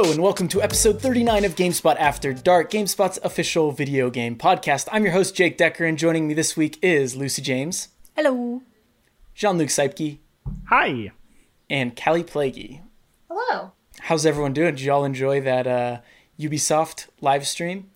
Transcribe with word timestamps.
Hello, 0.00 0.12
and 0.12 0.22
welcome 0.22 0.48
to 0.48 0.62
episode 0.62 0.98
39 0.98 1.44
of 1.44 1.54
GameSpot 1.56 1.94
After 1.98 2.32
Dark, 2.32 2.70
GameSpot's 2.70 3.18
official 3.22 3.70
video 3.70 4.08
game 4.08 4.34
podcast. 4.34 4.88
I'm 4.90 5.04
your 5.04 5.12
host, 5.12 5.34
Jake 5.34 5.58
Dekker, 5.58 5.86
and 5.86 5.98
joining 5.98 6.26
me 6.26 6.32
this 6.32 6.56
week 6.56 6.78
is 6.80 7.16
Lucy 7.16 7.42
James, 7.42 7.88
Hello. 8.16 8.62
Jean 9.34 9.58
Luc 9.58 9.68
Seipke, 9.68 10.16
Hi. 10.70 11.12
and 11.68 11.94
Kallie 11.94 12.26
Plagge. 12.26 12.80
Hello. 13.28 13.72
How's 13.98 14.24
everyone 14.24 14.54
doing? 14.54 14.74
Did 14.74 14.84
y'all 14.84 15.04
enjoy 15.04 15.42
that 15.42 15.66
uh, 15.66 15.98
Ubisoft 16.38 17.08
live 17.20 17.46
stream? 17.46 17.90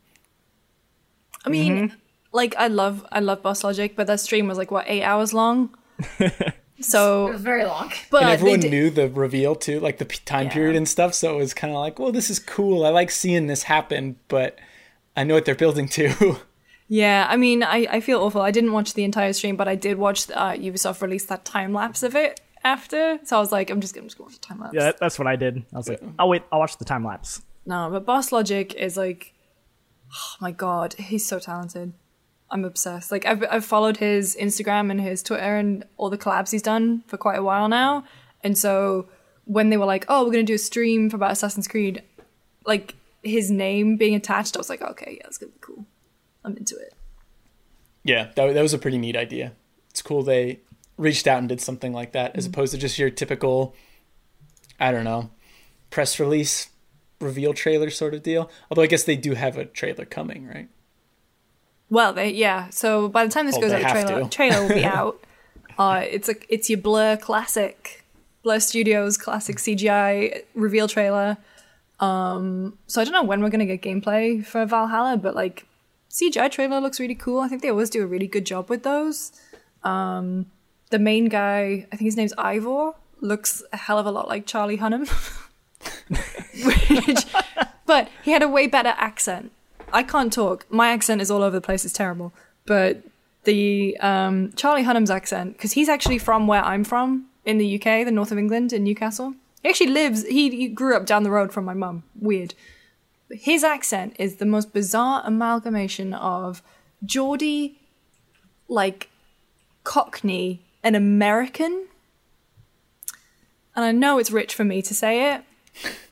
I 1.47 1.48
mean, 1.48 1.97
like 2.33 2.55
I 2.59 2.66
love 2.66 3.07
I 3.12 3.21
love 3.21 3.43
Boss 3.43 3.65
Logic, 3.65 3.97
but 3.97 4.07
that 4.09 4.21
stream 4.21 4.47
was 4.47 4.59
like 4.59 4.71
what 4.71 4.84
eight 4.89 5.05
hours 5.05 5.33
long. 5.33 5.75
So 6.84 7.29
it 7.29 7.33
was 7.33 7.41
very 7.43 7.65
long. 7.65 7.93
but 8.11 8.23
and 8.23 8.30
everyone 8.30 8.61
did- 8.61 8.70
knew 8.70 8.91
the 8.91 9.09
reveal 9.09 9.55
too, 9.55 9.80
like 9.80 9.98
the 9.98 10.05
time 10.05 10.47
Yeah. 10.47 10.52
period 10.52 10.77
and 10.77 10.88
stuff. 10.88 11.15
So 11.15 11.34
it 11.34 11.38
was 11.38 11.55
kind 11.55 11.73
of 11.73 11.79
like, 11.80 11.98
well, 11.98 12.12
this 12.12 12.30
is 12.30 12.38
cool. 12.38 12.84
I 12.84 12.91
like 12.91 13.11
seeing 13.11 13.47
this 13.47 13.65
happen, 13.65 14.16
but 14.29 14.59
I 15.16 15.25
know 15.25 15.34
what 15.34 15.45
they're 15.45 15.55
building 15.55 15.89
to. 15.89 16.37
Yeah, 16.87 17.27
I 17.30 17.39
mean, 17.39 17.62
I, 17.62 17.87
I 17.91 18.01
feel 18.01 18.20
awful. 18.20 18.42
I 18.42 18.51
didn't 18.51 18.73
watch 18.73 18.92
the 18.92 19.05
entire 19.05 19.33
stream, 19.33 19.56
but 19.56 19.66
I 19.66 19.75
did 19.75 19.97
watch 19.97 20.30
uh, 20.30 20.52
Ubisoft 20.52 21.01
release 21.01 21.25
that 21.25 21.47
time 21.47 21.73
lapse 21.73 22.02
of 22.02 22.15
it 22.15 22.42
after. 22.62 23.19
So 23.25 23.39
I 23.39 23.41
was 23.41 23.51
like, 23.51 23.70
I'm 23.70 23.80
just 23.80 23.95
gonna, 23.95 24.05
I'm 24.05 24.09
just 24.09 24.19
gonna 24.19 24.28
watch 24.28 24.39
the 24.39 24.47
time 24.47 24.61
lapse. 24.61 24.75
Yeah, 24.75 24.92
that's 25.01 25.19
what 25.19 25.27
I 25.27 25.34
did. 25.34 25.64
I 25.73 25.77
was 25.78 25.89
like, 25.89 26.03
oh 26.19 26.27
wait, 26.27 26.42
I'll 26.53 26.59
watch 26.59 26.77
the 26.77 26.84
time 26.84 27.03
lapse. 27.03 27.41
No, 27.64 27.89
but 27.91 28.05
Boss 28.05 28.33
Logic 28.33 28.75
is 28.75 28.98
like, 28.98 29.33
oh 30.12 30.37
my 30.42 30.53
god, 30.53 30.92
he's 30.95 31.27
so 31.27 31.39
talented. 31.39 31.94
I'm 32.50 32.64
obsessed. 32.64 33.11
Like 33.11 33.27
I've 33.27 33.45
I've 33.50 33.64
followed 33.64 33.97
his 33.97 34.37
Instagram 34.41 34.91
and 34.91 35.00
his 35.00 35.23
Twitter 35.23 35.56
and 35.56 35.84
all 35.97 36.11
the 36.11 36.19
collabs 36.19 36.50
he's 36.50 36.62
done 36.62 37.03
for 37.06 37.17
quite 37.17 37.39
a 37.39 37.42
while 37.42 37.69
now. 37.69 38.05
And 38.42 38.56
so 38.56 39.09
when 39.45 39.70
they 39.70 39.77
were 39.77 39.87
like, 39.87 40.05
"Oh, 40.09 40.25
we're 40.25 40.33
gonna 40.33 40.45
do 40.45 40.55
a 40.55 40.59
stream 40.59 41.11
for 41.11 41.17
about 41.17 41.33
Assassin's 41.33 41.69
Creed," 41.69 42.03
like 42.67 42.95
his 43.22 43.50
name 43.50 43.97
being 43.97 44.15
attached, 44.15 44.56
I 44.56 44.61
was 44.61 44.69
like, 44.69 44.83
"Okay, 44.83 45.15
yeah, 45.17 45.22
that's 45.25 45.39
gonna 45.39 45.53
be 45.53 45.59
cool. 45.61 45.87
I'm 46.45 46.56
into 46.56 46.77
it." 46.77 46.95
yeah, 48.05 48.31
that, 48.37 48.55
that 48.55 48.62
was 48.62 48.75
a 48.75 48.78
pretty 48.78 48.98
neat 48.98 49.17
idea. 49.17 49.53
It's 49.91 50.03
cool 50.03 50.22
they 50.22 50.61
reached 50.97 51.27
out 51.27 51.39
and 51.39 51.48
did 51.48 51.61
something 51.61 51.92
like 51.92 52.12
that, 52.12 52.37
as 52.37 52.45
mm-hmm. 52.45 52.53
opposed 52.53 52.72
to 52.72 52.78
just 52.78 52.98
your 52.98 53.11
typical, 53.11 53.75
I 54.78 54.92
don't 54.92 55.05
know, 55.05 55.31
press 55.91 56.20
release 56.20 56.69
reveal 57.20 57.55
trailer 57.55 57.91
sort 57.91 58.15
of 58.15 58.22
deal. 58.22 58.50
Although 58.70 58.83
I 58.83 58.87
guess 58.87 59.05
they 59.05 59.17
do 59.17 59.34
have 59.34 59.56
a 59.56 59.65
trailer 59.65 60.05
coming, 60.05 60.47
right? 60.47 60.69
Well, 61.95 62.12
they 62.12 62.31
yeah. 62.31 62.69
So 62.70 63.09
by 63.09 63.25
the 63.25 63.31
time 63.33 63.47
this 63.47 63.55
Well, 63.55 63.62
goes 63.62 63.73
out, 63.73 63.83
the 63.83 63.89
trailer 63.89 64.23
to. 64.25 64.28
trailer 64.28 64.62
will 64.62 64.75
be 64.75 64.84
out. 65.00 65.25
Uh, 65.78 66.03
it's 66.09 66.28
a 66.28 66.34
it's 66.53 66.69
your 66.69 66.78
Blur 66.81 67.17
classic, 67.17 68.05
Blur 68.42 68.59
Studios 68.61 69.17
classic 69.17 69.56
CGI 69.56 70.42
reveal 70.55 70.89
trailer. 70.89 71.37
Um, 72.00 72.77
so 72.87 73.00
I 73.00 73.05
don't 73.05 73.12
know 73.12 73.22
when 73.22 73.42
we're 73.42 73.50
gonna 73.50 73.67
get 73.67 73.81
gameplay 73.83 74.45
for 74.45 74.67
Valhalla, 74.67 75.17
but 75.17 75.34
like 75.34 75.67
CGI 76.11 76.50
trailer 76.50 76.81
looks 76.81 76.98
really 77.00 77.15
cool. 77.15 77.41
I 77.41 77.48
think 77.48 77.62
they 77.62 77.70
always 77.70 77.91
do 77.91 78.03
a 78.03 78.06
really 78.06 78.27
good 78.27 78.45
job 78.47 78.69
with 78.69 78.83
those. 78.83 79.33
Um, 79.84 80.47
the 80.91 80.98
main 80.98 81.27
guy, 81.28 81.87
I 81.92 81.97
think 81.97 82.06
his 82.06 82.17
name's 82.17 82.34
Eivor, 82.34 82.95
looks 83.20 83.62
a 83.72 83.77
hell 83.77 83.98
of 83.98 84.06
a 84.06 84.11
lot 84.11 84.28
like 84.28 84.47
Charlie 84.47 84.78
Hunnam. 84.78 85.06
Which, 86.65 87.27
but 87.87 88.09
he 88.22 88.31
had 88.33 88.42
a 88.42 88.48
way 88.48 88.67
better 88.67 88.95
accent. 88.97 89.53
I 89.95 90.03
can't 90.03 90.33
talk. 90.33 90.67
My 90.69 90.91
accent 90.91 91.23
is 91.23 91.31
all 91.31 91.42
over 91.42 91.55
the 91.56 91.61
place. 91.61 91.84
It's 91.84 91.95
terrible. 91.95 92.34
But 92.67 93.05
the 93.45 93.97
um, 94.00 94.53
Charlie 94.56 94.83
Hunnam's 94.83 95.11
accent, 95.11 95.53
because 95.53 95.73
he's 95.73 95.89
actually 95.89 96.19
from 96.19 96.49
where 96.49 96.65
I'm 96.65 96.82
from 96.82 97.27
in 97.44 97.59
the 97.59 97.77
UK, 97.77 98.05
the 98.05 98.10
north 98.10 98.32
of 98.32 98.38
England, 98.38 98.72
in 98.72 98.82
Newcastle. 98.82 99.34
He 99.62 99.69
actually 99.69 99.91
lives. 99.91 100.27
He, 100.27 100.50
he 100.50 100.69
grew 100.69 100.97
up 100.97 101.06
down 101.06 101.22
the 101.22 101.31
road 101.31 101.53
from 101.53 101.65
my 101.65 101.75
mum. 101.75 102.03
Weird. 102.21 102.55
His 103.31 103.62
accent 103.62 104.16
is 104.19 104.37
the 104.37 104.47
most 104.47 104.72
bizarre 104.72 105.22
amalgamation 105.25 106.12
of 106.12 106.61
Geordie, 107.05 107.78
like 108.69 109.09
Cockney, 109.84 110.61
and 110.82 110.97
American. 110.97 111.87
And 113.76 113.84
I 113.84 113.93
know 113.93 114.19
it's 114.19 114.31
rich 114.31 114.55
for 114.55 114.65
me 114.65 114.82
to 114.82 114.94
say 114.94 115.34
it, 115.34 115.44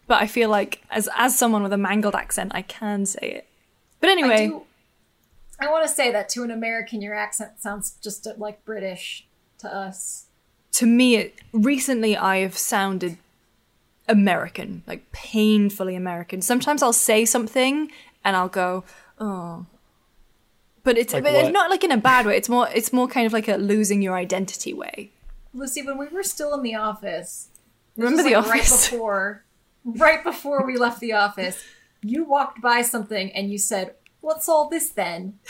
but 0.07 0.23
I 0.23 0.27
feel 0.29 0.49
like 0.49 0.83
as 0.91 1.09
as 1.17 1.37
someone 1.37 1.63
with 1.65 1.73
a 1.73 1.79
mangled 1.79 2.15
accent, 2.15 2.53
I 2.55 2.63
can 2.63 3.07
say 3.07 3.29
it. 3.29 3.49
But 4.03 4.11
anyway, 4.11 4.45
I 4.45 4.47
do. 4.49 4.63
I 5.61 5.71
want 5.71 5.87
to 5.87 5.95
say 5.95 6.11
that 6.11 6.29
to 6.31 6.43
an 6.43 6.51
American, 6.51 7.01
your 7.01 7.15
accent 7.15 7.53
sounds 7.61 7.97
just 8.03 8.27
uh, 8.27 8.33
like 8.37 8.65
British 8.65 9.27
to 9.59 9.73
us. 9.75 10.27
to 10.73 10.87
me, 10.87 11.17
it, 11.17 11.39
recently 11.53 12.17
I 12.17 12.39
have 12.39 12.59
sounded 12.59 13.17
American, 14.09 14.83
like 14.89 15.11
painfully 15.13 15.95
American. 15.95 16.43
Sometimes 16.43 16.83
I'll 16.83 16.93
say 16.93 17.25
something 17.25 17.93
and 18.25 18.37
I'll 18.37 18.49
go, 18.49 18.83
oh. 19.19 19.67
But 20.83 20.99
it's 20.99 21.15
Like 21.15 21.23
but 21.23 21.35
it's 21.35 21.53
not 21.53 21.71
like 21.71 21.85
in 21.85 21.93
a 21.93 21.97
bad 21.97 22.27
way. 22.27 22.37
It's 22.37 22.49
more 22.49 22.69
it's 22.75 22.93
more 22.93 23.07
kind 23.07 23.25
of 23.25 23.33
like 23.33 23.47
a 23.47 23.55
losing 23.55 24.03
your 24.03 24.17
identity 24.17 24.75
way. 24.75 25.13
Lucy, 25.55 25.81
when 25.81 25.97
we 25.97 26.09
were 26.09 26.25
still 26.25 26.55
in 26.55 26.63
the 26.63 26.75
office, 26.75 27.51
Remember 27.97 28.25
the 28.25 28.35
like, 28.35 28.47
right 28.47 28.63
before, 28.91 29.45
right 29.85 30.25
before 30.25 30.67
we 30.67 30.77
left 30.77 30.99
the 30.99 31.13
office, 31.13 31.63
you 32.03 32.25
walked 32.25 32.61
by 32.61 32.83
something 32.83 33.31
and 33.33 33.51
you 33.51 33.59
said, 33.59 33.95
"What's 34.21 34.49
all 34.49 34.69
this 34.69 34.91
then?" 34.91 35.39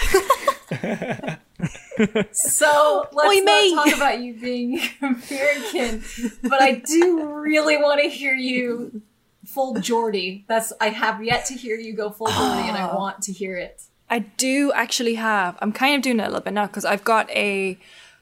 so 2.32 3.06
let's 3.12 3.28
Oi, 3.28 3.34
not 3.36 3.44
mate. 3.44 3.74
talk 3.74 3.96
about 3.96 4.20
you 4.20 4.34
being 4.34 4.80
American, 5.02 6.02
but 6.42 6.60
I 6.60 6.82
do 6.86 7.26
really 7.26 7.76
want 7.76 8.02
to 8.02 8.08
hear 8.08 8.34
you 8.34 9.02
full 9.46 9.74
Geordie. 9.80 10.44
That's 10.48 10.72
I 10.80 10.88
have 10.88 11.22
yet 11.24 11.46
to 11.46 11.54
hear 11.54 11.76
you 11.76 11.94
go 11.94 12.10
full 12.10 12.28
Geordie, 12.28 12.68
and 12.68 12.76
I 12.76 12.94
want 12.96 13.22
to 13.22 13.32
hear 13.32 13.56
it. 13.56 13.82
I 14.10 14.20
do 14.20 14.72
actually 14.72 15.14
have. 15.14 15.56
I'm 15.60 15.72
kind 15.72 15.96
of 15.96 16.02
doing 16.02 16.20
it 16.20 16.24
a 16.24 16.26
little 16.26 16.40
bit 16.40 16.52
now 16.52 16.66
because 16.66 16.84
I've 16.84 17.04
got 17.04 17.30
a 17.30 17.78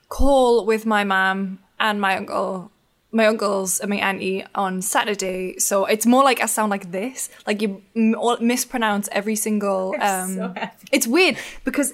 call 0.09 0.65
with 0.65 0.87
my 0.87 1.05
mom 1.05 1.59
and 1.79 2.01
my 2.01 2.17
uncle, 2.17 2.71
my 3.13 3.27
uncles 3.27 3.81
and 3.81 3.91
my 3.91 3.97
auntie 3.97 4.45
on 4.55 4.83
Saturday. 4.83 5.59
So 5.59 5.85
it's 5.87 6.07
more 6.07 6.23
like 6.23 6.41
I 6.41 6.47
sound 6.47 6.71
like 6.71 6.93
this, 6.93 7.29
like 7.47 7.61
you 7.63 7.83
m- 7.97 8.15
all- 8.17 8.39
mispronounce 8.41 9.09
every 9.13 9.37
single. 9.37 9.95
Um, 10.01 10.35
so 10.37 10.55
it's 10.93 11.07
weird 11.07 11.37
because 11.65 11.93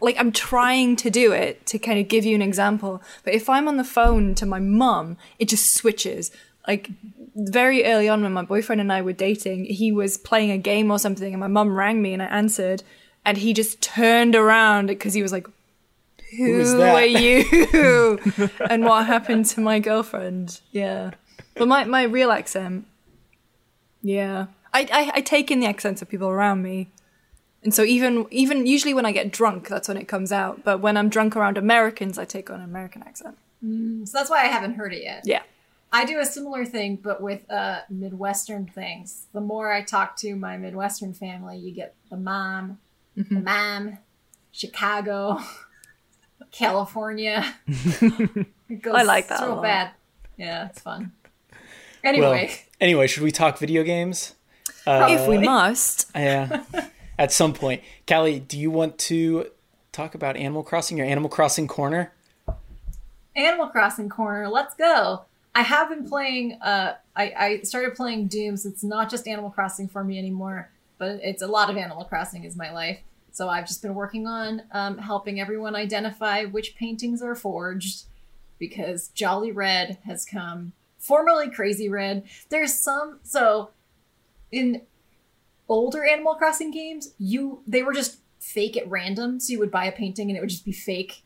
like 0.00 0.16
I'm 0.18 0.32
trying 0.32 0.96
to 0.96 1.10
do 1.10 1.32
it 1.32 1.64
to 1.66 1.78
kind 1.78 1.98
of 1.98 2.08
give 2.08 2.24
you 2.24 2.34
an 2.34 2.42
example, 2.42 3.02
but 3.24 3.34
if 3.34 3.48
I'm 3.48 3.68
on 3.68 3.76
the 3.76 3.84
phone 3.84 4.34
to 4.36 4.46
my 4.46 4.58
mum, 4.58 5.16
it 5.38 5.48
just 5.48 5.74
switches. 5.74 6.30
Like 6.66 6.90
very 7.36 7.84
early 7.84 8.08
on 8.08 8.22
when 8.22 8.32
my 8.32 8.42
boyfriend 8.42 8.80
and 8.80 8.92
I 8.92 9.02
were 9.02 9.12
dating, 9.12 9.66
he 9.66 9.92
was 9.92 10.16
playing 10.16 10.50
a 10.50 10.58
game 10.58 10.90
or 10.90 10.98
something 10.98 11.32
and 11.32 11.40
my 11.40 11.46
mum 11.46 11.74
rang 11.76 12.00
me 12.00 12.12
and 12.12 12.22
I 12.22 12.26
answered 12.26 12.82
and 13.24 13.38
he 13.38 13.52
just 13.52 13.80
turned 13.80 14.34
around 14.34 14.86
because 14.86 15.14
he 15.14 15.22
was 15.22 15.32
like 15.32 15.46
who, 16.36 16.60
is 16.60 16.74
that?" 16.74 16.94
are 16.94 17.04
you? 17.04 18.18
and 18.70 18.84
what 18.84 19.06
happened 19.06 19.46
to 19.46 19.60
my 19.60 19.78
girlfriend? 19.78 20.60
Yeah. 20.70 21.12
But 21.54 21.68
my, 21.68 21.84
my 21.84 22.02
real 22.02 22.30
accent, 22.30 22.86
yeah. 24.02 24.46
I, 24.72 24.88
I, 24.92 25.12
I 25.14 25.20
take 25.20 25.50
in 25.50 25.60
the 25.60 25.66
accents 25.66 26.02
of 26.02 26.08
people 26.08 26.28
around 26.28 26.62
me. 26.62 26.90
And 27.62 27.72
so 27.72 27.82
even 27.82 28.26
even 28.30 28.66
usually 28.66 28.92
when 28.92 29.06
I 29.06 29.12
get 29.12 29.32
drunk, 29.32 29.68
that's 29.68 29.88
when 29.88 29.96
it 29.96 30.06
comes 30.06 30.32
out. 30.32 30.64
But 30.64 30.80
when 30.80 30.98
I'm 30.98 31.08
drunk 31.08 31.34
around 31.34 31.56
Americans, 31.56 32.18
I 32.18 32.26
take 32.26 32.50
on 32.50 32.60
an 32.60 32.64
American 32.64 33.02
accent. 33.02 33.38
So 33.62 34.18
that's 34.18 34.28
why 34.28 34.42
I 34.42 34.48
haven't 34.48 34.74
heard 34.74 34.92
it 34.92 35.02
yet. 35.02 35.22
Yeah. 35.24 35.42
I 35.90 36.04
do 36.04 36.18
a 36.18 36.26
similar 36.26 36.66
thing, 36.66 36.96
but 36.96 37.22
with 37.22 37.50
uh, 37.50 37.82
Midwestern 37.88 38.66
things. 38.66 39.26
The 39.32 39.40
more 39.40 39.72
I 39.72 39.82
talk 39.82 40.16
to 40.18 40.34
my 40.34 40.56
Midwestern 40.56 41.14
family, 41.14 41.56
you 41.56 41.72
get 41.72 41.94
the 42.10 42.16
mom, 42.16 42.78
the 43.16 43.40
mom, 43.40 43.98
Chicago, 44.50 45.38
California. 46.54 47.44
Goes 47.68 48.94
I 48.94 49.02
like 49.02 49.28
that 49.28 49.40
so 49.40 49.52
a 49.52 49.54
lot. 49.56 49.62
bad. 49.62 49.90
Yeah, 50.36 50.68
it's 50.68 50.80
fun. 50.80 51.12
Well, 51.50 51.60
Anyway, 52.04 52.54
anyway, 52.80 53.06
should 53.08 53.22
we 53.24 53.30
talk 53.32 53.58
video 53.58 53.82
games? 53.82 54.34
if 54.86 55.28
we 55.28 55.38
must. 55.44 56.10
Yeah, 56.14 56.62
at 57.18 57.32
some 57.32 57.54
point. 57.54 57.82
Kallie, 58.06 58.46
do 58.46 58.58
you 58.58 58.70
want 58.70 58.98
to 59.00 59.50
talk 59.90 60.14
about 60.14 60.36
Animal 60.36 60.62
Crossing, 60.62 60.96
your 60.96 61.06
Animal 61.06 61.28
Crossing 61.28 61.66
corner? 61.66 62.12
Animal 63.36 63.68
Crossing 63.68 64.08
corner. 64.08 64.48
Let's 64.48 64.74
go. 64.74 65.22
I 65.56 65.62
have 65.62 65.88
been 65.88 66.06
playing. 66.08 66.52
Uh, 66.62 66.94
I, 67.16 67.32
I 67.36 67.60
started 67.62 67.94
playing 67.94 68.28
Dooms. 68.28 68.64
It's 68.66 68.84
not 68.84 69.10
just 69.10 69.26
Animal 69.26 69.50
Crossing 69.50 69.88
for 69.88 70.04
me 70.04 70.18
anymore, 70.18 70.70
but 70.98 71.18
it's 71.22 71.42
a 71.42 71.46
lot 71.48 71.68
of 71.70 71.76
Animal 71.76 72.04
Crossing 72.04 72.44
is 72.44 72.54
my 72.56 72.72
life. 72.72 72.98
So 73.34 73.48
I've 73.48 73.66
just 73.66 73.82
been 73.82 73.96
working 73.96 74.28
on 74.28 74.62
um, 74.70 74.96
helping 74.96 75.40
everyone 75.40 75.74
identify 75.74 76.44
which 76.44 76.76
paintings 76.76 77.20
are 77.20 77.34
forged, 77.34 78.04
because 78.60 79.08
Jolly 79.08 79.50
Red 79.50 79.98
has 80.06 80.24
come, 80.24 80.72
formerly 80.98 81.50
Crazy 81.50 81.88
Red. 81.88 82.22
There's 82.48 82.72
some 82.72 83.18
so 83.24 83.70
in 84.52 84.82
older 85.68 86.04
Animal 86.04 86.36
Crossing 86.36 86.70
games, 86.70 87.12
you 87.18 87.62
they 87.66 87.82
were 87.82 87.92
just 87.92 88.18
fake 88.38 88.76
at 88.76 88.88
random. 88.88 89.40
So 89.40 89.52
you 89.52 89.58
would 89.58 89.70
buy 89.72 89.86
a 89.86 89.92
painting 89.92 90.30
and 90.30 90.36
it 90.38 90.40
would 90.40 90.50
just 90.50 90.64
be 90.64 90.72
fake 90.72 91.24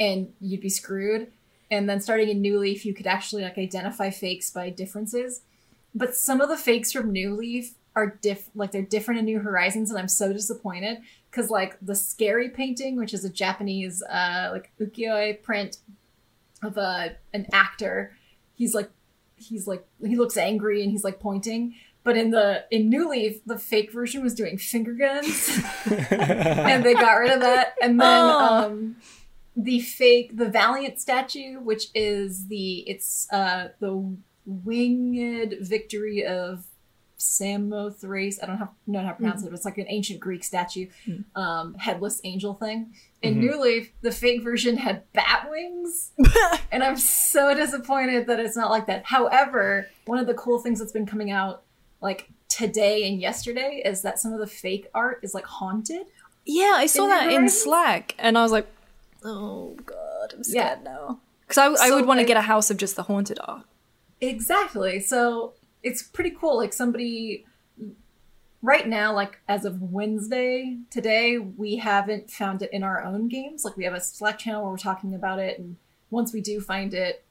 and 0.00 0.32
you'd 0.40 0.60
be 0.60 0.68
screwed. 0.68 1.30
And 1.70 1.88
then 1.88 2.00
starting 2.00 2.30
in 2.30 2.42
New 2.42 2.58
Leaf, 2.58 2.84
you 2.84 2.94
could 2.94 3.06
actually 3.06 3.44
like 3.44 3.58
identify 3.58 4.10
fakes 4.10 4.50
by 4.50 4.70
differences. 4.70 5.42
but 5.94 6.14
some 6.14 6.40
of 6.40 6.48
the 6.48 6.56
fakes 6.56 6.92
from 6.92 7.12
New 7.12 7.34
Leaf 7.34 7.74
are 7.94 8.18
diff 8.22 8.48
like 8.54 8.72
they're 8.72 8.82
different 8.82 9.18
in 9.20 9.26
New 9.26 9.38
Horizons, 9.40 9.90
and 9.90 9.98
I'm 9.98 10.08
so 10.08 10.32
disappointed 10.32 10.98
because 11.30 11.50
like 11.50 11.76
the 11.82 11.94
scary 11.94 12.48
painting, 12.48 12.96
which 12.96 13.12
is 13.14 13.24
a 13.24 13.30
Japanese 13.30 14.02
uh 14.02 14.50
like 14.52 14.70
ukiyo-e 14.80 15.34
print 15.34 15.78
of 16.62 16.76
a 16.76 17.16
an 17.34 17.46
actor, 17.52 18.16
he's 18.54 18.74
like 18.74 18.90
he's 19.36 19.66
like 19.66 19.84
he 20.04 20.16
looks 20.16 20.36
angry 20.36 20.82
and 20.82 20.90
he's 20.90 21.04
like 21.04 21.20
pointing. 21.20 21.74
But 22.04 22.16
in 22.16 22.30
the 22.32 22.64
in 22.70 22.88
New 22.88 23.08
Leaf, 23.10 23.44
the 23.46 23.58
fake 23.58 23.92
version 23.92 24.22
was 24.22 24.34
doing 24.34 24.58
finger 24.58 24.92
guns, 24.92 25.50
and 25.90 26.82
they 26.84 26.94
got 26.94 27.12
rid 27.14 27.30
of 27.30 27.40
that. 27.40 27.74
And 27.82 28.00
then 28.00 28.24
Oh. 28.24 28.64
um, 28.66 28.96
the 29.54 29.80
fake 29.80 30.36
the 30.36 30.48
Valiant 30.48 31.00
statue, 31.00 31.60
which 31.60 31.88
is 31.94 32.46
the 32.48 32.78
it's 32.88 33.28
uh 33.32 33.68
the 33.80 34.16
winged 34.46 35.54
victory 35.60 36.24
of 36.24 36.64
Samothrace. 37.22 38.38
I 38.42 38.46
don't 38.46 38.58
have, 38.58 38.70
know 38.86 39.00
how 39.02 39.08
to 39.10 39.14
pronounce 39.14 39.42
it, 39.42 39.46
but 39.46 39.54
it's 39.54 39.64
like 39.64 39.78
an 39.78 39.86
ancient 39.88 40.20
Greek 40.20 40.44
statue, 40.44 40.88
um, 41.34 41.74
headless 41.74 42.20
angel 42.24 42.54
thing. 42.54 42.94
In 43.22 43.34
Mhm. 43.36 43.38
New 43.38 43.60
Leaf, 43.60 43.92
the 44.00 44.10
fake 44.12 44.42
version 44.42 44.76
had 44.76 45.10
bat 45.12 45.48
wings, 45.50 46.12
and 46.72 46.82
I'm 46.82 46.96
so 46.96 47.54
disappointed 47.54 48.26
that 48.26 48.40
it's 48.40 48.56
not 48.56 48.70
like 48.70 48.86
that. 48.86 49.04
However, 49.06 49.86
one 50.06 50.18
of 50.18 50.26
the 50.26 50.34
cool 50.34 50.58
things 50.58 50.78
that's 50.78 50.92
been 50.92 51.06
coming 51.06 51.30
out 51.30 51.62
like 52.00 52.28
today 52.48 53.08
and 53.08 53.20
yesterday 53.20 53.80
is 53.84 54.02
that 54.02 54.18
some 54.18 54.32
of 54.32 54.40
the 54.40 54.46
fake 54.46 54.88
art 54.94 55.20
is 55.22 55.34
like 55.34 55.44
haunted. 55.46 56.06
Yeah, 56.44 56.72
I 56.74 56.86
saw 56.86 57.04
In 57.04 57.08
that 57.10 57.32
in 57.32 57.48
Slack, 57.48 58.14
and 58.18 58.36
I 58.36 58.42
was 58.42 58.50
like, 58.52 58.66
"Oh 59.24 59.76
God, 59.86 60.34
I'm 60.34 60.42
scared 60.42 60.78
Yeah. 60.82 60.90
now." 60.92 61.20
Because 61.46 61.58
I, 61.58 61.66
I 61.84 61.88
So, 61.88 61.96
would 61.96 62.06
want 62.06 62.18
to 62.18 62.22
like- 62.22 62.26
get 62.28 62.36
a 62.36 62.40
house 62.42 62.70
of 62.70 62.76
just 62.78 62.96
the 62.96 63.04
haunted 63.04 63.38
art. 63.44 63.64
Exactly. 64.20 65.00
So 65.00 65.52
it's 65.82 66.02
pretty 66.02 66.30
cool. 66.30 66.56
Like 66.56 66.72
somebody 66.72 67.44
right 68.62 68.86
now, 68.88 69.12
like 69.12 69.40
as 69.48 69.64
of 69.64 69.82
Wednesday 69.82 70.78
today, 70.90 71.38
we 71.38 71.76
haven't 71.76 72.30
found 72.30 72.62
it 72.62 72.70
in 72.72 72.82
our 72.82 73.02
own 73.02 73.28
games. 73.28 73.64
Like 73.64 73.76
we 73.76 73.84
have 73.84 73.94
a 73.94 74.00
Slack 74.00 74.38
channel 74.38 74.62
where 74.62 74.70
we're 74.70 74.76
talking 74.78 75.14
about 75.14 75.38
it, 75.38 75.58
and 75.58 75.76
once 76.10 76.32
we 76.32 76.40
do 76.40 76.60
find 76.60 76.94
it, 76.94 77.24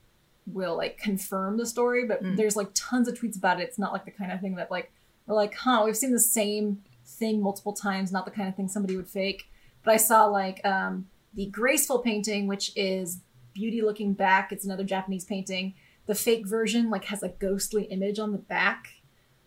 we'll 0.46 0.76
like 0.76 0.98
confirm 0.98 1.56
the 1.56 1.66
story. 1.66 2.04
But 2.06 2.22
Mm. 2.22 2.36
there's 2.36 2.56
like 2.56 2.70
tons 2.74 3.08
of 3.08 3.14
tweets 3.14 3.36
about 3.36 3.60
it. 3.60 3.64
It's 3.64 3.78
not 3.78 3.92
like 3.92 4.04
the 4.04 4.10
kind 4.10 4.32
of 4.32 4.40
thing 4.40 4.56
that 4.56 4.70
like 4.70 4.92
we're 5.26 5.36
like, 5.36 5.54
huh, 5.54 5.82
we've 5.84 5.96
seen 5.96 6.12
the 6.12 6.18
same 6.20 6.82
thing 7.06 7.40
multiple 7.40 7.72
times. 7.72 8.12
Not 8.12 8.24
the 8.24 8.30
kind 8.30 8.48
of 8.48 8.56
thing 8.56 8.68
somebody 8.68 8.96
would 8.96 9.08
fake. 9.08 9.44
But 9.84 9.94
I 9.94 9.96
saw 9.96 10.26
like 10.26 10.64
um, 10.66 11.06
the 11.34 11.46
graceful 11.46 12.00
painting, 12.00 12.46
which 12.46 12.72
is 12.76 13.20
beauty 13.54 13.82
looking 13.82 14.14
back. 14.14 14.50
It's 14.52 14.64
another 14.64 14.84
Japanese 14.84 15.24
painting 15.24 15.74
the 16.06 16.14
fake 16.14 16.46
version 16.46 16.90
like 16.90 17.04
has 17.06 17.22
a 17.22 17.28
ghostly 17.28 17.84
image 17.84 18.18
on 18.18 18.32
the 18.32 18.38
back. 18.38 18.88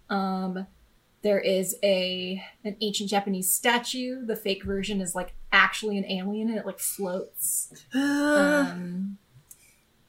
Um 0.09 0.67
there 1.21 1.39
is 1.39 1.75
a 1.83 2.43
an 2.63 2.75
ancient 2.81 3.09
japanese 3.09 3.51
statue. 3.51 4.25
The 4.25 4.35
fake 4.35 4.63
version 4.63 5.01
is 5.01 5.15
like 5.15 5.33
actually 5.51 5.97
an 5.97 6.05
alien 6.05 6.49
and 6.49 6.57
it 6.57 6.65
like 6.65 6.79
floats. 6.79 7.71
Um 7.93 9.17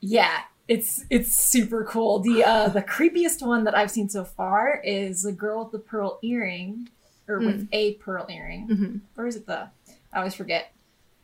yeah 0.00 0.40
it's 0.68 1.04
it's 1.10 1.36
super 1.36 1.84
cool. 1.84 2.18
The 2.20 2.44
uh 2.44 2.68
the 2.78 2.82
creepiest 2.82 3.44
one 3.46 3.64
that 3.64 3.76
i've 3.76 3.90
seen 3.90 4.08
so 4.08 4.24
far 4.24 4.80
is 4.84 5.22
the 5.22 5.32
girl 5.32 5.62
with 5.64 5.72
the 5.72 5.78
pearl 5.78 6.18
earring 6.22 6.88
or 7.28 7.40
with 7.40 7.68
a 7.72 7.94
pearl 7.94 8.26
earring. 8.30 8.68
Mhm. 8.68 9.00
or 9.16 9.26
is 9.26 9.36
it 9.36 9.46
the 9.46 9.68
i 10.12 10.18
always 10.18 10.34
forget. 10.34 10.72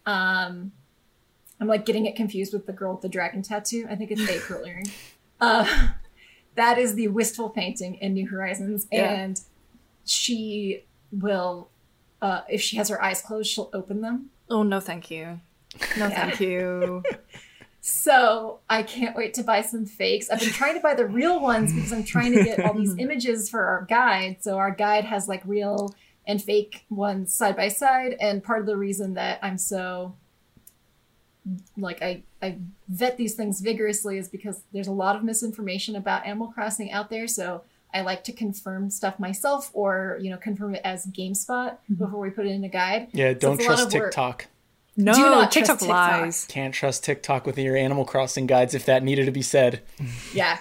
Um 0.06 0.72
i'm 1.60 1.68
like 1.68 1.84
getting 1.84 2.06
it 2.06 2.16
confused 2.16 2.52
with 2.52 2.66
the 2.66 2.72
girl 2.72 2.92
with 2.94 3.02
the 3.02 3.08
dragon 3.08 3.42
tattoo. 3.42 3.86
I 3.90 3.94
think 3.94 4.10
it's 4.10 4.22
a 4.28 4.38
pearl 4.40 4.64
earring 4.66 4.90
uh 5.42 5.66
that 6.54 6.78
is 6.78 6.94
the 6.94 7.08
wistful 7.08 7.50
painting 7.50 7.96
in 7.96 8.14
new 8.14 8.26
horizons 8.28 8.86
Yeah. 8.90 9.12
and 9.12 9.40
she 10.06 10.84
will 11.10 11.68
uh 12.22 12.40
if 12.48 12.60
she 12.62 12.76
has 12.78 12.88
her 12.88 13.02
eyes 13.02 13.20
closed 13.20 13.50
she'll 13.50 13.70
open 13.74 14.00
them 14.00 14.30
Oh 14.50 14.62
no, 14.62 14.80
thank 14.80 15.10
you. 15.10 15.40
No, 15.98 16.08
Yeah. 16.08 16.10
thank 16.10 16.40
you. 16.40 17.02
So 17.84 18.60
I 18.70 18.84
can't 18.84 19.16
wait 19.16 19.34
to 19.34 19.42
buy 19.42 19.62
some 19.62 19.86
fakes. 19.86 20.30
I've 20.30 20.38
been 20.38 20.50
trying 20.50 20.74
to 20.74 20.80
buy 20.80 20.94
the 20.94 21.06
real 21.06 21.40
ones 21.40 21.72
because 21.72 21.92
I'm 21.92 22.04
trying 22.04 22.32
to 22.34 22.44
get 22.44 22.60
all 22.64 22.74
these 22.74 22.96
images 22.98 23.48
for 23.50 23.64
our 23.64 23.86
guide. 23.88 24.36
So 24.40 24.56
our 24.56 24.70
guide 24.70 25.04
has 25.04 25.26
like 25.26 25.42
real 25.44 25.92
and 26.24 26.40
fake 26.40 26.84
ones 26.90 27.34
side 27.34 27.56
by 27.56 27.66
side. 27.68 28.14
And 28.20 28.44
part 28.44 28.60
of 28.60 28.66
the 28.66 28.76
reason 28.76 29.14
that 29.14 29.40
I'm 29.42 29.58
so 29.58 30.14
like 31.76 32.02
I, 32.02 32.22
I 32.40 32.58
vet 32.88 33.16
these 33.16 33.34
things 33.34 33.60
vigorously 33.60 34.18
is 34.18 34.28
because 34.28 34.62
there's 34.72 34.86
a 34.88 34.92
lot 34.92 35.16
of 35.16 35.24
misinformation 35.24 35.96
about 35.96 36.24
Animal 36.26 36.48
Crossing 36.48 36.92
out 36.92 37.10
there. 37.10 37.26
So 37.26 37.62
I 37.94 38.00
like 38.02 38.24
to 38.24 38.32
confirm 38.32 38.90
stuff 38.90 39.18
myself 39.18 39.70
or, 39.74 40.18
you 40.20 40.30
know, 40.30 40.36
confirm 40.36 40.74
it 40.74 40.80
as 40.84 41.06
GameSpot 41.06 41.76
before 41.96 42.20
we 42.20 42.30
put 42.30 42.46
it 42.46 42.50
in 42.50 42.64
a 42.64 42.68
guide. 42.68 43.08
Yeah, 43.12 43.32
don't 43.32 43.56
it's 43.56 43.66
a 43.66 43.68
lot 43.70 43.76
trust. 43.76 43.90
TikTok. 43.90 44.46
No, 44.94 45.14
Do 45.14 45.20
not 45.22 45.52
trust 45.52 45.54
TikTok 45.54 45.78
TikTok. 45.78 46.20
lies. 46.20 46.44
Can't 46.46 46.74
trust 46.74 47.04
TikTok 47.04 47.46
with 47.46 47.58
your 47.58 47.76
Animal 47.76 48.04
Crossing 48.04 48.46
guides 48.46 48.74
if 48.74 48.84
that 48.86 49.02
needed 49.02 49.24
to 49.26 49.32
be 49.32 49.42
said. 49.42 49.82
Yeah. 50.34 50.58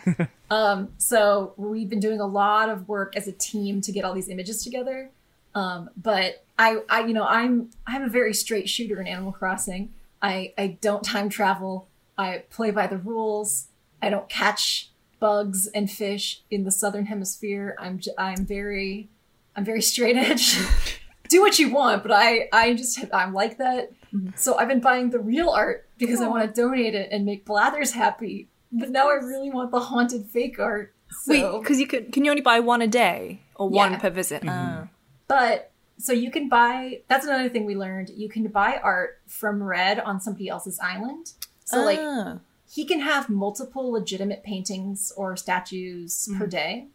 um, 0.49 0.89
so 0.97 1.53
we've 1.57 1.89
been 1.89 1.99
doing 1.99 2.19
a 2.19 2.25
lot 2.25 2.69
of 2.69 2.87
work 2.89 3.15
as 3.15 3.27
a 3.27 3.31
team 3.33 3.81
to 3.81 3.91
get 3.91 4.03
all 4.03 4.13
these 4.13 4.29
images 4.29 4.63
together. 4.63 5.09
Um, 5.53 5.89
but 5.97 6.43
I, 6.57 6.79
I, 6.89 7.01
you 7.05 7.13
know, 7.13 7.25
I'm 7.25 7.69
I'm 7.85 8.03
a 8.03 8.09
very 8.09 8.33
straight 8.33 8.69
shooter 8.69 8.99
in 9.01 9.07
Animal 9.07 9.31
Crossing. 9.33 9.93
I 10.21 10.53
I 10.57 10.77
don't 10.81 11.03
time 11.03 11.29
travel. 11.29 11.87
I 12.17 12.43
play 12.49 12.71
by 12.71 12.87
the 12.87 12.97
rules. 12.97 13.67
I 14.01 14.09
don't 14.09 14.29
catch 14.29 14.89
bugs 15.19 15.67
and 15.67 15.89
fish 15.89 16.41
in 16.49 16.63
the 16.63 16.71
southern 16.71 17.05
hemisphere. 17.05 17.75
I'm 17.79 17.99
j- 17.99 18.11
I'm 18.17 18.45
very 18.45 19.09
I'm 19.55 19.65
very 19.65 19.81
straight 19.81 20.17
edge. 20.17 20.57
Do 21.29 21.39
what 21.41 21.59
you 21.59 21.71
want, 21.71 22.03
but 22.03 22.11
I 22.11 22.49
I 22.51 22.73
just 22.73 22.99
I'm 23.13 23.33
like 23.33 23.57
that. 23.57 23.91
So 24.35 24.57
I've 24.57 24.67
been 24.67 24.81
buying 24.81 25.09
the 25.09 25.19
real 25.19 25.49
art 25.49 25.87
because 25.97 26.19
I 26.19 26.27
want 26.27 26.53
to 26.53 26.61
donate 26.61 26.93
it 26.95 27.09
and 27.11 27.25
make 27.25 27.45
Blathers 27.45 27.93
happy. 27.93 28.49
But 28.71 28.89
now 28.89 29.09
I 29.09 29.13
really 29.13 29.49
want 29.49 29.71
the 29.71 29.79
haunted 29.79 30.25
fake 30.25 30.59
art. 30.59 30.93
So. 31.09 31.31
Wait, 31.31 31.61
because 31.61 31.79
you 31.79 31.87
could 31.87 32.11
can 32.11 32.25
you 32.25 32.31
only 32.31 32.41
buy 32.41 32.59
one 32.59 32.81
a 32.81 32.87
day 32.87 33.41
or 33.55 33.69
one 33.69 33.99
per 33.99 34.09
visit? 34.09 34.43
Ah. 34.47 34.87
But 35.27 35.70
so 36.01 36.13
you 36.13 36.31
can 36.31 36.49
buy. 36.49 37.01
That's 37.07 37.25
another 37.25 37.49
thing 37.49 37.65
we 37.65 37.75
learned. 37.75 38.09
You 38.09 38.27
can 38.29 38.47
buy 38.47 38.79
art 38.83 39.21
from 39.27 39.61
Red 39.61 39.99
on 39.99 40.19
somebody 40.19 40.49
else's 40.49 40.79
island. 40.79 41.33
So 41.65 41.83
like 41.83 41.99
Ah. 42.01 42.39
he 42.69 42.85
can 42.85 42.99
have 43.01 43.29
multiple 43.29 43.91
legitimate 43.91 44.43
paintings 44.43 45.11
or 45.15 45.37
statues 45.37 46.27
per 46.37 46.47
day. 46.47 46.87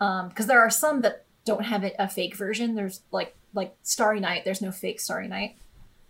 Um, 0.00 0.28
because 0.28 0.46
there 0.46 0.60
are 0.60 0.70
some 0.70 1.00
that 1.02 1.24
don't 1.44 1.64
have 1.64 1.84
it, 1.84 1.94
a 1.98 2.08
fake 2.08 2.34
version. 2.36 2.74
There's 2.74 3.02
like 3.12 3.34
like 3.54 3.76
Starry 3.82 4.20
Night. 4.20 4.44
There's 4.44 4.62
no 4.62 4.70
fake 4.70 5.00
Starry 5.00 5.26
Night, 5.28 5.56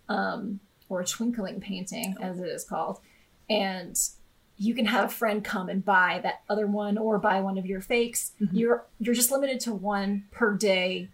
um, 0.07 0.59
or 0.89 1.01
a 1.01 1.05
twinkling 1.05 1.59
painting 1.61 2.15
as 2.21 2.39
it 2.39 2.47
is 2.47 2.63
called, 2.63 2.99
and 3.49 3.97
you 4.57 4.75
can 4.75 4.85
have 4.85 5.05
a 5.05 5.09
friend 5.09 5.43
come 5.43 5.69
and 5.69 5.83
buy 5.85 6.19
that 6.21 6.41
other 6.49 6.67
one 6.67 6.97
or 6.97 7.17
buy 7.17 7.39
one 7.39 7.57
of 7.57 7.65
your 7.65 7.81
fakes. 7.81 8.33
You're 8.51 8.85
you're 8.99 9.15
just 9.15 9.31
limited 9.31 9.59
to 9.61 9.73
one 9.73 10.25
per 10.31 10.55
day 10.55 11.09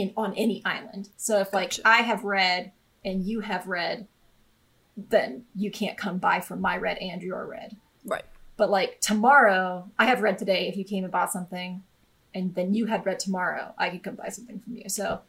in 0.00 0.12
on 0.16 0.34
any 0.34 0.62
island. 0.64 1.08
So 1.16 1.40
if 1.40 1.52
like 1.52 1.70
Gotcha. 1.70 1.82
I 1.84 1.96
have 1.98 2.24
red 2.24 2.72
and 3.04 3.24
you 3.24 3.40
have 3.40 3.66
red, 3.66 4.06
then 4.96 5.44
you 5.54 5.70
can't 5.70 5.96
come 5.96 6.18
buy 6.18 6.40
from 6.40 6.60
my 6.60 6.76
red 6.76 6.98
and 6.98 7.22
your 7.22 7.46
red. 7.46 7.76
Right. 8.04 8.24
But 8.56 8.70
like 8.70 9.00
tomorrow, 9.00 9.90
I 9.98 10.06
have 10.06 10.22
red 10.22 10.38
today. 10.38 10.68
If 10.68 10.76
you 10.76 10.84
came 10.84 11.04
and 11.04 11.12
bought 11.12 11.32
something, 11.32 11.82
and 12.34 12.54
then 12.54 12.74
you 12.74 12.86
had 12.86 13.04
red 13.06 13.18
tomorrow, 13.18 13.74
I 13.78 13.88
could 13.90 14.02
come 14.02 14.14
buy 14.14 14.28
something 14.28 14.60
from 14.60 14.76
you. 14.76 14.88
So 14.88 15.20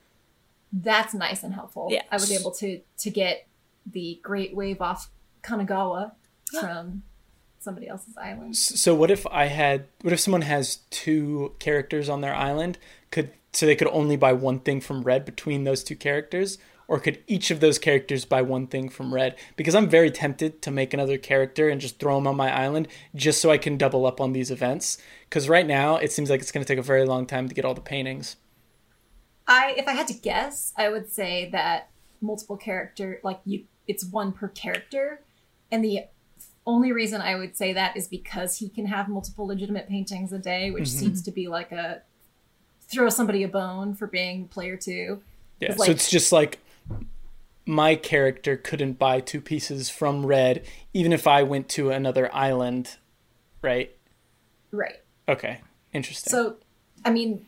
that's 0.74 1.14
nice 1.14 1.44
and 1.44 1.54
helpful. 1.54 1.88
Yeah. 1.90 2.04
I 2.12 2.16
was 2.16 2.32
able 2.32 2.52
to 2.52 2.82
to 3.00 3.10
get 3.10 3.48
the 3.86 4.20
Great 4.22 4.56
Wave 4.56 4.82
off 4.82 5.10
Kanagawa 5.44 6.12
from 6.60 7.04
somebody 7.60 7.88
else's 7.88 8.18
island. 8.18 8.56
So 8.56 8.94
what 8.96 9.12
if 9.12 9.26
I 9.28 9.46
had? 9.46 9.86
What 10.02 10.14
if 10.14 10.20
someone 10.20 10.42
has 10.44 10.80
two 10.90 11.54
characters 11.60 12.10
on 12.10 12.22
their 12.22 12.36
island? 12.36 12.78
Could 13.12 13.32
so 13.58 13.66
they 13.66 13.76
could 13.76 13.88
only 13.88 14.16
buy 14.16 14.34
one 14.34 14.60
thing 14.60 14.80
from 14.82 15.02
Red 15.02 15.26
between 15.26 15.64
those 15.64 15.84
two 15.84 15.96
characters, 15.96 16.60
or 16.88 17.00
could 17.00 17.24
each 17.26 17.50
of 17.50 17.60
those 17.60 17.80
characters 17.80 18.24
buy 18.24 18.44
one 18.44 18.68
thing 18.68 18.88
from 18.88 19.12
Red? 19.14 19.36
Because 19.56 19.74
I'm 19.74 19.90
very 19.90 20.12
tempted 20.12 20.62
to 20.62 20.70
make 20.70 20.94
another 20.94 21.18
character 21.18 21.68
and 21.68 21.82
just 21.82 22.00
throw 22.00 22.16
them 22.16 22.28
on 22.28 22.36
my 22.36 22.56
island 22.56 22.88
just 23.16 23.42
so 23.42 23.50
I 23.50 23.58
can 23.58 23.76
double 23.76 24.06
up 24.06 24.22
on 24.22 24.32
these 24.34 24.52
events. 24.52 25.00
Because 25.28 25.50
right 25.50 25.66
now 25.66 25.98
it 25.98 26.12
seems 26.12 26.30
like 26.30 26.40
it's 26.40 26.52
going 26.52 26.64
to 26.64 26.72
take 26.72 26.80
a 26.80 26.84
very 26.84 27.04
long 27.04 27.26
time 27.26 27.50
to 27.50 27.56
get 27.56 27.66
all 27.66 27.74
the 27.74 27.82
paintings. 27.82 28.36
I 29.48 29.74
if 29.76 29.88
I 29.88 29.94
had 29.94 30.08
to 30.10 30.14
guess, 30.14 30.72
I 30.78 30.90
would 30.90 31.10
say 31.12 31.50
that 31.52 31.90
multiple 32.22 32.58
character 32.58 33.20
like 33.24 33.40
you 33.46 33.64
it's 33.88 34.06
one 34.06 34.32
per 34.34 34.50
character. 34.50 35.22
And 35.72 35.84
the 35.84 36.02
only 36.66 36.92
reason 36.92 37.22
I 37.22 37.36
would 37.36 37.56
say 37.58 37.74
that 37.74 37.96
is 37.98 38.08
because 38.08 38.58
he 38.58 38.70
can 38.70 38.86
have 38.86 39.08
multiple 39.08 39.48
legitimate 39.48 39.88
paintings 39.88 40.32
a 40.32 40.40
day, 40.40 40.70
which 40.72 40.84
Mm-hmm. 40.84 41.00
seems 41.00 41.22
to 41.24 41.32
be 41.32 41.48
like 41.48 41.72
a 41.72 42.02
throw 42.88 43.10
somebody 43.10 43.44
a 43.44 43.48
bone 43.48 43.94
for 43.94 44.08
being 44.08 44.48
player 44.48 44.78
two. 44.78 45.22
Yeah, 45.60 45.72
It's 45.72 45.86
so 45.86 45.92
it's 45.92 46.10
just 46.10 46.32
like 46.32 46.60
my 47.66 47.96
character 47.96 48.56
couldn't 48.56 48.94
buy 48.94 49.20
two 49.20 49.42
pieces 49.42 49.90
from 49.90 50.26
Red, 50.26 50.66
even 50.94 51.12
if 51.12 51.28
I 51.28 51.44
went 51.44 51.68
to 51.70 51.92
another 51.92 52.34
island, 52.34 52.96
right? 53.62 53.96
Right. 54.72 54.98
Okay, 55.28 55.60
interesting. 55.94 56.32
So, 56.32 56.56
I 57.04 57.10
mean, 57.10 57.46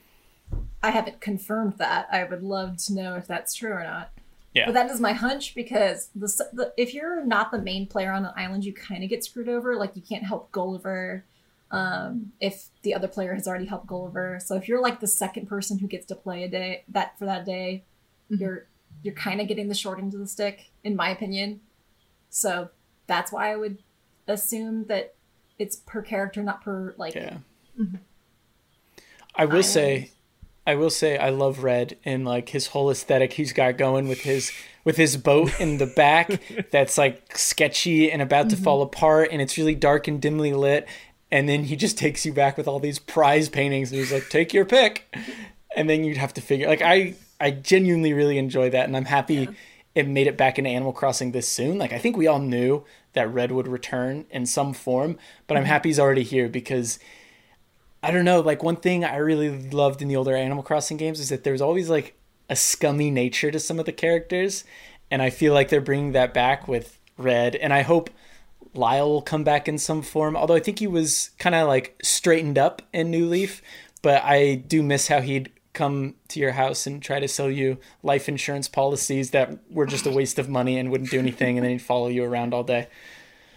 I 0.83 0.91
haven't 0.91 1.21
confirmed 1.21 1.77
that. 1.77 2.07
I 2.11 2.23
would 2.25 2.43
love 2.43 2.77
to 2.85 2.93
know 2.93 3.15
if 3.15 3.27
that's 3.27 3.53
true 3.53 3.71
or 3.71 3.83
not. 3.83 4.11
Yeah. 4.53 4.65
But 4.65 4.73
that 4.73 4.89
is 4.89 4.99
my 4.99 5.13
hunch 5.13 5.53
because 5.55 6.09
the, 6.15 6.27
the 6.51 6.73
if 6.75 6.93
you're 6.93 7.23
not 7.23 7.51
the 7.51 7.61
main 7.61 7.85
player 7.85 8.11
on 8.11 8.23
the 8.23 8.33
island, 8.35 8.65
you 8.65 8.73
kind 8.73 9.03
of 9.03 9.09
get 9.09 9.23
screwed 9.23 9.47
over. 9.47 9.75
Like 9.75 9.95
you 9.95 10.01
can't 10.01 10.23
help 10.23 10.51
Gulliver 10.51 11.23
um, 11.71 12.31
if 12.39 12.67
the 12.81 12.93
other 12.93 13.07
player 13.07 13.33
has 13.33 13.47
already 13.47 13.65
helped 13.65 13.87
Gulliver. 13.87 14.39
So 14.43 14.55
if 14.55 14.67
you're 14.67 14.81
like 14.81 14.99
the 14.99 15.07
second 15.07 15.47
person 15.47 15.79
who 15.79 15.87
gets 15.87 16.05
to 16.07 16.15
play 16.15 16.43
a 16.43 16.49
day 16.49 16.83
that 16.89 17.17
for 17.19 17.25
that 17.25 17.45
day, 17.45 17.83
mm-hmm. 18.31 18.41
you're 18.41 18.67
you're 19.03 19.13
kind 19.13 19.39
of 19.39 19.47
getting 19.47 19.67
the 19.67 19.75
short 19.75 19.99
end 19.99 20.13
of 20.13 20.19
the 20.19 20.27
stick, 20.27 20.71
in 20.83 20.95
my 20.95 21.09
opinion. 21.09 21.61
So 22.29 22.69
that's 23.07 23.31
why 23.31 23.51
I 23.51 23.55
would 23.55 23.77
assume 24.27 24.85
that 24.85 25.15
it's 25.57 25.75
per 25.75 26.01
character, 26.01 26.43
not 26.43 26.63
per 26.63 26.93
like. 26.97 27.15
yeah. 27.15 27.37
Mm-hmm. 27.79 27.97
I 29.35 29.45
will 29.45 29.63
say, 29.63 30.11
I 30.67 30.75
will 30.75 30.89
say, 30.89 31.17
I 31.17 31.29
love 31.29 31.63
Red 31.63 31.97
and 32.03 32.25
like 32.25 32.49
his 32.49 32.67
whole 32.67 32.89
aesthetic 32.89 33.33
he's 33.33 33.53
got 33.53 33.77
going 33.77 34.07
with 34.09 34.21
his 34.21 34.51
with 34.83 34.97
his 34.97 35.17
boat 35.17 35.57
in 35.59 35.77
the 35.77 35.85
back 35.85 36.41
that's 36.71 36.97
like 36.97 37.37
sketchy 37.37 38.11
and 38.11 38.21
about 38.21 38.49
to 38.49 38.55
mm-hmm. 38.55 38.63
fall 38.63 38.81
apart, 38.81 39.29
and 39.31 39.41
it's 39.41 39.57
really 39.57 39.75
dark 39.75 40.07
and 40.07 40.21
dimly 40.21 40.53
lit. 40.53 40.87
And 41.31 41.47
then 41.47 41.65
he 41.65 41.75
just 41.75 41.97
takes 41.97 42.25
you 42.25 42.33
back 42.33 42.57
with 42.57 42.67
all 42.67 42.79
these 42.79 42.97
prize 42.97 43.49
paintings, 43.49 43.91
and 43.91 43.99
he's 43.99 44.11
like, 44.11 44.29
"Take 44.29 44.53
your 44.53 44.65
pick," 44.65 45.15
and 45.75 45.89
then 45.89 46.03
you'd 46.03 46.17
have 46.17 46.33
to 46.33 46.41
figure. 46.41 46.67
Like 46.67 46.81
I, 46.81 47.13
I 47.39 47.51
genuinely 47.51 48.13
really 48.13 48.37
enjoy 48.37 48.69
that, 48.71 48.85
and 48.85 48.97
I'm 48.97 49.05
happy 49.05 49.47
it 49.95 50.07
made 50.07 50.27
it 50.27 50.37
back 50.37 50.57
into 50.57 50.69
Animal 50.69 50.93
Crossing 50.93 51.31
this 51.31 51.47
soon. 51.47 51.77
Like 51.77 51.93
I 51.93 51.99
think 51.99 52.15
we 52.15 52.27
all 52.27 52.39
knew 52.39 52.83
that 53.13 53.31
Red 53.31 53.51
would 53.51 53.67
return 53.67 54.25
in 54.29 54.45
some 54.45 54.73
form, 54.73 55.17
but 55.47 55.57
I'm 55.57 55.63
mm-hmm. 55.63 55.71
happy 55.71 55.89
he's 55.89 55.99
already 55.99 56.23
here 56.23 56.47
because 56.47 56.99
I 58.01 58.11
don't 58.11 58.25
know. 58.25 58.39
Like 58.39 58.63
one 58.63 58.75
thing 58.75 59.03
I 59.03 59.17
really 59.17 59.69
loved 59.69 60.01
in 60.01 60.07
the 60.07 60.15
older 60.15 60.35
Animal 60.35 60.63
Crossing 60.63 60.97
games 60.97 61.19
is 61.19 61.29
that 61.29 61.43
there 61.43 61.53
was 61.53 61.61
always 61.61 61.89
like 61.89 62.15
a 62.49 62.55
scummy 62.55 63.11
nature 63.11 63.51
to 63.51 63.59
some 63.59 63.79
of 63.79 63.85
the 63.85 63.91
characters, 63.91 64.63
and 65.11 65.21
I 65.21 65.29
feel 65.29 65.53
like 65.53 65.69
they're 65.69 65.81
bringing 65.81 66.13
that 66.13 66.33
back 66.33 66.67
with 66.67 66.97
Red, 67.17 67.55
and 67.55 67.73
I 67.73 67.81
hope 67.81 68.09
Lyle 68.73 69.09
will 69.09 69.21
come 69.21 69.43
back 69.43 69.67
in 69.67 69.77
some 69.77 70.01
form. 70.01 70.35
Although 70.35 70.55
I 70.55 70.59
think 70.59 70.79
he 70.79 70.87
was 70.87 71.31
kind 71.39 71.55
of 71.55 71.67
like 71.67 71.97
straightened 72.03 72.57
up 72.57 72.81
in 72.93 73.09
New 73.11 73.25
Leaf, 73.27 73.61
but 74.01 74.23
I 74.23 74.55
do 74.55 74.81
miss 74.83 75.07
how 75.07 75.21
he'd 75.21 75.51
come 75.73 76.15
to 76.29 76.39
your 76.39 76.51
house 76.53 76.85
and 76.87 77.01
try 77.01 77.19
to 77.19 77.27
sell 77.27 77.49
you 77.49 77.77
life 78.03 78.27
insurance 78.27 78.67
policies 78.67 79.31
that 79.31 79.59
were 79.69 79.85
just 79.85 80.05
a 80.05 80.11
waste 80.11 80.37
of 80.39 80.49
money 80.49 80.77
and 80.77 80.91
wouldn't 80.91 81.09
do 81.11 81.19
anything, 81.19 81.57
and 81.57 81.63
then 81.63 81.71
he'd 81.71 81.81
follow 81.81 82.07
you 82.07 82.23
around 82.23 82.53
all 82.53 82.63
day. 82.63 82.87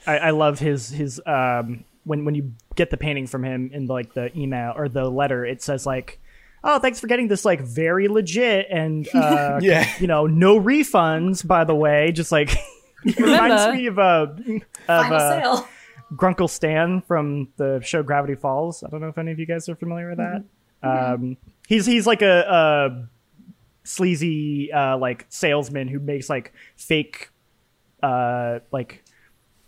I, 0.06 0.18
I 0.18 0.30
love 0.30 0.58
his 0.58 0.90
his 0.90 1.20
um 1.26 1.84
when 2.04 2.24
when 2.24 2.34
you 2.34 2.52
get 2.74 2.90
the 2.90 2.96
painting 2.96 3.26
from 3.26 3.44
him 3.44 3.70
in 3.72 3.86
like 3.86 4.14
the 4.14 4.36
email 4.38 4.72
or 4.76 4.88
the 4.88 5.08
letter, 5.08 5.44
it 5.46 5.62
says 5.62 5.86
like, 5.86 6.20
"Oh, 6.64 6.78
thanks 6.80 6.98
for 7.00 7.06
getting 7.06 7.28
this 7.28 7.44
like 7.44 7.60
very 7.60 8.08
legit 8.08 8.66
and 8.70 9.08
uh, 9.14 9.58
Yeah. 9.62 9.88
you 10.00 10.06
know 10.08 10.26
no 10.26 10.58
refunds 10.60 11.46
by 11.46 11.64
the 11.64 11.74
way." 11.74 12.10
Just 12.12 12.32
like 12.32 12.50
reminds 13.04 13.76
me 13.76 13.86
of 13.86 13.98
uh, 13.98 14.26
of 14.88 15.08
Final 15.08 15.56
uh. 15.58 15.64
Grunkle 16.14 16.50
Stan 16.50 17.00
from 17.02 17.48
the 17.56 17.80
show 17.82 18.02
Gravity 18.02 18.34
Falls. 18.34 18.82
I 18.82 18.88
don't 18.88 19.00
know 19.00 19.08
if 19.08 19.18
any 19.18 19.32
of 19.32 19.38
you 19.38 19.46
guys 19.46 19.68
are 19.68 19.76
familiar 19.76 20.08
with 20.10 20.18
that. 20.18 20.44
Um, 20.82 21.36
he's 21.66 21.86
he's 21.86 22.06
like 22.06 22.22
a, 22.22 22.40
a 22.40 23.08
sleazy 23.84 24.72
uh, 24.72 24.98
like 24.98 25.26
salesman 25.28 25.88
who 25.88 25.98
makes 25.98 26.28
like 26.28 26.52
fake 26.76 27.30
uh, 28.02 28.58
like 28.72 29.04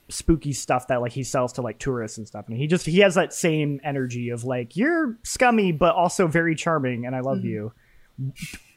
spooky 0.09 0.53
stuff 0.53 0.89
that 0.89 1.01
like 1.01 1.13
he 1.13 1.23
sells 1.23 1.55
to 1.55 1.63
like 1.63 1.79
tourists 1.79 2.19
and 2.19 2.27
stuff. 2.27 2.47
And 2.49 2.57
he 2.57 2.67
just 2.67 2.85
he 2.85 2.99
has 2.99 3.15
that 3.15 3.33
same 3.33 3.81
energy 3.85 4.31
of 4.31 4.45
like 4.45 4.77
you're 4.77 5.17
scummy 5.23 5.73
but 5.73 5.95
also 5.95 6.27
very 6.27 6.55
charming 6.55 7.07
and 7.07 7.17
I 7.17 7.21
love 7.21 7.45
you. 7.45 7.73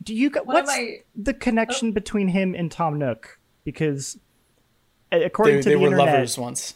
Do 0.04 0.14
you 0.16 0.30
of 0.30 0.46
what's 0.46 0.68
my- 0.68 1.00
the 1.16 1.34
connection 1.34 1.92
between 1.92 2.28
him 2.30 2.56
and 2.56 2.72
Tom 2.72 2.98
Nook? 2.98 3.40
Because 3.64 4.18
according 5.12 5.56
They, 5.58 5.62
to 5.64 5.70
they 5.70 5.76
the 5.76 5.80
were 5.82 5.88
internet, 5.88 6.14
lovers 6.14 6.38
once. 6.38 6.76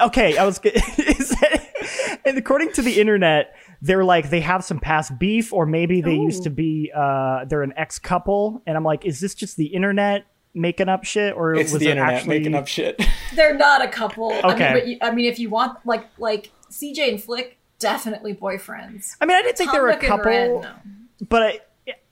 Okay, 0.00 0.36
I 0.38 0.44
was. 0.44 0.58
Is 0.64 1.28
that, 1.30 2.20
and 2.24 2.38
according 2.38 2.72
to 2.72 2.82
the 2.82 2.98
internet, 3.00 3.54
they're 3.82 4.04
like 4.04 4.30
they 4.30 4.40
have 4.40 4.64
some 4.64 4.80
past 4.80 5.18
beef, 5.18 5.52
or 5.52 5.66
maybe 5.66 6.00
they 6.00 6.14
used 6.14 6.44
to 6.44 6.50
be. 6.50 6.90
uh 6.94 7.44
They're 7.44 7.62
an 7.62 7.74
ex 7.76 7.98
couple, 7.98 8.62
and 8.66 8.76
I'm 8.76 8.84
like, 8.84 9.04
is 9.04 9.20
this 9.20 9.34
just 9.34 9.56
the 9.56 9.66
internet 9.66 10.24
making 10.54 10.88
up 10.88 11.04
shit, 11.04 11.34
or 11.34 11.54
It's 11.54 11.72
was 11.72 11.80
the 11.80 11.88
it 11.88 11.90
internet 11.92 12.14
actually 12.14 12.38
making 12.38 12.54
up 12.54 12.66
shit. 12.68 13.02
They're 13.34 13.54
not 13.56 13.82
a 13.82 13.88
couple. 13.88 14.32
I 14.32 14.52
Okay. 14.52 14.64
mean, 14.64 14.72
but 14.72 14.86
you, 14.86 14.98
I 15.02 15.10
mean, 15.10 15.24
if 15.26 15.38
you 15.38 15.48
want, 15.48 15.78
like, 15.86 16.04
like 16.18 16.52
CJ 16.70 17.08
and 17.08 17.22
Flick, 17.22 17.58
definitely 17.78 18.34
boyfriends. 18.34 19.16
I 19.20 19.24
mean, 19.26 19.36
I 19.36 19.42
didn't 19.42 19.56
think 19.56 19.72
they 19.72 19.80
were 19.80 19.88
a 19.88 19.92
Tom 19.98 20.18
Nook 20.18 20.26
and 20.26 20.26
Red, 20.26 20.46
couple, 20.48 20.62
no. 20.62 21.26
but 21.28 21.42
I, 21.42 21.60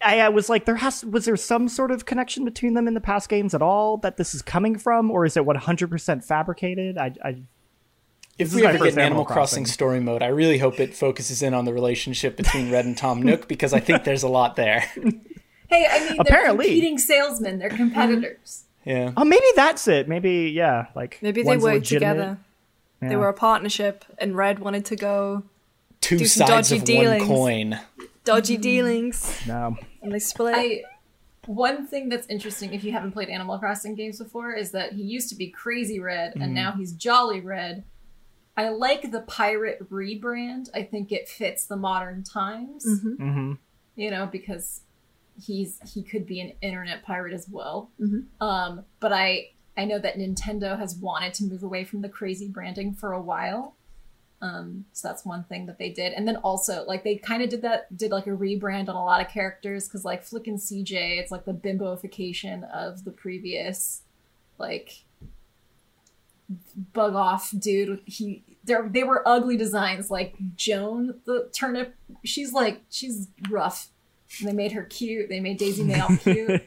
I, 0.02 0.21
I 0.21 0.28
was 0.30 0.49
like, 0.49 0.64
there 0.64 0.76
has 0.76 1.04
was 1.04 1.25
there 1.26 1.37
some 1.37 1.69
sort 1.69 1.90
of 1.90 2.07
connection 2.07 2.45
between 2.45 2.75
them 2.75 2.88
in 2.88 2.95
the 2.95 3.00
past 3.00 3.28
games 3.28 3.54
at 3.54 3.62
all 3.62 3.97
that 3.99 4.16
this 4.16 4.35
is 4.35 4.42
coming 4.42 4.78
from, 4.78 5.11
or 5.11 5.25
is 5.26 5.37
it 5.37 5.45
100 5.45 5.90
percent 5.90 6.25
fabricated? 6.25 6.97
I, 6.99 7.12
I 7.25 7.37
If 8.38 8.54
we 8.54 8.61
is 8.61 8.64
my 8.64 8.71
ever 8.71 8.85
get 8.85 8.92
an 8.95 8.99
Animal 9.00 9.02
Animal 9.07 9.25
Crossing 9.26 9.64
Crossing. 9.64 9.66
story 9.66 10.00
mode, 10.00 10.23
I 10.23 10.28
really 10.28 10.59
hope 10.59 10.80
it 10.80 10.95
focuses 10.95 11.42
in 11.42 11.52
on 11.54 11.64
the 11.66 11.73
relationship 11.75 12.37
between 12.37 12.71
Red 12.71 12.87
and 12.87 12.97
Tom 12.97 13.23
Nook 13.23 13.47
because 13.49 13.73
I 13.75 13.80
think 13.80 14.04
there's 14.04 14.23
a 14.23 14.28
lot 14.28 14.57
there. 14.57 14.85
Hey, 15.69 15.87
I 15.88 15.99
mean, 16.00 16.09
they're 16.09 16.21
Apparently. 16.23 16.64
competing 16.66 16.99
salesmen. 16.99 17.61
They're 17.61 17.69
competitors. 17.71 18.64
Yeah. 18.85 19.12
oh, 19.16 19.25
maybe 19.25 19.45
that's 19.54 19.87
it. 19.87 20.09
Maybe 20.09 20.50
yeah, 20.52 20.87
like 20.97 21.21
Maybe 21.23 21.42
they 21.42 21.47
one's 21.47 21.62
worked 21.62 21.75
legitimate. 21.76 22.14
together. 22.14 22.38
They 23.02 23.14
were 23.14 23.28
a 23.28 23.33
partnership, 23.33 24.04
and 24.19 24.35
Red 24.37 24.59
wanted 24.59 24.85
to 24.87 24.97
go 24.97 25.45
Two 26.00 26.19
Do 26.19 26.25
some 26.25 26.49
sides 26.49 26.71
dodgy 26.71 26.80
of 26.80 26.85
dealings. 26.85 27.21
one 27.23 27.28
coin. 27.28 27.78
Dodgy 28.25 28.57
dealings, 28.57 29.41
No. 29.47 29.77
and 30.03 30.12
they 30.12 30.19
split. 30.19 30.55
I 30.57 30.83
one 31.47 31.87
thing 31.87 32.09
that's 32.11 32.27
interesting 32.29 32.75
if 32.75 32.85
you 32.85 32.93
haven't 32.93 33.12
played 33.12 33.29
Animal 33.31 33.59
Crossing 33.59 33.95
games 33.95 34.19
before 34.19 34.53
is 34.53 34.73
that 34.73 34.93
he 34.93 35.03
used 35.03 35.31
to 35.31 35.35
be 35.35 35.49
Crazy 35.49 35.99
Red 35.99 36.35
and 36.37 36.55
now 36.55 36.73
he's 36.73 36.93
Jolly 36.93 37.41
Red. 37.41 37.85
I 38.57 38.69
like 38.69 39.11
the 39.11 39.23
pirate 39.23 39.89
rebrand. 39.91 40.69
I 40.75 40.83
think 40.83 41.12
it 41.12 41.29
fits 41.29 41.65
the 41.67 41.77
modern 41.77 42.23
times. 42.25 42.85
hmm 42.85 43.55
You 43.97 44.11
know, 44.11 44.27
because 44.27 44.83
he's 45.43 45.81
he 45.95 46.03
could 46.03 46.27
be 46.27 46.41
an 46.41 46.53
internet 46.61 47.03
pirate 47.03 47.33
as 47.33 47.49
well. 47.50 47.91
Mhm. 47.99 48.27
Um, 48.41 48.85
but 49.00 49.12
I 49.12 49.50
I 49.79 49.87
know 49.87 49.99
that 49.99 50.17
Nintendo 50.19 50.79
has 50.79 50.95
wanted 50.97 51.33
to 51.35 51.45
move 51.45 51.62
away 51.62 51.85
from 51.85 52.03
the 52.03 52.09
crazy 52.11 52.49
branding 52.49 52.93
for 52.93 53.12
a 53.12 53.23
while. 53.23 53.77
Um, 54.42 54.87
so 54.92 55.09
that's 55.09 55.25
one 55.25 55.44
thing 55.44 55.66
that 55.66 55.78
they 55.78 55.90
did. 55.90 56.14
And 56.14 56.26
then 56.26 56.37
also, 56.37 56.85
like, 56.87 57.04
they 57.04 57.16
kind 57.16 57.42
of 57.42 57.50
did 57.50 57.62
that, 57.62 57.94
did 57.97 58.11
like 58.11 58.26
a 58.26 58.30
rebrand 58.30 58.88
on 58.88 58.97
a 58.97 59.04
lot 59.04 59.20
of 59.20 59.28
characters 59.30 59.87
because, 59.87 60.04
like, 60.04 60.23
Flick 60.23 60.47
and 60.47 60.59
CJ, 60.59 61.18
it's 61.18 61.30
like 61.30 61.44
the 61.44 61.52
bimboification 61.52 62.70
of 62.73 63.04
the 63.04 63.11
previous, 63.11 64.02
like, 64.59 65.04
bug 66.92 67.14
off 67.14 67.52
dude. 67.59 68.00
He, 68.06 68.42
there, 68.64 68.88
they 68.88 69.04
were 69.04 69.26
ugly 69.28 69.56
designs. 69.59 70.11
Like, 70.11 70.35
Joan, 70.56 71.20
the 71.26 71.50
turnip, 71.52 71.94
she's 72.25 72.52
like, 72.52 72.80
she's 72.90 73.28
rough. 73.50 73.88
And 74.38 74.49
they 74.49 74.52
made 74.54 74.73
her 74.73 74.85
cute. 74.85 75.28
They 75.28 75.40
made 75.40 75.59
Daisy 75.59 75.82
Mae 75.82 76.16
cute. 76.23 76.62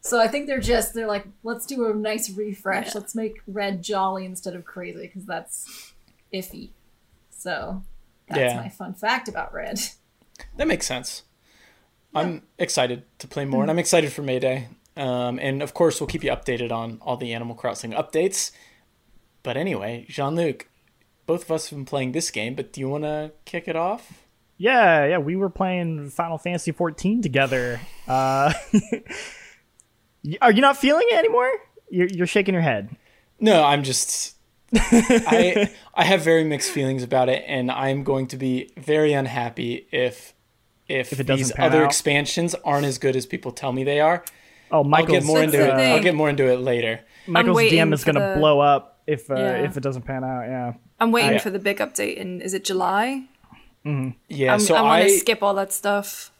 So 0.00 0.20
I 0.20 0.28
think 0.28 0.46
they're 0.46 0.60
just 0.60 0.92
they're 0.92 1.06
like, 1.06 1.26
let's 1.42 1.64
do 1.64 1.86
a 1.86 1.94
nice 1.94 2.28
refresh. 2.30 2.94
Let's 2.94 3.14
make 3.14 3.40
red 3.46 3.82
jolly 3.82 4.26
instead 4.26 4.54
of 4.54 4.64
crazy 4.64 5.00
because 5.00 5.24
that's 5.24 5.92
iffy. 6.32 6.70
So 7.44 7.82
that's 8.26 8.54
Yeah. 8.54 8.56
my 8.56 8.70
fun 8.70 8.94
fact 8.94 9.28
about 9.28 9.52
red. 9.52 9.78
That 10.56 10.66
makes 10.66 10.86
sense. 10.86 11.24
I'm 12.14 12.42
excited 12.58 13.02
to 13.18 13.28
play 13.28 13.44
more, 13.44 13.60
and 13.62 13.70
I'm 13.70 13.78
excited 13.78 14.12
for 14.14 14.22
Mayday. 14.22 14.68
Um, 14.96 15.38
and 15.38 15.62
of 15.62 15.74
course, 15.74 16.00
we'll 16.00 16.06
keep 16.06 16.24
you 16.24 16.30
updated 16.30 16.72
on 16.72 16.98
all 17.02 17.18
the 17.18 17.34
Animal 17.34 17.54
Crossing 17.54 17.90
updates. 17.92 18.50
But 19.42 19.58
anyway, 19.58 20.06
Jean 20.08 20.36
Luc, 20.36 20.68
both 21.26 21.42
of 21.44 21.50
us 21.50 21.68
have 21.68 21.78
been 21.78 21.84
playing 21.84 22.12
this 22.12 22.30
game, 22.30 22.54
but 22.54 22.72
do 22.72 22.80
you 22.80 22.88
want 22.88 23.04
to 23.04 23.32
kick 23.44 23.68
it 23.68 23.76
off? 23.76 24.24
Yeah, 24.56 25.04
yeah, 25.04 25.18
we 25.18 25.36
were 25.36 25.50
playing 25.50 26.08
Final 26.10 26.38
Fantasy 26.38 26.72
14 26.72 27.20
together. 27.20 27.80
Uh, 28.08 28.54
are 30.40 30.52
you 30.52 30.60
not 30.62 30.76
feeling 30.78 31.06
it 31.10 31.16
anymore? 31.18 31.50
You're, 31.90 32.08
you're 32.08 32.26
shaking 32.26 32.54
your 32.54 32.62
head. 32.62 32.96
No, 33.38 33.62
I'm 33.64 33.82
just. 33.82 34.33
I 34.76 35.70
I 35.94 36.04
have 36.04 36.22
very 36.22 36.44
mixed 36.44 36.70
feelings 36.70 37.02
about 37.02 37.28
it, 37.28 37.44
and 37.46 37.70
I'm 37.70 38.02
going 38.04 38.26
to 38.28 38.36
be 38.36 38.70
very 38.76 39.12
unhappy 39.12 39.86
if 39.92 40.34
if, 40.88 41.12
If 41.12 41.20
it 41.20 41.26
these 41.26 41.52
other 41.58 41.82
out. 41.82 41.86
expansions 41.86 42.54
aren't 42.64 42.84
as 42.86 42.98
good 42.98 43.16
as 43.16 43.24
people 43.26 43.52
tell 43.52 43.72
me 43.72 43.84
they 43.84 44.00
are. 44.00 44.24
Oh, 44.70 44.88
I'll 44.92 45.06
get 45.06 45.24
more 45.24 45.42
into 45.42 45.60
it. 45.62 45.74
thing. 45.76 45.92
I'll 45.92 46.02
get 46.02 46.14
more 46.14 46.28
into 46.28 46.46
it 46.50 46.58
later. 46.60 47.00
Michael's 47.26 47.56
DM 47.58 47.92
is 47.94 48.04
going 48.04 48.16
to 48.16 48.20
the- 48.20 48.36
blow 48.38 48.60
up 48.60 49.00
if 49.06 49.30
uh, 49.30 49.34
Yeah. 49.34 49.64
if 49.64 49.76
it 49.76 49.82
doesn't 49.82 50.02
pan 50.02 50.24
out. 50.24 50.46
Yeah. 50.46 50.74
I'm 51.00 51.10
waiting 51.12 51.34
I- 51.36 51.38
for 51.38 51.50
the 51.50 51.58
big 51.58 51.78
update 51.78 52.16
in 52.16 52.40
is 52.40 52.54
it 52.54 52.64
July? 52.64 53.24
Yeah, 54.28 54.54
I'm, 54.54 54.60
so 54.60 54.74
I 54.76 54.80
want 54.82 55.02
I 55.02 55.04
to 55.04 55.18
skip 55.18 55.42
all 55.42 55.52
that 55.54 55.70
stuff. 55.72 56.32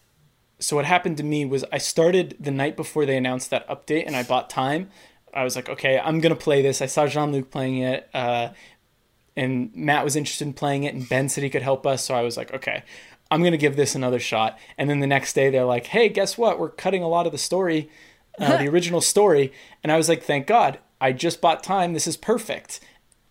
so 0.60 0.76
what 0.76 0.86
happened 0.86 1.18
to 1.18 1.22
me 1.22 1.44
was 1.44 1.62
I 1.70 1.76
started 1.76 2.36
the 2.40 2.50
night 2.50 2.74
before 2.74 3.04
they 3.04 3.16
announced 3.18 3.50
that 3.50 3.68
update, 3.68 4.04
and 4.06 4.16
I 4.16 4.22
bought 4.22 4.48
time. 4.48 4.88
I 5.34 5.44
was 5.44 5.56
like, 5.56 5.68
okay, 5.68 5.98
I'm 5.98 6.20
gonna 6.20 6.36
play 6.36 6.62
this. 6.62 6.80
I 6.80 6.86
saw 6.86 7.06
Jean 7.06 7.32
Luc 7.32 7.50
playing 7.50 7.78
it. 7.78 8.08
Uh, 8.14 8.50
and 9.36 9.74
Matt 9.74 10.04
was 10.04 10.14
interested 10.14 10.46
in 10.46 10.52
playing 10.52 10.84
it, 10.84 10.94
and 10.94 11.08
Ben 11.08 11.28
said 11.28 11.42
he 11.42 11.50
could 11.50 11.62
help 11.62 11.86
us. 11.86 12.04
So 12.04 12.14
I 12.14 12.22
was 12.22 12.36
like, 12.36 12.54
okay, 12.54 12.84
I'm 13.30 13.42
gonna 13.42 13.56
give 13.56 13.76
this 13.76 13.94
another 13.94 14.20
shot. 14.20 14.58
And 14.78 14.88
then 14.88 15.00
the 15.00 15.06
next 15.06 15.32
day 15.32 15.50
they're 15.50 15.64
like, 15.64 15.86
hey, 15.86 16.08
guess 16.08 16.38
what? 16.38 16.58
We're 16.58 16.70
cutting 16.70 17.02
a 17.02 17.08
lot 17.08 17.26
of 17.26 17.32
the 17.32 17.38
story, 17.38 17.90
uh, 18.38 18.58
the 18.58 18.68
original 18.70 19.00
story. 19.00 19.52
And 19.82 19.90
I 19.90 19.96
was 19.96 20.08
like, 20.08 20.22
thank 20.22 20.46
God, 20.46 20.78
I 21.00 21.12
just 21.12 21.40
bought 21.40 21.62
time. 21.62 21.92
This 21.92 22.06
is 22.06 22.16
perfect. 22.16 22.80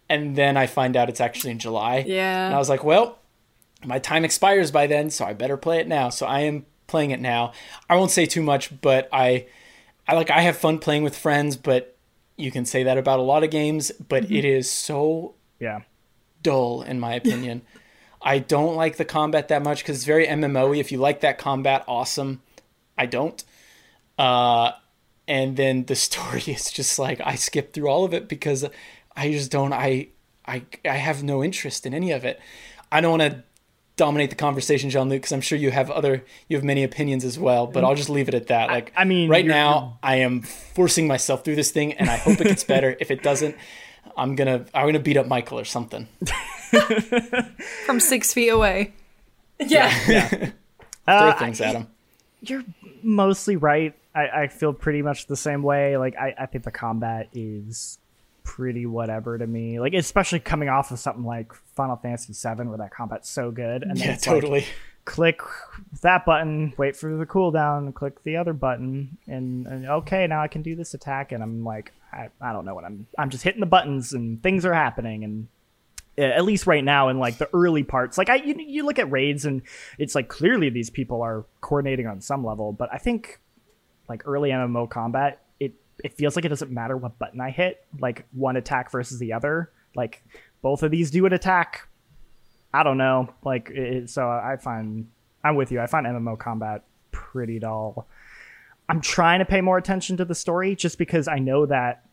And 0.09 0.35
then 0.35 0.57
I 0.57 0.67
find 0.67 0.97
out 0.97 1.09
it's 1.09 1.21
actually 1.21 1.51
in 1.51 1.59
July. 1.59 2.03
Yeah. 2.05 2.47
And 2.47 2.55
I 2.55 2.57
was 2.57 2.69
like, 2.69 2.83
well, 2.83 3.19
my 3.85 3.99
time 3.99 4.25
expires 4.25 4.71
by 4.71 4.87
then, 4.87 5.09
so 5.09 5.25
I 5.25 5.33
better 5.33 5.57
play 5.57 5.79
it 5.79 5.87
now. 5.87 6.09
So 6.09 6.25
I 6.25 6.41
am 6.41 6.65
playing 6.87 7.11
it 7.11 7.21
now. 7.21 7.53
I 7.89 7.95
won't 7.95 8.11
say 8.11 8.25
too 8.25 8.43
much, 8.43 8.79
but 8.81 9.09
I, 9.11 9.47
I 10.07 10.15
like 10.15 10.29
I 10.29 10.41
have 10.41 10.57
fun 10.57 10.79
playing 10.79 11.03
with 11.03 11.17
friends, 11.17 11.55
but 11.57 11.92
you 12.37 12.51
can 12.51 12.65
say 12.65 12.83
that 12.83 12.97
about 12.97 13.19
a 13.19 13.23
lot 13.23 13.43
of 13.43 13.49
games, 13.51 13.91
but 14.09 14.29
it 14.31 14.45
is 14.45 14.69
so 14.69 15.35
Yeah. 15.59 15.81
dull 16.41 16.81
in 16.81 16.99
my 16.99 17.13
opinion. 17.13 17.61
I 18.21 18.39
don't 18.39 18.75
like 18.75 18.95
the 18.97 19.05
combat 19.05 19.49
that 19.49 19.61
much 19.63 19.79
because 19.83 19.97
it's 19.97 20.05
very 20.05 20.25
MMO-y. 20.27 20.77
If 20.77 20.91
you 20.91 20.97
like 20.97 21.19
that 21.21 21.37
combat, 21.37 21.83
awesome. 21.87 22.41
I 22.97 23.05
don't. 23.05 23.43
Uh, 24.17 24.71
and 25.27 25.57
then 25.57 25.85
the 25.85 25.95
story 26.07 26.41
is 26.47 26.71
just 26.71 26.97
like 26.99 27.19
I 27.23 27.35
skip 27.35 27.73
through 27.73 27.89
all 27.89 28.05
of 28.05 28.13
it 28.13 28.27
because 28.29 28.65
I 29.15 29.31
just 29.31 29.51
don't. 29.51 29.73
I 29.73 30.07
I 30.45 30.63
I 30.85 30.95
have 30.97 31.23
no 31.23 31.43
interest 31.43 31.85
in 31.85 31.93
any 31.93 32.11
of 32.11 32.23
it. 32.25 32.39
I 32.91 33.01
don't 33.01 33.19
want 33.19 33.31
to 33.33 33.43
dominate 33.95 34.29
the 34.31 34.35
conversation, 34.35 34.89
Jean 34.89 35.07
Luc, 35.09 35.21
because 35.21 35.31
I'm 35.31 35.41
sure 35.41 35.57
you 35.57 35.71
have 35.71 35.91
other 35.91 36.23
you 36.47 36.57
have 36.57 36.63
many 36.63 36.83
opinions 36.83 37.23
as 37.23 37.37
well. 37.37 37.67
But 37.67 37.83
I'll 37.83 37.95
just 37.95 38.09
leave 38.09 38.27
it 38.27 38.33
at 38.33 38.47
that. 38.47 38.69
Like 38.69 38.91
I 38.95 39.03
mean, 39.05 39.29
right 39.29 39.43
you're- 39.45 39.53
now 39.55 39.99
I 40.01 40.17
am 40.17 40.41
forcing 40.41 41.07
myself 41.07 41.43
through 41.43 41.55
this 41.55 41.71
thing, 41.71 41.93
and 41.93 42.09
I 42.09 42.17
hope 42.17 42.39
it 42.41 42.45
gets 42.47 42.63
better. 42.63 42.95
if 42.99 43.11
it 43.11 43.21
doesn't, 43.23 43.55
I'm 44.17 44.35
gonna 44.35 44.65
I'm 44.73 44.87
gonna 44.87 44.99
beat 44.99 45.17
up 45.17 45.27
Michael 45.27 45.59
or 45.59 45.65
something. 45.65 46.07
From 47.85 47.99
six 47.99 48.33
feet 48.33 48.49
away. 48.49 48.93
Yeah. 49.59 49.89
Throw 51.05 51.29
Uh, 51.29 51.37
things 51.37 51.59
at 51.61 51.75
him. 51.75 51.87
you're 52.41 52.63
mostly 53.01 53.55
right. 53.57 53.93
I, 54.15 54.27
I 54.43 54.47
feel 54.47 54.73
pretty 54.73 55.01
much 55.01 55.27
the 55.27 55.35
same 55.35 55.63
way. 55.63 55.97
Like 55.97 56.15
I, 56.17 56.33
I 56.39 56.45
think 56.45 56.63
the 56.63 56.71
combat 56.71 57.27
is 57.33 57.97
pretty 58.43 58.85
whatever 58.85 59.37
to 59.37 59.47
me. 59.47 59.79
Like 59.79 59.93
especially 59.93 60.39
coming 60.39 60.69
off 60.69 60.91
of 60.91 60.99
something 60.99 61.25
like 61.25 61.53
Final 61.75 61.95
Fantasy 61.95 62.33
VII, 62.33 62.63
where 62.65 62.77
that 62.77 62.91
combat's 62.91 63.29
so 63.29 63.51
good, 63.51 63.83
and 63.83 63.97
then 63.97 64.07
Yeah, 64.07 64.13
it's 64.13 64.27
like, 64.27 64.41
totally. 64.41 64.65
click 65.05 65.41
that 66.01 66.25
button, 66.25 66.73
wait 66.77 66.95
for 66.95 67.15
the 67.15 67.25
cooldown, 67.25 67.93
click 67.93 68.23
the 68.23 68.37
other 68.37 68.53
button, 68.53 69.17
and, 69.27 69.65
and 69.67 69.85
okay, 69.87 70.27
now 70.27 70.41
I 70.41 70.47
can 70.47 70.61
do 70.61 70.75
this 70.75 70.93
attack, 70.93 71.31
and 71.31 71.41
I'm 71.43 71.63
like, 71.63 71.93
I, 72.11 72.29
I 72.39 72.53
don't 72.53 72.65
know 72.65 72.75
what 72.75 72.85
I'm. 72.85 73.07
I'm 73.17 73.29
just 73.29 73.43
hitting 73.43 73.59
the 73.59 73.65
buttons, 73.65 74.13
and 74.13 74.41
things 74.43 74.65
are 74.65 74.73
happening, 74.73 75.23
and 75.23 75.47
at 76.15 76.45
least 76.45 76.67
right 76.67 76.83
now 76.83 77.09
in 77.09 77.17
like 77.17 77.39
the 77.39 77.49
early 77.55 77.81
parts 77.81 78.19
like 78.19 78.29
i 78.29 78.35
you, 78.35 78.53
you 78.59 78.85
look 78.85 78.99
at 78.99 79.09
raids 79.09 79.45
and 79.45 79.63
it's 79.97 80.13
like 80.13 80.27
clearly 80.27 80.69
these 80.69 80.91
people 80.91 81.23
are 81.23 81.43
coordinating 81.59 82.05
on 82.05 82.21
some 82.21 82.45
level 82.45 82.71
but 82.71 82.87
i 82.93 82.99
think 82.99 83.39
like 84.07 84.21
early 84.27 84.51
mmo 84.51 84.87
combat 84.87 85.42
it 86.03 86.13
feels 86.13 86.35
like 86.35 86.45
it 86.45 86.49
doesn't 86.49 86.71
matter 86.71 86.97
what 86.97 87.19
button 87.19 87.41
i 87.41 87.49
hit 87.49 87.85
like 87.99 88.25
one 88.31 88.55
attack 88.55 88.91
versus 88.91 89.19
the 89.19 89.33
other. 89.33 89.71
Like 89.95 90.23
both 90.61 90.83
of 90.83 90.91
these 90.91 91.11
do 91.11 91.25
an 91.25 91.33
attack. 91.33 91.87
I 92.73 92.83
don't 92.83 92.97
know. 92.97 93.33
Like 93.43 93.69
it, 93.69 94.09
so 94.09 94.27
i 94.27 94.57
find 94.57 95.07
i'm 95.43 95.55
with 95.55 95.71
you. 95.71 95.79
I 95.79 95.87
find 95.87 96.05
mmo 96.05 96.37
combat 96.37 96.83
pretty 97.11 97.59
dull. 97.59 98.07
I'm 98.89 99.01
trying 99.01 99.39
to 99.39 99.45
pay 99.45 99.61
more 99.61 99.77
attention 99.77 100.17
to 100.17 100.25
the 100.25 100.35
story 100.35 100.75
just 100.75 100.97
because 100.97 101.27
i 101.27 101.39
know 101.39 101.65
that 101.65 102.05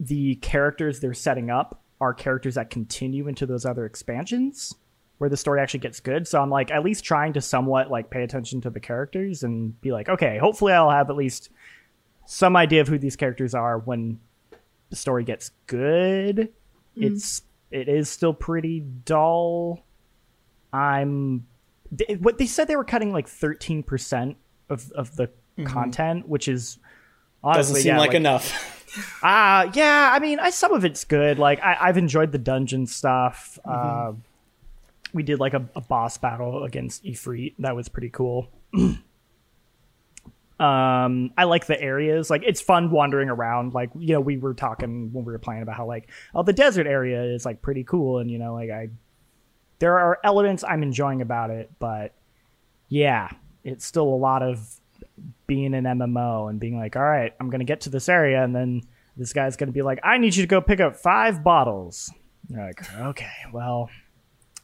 the 0.00 0.34
characters 0.36 1.00
they're 1.00 1.14
setting 1.14 1.50
up 1.50 1.80
are 2.00 2.12
characters 2.12 2.56
that 2.56 2.70
continue 2.70 3.28
into 3.28 3.46
those 3.46 3.64
other 3.64 3.86
expansions 3.86 4.74
where 5.18 5.30
the 5.30 5.36
story 5.36 5.60
actually 5.60 5.80
gets 5.80 6.00
good. 6.00 6.26
So 6.26 6.40
I'm 6.40 6.50
like 6.50 6.70
at 6.70 6.84
least 6.84 7.04
trying 7.04 7.32
to 7.34 7.40
somewhat 7.40 7.90
like 7.90 8.10
pay 8.10 8.24
attention 8.24 8.60
to 8.62 8.70
the 8.70 8.80
characters 8.80 9.42
and 9.42 9.80
be 9.80 9.92
like, 9.92 10.08
okay, 10.08 10.38
hopefully 10.38 10.72
I'll 10.72 10.90
have 10.90 11.08
at 11.08 11.16
least 11.16 11.50
some 12.26 12.56
idea 12.56 12.80
of 12.80 12.88
who 12.88 12.98
these 12.98 13.16
characters 13.16 13.54
are 13.54 13.78
when 13.78 14.20
the 14.90 14.96
story 14.96 15.24
gets 15.24 15.50
good. 15.66 16.52
It's 16.96 17.42
it 17.70 17.88
is 17.88 18.08
still 18.08 18.32
pretty 18.32 18.80
dull. 18.80 19.84
I'm 20.72 21.46
they, 21.90 22.14
what 22.14 22.38
they 22.38 22.46
said 22.46 22.68
they 22.68 22.76
were 22.76 22.84
cutting 22.84 23.12
like 23.12 23.26
13% 23.26 24.36
of 24.70 24.90
of 24.92 25.16
the 25.16 25.30
content, 25.64 26.28
which 26.28 26.48
is 26.48 26.78
honestly 27.42 27.60
Doesn't 27.60 27.82
seem 27.82 27.94
yeah, 27.94 27.98
like, 27.98 28.14
enough. 28.14 28.80
uh 29.22 29.70
yeah, 29.74 30.10
I 30.12 30.18
mean, 30.20 30.38
I, 30.38 30.50
some 30.50 30.72
of 30.72 30.84
it's 30.84 31.04
good. 31.04 31.38
Like 31.38 31.60
I, 31.60 31.76
I've 31.80 31.98
enjoyed 31.98 32.30
the 32.32 32.38
dungeon 32.38 32.86
stuff. 32.86 33.58
Uh, 33.64 34.12
we 35.12 35.22
did 35.22 35.40
like 35.40 35.54
a, 35.54 35.68
a 35.74 35.80
boss 35.80 36.18
battle 36.18 36.64
against 36.64 37.04
Ifrit. 37.04 37.54
That 37.58 37.74
was 37.74 37.88
pretty 37.88 38.10
cool. 38.10 38.48
um, 40.60 41.32
I 41.36 41.44
like 41.44 41.66
the 41.66 41.80
areas. 41.80 42.30
Like 42.30 42.42
it's 42.46 42.60
fun 42.60 42.90
wandering 42.90 43.28
around. 43.28 43.74
Like 43.74 43.90
you 43.98 44.14
know, 44.14 44.20
we 44.20 44.36
were 44.36 44.54
talking 44.54 45.12
when 45.12 45.24
we 45.24 45.32
were 45.32 45.38
playing 45.38 45.62
about 45.62 45.76
how 45.76 45.86
like 45.86 46.10
oh 46.34 46.42
the 46.42 46.52
desert 46.52 46.86
area 46.86 47.22
is 47.24 47.44
like 47.44 47.60
pretty 47.60 47.82
cool, 47.82 48.18
and 48.18 48.30
you 48.30 48.38
know 48.38 48.54
like 48.54 48.70
I 48.70 48.90
there 49.80 49.98
are 49.98 50.18
elements 50.22 50.62
I'm 50.62 50.82
enjoying 50.82 51.22
about 51.22 51.50
it, 51.50 51.70
but 51.80 52.14
yeah, 52.88 53.30
it's 53.64 53.84
still 53.84 54.04
a 54.04 54.16
lot 54.16 54.42
of 54.42 54.80
being 55.46 55.74
an 55.74 55.84
MMO 55.84 56.48
and 56.48 56.60
being 56.60 56.78
like, 56.78 56.94
all 56.94 57.02
right, 57.02 57.34
I'm 57.40 57.50
gonna 57.50 57.64
get 57.64 57.80
to 57.82 57.90
this 57.90 58.08
area, 58.08 58.44
and 58.44 58.54
then 58.54 58.82
this 59.16 59.32
guy's 59.32 59.56
gonna 59.56 59.72
be 59.72 59.82
like, 59.82 59.98
I 60.04 60.18
need 60.18 60.36
you 60.36 60.44
to 60.44 60.48
go 60.48 60.60
pick 60.60 60.78
up 60.78 60.96
five 60.96 61.42
bottles. 61.42 62.12
You're 62.48 62.64
like, 62.64 62.94
okay, 63.00 63.32
well, 63.52 63.90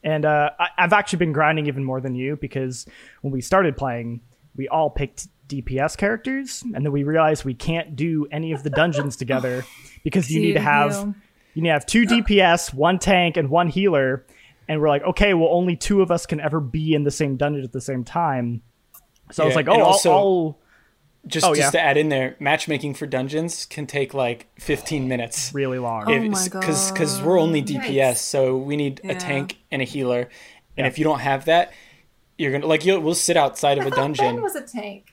and 0.05 0.25
uh, 0.25 0.51
I, 0.57 0.69
I've 0.79 0.93
actually 0.93 1.19
been 1.19 1.33
grinding 1.33 1.67
even 1.67 1.83
more 1.83 2.01
than 2.01 2.15
you 2.15 2.37
because 2.37 2.87
when 3.23 3.33
we 3.33 3.41
started 3.41 3.77
playing, 3.77 4.21
we 4.55 4.69
all 4.69 4.91
picked 4.91 5.27
DPS 5.51 5.97
characters, 5.97 6.63
and 6.75 6.85
then 6.85 6.93
we 6.93 7.03
realized 7.03 7.45
we 7.45 7.55
can't 7.55 7.97
do 7.97 8.27
any 8.31 8.53
of 8.53 8.63
the 8.63 8.71
dungeons 8.71 9.17
together 9.17 9.65
because 10.05 10.31
you 10.31 10.41
need 10.41 10.53
to 10.55 10.61
have 10.61 10.93
Heal. 10.93 11.15
you 11.55 11.63
need 11.63 11.69
to 11.69 11.73
have 11.75 11.87
two 11.87 12.07
DPS, 12.07 12.73
one 12.73 12.99
tank, 12.99 13.37
and 13.37 13.51
one 13.51 13.69
healer. 13.69 14.25
And 14.69 14.81
we're 14.81 14.89
like, 14.89 15.03
okay, 15.03 15.35
well, 15.35 15.49
only 15.51 15.75
two 15.77 16.01
of 16.01 16.11
us 16.13 16.27
can 16.27 16.39
ever 16.41 16.61
be 16.61 16.95
in 16.95 17.03
the 17.03 17.11
same 17.11 17.37
dungeon 17.37 17.65
at 17.65 17.73
the 17.73 17.81
same 17.81 18.05
time. 18.05 18.63
So 19.33 19.43
I 19.43 19.47
was 19.47 19.57
like, 19.57 19.67
and 19.67 19.83
oh, 19.83 19.99
I'll, 20.05 20.13
I'll 20.13 20.59
Just 21.27 21.45
Oh, 21.47 21.55
just 21.55 21.75
yeah. 21.75 21.81
to 21.81 21.85
add 21.85 21.97
in 21.97 22.09
there, 22.09 22.37
matchmaking 22.39 22.95
for 22.95 23.07
dungeons 23.07 23.67
can 23.67 23.87
take 23.87 24.15
like 24.15 24.47
15 24.61 25.07
minutes. 25.09 25.53
really 25.53 25.79
long. 25.81 26.05
Oh 26.07 26.19
my 26.29 26.45
Because 26.45 26.93
because 26.93 27.21
we're 27.21 27.39
only 27.39 27.63
DPS, 27.63 27.91
Yikes. 28.13 28.17
so 28.19 28.57
we 28.57 28.77
need 28.77 29.01
Yeah. 29.05 29.13
a 29.13 29.15
tank 29.17 29.59
and 29.73 29.83
a 29.83 29.85
healer. 29.85 30.21
And 30.77 30.85
Yeah. 30.85 30.87
if 30.87 30.99
you 30.99 31.05
don't 31.05 31.19
have 31.21 31.45
that, 31.47 31.73
you're 32.39 32.53
gonna 32.53 32.67
like 32.67 32.85
you'll 32.87 33.01
we'll 33.01 33.15
sit 33.15 33.37
outside 33.37 33.77
of 33.77 33.87
a 33.87 33.91
dungeon. 33.91 34.37
Ben 34.37 34.43
was 34.43 34.55
a 34.55 34.63
tank. 34.63 35.10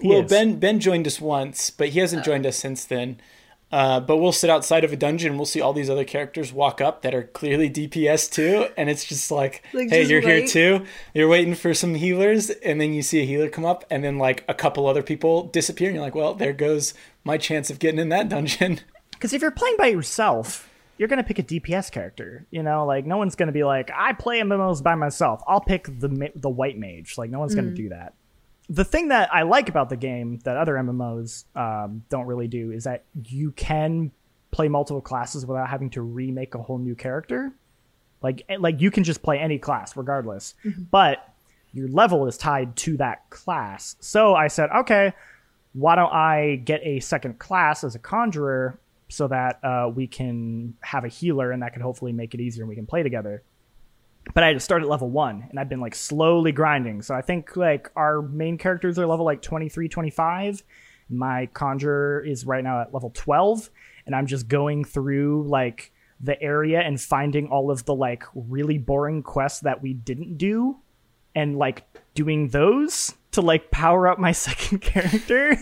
He 0.00 0.08
well, 0.08 0.22
is. 0.22 0.30
Ben 0.30 0.58
Ben 0.58 0.80
joined 0.80 1.06
us 1.06 1.20
once, 1.20 1.70
but 1.70 1.90
he 1.90 2.00
hasn't 2.00 2.24
joined 2.24 2.46
us 2.46 2.56
since 2.56 2.84
then. 2.84 3.20
Uh, 3.72 3.98
but 3.98 4.18
we'll 4.18 4.32
sit 4.32 4.48
outside 4.48 4.84
of 4.84 4.92
a 4.92 4.96
dungeon. 4.96 5.30
and 5.30 5.38
We'll 5.38 5.46
see 5.46 5.60
all 5.60 5.72
these 5.72 5.90
other 5.90 6.04
characters 6.04 6.52
walk 6.52 6.80
up 6.80 7.02
that 7.02 7.14
are 7.14 7.24
clearly 7.24 7.68
DPS 7.68 8.30
too, 8.30 8.68
and 8.76 8.88
it's 8.88 9.04
just 9.04 9.30
like, 9.30 9.64
Like, 9.72 9.90
hey, 9.90 10.00
just 10.00 10.10
you're 10.10 10.20
here 10.20 10.46
too. 10.46 10.84
You're 11.14 11.28
waiting 11.28 11.54
for 11.54 11.74
some 11.74 11.94
healers, 11.94 12.50
and 12.50 12.80
then 12.80 12.92
you 12.92 13.02
see 13.02 13.20
a 13.22 13.26
healer 13.26 13.48
come 13.48 13.64
up, 13.64 13.84
and 13.90 14.04
then 14.04 14.18
like 14.18 14.44
a 14.48 14.54
couple 14.54 14.86
other 14.86 15.02
people 15.02 15.44
disappear, 15.44 15.88
and 15.88 15.96
you're 15.96 16.04
like, 16.04 16.14
well, 16.14 16.34
there 16.34 16.52
goes 16.52 16.94
my 17.24 17.38
chance 17.38 17.68
of 17.70 17.78
getting 17.78 17.98
in 18.00 18.08
that 18.10 18.28
dungeon. 18.28 18.80
Because 19.12 19.32
if 19.32 19.40
you're 19.40 19.50
playing 19.50 19.76
by 19.78 19.86
yourself, 19.86 20.68
you're 20.98 21.08
gonna 21.08 21.24
pick 21.24 21.38
a 21.38 21.42
DPS 21.42 21.90
character. 21.90 22.46
You 22.50 22.62
know, 22.62 22.84
like 22.84 23.06
no 23.06 23.16
one's 23.16 23.34
gonna 23.34 23.50
be 23.50 23.64
like, 23.64 23.90
I 23.94 24.12
play 24.12 24.40
MMOs 24.40 24.82
by 24.82 24.94
myself. 24.94 25.42
I'll 25.46 25.62
pick 25.62 25.86
the 25.86 26.30
the 26.34 26.50
white 26.50 26.78
mage. 26.78 27.16
Like 27.16 27.30
no 27.30 27.38
one's 27.38 27.54
gonna 27.54 27.70
do 27.70 27.88
that. 27.88 28.12
The 28.68 28.84
thing 28.84 29.08
that 29.08 29.32
I 29.32 29.42
like 29.42 29.68
about 29.68 29.88
the 29.88 29.96
game 29.96 30.40
that 30.44 30.56
other 30.56 30.74
MMOs 30.74 31.44
um, 31.54 32.02
don't 32.08 32.26
really 32.26 32.48
do 32.48 32.72
is 32.72 32.84
that 32.84 33.04
you 33.24 33.52
can 33.52 34.10
play 34.50 34.68
multiple 34.68 35.00
classes 35.00 35.46
without 35.46 35.68
having 35.68 35.90
to 35.90 36.02
remake 36.02 36.54
a 36.54 36.62
whole 36.62 36.78
new 36.78 36.94
character. 36.94 37.52
Like 38.22 38.42
eh, 38.48 38.56
like 38.58 38.80
you 38.80 38.90
can 38.90 39.04
just 39.04 39.22
play 39.22 39.38
any 39.38 39.58
class 39.58 39.96
regardless, 39.96 40.54
but 40.90 41.32
your 41.72 41.88
level 41.88 42.26
is 42.26 42.36
tied 42.36 42.74
to 42.76 42.96
that 42.96 43.28
class. 43.30 43.96
So 44.00 44.34
I 44.34 44.48
said, 44.48 44.70
okay, 44.74 45.12
why 45.74 45.94
don't 45.94 46.12
I 46.12 46.56
get 46.56 46.80
a 46.82 47.00
second 47.00 47.38
class 47.38 47.84
as 47.84 47.94
a 47.94 47.98
conjurer 47.98 48.78
so 49.08 49.28
that 49.28 49.62
uh, 49.62 49.90
we 49.94 50.06
can 50.06 50.74
have 50.80 51.04
a 51.04 51.08
healer 51.08 51.52
and 51.52 51.62
that 51.62 51.74
could 51.74 51.82
hopefully 51.82 52.12
make 52.12 52.32
it 52.34 52.40
easier 52.40 52.62
and 52.62 52.68
we 52.68 52.74
can 52.74 52.86
play 52.86 53.02
together. 53.02 53.42
But 54.34 54.44
I 54.44 54.48
had 54.48 54.54
to 54.54 54.60
start 54.60 54.82
at 54.82 54.88
level 54.88 55.10
one 55.10 55.46
and 55.48 55.58
I've 55.58 55.68
been 55.68 55.80
like 55.80 55.94
slowly 55.94 56.52
grinding. 56.52 57.02
So 57.02 57.14
I 57.14 57.22
think 57.22 57.56
like 57.56 57.90
our 57.96 58.22
main 58.22 58.58
characters 58.58 58.98
are 58.98 59.06
level 59.06 59.24
like 59.24 59.42
23, 59.42 59.88
25. 59.88 60.62
My 61.08 61.46
conjurer 61.46 62.24
is 62.24 62.44
right 62.44 62.64
now 62.64 62.80
at 62.80 62.92
level 62.92 63.10
12 63.14 63.70
and 64.04 64.14
I'm 64.14 64.26
just 64.26 64.48
going 64.48 64.84
through 64.84 65.46
like 65.48 65.92
the 66.20 66.40
area 66.42 66.80
and 66.80 67.00
finding 67.00 67.48
all 67.48 67.70
of 67.70 67.84
the 67.84 67.94
like 67.94 68.24
really 68.34 68.78
boring 68.78 69.22
quests 69.22 69.60
that 69.60 69.82
we 69.82 69.92
didn't 69.92 70.38
do 70.38 70.78
and 71.34 71.56
like 71.58 71.84
doing 72.14 72.48
those 72.48 73.14
to 73.32 73.42
like 73.42 73.70
power 73.70 74.08
up 74.08 74.18
my 74.18 74.32
second 74.46 74.80
character 74.80 75.56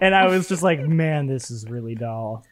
and 0.00 0.14
i 0.14 0.26
was 0.26 0.48
just 0.48 0.62
like 0.62 0.80
man 0.80 1.26
this 1.26 1.50
is 1.50 1.68
really 1.68 1.94
dull 1.94 2.42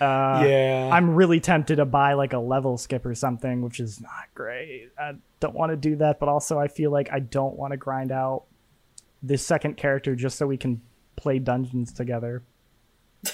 Uh, 0.00 0.44
yeah. 0.46 0.90
I'm 0.92 1.14
really 1.14 1.40
tempted 1.40 1.76
to 1.76 1.84
buy 1.84 2.14
like 2.14 2.32
a 2.32 2.38
level 2.38 2.76
skip 2.78 3.06
or 3.06 3.14
something, 3.14 3.62
which 3.62 3.80
is 3.80 4.00
not 4.00 4.28
great. 4.34 4.90
I 4.98 5.12
don't 5.40 5.54
want 5.54 5.70
to 5.70 5.76
do 5.76 5.96
that, 5.96 6.18
but 6.18 6.28
also 6.28 6.58
I 6.58 6.68
feel 6.68 6.90
like 6.90 7.08
I 7.12 7.20
don't 7.20 7.56
want 7.56 7.72
to 7.72 7.76
grind 7.76 8.10
out 8.10 8.44
this 9.22 9.46
second 9.46 9.76
character 9.76 10.14
just 10.14 10.36
so 10.36 10.46
we 10.46 10.56
can 10.56 10.82
play 11.16 11.38
dungeons 11.38 11.92
together. 11.92 12.42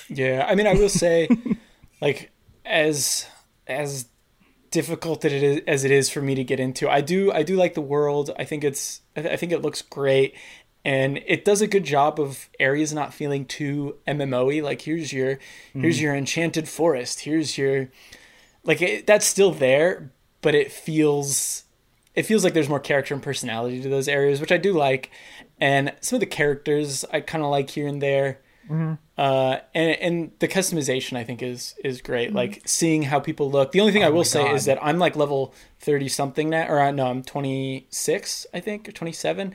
Yeah, 0.09 0.47
I 0.49 0.55
mean, 0.55 0.67
I 0.67 0.75
will 0.75 0.89
say, 0.89 1.29
like, 2.01 2.31
as 2.65 3.27
as 3.67 4.07
difficult 4.71 5.23
that 5.23 5.33
it 5.33 5.43
is 5.43 5.61
as 5.67 5.85
it 5.85 5.91
is 5.91 6.09
for 6.09 6.21
me 6.21 6.35
to 6.37 6.45
get 6.45 6.61
into, 6.61 6.89
I 6.89 7.01
do 7.01 7.33
I 7.33 7.43
do 7.43 7.57
like 7.57 7.75
the 7.75 7.81
world. 7.81 8.31
I 8.39 8.45
think 8.45 8.63
it's 8.65 9.01
I 9.17 9.37
think 9.37 9.53
it 9.53 9.63
looks 9.63 9.83
great, 9.83 10.35
and 10.85 11.19
it 11.27 11.45
does 11.45 11.61
a 11.61 11.67
good 11.67 11.85
job 11.85 12.19
of 12.19 12.49
areas 12.59 12.93
not 12.93 13.13
feeling 13.13 13.45
too 13.45 13.97
MMO-y. 14.09 14.61
Like, 14.61 14.83
here's 14.83 15.13
your 15.13 15.39
here's 15.75 16.01
your 16.01 16.15
enchanted 16.15 16.69
forest. 16.69 17.21
Here's 17.21 17.59
your 17.59 17.89
like 18.65 18.81
it, 18.83 19.07
that's 19.07 19.27
still 19.27 19.53
there, 19.53 20.11
but 20.41 20.55
it 20.55 20.73
feels 20.73 21.65
it 22.15 22.25
feels 22.25 22.45
like 22.45 22.55
there's 22.55 22.69
more 22.69 22.81
character 22.81 23.15
and 23.15 23.23
personality 23.23 23.81
to 23.83 23.89
those 23.89 24.09
areas, 24.09 24.41
which 24.41 24.53
I 24.53 24.57
do 24.59 24.73
like. 24.73 25.11
And 25.61 25.93
some 26.01 26.17
of 26.17 26.21
the 26.21 26.27
characters 26.27 27.05
I 27.13 27.21
kind 27.21 27.45
of 27.45 27.51
like 27.51 27.71
here 27.71 27.87
and 27.87 28.01
there. 28.03 28.41
Uh, 29.19 29.59
and 29.75 29.91
and 30.01 30.31
the 30.39 30.47
customization 30.49 31.17
I 31.17 31.25
think 31.25 31.43
is 31.43 31.75
is 31.85 32.01
great. 32.01 32.33
Like 32.33 32.63
seeing 32.67 33.03
how 33.03 33.19
people 33.21 33.51
look. 33.51 33.73
The 33.73 33.81
only 33.81 33.93
thing 33.93 34.05
I 34.05 34.09
will 34.09 34.25
say 34.25 34.43
is 34.55 34.65
that 34.67 34.79
I'm 34.81 34.99
like 34.99 35.17
level 35.17 35.53
thirty 35.81 36.09
something 36.09 36.49
now, 36.49 36.67
or 36.69 36.81
uh, 36.81 36.91
no, 36.93 37.07
I'm 37.09 37.23
twenty 37.23 37.87
six, 37.91 38.47
I 38.55 38.61
think, 38.61 38.89
or 38.89 38.93
twenty 38.93 39.13
seven, 39.13 39.55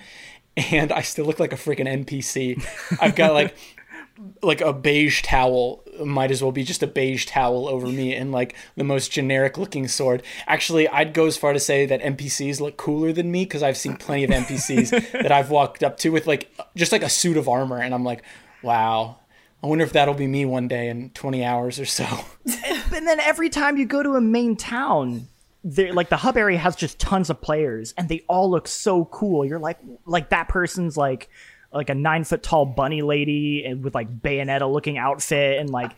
and 0.58 0.92
I 0.92 1.02
still 1.02 1.26
look 1.26 1.40
like 1.40 1.54
a 1.54 1.58
freaking 1.58 2.06
NPC. 2.06 2.66
I've 3.02 3.16
got 3.16 3.34
like 3.34 3.56
like 4.42 4.62
a 4.62 4.72
beige 4.72 5.22
towel 5.24 5.84
might 6.04 6.32
as 6.32 6.42
well 6.42 6.52
be 6.52 6.64
just 6.64 6.84
a 6.84 6.88
beige 6.88 7.26
towel 7.26 7.68
over 7.68 7.88
me 7.88 8.16
and 8.16 8.32
like 8.32 8.56
the 8.76 8.84
most 8.84 9.12
generic 9.12 9.58
looking 9.58 9.88
sword. 9.88 10.24
Actually, 10.48 10.88
I'd 10.88 11.14
go 11.14 11.26
as 11.26 11.38
far 11.38 11.54
to 11.54 11.60
say 11.60 11.86
that 11.86 12.02
NPCs 12.02 12.60
look 12.60 12.78
cooler 12.78 13.12
than 13.12 13.32
me 13.32 13.44
because 13.46 13.64
I've 13.64 13.78
seen 13.78 13.98
plenty 13.98 14.24
of 14.24 14.30
NPCs 14.30 15.12
that 15.24 15.32
I've 15.32 15.50
walked 15.50 15.84
up 15.84 15.98
to 16.00 16.10
with 16.10 16.28
like 16.28 16.54
just 16.76 16.92
like 16.92 17.04
a 17.04 17.10
suit 17.10 17.38
of 17.38 17.50
armor 17.50 17.82
and 17.82 17.94
I'm 17.94 18.04
like, 18.04 18.24
wow. 18.62 19.18
I 19.64 19.68
wonder 19.68 19.84
if 19.84 19.94
that'll 19.94 20.14
be 20.14 20.28
me 20.28 20.46
one 20.46 20.68
day 20.68 20.90
in 20.90 21.10
20 21.12 21.44
hours 21.44 21.80
or 21.80 21.86
so. 21.86 22.06
And 22.94 23.06
then 23.06 23.20
every 23.20 23.50
time 23.50 23.76
you 23.76 23.86
go 23.86 24.04
to 24.04 24.12
a 24.12 24.22
main 24.22 24.56
town, 24.56 25.28
there 25.68 25.92
like 25.94 26.10
the 26.10 26.18
hub 26.18 26.38
area 26.38 26.60
has 26.60 26.76
just 26.76 27.00
tons 27.00 27.32
of 27.32 27.42
players 27.42 27.94
and 27.98 28.08
they 28.08 28.24
all 28.30 28.50
look 28.52 28.68
so 28.68 29.06
cool. 29.06 29.44
You're 29.44 29.60
like 29.60 29.80
like 30.06 30.30
that 30.30 30.48
person's 30.48 30.96
like 30.96 31.28
like 31.74 31.90
a 31.90 31.96
nine 31.96 32.24
foot 32.24 32.44
tall 32.44 32.66
bunny 32.68 33.02
lady 33.02 33.66
and 33.66 33.84
with 33.84 33.96
like 33.96 34.22
bayonetta 34.22 34.72
looking 34.72 34.98
outfit 35.00 35.60
and 35.60 35.70
like 35.72 35.92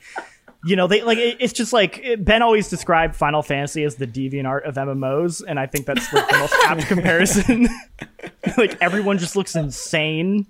you 0.63 0.75
know 0.77 0.88
they 0.88 1.01
like 1.03 1.17
it- 1.17 1.38
it's 1.41 1.51
just 1.53 1.73
like 1.73 2.01
Ben 2.19 2.41
always 2.41 2.69
described 2.69 3.13
Final 3.15 3.41
Fantasy 3.43 3.84
as 3.84 3.95
the 3.95 4.08
DeviantArt 4.08 4.63
of 4.67 4.75
MMOs 4.75 5.43
and 5.45 5.60
I 5.60 5.65
think 5.67 5.86
that's 5.86 6.12
like 6.13 6.30
the 6.30 6.38
most 6.38 6.56
apt 6.63 6.82
comparison. 6.88 7.67
like 8.58 8.82
everyone 8.82 9.17
just 9.17 9.36
looks 9.36 9.56
insane 9.56 10.47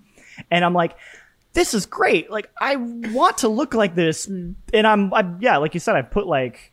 and 0.52 0.64
I'm 0.64 0.74
like 0.76 0.96
this 1.54 1.74
is 1.74 1.88
great. 1.88 2.30
Like 2.30 2.52
I 2.62 2.76
want 2.76 3.40
to 3.40 3.48
look 3.48 3.74
like 3.74 3.96
this, 3.96 4.28
and 4.28 4.56
I'm, 4.72 5.12
I'm 5.12 5.40
yeah, 5.42 5.58
like 5.58 5.74
you 5.74 5.80
said, 5.80 5.96
I 5.96 6.04
put 6.04 6.28
like 6.28 6.72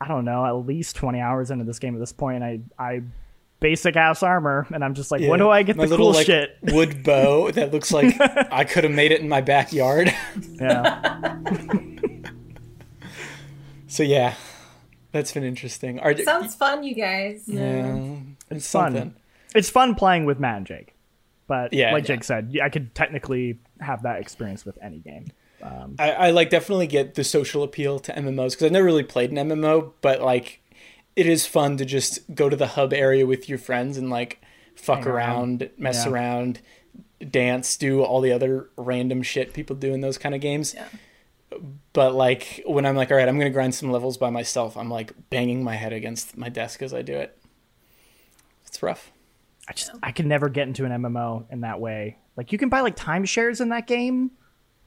I 0.00 0.08
don't 0.08 0.24
know 0.24 0.44
at 0.46 0.66
least 0.66 0.96
twenty 0.96 1.20
hours 1.20 1.50
into 1.50 1.64
this 1.64 1.78
game 1.78 1.94
at 1.94 2.00
this 2.00 2.12
point. 2.12 2.42
And 2.42 2.44
I 2.78 2.84
I 2.92 3.02
basic 3.60 3.96
ass 3.96 4.22
armor, 4.22 4.66
and 4.72 4.84
I'm 4.84 4.94
just 4.94 5.10
like, 5.10 5.20
when 5.22 5.38
do 5.40 5.50
I 5.50 5.62
get 5.64 5.76
My 5.76 5.84
the 5.84 5.90
little 5.90 6.06
cool 6.06 6.14
like 6.14 6.26
shit? 6.26 6.56
wood 6.62 7.02
bow 7.02 7.50
that 7.50 7.72
looks 7.72 7.92
like 7.92 8.14
I 8.20 8.64
could 8.64 8.84
have 8.84 8.92
made 8.92 9.10
it 9.12 9.20
in 9.20 9.28
my 9.28 9.40
backyard. 9.40 10.14
Yeah, 10.60 11.36
so 13.86 14.02
yeah, 14.02 14.34
that's 15.12 15.32
been 15.32 15.44
interesting. 15.44 15.98
Are, 16.00 16.16
Sounds 16.18 16.54
fun, 16.54 16.84
you 16.84 16.94
guys. 16.94 17.44
yeah, 17.46 18.16
it's 18.50 18.70
fun. 18.70 18.92
something. 18.94 19.14
it's 19.54 19.70
fun 19.70 19.94
playing 19.94 20.24
with 20.24 20.38
Matt 20.38 20.58
and 20.58 20.66
Jake, 20.66 20.94
but 21.46 21.72
Yeah, 21.72 21.92
like 21.92 22.04
yeah. 22.04 22.14
Jake 22.14 22.24
said, 22.24 22.56
I 22.62 22.68
could 22.68 22.94
technically 22.94 23.58
have 23.80 24.02
that 24.02 24.20
experience 24.20 24.64
with 24.64 24.78
any 24.82 24.98
game. 24.98 25.26
Um, 25.62 25.96
I, 25.98 26.10
I 26.12 26.30
like 26.30 26.50
definitely 26.50 26.86
get 26.86 27.14
the 27.14 27.24
social 27.24 27.62
appeal 27.62 27.98
to 28.00 28.12
MMOs 28.12 28.50
because 28.52 28.64
I've 28.64 28.72
never 28.72 28.84
really 28.86 29.02
played 29.02 29.30
an 29.32 29.36
MMO, 29.48 29.92
but 30.00 30.20
like 30.22 30.60
it 31.16 31.26
is 31.26 31.46
fun 31.46 31.76
to 31.78 31.84
just 31.84 32.20
go 32.34 32.48
to 32.48 32.56
the 32.56 32.68
hub 32.68 32.92
area 32.92 33.26
with 33.26 33.48
your 33.48 33.58
friends 33.58 33.96
and 33.96 34.08
like 34.08 34.40
fuck 34.76 35.04
around. 35.06 35.62
around, 35.62 35.70
mess 35.76 36.04
Yeah. 36.06 36.12
around, 36.12 36.60
dance, 37.28 37.76
do 37.76 38.02
all 38.02 38.20
the 38.20 38.30
other 38.32 38.68
random 38.76 39.22
shit 39.24 39.52
people 39.52 39.74
do 39.74 39.92
in 39.92 40.00
those 40.00 40.16
kind 40.18 40.34
of 40.34 40.40
games. 40.40 40.74
Yeah. 40.74 40.86
But 41.92 42.14
like 42.14 42.62
when 42.66 42.86
I'm 42.86 42.94
like, 42.94 43.10
all 43.10 43.16
right, 43.16 43.28
I'm 43.28 43.36
gonna 43.38 43.50
grind 43.50 43.74
some 43.74 43.90
levels 43.90 44.16
by 44.16 44.30
myself, 44.30 44.76
I'm 44.76 44.90
like 44.90 45.12
banging 45.30 45.64
my 45.64 45.74
head 45.74 45.92
against 45.92 46.36
my 46.36 46.48
desk 46.48 46.82
as 46.82 46.94
I 46.94 47.02
do 47.02 47.14
it. 47.14 47.36
It's 48.66 48.80
rough. 48.82 49.10
I 49.66 49.72
just 49.72 49.90
I 50.02 50.12
could 50.12 50.26
never 50.26 50.48
get 50.48 50.68
into 50.68 50.84
an 50.84 50.92
MMO 50.92 51.46
in 51.50 51.62
that 51.62 51.80
way. 51.80 52.18
Like 52.36 52.52
you 52.52 52.58
can 52.58 52.68
buy 52.68 52.80
like 52.82 52.96
timeshares 52.96 53.60
in 53.60 53.70
that 53.70 53.86
game, 53.86 54.30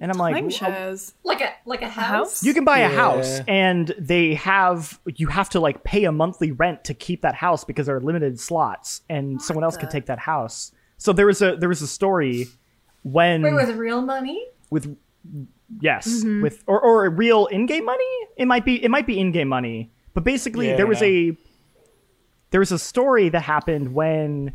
and 0.01 0.11
I'm 0.11 0.17
like, 0.17 0.35
Timeshares. 0.35 1.13
Like 1.23 1.39
a 1.41 1.53
like 1.65 1.81
a 1.83 1.87
house. 1.89 2.07
house? 2.07 2.43
You 2.43 2.53
can 2.53 2.65
buy 2.65 2.79
a 2.79 2.89
house 2.89 3.39
and 3.47 3.93
they 3.97 4.33
have 4.33 4.99
you 5.05 5.27
have 5.27 5.47
to 5.51 5.59
like 5.61 5.83
pay 5.85 6.03
a 6.03 6.11
monthly 6.11 6.51
rent 6.51 6.83
to 6.85 6.93
keep 6.93 7.21
that 7.21 7.35
house 7.35 7.63
because 7.63 7.85
there 7.85 7.95
are 7.95 8.01
limited 8.01 8.39
slots 8.39 9.01
and 9.09 9.41
someone 9.41 9.63
else 9.63 9.77
could 9.77 9.87
the- 9.89 9.93
take 9.93 10.07
that 10.07 10.19
house. 10.19 10.73
So 10.97 11.13
there 11.13 11.25
was 11.27 11.41
a 11.41 11.55
there 11.55 11.69
was 11.69 11.81
a 11.81 11.87
story 11.87 12.47
when 13.03 13.41
Wait, 13.43 13.53
with 13.53 13.69
real 13.77 14.01
money? 14.01 14.45
with 14.69 14.97
yes, 15.79 16.07
Mm-hmm. 16.07 16.41
with 16.41 16.63
or 16.67 16.79
or 16.81 17.09
real 17.09 17.45
in-game 17.45 17.85
money? 17.85 18.11
It 18.37 18.45
might 18.47 18.65
be 18.65 18.83
it 18.83 18.89
might 18.89 19.07
be 19.07 19.19
in-game 19.19 19.47
money. 19.47 19.91
But 20.13 20.23
basically 20.23 20.67
there 20.75 20.87
was 20.87 21.01
a 21.01 21.37
there 22.49 22.59
was 22.59 22.71
a 22.71 22.79
story 22.79 23.29
that 23.29 23.41
happened 23.41 23.93
when 23.93 24.53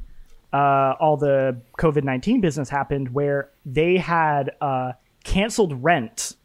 uh, 0.52 0.94
all 1.00 1.16
the 1.16 1.61
COVID 1.78 2.04
nineteen 2.04 2.40
business 2.40 2.68
happened, 2.68 3.12
where 3.14 3.50
they 3.64 3.96
had 3.96 4.52
uh, 4.61 4.92
canceled 5.26 5.82
rent 5.84 6.36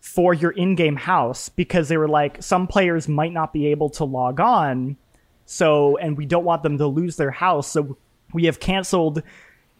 for 0.00 0.32
your 0.32 0.52
in-game 0.52 0.96
house 0.96 1.48
because 1.50 1.88
they 1.88 1.96
were 1.96 2.08
like 2.08 2.42
some 2.42 2.66
players 2.66 3.08
might 3.08 3.32
not 3.32 3.52
be 3.52 3.66
able 3.66 3.90
to 3.90 4.04
log 4.04 4.40
on, 4.40 4.96
so 5.44 5.96
and 5.98 6.16
we 6.16 6.24
don't 6.24 6.44
want 6.44 6.62
them 6.62 6.78
to 6.78 6.86
lose 6.86 7.16
their 7.16 7.30
house, 7.30 7.70
so 7.70 7.96
we 8.32 8.44
have 8.46 8.60
canceled 8.60 9.22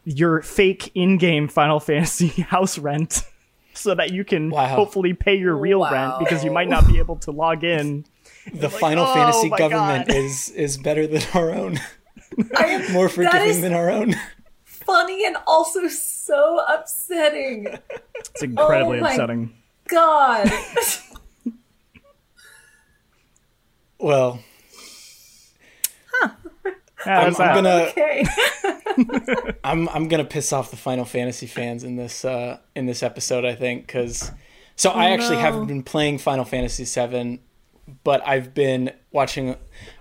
your 0.05 0.43
fake 0.43 0.91
in-game 0.95 1.49
Final 1.49 1.81
Fantasy 1.81 2.29
house 2.43 2.79
rent 2.79 3.23
so 3.75 3.95
that 3.95 4.11
you 4.13 4.25
can 4.25 4.51
Wow. 4.51 4.67
hopefully 4.67 5.13
pay 5.15 5.37
your 5.37 5.57
real 5.57 5.81
Wow. 5.81 5.93
rent 5.93 6.15
because 6.19 6.45
you 6.45 6.51
might 6.51 6.69
not 6.69 6.87
be 6.89 6.99
able 6.99 7.17
to 7.17 7.31
log 7.31 7.63
in. 7.65 8.05
The 8.53 8.71
Final 8.71 9.05
oh 9.07 9.15
Fantasy 9.15 9.51
government 9.51 10.09
God. 10.09 10.17
is 10.17 10.51
is 10.51 10.77
better 10.79 11.07
than 11.07 11.23
our 11.35 11.53
own. 11.53 11.79
I 12.57 12.65
am 12.67 12.93
More 12.93 13.07
that 13.09 13.15
forgiving 13.15 13.49
is 13.49 13.61
than 13.61 13.73
our 13.75 13.91
own. 13.91 14.15
funny 14.65 15.25
and 15.27 15.37
also 15.47 15.87
so 15.89 16.18
upsetting. 16.31 17.67
It's 18.19 18.43
incredibly 18.43 18.99
Oh 18.99 19.03
my 19.03 19.11
upsetting. 19.13 19.55
God. 19.89 20.51
Well, 24.01 24.41
Yeah, 27.07 27.21
I'm, 27.21 27.37
I'm 27.37 27.55
gonna 27.55 27.87
okay. 27.91 28.25
I'm 29.65 29.89
I'm 29.89 30.09
gonna 30.09 30.25
piss 30.25 30.53
off 30.53 30.71
the 30.71 30.77
Final 30.77 31.05
Fantasy 31.05 31.47
fans 31.47 31.85
in 31.85 31.97
this 31.97 32.25
uh, 32.25 32.59
in 32.75 32.87
this 32.87 33.03
episode. 33.03 33.45
I 33.45 33.55
think 33.55 33.87
because 33.87 34.31
so 34.77 34.91
I 34.91 35.11
actually 35.11 35.37
no. 35.37 35.43
haven't 35.43 35.67
been 35.67 35.83
playing 35.83 36.19
Final 36.19 36.45
Fantasy 36.45 36.85
VII, 36.85 37.41
but 38.05 38.27
I've 38.27 38.53
been 38.53 38.93
watching 39.13 39.57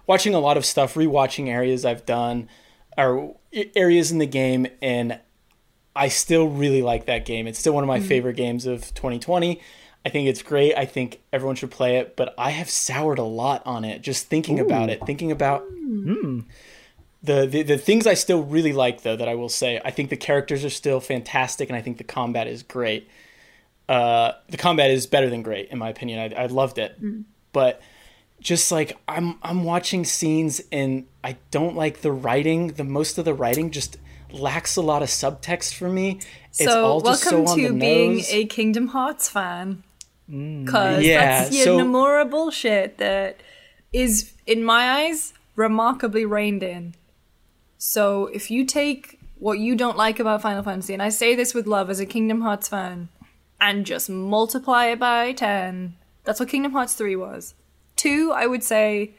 watching 0.08 0.34
a 0.34 0.40
lot 0.40 0.58
of 0.58 0.66
stuff, 0.66 0.96
rewatching 0.96 1.48
areas 1.48 1.86
I've 1.86 2.06
done 2.06 2.50
or 2.98 3.36
areas 3.76 4.12
in 4.12 4.18
the 4.18 4.26
game, 4.28 4.68
and 4.82 5.20
I 5.98 6.10
still 6.10 6.48
really 6.48 6.82
like 6.82 7.06
that 7.06 7.26
game. 7.26 7.48
It's 7.48 7.60
still 7.60 7.74
one 7.74 7.84
of 7.84 7.88
my 7.88 7.98
mm-hmm. 8.00 8.08
favorite 8.08 8.36
games 8.36 8.66
of 8.66 8.94
2020. 8.94 9.60
I 10.06 10.10
think 10.10 10.30
it's 10.30 10.42
great. 10.42 10.74
I 10.76 10.86
think 10.86 11.20
everyone 11.34 11.58
should 11.58 11.72
play 11.72 11.98
it, 11.98 12.16
but 12.16 12.34
I 12.38 12.52
have 12.52 12.70
soured 12.70 13.20
a 13.20 13.24
lot 13.24 13.62
on 13.66 13.84
it 13.84 14.02
just 14.02 14.28
thinking 14.28 14.60
about 14.60 14.90
it, 14.90 15.06
thinking 15.06 15.32
about 15.32 15.64
hmm. 15.64 16.42
the, 17.22 17.46
the 17.46 17.64
the 17.64 17.78
things 17.78 18.08
I 18.08 18.14
still 18.14 18.42
really 18.42 18.72
like 18.72 19.02
though 19.02 19.18
that 19.18 19.28
I 19.28 19.36
will 19.36 19.50
say 19.50 19.82
I 19.84 19.92
think 19.92 20.10
the 20.10 20.16
characters 20.16 20.64
are 20.64 20.70
still 20.70 21.02
fantastic 21.02 21.68
and 21.70 21.76
I 21.76 21.82
think 21.82 21.98
the 21.98 22.06
combat 22.06 22.48
is 22.48 22.64
great. 22.64 23.10
Uh, 23.90 24.32
the 24.48 24.58
combat 24.58 24.92
is 24.92 25.08
better 25.08 25.30
than 25.30 25.42
great 25.42 25.70
in 25.72 25.78
my 25.78 25.90
opinion. 25.90 26.34
I, 26.34 26.44
I 26.44 26.46
loved 26.46 26.78
it, 26.78 26.96
hmm. 27.00 27.22
but 27.52 27.82
just 28.40 28.72
like 28.72 28.98
I'm 29.10 29.40
I'm 29.44 29.66
watching 29.66 30.06
scenes 30.06 30.62
and 30.72 31.06
I 31.22 31.36
don't 31.52 31.76
like 31.76 32.00
the 32.00 32.14
writing. 32.14 32.68
The 32.68 32.86
most 32.86 33.18
of 33.18 33.26
the 33.26 33.34
writing 33.34 33.72
just 33.72 33.98
lacks 34.32 34.76
a 34.76 34.82
lot 34.82 35.02
of 35.02 35.10
subtext 35.10 35.74
for 35.76 35.90
me. 35.90 36.20
It's 36.60 36.64
so 36.66 36.86
all 36.86 37.02
just 37.02 37.26
welcome 37.26 37.46
so 37.48 37.52
on 37.54 37.58
to 37.60 37.68
the 37.74 37.80
being 37.80 38.16
nose. 38.16 38.30
a 38.32 38.46
Kingdom 38.46 38.88
Hearts 38.88 39.30
fan. 39.30 39.84
Mm, 40.30 40.66
because 40.66 41.04
Yeah, 41.04 41.44
that's 41.44 41.56
your 41.56 41.66
so- 41.66 41.78
Nomura 41.80 42.30
bullshit 42.30 42.98
that 42.98 43.40
is, 43.94 44.34
in 44.46 44.64
my 44.64 45.04
eyes, 45.04 45.34
remarkably 45.56 46.26
reined 46.26 46.64
in. 46.64 46.96
So 47.78 48.26
if 48.28 48.50
you 48.52 48.66
take 48.66 49.20
what 49.40 49.60
you 49.60 49.76
don't 49.76 49.96
like 49.98 50.20
about 50.20 50.42
Final 50.42 50.64
Fantasy, 50.64 50.94
and 50.94 51.02
I 51.02 51.10
say 51.10 51.36
this 51.36 51.54
with 51.54 51.68
love 51.68 51.90
as 51.90 52.00
a 52.00 52.06
Kingdom 52.06 52.42
Hearts 52.42 52.68
fan, 52.68 53.10
and 53.62 53.86
just 53.86 54.10
multiply 54.10 54.88
it 54.88 55.00
by 55.00 55.32
10, 55.34 55.96
That's 56.24 56.40
what 56.42 56.50
Kingdom 56.50 56.74
Hearts 56.74 56.94
3 56.96 57.16
was. 57.16 57.54
2, 57.96 58.32
I 58.36 58.46
would 58.48 58.64
say 58.64 59.12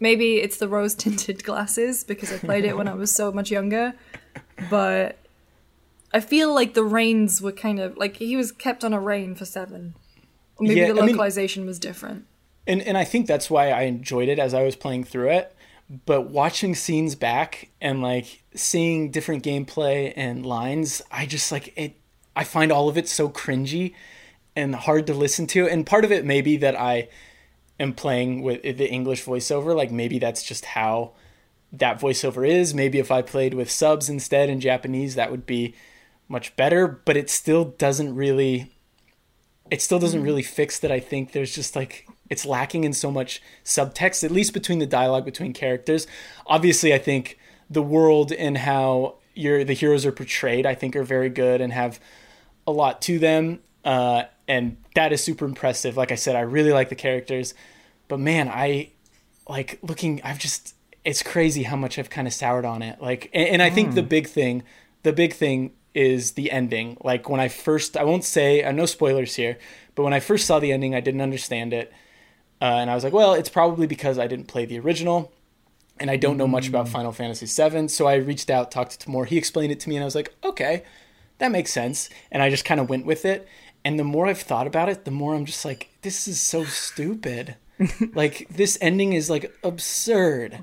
maybe 0.00 0.36
it's 0.38 0.56
the 0.56 0.68
rose 0.68 0.94
tinted 0.94 1.44
glasses 1.48 2.02
because 2.04 2.32
I 2.32 2.38
played 2.38 2.64
it 2.64 2.76
when 2.78 2.88
I 2.88 2.94
was 2.94 3.12
so 3.14 3.30
much 3.30 3.50
younger. 3.50 3.92
But 4.70 5.18
I 6.12 6.20
feel 6.20 6.54
like 6.54 6.74
the 6.74 6.84
reins 6.84 7.40
were 7.42 7.52
kind 7.52 7.80
of 7.80 7.96
like 7.96 8.16
he 8.16 8.36
was 8.36 8.52
kept 8.52 8.84
on 8.84 8.92
a 8.92 9.00
rein 9.00 9.34
for 9.34 9.44
7. 9.44 9.94
Or 10.56 10.66
maybe 10.66 10.80
Yeah, 10.80 10.92
the 10.92 11.02
I 11.02 11.06
mean- 11.06 11.16
localization 11.16 11.66
was 11.66 11.78
different. 11.78 12.26
and 12.66 12.80
and 12.82 12.96
I 12.96 13.04
think 13.04 13.26
that's 13.26 13.50
why 13.50 13.70
I 13.70 13.82
enjoyed 13.82 14.28
it 14.28 14.38
as 14.38 14.54
I 14.54 14.62
was 14.62 14.76
playing 14.76 15.04
through 15.04 15.30
it. 15.30 15.54
But 16.06 16.30
watching 16.30 16.74
scenes 16.74 17.14
back 17.14 17.68
and 17.80 18.00
like 18.00 18.42
seeing 18.54 19.10
different 19.10 19.44
gameplay 19.44 20.12
and 20.16 20.46
lines, 20.46 21.02
I 21.10 21.26
just 21.26 21.52
like 21.52 21.72
it. 21.76 21.96
I 22.36 22.42
find 22.44 22.72
all 22.72 22.88
of 22.88 22.96
it 22.96 23.06
so 23.08 23.28
cringy 23.28 23.94
and 24.56 24.74
hard 24.74 25.06
to 25.08 25.14
listen 25.14 25.46
to. 25.48 25.68
And 25.68 25.84
part 25.84 26.04
of 26.04 26.10
it 26.12 26.24
may 26.24 26.40
be 26.40 26.56
that 26.58 26.74
I 26.80 27.08
am 27.78 27.92
playing 27.92 28.42
with 28.42 28.62
the 28.62 28.88
English 28.88 29.24
voiceover. 29.24 29.76
Like 29.76 29.90
maybe 29.90 30.18
that's 30.18 30.42
just 30.42 30.64
how 30.64 31.12
that 31.78 32.00
voiceover 32.00 32.48
is. 32.48 32.74
Maybe 32.74 32.98
if 32.98 33.10
I 33.10 33.22
played 33.22 33.54
with 33.54 33.70
subs 33.70 34.08
instead 34.08 34.48
in 34.48 34.60
Japanese, 34.60 35.14
that 35.14 35.30
would 35.30 35.46
be 35.46 35.74
much 36.28 36.54
better. 36.56 36.86
But 36.88 37.16
it 37.16 37.30
still 37.30 37.64
doesn't 37.64 38.14
really 38.14 38.70
it 39.70 39.80
still 39.80 39.98
doesn't 39.98 40.22
really 40.22 40.42
fix 40.42 40.78
that 40.78 40.92
I 40.92 41.00
think 41.00 41.32
there's 41.32 41.54
just 41.54 41.74
like 41.74 42.06
it's 42.30 42.44
lacking 42.44 42.84
in 42.84 42.92
so 42.92 43.10
much 43.10 43.42
subtext, 43.64 44.24
at 44.24 44.30
least 44.30 44.52
between 44.52 44.78
the 44.78 44.86
dialogue 44.86 45.24
between 45.24 45.52
characters. 45.52 46.06
Obviously, 46.46 46.92
I 46.92 46.98
think 46.98 47.38
the 47.70 47.82
world 47.82 48.32
and 48.32 48.58
how 48.58 49.16
your 49.34 49.64
the 49.64 49.72
heroes 49.72 50.04
are 50.04 50.12
portrayed, 50.12 50.66
I 50.66 50.74
think, 50.74 50.94
are 50.96 51.02
very 51.02 51.30
good 51.30 51.60
and 51.60 51.72
have 51.72 51.98
a 52.66 52.72
lot 52.72 53.02
to 53.02 53.18
them, 53.18 53.60
uh, 53.84 54.24
and 54.46 54.76
that 54.94 55.12
is 55.12 55.22
super 55.22 55.44
impressive. 55.44 55.96
Like 55.96 56.12
I 56.12 56.16
said, 56.16 56.36
I 56.36 56.40
really 56.40 56.72
like 56.72 56.88
the 56.88 56.94
characters, 56.94 57.54
but 58.08 58.20
man, 58.20 58.48
I 58.48 58.90
like 59.48 59.78
looking. 59.82 60.20
I've 60.22 60.38
just 60.38 60.74
it's 61.04 61.22
crazy 61.22 61.64
how 61.64 61.76
much 61.76 61.98
I've 61.98 62.10
kind 62.10 62.26
of 62.26 62.32
soured 62.32 62.64
on 62.64 62.82
it. 62.82 63.00
Like, 63.00 63.30
and, 63.34 63.48
and 63.48 63.62
I 63.62 63.70
think 63.70 63.94
the 63.94 64.02
big 64.02 64.26
thing, 64.26 64.62
the 65.02 65.12
big 65.12 65.34
thing 65.34 65.72
is 65.94 66.32
the 66.32 66.50
ending. 66.50 66.96
Like 67.02 67.28
when 67.28 67.40
I 67.40 67.48
first, 67.48 67.96
I 67.96 68.04
won't 68.04 68.24
say, 68.24 68.62
uh, 68.62 68.72
no 68.72 68.86
spoilers 68.86 69.36
here, 69.36 69.58
but 69.94 70.02
when 70.02 70.12
I 70.12 70.20
first 70.20 70.46
saw 70.46 70.58
the 70.58 70.72
ending, 70.72 70.94
I 70.94 71.00
didn't 71.00 71.20
understand 71.20 71.72
it, 71.72 71.92
uh, 72.60 72.64
and 72.64 72.90
I 72.90 72.94
was 72.94 73.04
like, 73.04 73.12
well, 73.12 73.34
it's 73.34 73.48
probably 73.48 73.86
because 73.86 74.18
I 74.18 74.26
didn't 74.26 74.48
play 74.48 74.64
the 74.64 74.78
original, 74.78 75.32
and 76.00 76.10
I 76.10 76.16
don't 76.16 76.36
know 76.36 76.48
much 76.48 76.68
about 76.68 76.88
Final 76.88 77.12
Fantasy 77.12 77.46
VII. 77.46 77.88
So 77.88 78.06
I 78.06 78.16
reached 78.16 78.50
out, 78.50 78.70
talked 78.70 78.92
to 78.92 78.98
Tamoor, 78.98 79.26
he 79.26 79.38
explained 79.38 79.72
it 79.72 79.80
to 79.80 79.88
me, 79.88 79.96
and 79.96 80.02
I 80.02 80.06
was 80.06 80.14
like, 80.14 80.34
okay, 80.42 80.82
that 81.38 81.52
makes 81.52 81.72
sense, 81.72 82.10
and 82.32 82.42
I 82.42 82.50
just 82.50 82.64
kind 82.64 82.80
of 82.80 82.88
went 82.88 83.06
with 83.06 83.24
it. 83.24 83.46
And 83.84 83.98
the 83.98 84.04
more 84.04 84.26
I've 84.26 84.40
thought 84.40 84.66
about 84.66 84.88
it, 84.88 85.04
the 85.04 85.10
more 85.10 85.34
I'm 85.34 85.44
just 85.44 85.64
like, 85.64 85.90
this 86.02 86.26
is 86.26 86.40
so 86.40 86.64
stupid. 86.64 87.56
like 88.14 88.48
this 88.48 88.78
ending 88.80 89.12
is 89.12 89.28
like 89.28 89.54
absurd. 89.62 90.60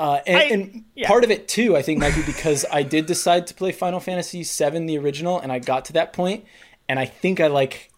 Uh, 0.00 0.18
and, 0.26 0.36
I- 0.38 0.42
and 0.44 0.84
yeah. 0.94 1.06
part 1.06 1.24
of 1.24 1.30
it 1.30 1.46
too, 1.46 1.76
I 1.76 1.82
think, 1.82 2.00
might 2.00 2.14
be 2.14 2.22
because 2.22 2.64
I 2.72 2.82
did 2.82 3.04
decide 3.04 3.46
to 3.48 3.54
play 3.54 3.70
Final 3.70 4.00
Fantasy 4.00 4.42
VII, 4.42 4.86
the 4.86 4.96
original, 4.96 5.38
and 5.38 5.52
I 5.52 5.58
got 5.58 5.84
to 5.86 5.92
that 5.92 6.14
point, 6.14 6.46
and 6.88 6.98
I 6.98 7.04
think 7.04 7.38
I 7.38 7.48
like 7.48 7.90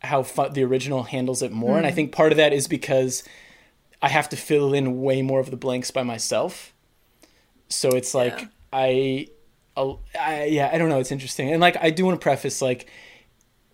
how 0.00 0.22
the 0.22 0.64
original 0.64 1.02
handles 1.02 1.42
it 1.42 1.52
more. 1.52 1.76
And 1.76 1.86
I 1.86 1.90
think 1.90 2.10
part 2.10 2.32
of 2.32 2.38
that 2.38 2.54
is 2.54 2.68
because 2.68 3.22
I 4.00 4.08
have 4.08 4.30
to 4.30 4.36
fill 4.36 4.72
in 4.72 5.02
way 5.02 5.20
more 5.20 5.40
of 5.40 5.50
the 5.50 5.56
blanks 5.58 5.90
by 5.90 6.02
myself. 6.02 6.72
So 7.68 7.90
it's 7.90 8.14
like 8.14 8.40
Yeah. 8.40 8.46
I, 8.72 9.26
I, 9.76 9.96
I, 10.18 10.44
yeah, 10.46 10.70
I 10.72 10.78
don't 10.78 10.88
know. 10.88 11.00
It's 11.00 11.12
interesting, 11.12 11.52
and 11.52 11.60
like 11.60 11.76
I 11.82 11.90
do 11.90 12.06
want 12.06 12.18
to 12.18 12.24
preface 12.24 12.62
like 12.62 12.88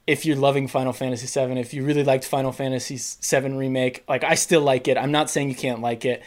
if 0.08 0.26
you're 0.26 0.36
loving 0.36 0.66
Final 0.66 0.92
Fantasy 0.92 1.26
VII, 1.28 1.60
if 1.60 1.72
you 1.72 1.84
really 1.84 2.02
liked 2.02 2.24
Final 2.24 2.50
Fantasy 2.50 2.98
VII 3.22 3.52
remake, 3.52 4.02
like 4.08 4.24
I 4.24 4.34
still 4.34 4.62
like 4.62 4.88
it. 4.88 4.98
I'm 4.98 5.12
not 5.12 5.30
saying 5.30 5.48
you 5.48 5.54
can't 5.54 5.80
like 5.80 6.04
it. 6.04 6.22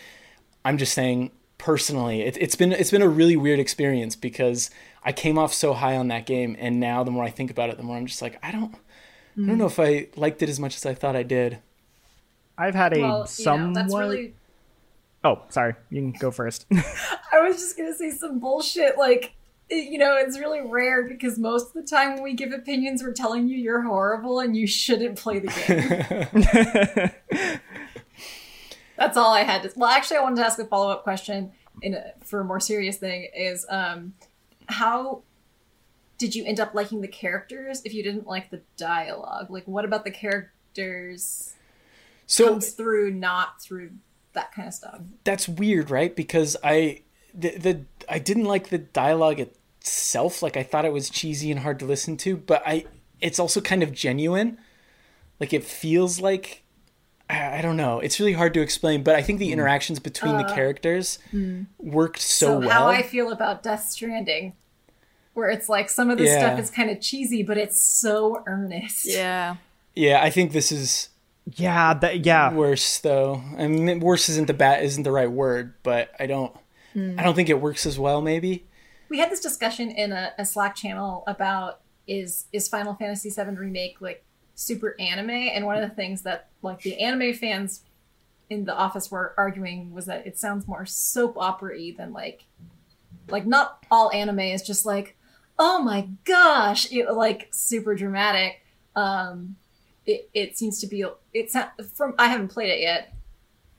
I'm 0.64 0.78
just 0.78 0.94
saying 0.94 1.32
personally, 1.62 2.22
it, 2.24 2.36
it's 2.42 2.56
been 2.56 2.74
it's 2.74 2.92
been 2.92 3.02
a 3.04 3.08
really 3.08 3.38
weird 3.38 3.60
experience 3.60 4.16
because 4.16 4.70
I 5.06 5.12
came 5.14 5.38
off 5.38 5.54
so 5.54 5.74
high 5.74 5.96
on 5.96 6.08
that 6.10 6.26
game, 6.26 6.56
and 6.60 6.80
now 6.80 7.04
the 7.04 7.12
more 7.12 7.24
I 7.24 7.30
think 7.30 7.50
about 7.52 7.70
it, 7.70 7.78
the 7.78 7.84
more 7.84 7.96
I'm 7.96 8.08
just 8.08 8.22
like 8.22 8.38
I 8.44 8.52
don't 8.52 8.76
I 9.38 9.46
don't 9.48 9.58
know 9.58 9.68
if 9.68 9.80
I 9.80 10.08
liked 10.18 10.42
it 10.44 10.50
as 10.50 10.60
much 10.60 10.76
as 10.76 10.86
I 10.86 10.94
thought 10.94 11.16
I 11.16 11.24
did. 11.24 11.60
I've 12.58 12.76
had 12.76 12.98
a 12.98 13.00
Well, 13.00 13.12
you 13.12 13.20
know, 13.20 13.26
somewhat. 13.26 13.74
that's 13.76 13.96
really. 13.96 14.34
Oh, 15.24 15.44
sorry. 15.50 15.76
You 15.90 16.02
can 16.02 16.12
go 16.14 16.32
first. 16.32 16.66
I 16.72 17.40
was 17.42 17.58
just 17.58 17.78
gonna 17.78 17.94
say 17.94 18.10
some 18.12 18.40
bullshit. 18.40 18.98
Like, 18.98 19.34
you 19.70 19.98
know, 20.00 20.18
it's 20.18 20.38
really 20.38 20.62
rare 20.62 21.08
because 21.08 21.38
most 21.40 21.68
of 21.68 21.74
the 21.74 21.84
time 21.84 22.16
when 22.16 22.24
we 22.24 22.34
give 22.34 22.52
opinions, 22.52 23.04
we're 23.04 23.14
telling 23.14 23.48
you 23.48 23.56
you're 23.58 23.82
horrible 23.84 24.40
and 24.40 24.56
you 24.58 24.68
shouldn't 24.68 25.18
play 25.18 25.40
the 25.40 27.12
game. 27.32 27.52
That's 29.02 29.18
all 29.18 29.34
I 29.34 29.42
had 29.42 29.64
to. 29.64 29.72
Well, 29.76 29.90
actually, 29.90 30.18
I 30.18 30.22
wanted 30.22 30.36
to 30.36 30.46
ask 30.46 30.60
a 30.60 30.66
follow 30.66 30.92
up 30.92 31.02
question 31.02 31.54
in 31.82 31.96
a, 31.96 32.14
for 32.24 32.42
a 32.42 32.46
more 32.46 32.60
serious 32.60 32.98
thing. 32.98 33.28
Is 33.36 33.66
um, 33.68 34.14
how 34.68 35.24
did 36.20 36.36
you 36.36 36.46
end 36.46 36.60
up 36.60 36.76
liking 36.76 37.02
the 37.02 37.08
characters 37.08 37.82
if 37.84 37.96
you 37.96 38.04
didn't 38.04 38.28
like 38.28 38.52
the 38.52 38.62
dialogue? 38.78 39.50
Like, 39.50 39.68
what 39.68 39.86
about 39.86 40.04
the 40.04 40.12
characters 40.12 41.56
So 42.28 42.50
comes 42.50 42.74
through 42.74 43.10
not 43.10 43.60
through 43.60 43.94
that 44.34 44.52
kind 44.52 44.68
of 44.68 44.74
stuff? 44.76 45.02
that's 45.24 45.50
weird, 45.50 45.90
right? 45.90 46.16
Because 46.16 46.56
I 46.64 47.02
the, 47.34 47.58
the 47.58 47.86
I 48.08 48.20
didn't 48.20 48.46
like 48.46 48.70
the 48.70 48.78
dialogue 48.78 49.40
itself. 49.40 50.44
Like 50.44 50.56
I 50.56 50.62
thought 50.62 50.86
it 50.86 50.94
was 50.94 51.10
cheesy 51.10 51.50
and 51.50 51.62
hard 51.62 51.80
to 51.80 51.86
listen 51.86 52.18
to, 52.18 52.38
but 52.38 52.62
I 52.68 52.86
it's 53.20 53.40
also 53.40 53.62
kind 53.62 53.82
of 53.82 53.94
genuine. 53.94 54.60
Like 55.40 55.54
it 55.54 55.64
feels 55.64 56.22
like 56.22 56.62
I, 57.32 57.60
I 57.60 57.62
don't 57.62 57.78
know. 57.78 58.00
It's 58.00 58.20
really 58.20 58.34
hard 58.34 58.54
to 58.56 58.62
explain, 58.62 59.04
but 59.04 59.16
I 59.16 59.22
think 59.22 59.40
the 59.40 59.50
mm. 59.50 59.54
interactions 59.54 60.00
between 60.00 60.38
the 60.38 60.46
uh, 60.46 60.54
characters 60.54 61.20
mm. 61.34 61.66
worked 61.80 62.20
so, 62.20 62.60
well. 62.60 62.70
how 62.70 62.88
I 62.88 63.02
feel 63.02 63.32
about 63.32 63.64
Death 63.64 63.90
Stranding, 63.90 64.54
where 65.34 65.50
it's 65.50 65.70
like 65.70 65.90
some 65.90 66.10
of 66.10 66.18
the 66.18 66.26
Yeah. 66.26 66.40
stuff 66.40 66.60
is 66.60 66.70
kind 66.70 66.90
of 66.90 67.00
cheesy, 67.00 67.44
but 67.44 67.58
it's 67.58 67.82
so 67.82 68.44
earnest. 68.46 69.06
Yeah. 69.06 69.56
yeah, 69.96 70.22
I 70.22 70.30
think 70.30 70.52
this 70.52 70.72
is 70.72 71.10
yeah, 71.56 71.94
that, 71.96 72.26
yeah. 72.26 72.54
worse 72.54 73.00
though. 73.00 73.42
I 73.58 73.68
mean, 73.68 74.00
worse 74.00 74.30
isn't 74.30 74.48
the 74.48 74.54
bat 74.54 74.84
isn't 74.84 75.04
the 75.04 75.12
right 75.12 75.32
word, 75.32 75.74
but 75.84 76.12
I 76.20 76.28
don't 76.28 76.56
mm. 76.96 77.20
I 77.20 77.24
don't 77.24 77.36
think 77.36 77.50
it 77.50 77.62
works 77.62 77.86
as 77.86 77.98
well. 77.98 78.22
Maybe. 78.22 78.66
We 79.10 79.20
had 79.20 79.30
this 79.30 79.42
discussion 79.42 79.90
in 79.90 80.12
a, 80.12 80.34
a 80.38 80.46
Slack 80.46 80.76
channel 80.76 81.24
about 81.28 81.82
is 82.08 82.46
is 82.52 82.68
Final 82.68 82.94
Fantasy 82.94 83.30
VII 83.30 83.56
remake 83.56 84.02
like 84.02 84.24
super 84.62 84.96
anime, 85.00 85.30
and 85.30 85.66
one 85.66 85.82
of 85.82 85.88
the 85.88 85.96
things 85.96 86.22
that 86.22 86.50
like 86.62 86.82
the 86.82 87.00
anime 87.00 87.34
fans 87.34 87.82
in 88.50 88.66
the 88.66 88.76
office 88.76 89.10
were 89.10 89.34
arguing 89.38 89.92
was 89.94 90.06
that 90.06 90.28
it 90.28 90.38
sounds 90.38 90.68
more 90.68 90.86
soap 90.86 91.38
opera-y 91.38 91.94
than 91.98 92.12
like 92.12 92.44
like 93.30 93.46
not 93.46 93.86
all 93.90 94.12
anime 94.12 94.40
is 94.40 94.62
just 94.62 94.86
like 94.86 95.16
oh 95.58 95.82
my 95.82 96.08
gosh 96.26 96.92
like 97.12 97.48
super 97.52 97.96
dramatic. 97.96 98.62
Um 98.96 99.56
it, 100.06 100.30
it 100.34 100.58
seems 100.58 100.82
to 100.82 100.88
be 100.88 101.06
it's 101.34 101.56
from 101.94 102.14
i 102.20 102.28
haven't 102.28 102.50
played 102.50 102.70
it 102.70 102.82
yet. 102.82 103.14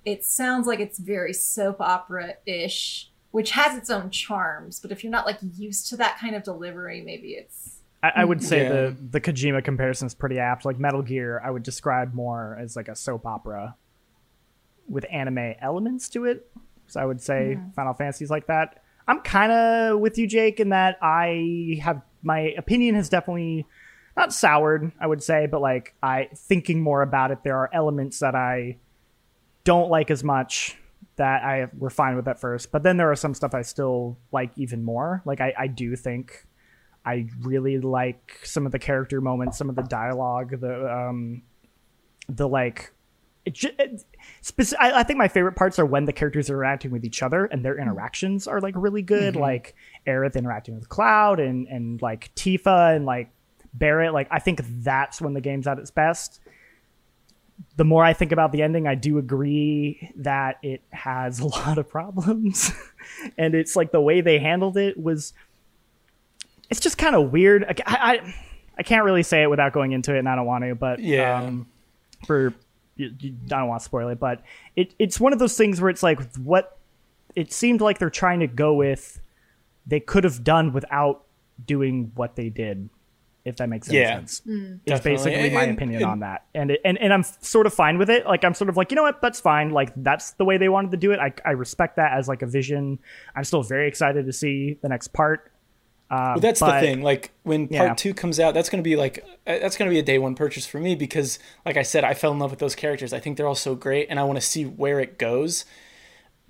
It 0.04 0.24
sounds 0.24 0.66
like 0.66 0.80
it's 0.80 0.98
very 0.98 1.32
soap 1.32 1.80
opera-ish 1.80 3.10
which 3.30 3.52
has 3.52 3.76
its 3.76 3.90
own 3.90 4.10
charms 4.10 4.80
but 4.80 4.90
if 4.90 5.04
you're 5.04 5.12
not 5.12 5.26
like 5.26 5.38
used 5.56 5.88
to 5.88 5.96
that 5.96 6.18
kind 6.18 6.34
of 6.34 6.42
delivery 6.42 7.02
maybe 7.02 7.32
it's 7.32 7.81
I, 8.02 8.12
I 8.16 8.24
would 8.24 8.42
say 8.42 8.62
Yeah. 8.64 8.68
the 8.72 8.96
the 9.12 9.20
Kojima 9.20 9.62
comparison 9.64 10.06
is 10.06 10.14
pretty 10.14 10.38
apt. 10.38 10.64
Like 10.64 10.78
Metal 10.78 11.02
Gear, 11.02 11.40
I 11.44 11.50
would 11.50 11.62
describe 11.62 12.14
more 12.14 12.58
as 12.60 12.76
like 12.76 12.88
a 12.88 12.96
soap 12.96 13.26
opera 13.26 13.76
with 14.88 15.06
anime 15.10 15.54
elements 15.60 16.08
to 16.10 16.24
it. 16.24 16.50
So 16.88 17.00
I 17.00 17.04
would 17.04 17.20
say 17.20 17.58
Final 17.76 17.94
Fantasy's 17.94 18.30
like 18.30 18.46
that. 18.48 18.82
I'm 19.08 19.20
kind 19.20 19.50
of 19.52 20.00
with 20.00 20.18
you, 20.18 20.26
Jake, 20.26 20.60
in 20.60 20.70
that 20.70 20.98
I 21.02 21.78
have 21.82 22.02
my 22.22 22.54
opinion 22.58 22.94
has 22.96 23.08
definitely 23.08 23.66
not 24.16 24.32
soured. 24.32 24.92
I 25.00 25.06
would 25.06 25.22
say, 25.22 25.46
but 25.46 25.60
like 25.60 25.94
I 26.02 26.28
thinking 26.34 26.80
more 26.80 27.02
about 27.02 27.30
it, 27.30 27.38
there 27.44 27.56
are 27.56 27.70
elements 27.72 28.18
that 28.18 28.34
I 28.34 28.78
don't 29.64 29.90
like 29.90 30.10
as 30.10 30.22
much 30.24 30.76
that 31.16 31.42
I 31.44 31.68
were 31.78 31.90
fine 31.90 32.16
with 32.16 32.26
at 32.28 32.40
first. 32.40 32.72
But 32.72 32.82
then 32.82 32.96
there 32.96 33.10
are 33.10 33.16
some 33.16 33.34
stuff 33.34 33.54
I 33.54 33.62
still 33.62 34.18
like 34.32 34.50
even 34.56 34.82
more. 34.82 35.22
Like 35.24 35.40
I, 35.40 35.54
I 35.58 35.66
do 35.68 35.94
think 35.96 36.46
I 37.04 37.26
really 37.40 37.78
like 37.78 38.38
some 38.44 38.66
of 38.66 38.72
the 38.72 38.78
character 38.78 39.20
moments, 39.20 39.58
some 39.58 39.68
of 39.68 39.76
the 39.76 39.82
dialogue, 39.82 40.60
the 40.60 40.92
um, 40.92 41.42
the 42.28 42.48
like. 42.48 42.92
It, 43.44 43.54
ju- 43.54 43.70
it, 43.76 44.04
speci- 44.40 44.76
I, 44.78 45.00
I 45.00 45.02
think 45.02 45.18
my 45.18 45.26
favorite 45.26 45.56
parts 45.56 45.80
are 45.80 45.84
when 45.84 46.04
the 46.04 46.12
characters 46.12 46.48
are 46.48 46.54
interacting 46.54 46.92
with 46.92 47.04
each 47.04 47.24
other 47.24 47.46
and 47.46 47.64
their 47.64 47.76
interactions 47.76 48.46
are 48.46 48.60
like 48.60 48.74
really 48.76 49.02
good. 49.02 49.34
Like 49.34 49.74
Aerith 50.06 50.36
interacting 50.36 50.76
with 50.76 50.88
Cloud 50.88 51.40
and 51.40 51.66
and 51.66 52.00
like 52.00 52.32
Tifa 52.36 52.94
and 52.94 53.04
like 53.04 53.32
Barret. 53.74 54.12
Like 54.12 54.28
I 54.30 54.38
think 54.38 54.60
that's 54.84 55.20
when 55.20 55.34
the 55.34 55.40
game's 55.40 55.66
at 55.66 55.80
its 55.80 55.90
best. 55.90 56.38
The 57.76 57.84
more 57.84 58.04
I 58.04 58.12
think 58.12 58.30
about 58.30 58.52
the 58.52 58.62
ending, 58.62 58.86
I 58.86 58.94
do 58.94 59.18
agree 59.18 60.12
that 60.16 60.58
it 60.62 60.82
has 60.90 61.40
a 61.40 61.46
lot 61.46 61.78
of 61.78 61.88
problems, 61.88 62.72
and 63.36 63.56
it's 63.56 63.74
like 63.74 63.90
the 63.90 64.00
way 64.00 64.20
they 64.20 64.38
handled 64.38 64.76
it 64.76 64.96
was 64.96 65.32
it's 66.72 66.80
just 66.80 66.98
kind 66.98 67.14
of 67.14 67.30
weird. 67.30 67.64
I, 67.64 67.74
I 67.86 68.34
I 68.78 68.82
can't 68.82 69.04
really 69.04 69.22
say 69.22 69.42
it 69.42 69.50
without 69.50 69.72
going 69.72 69.92
into 69.92 70.14
it, 70.14 70.18
and 70.18 70.28
I 70.28 70.34
don't 70.34 70.46
want 70.46 70.64
to. 70.64 70.74
But 70.74 70.98
Yeah. 70.98 71.42
um, 71.42 71.66
for 72.26 72.54
you, 72.96 73.12
you, 73.20 73.34
I 73.46 73.60
don't 73.60 73.68
want 73.68 73.80
to 73.80 73.84
spoil 73.84 74.08
it, 74.08 74.18
but 74.18 74.42
it 74.74 74.94
it's 74.98 75.20
one 75.20 75.32
of 75.32 75.38
those 75.38 75.56
things 75.56 75.80
where 75.80 75.90
it's 75.90 76.02
like 76.02 76.20
what 76.36 76.78
it 77.36 77.52
seemed 77.52 77.80
like 77.80 77.98
they're 77.98 78.10
trying 78.10 78.40
to 78.40 78.46
go 78.46 78.74
with 78.74 79.20
they 79.86 80.00
could 80.00 80.24
have 80.24 80.42
done 80.44 80.72
without 80.72 81.24
doing 81.66 82.12
what 82.14 82.36
they 82.36 82.48
did 82.48 82.88
if 83.44 83.56
that 83.56 83.68
makes 83.68 83.88
any 83.88 83.98
Yeah. 83.98 84.14
sense. 84.16 84.40
Is 84.46 84.78
Definitely. 84.86 85.10
basically 85.12 85.50
my 85.50 85.62
And- 85.64 85.72
opinion 85.76 86.02
and- 86.02 86.10
on 86.10 86.20
that. 86.20 86.44
And, 86.54 86.70
it, 86.70 86.80
and 86.84 86.96
and 86.98 87.12
I'm 87.12 87.24
sort 87.24 87.66
of 87.66 87.74
fine 87.74 87.98
with 87.98 88.08
it. 88.08 88.24
Like 88.26 88.44
I'm 88.44 88.54
sort 88.54 88.70
of 88.70 88.76
like, 88.78 88.90
you 88.90 88.94
know 88.96 89.02
what, 89.02 89.20
that's 89.20 89.40
fine. 89.40 89.70
Like 89.70 89.92
that's 89.96 90.30
the 90.32 90.44
way 90.46 90.56
they 90.56 90.68
wanted 90.70 90.92
to 90.92 90.96
do 90.96 91.10
it. 91.12 91.18
I 91.18 91.32
I 91.44 91.50
respect 91.50 91.96
that 91.96 92.12
as 92.16 92.28
like 92.28 92.40
a 92.42 92.46
vision. 92.46 92.98
I'm 93.36 93.44
still 93.44 93.62
very 93.62 93.88
excited 93.88 94.24
to 94.26 94.32
see 94.32 94.78
the 94.80 94.88
next 94.88 95.08
part. 95.08 95.51
Uh, 96.12 96.32
Well, 96.34 96.40
that's 96.40 96.60
but- 96.60 96.80
the 96.80 96.86
thing. 96.86 97.02
Like 97.02 97.30
when 97.42 97.68
part 97.68 97.88
Yeah. 97.88 97.94
two 97.94 98.12
comes 98.12 98.38
out, 98.38 98.52
that's 98.52 98.68
going 98.68 98.82
to 98.84 98.88
be 98.88 98.96
like 98.96 99.24
uh, 99.46 99.58
that's 99.58 99.76
going 99.78 99.88
to 99.90 99.94
be 99.94 99.98
a 99.98 100.02
day 100.02 100.18
one 100.18 100.34
purchase 100.34 100.66
for 100.66 100.78
me 100.78 100.94
because, 100.94 101.38
like 101.64 101.78
I 101.78 101.82
said, 101.82 102.04
I 102.04 102.12
fell 102.12 102.32
in 102.32 102.38
love 102.38 102.50
with 102.50 102.60
those 102.60 102.74
characters. 102.74 103.12
I 103.14 103.18
think 103.18 103.36
they're 103.38 103.48
all 103.48 103.54
so 103.54 103.74
great, 103.74 104.08
and 104.10 104.20
I 104.20 104.24
want 104.24 104.36
to 104.38 104.44
see 104.46 104.64
where 104.64 105.00
it 105.00 105.18
goes. 105.18 105.64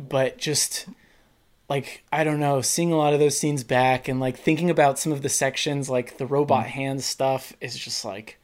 But 0.00 0.36
just 0.38 0.86
like 1.68 2.02
I 2.12 2.24
don't 2.24 2.40
know, 2.40 2.60
seeing 2.60 2.90
a 2.92 2.96
lot 2.96 3.14
of 3.14 3.20
those 3.20 3.38
scenes 3.38 3.62
back 3.62 4.08
and 4.08 4.18
like 4.18 4.36
thinking 4.36 4.68
about 4.68 4.98
some 4.98 5.12
of 5.12 5.22
the 5.22 5.28
sections, 5.28 5.88
like 5.88 6.18
the 6.18 6.26
robot 6.26 6.66
hand 6.66 7.04
stuff, 7.04 7.52
is 7.60 7.78
just 7.78 8.04
like. 8.04 8.38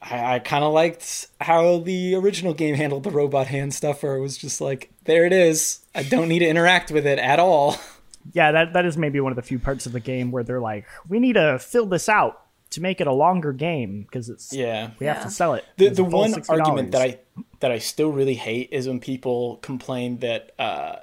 I, 0.00 0.34
I 0.34 0.38
kind 0.38 0.62
of 0.62 0.72
liked 0.74 1.28
how 1.40 1.78
the 1.78 2.14
original 2.14 2.52
game 2.52 2.74
handled 2.74 3.04
the 3.04 3.10
robot 3.10 3.46
hand 3.46 3.72
stuff, 3.74 4.02
where 4.02 4.16
it 4.16 4.20
was 4.20 4.36
just 4.36 4.60
like, 4.60 4.90
there 5.04 5.24
it 5.24 5.32
is. 5.32 5.80
I 5.94 6.02
don't 6.02 6.28
need 6.28 6.40
to 6.40 6.46
interact 6.46 6.90
with 6.90 7.06
it 7.06 7.18
at 7.18 7.40
all. 7.40 7.76
yeah, 8.32 8.52
that 8.52 8.72
that 8.72 8.84
is 8.84 8.96
maybe 8.96 9.20
one 9.20 9.32
of 9.32 9.36
the 9.36 9.42
few 9.42 9.58
parts 9.58 9.86
of 9.86 9.92
the 9.92 10.00
game 10.00 10.30
where 10.30 10.42
they're 10.42 10.60
like, 10.60 10.86
we 11.08 11.18
need 11.20 11.34
to 11.34 11.58
fill 11.58 11.86
this 11.86 12.08
out 12.08 12.40
to 12.70 12.80
make 12.80 13.00
it 13.00 13.06
a 13.06 13.12
longer 13.12 13.52
game 13.52 14.02
because 14.02 14.28
it's 14.28 14.52
Yeah. 14.52 14.90
we 14.98 15.06
have 15.06 15.18
Yeah. 15.18 15.22
to 15.24 15.30
sell 15.30 15.54
it. 15.54 15.64
the 15.76 15.88
the 15.90 16.02
one 16.04 16.32
$60. 16.32 16.48
argument 16.50 16.92
that 16.92 17.02
I 17.02 17.18
that 17.60 17.70
I 17.70 17.78
still 17.78 18.10
really 18.10 18.34
hate 18.34 18.68
is 18.72 18.88
when 18.88 19.00
people 19.00 19.56
complain 19.62 20.18
that 20.18 20.52
uh, 20.58 20.96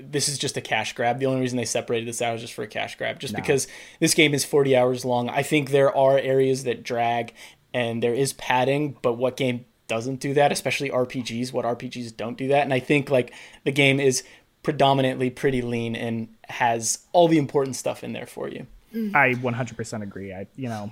this 0.00 0.28
is 0.28 0.38
just 0.38 0.56
a 0.56 0.60
cash 0.60 0.92
grab. 0.94 1.18
The 1.18 1.26
only 1.26 1.40
reason 1.40 1.56
they 1.56 1.64
separated 1.64 2.08
this 2.08 2.20
out 2.22 2.34
is 2.36 2.40
just 2.42 2.52
for 2.54 2.62
a 2.62 2.66
cash 2.68 2.96
grab, 2.96 3.18
just 3.20 3.34
because 3.34 3.68
this 4.00 4.14
game 4.14 4.34
is 4.34 4.44
forty 4.44 4.76
hours 4.76 5.04
long. 5.04 5.28
I 5.28 5.42
think 5.42 5.70
there 5.70 5.94
are 5.96 6.18
areas 6.18 6.64
that 6.64 6.82
drag 6.82 7.32
and 7.74 8.02
there 8.02 8.14
is 8.14 8.32
padding, 8.32 8.96
but 9.02 9.14
what 9.14 9.36
game 9.36 9.64
doesn't 9.86 10.20
do 10.20 10.34
that? 10.34 10.50
Especially 10.52 10.90
RPGs. 10.90 11.52
What 11.52 11.64
RPGs 11.64 12.16
don't 12.16 12.36
do 12.36 12.48
that? 12.48 12.62
And 12.62 12.72
I 12.74 12.80
think 12.80 13.10
like 13.10 13.32
the 13.64 13.72
game 13.72 14.00
is 14.00 14.22
predominantly 14.68 15.30
pretty 15.30 15.62
lean 15.62 15.96
and 15.96 16.28
has 16.46 16.98
all 17.12 17.26
the 17.26 17.38
important 17.38 17.74
stuff 17.74 18.04
in 18.04 18.12
there 18.12 18.26
for 18.26 18.50
you. 18.50 18.66
I 19.14 19.32
100% 19.32 20.02
agree. 20.02 20.34
I 20.34 20.46
you 20.56 20.68
know, 20.68 20.90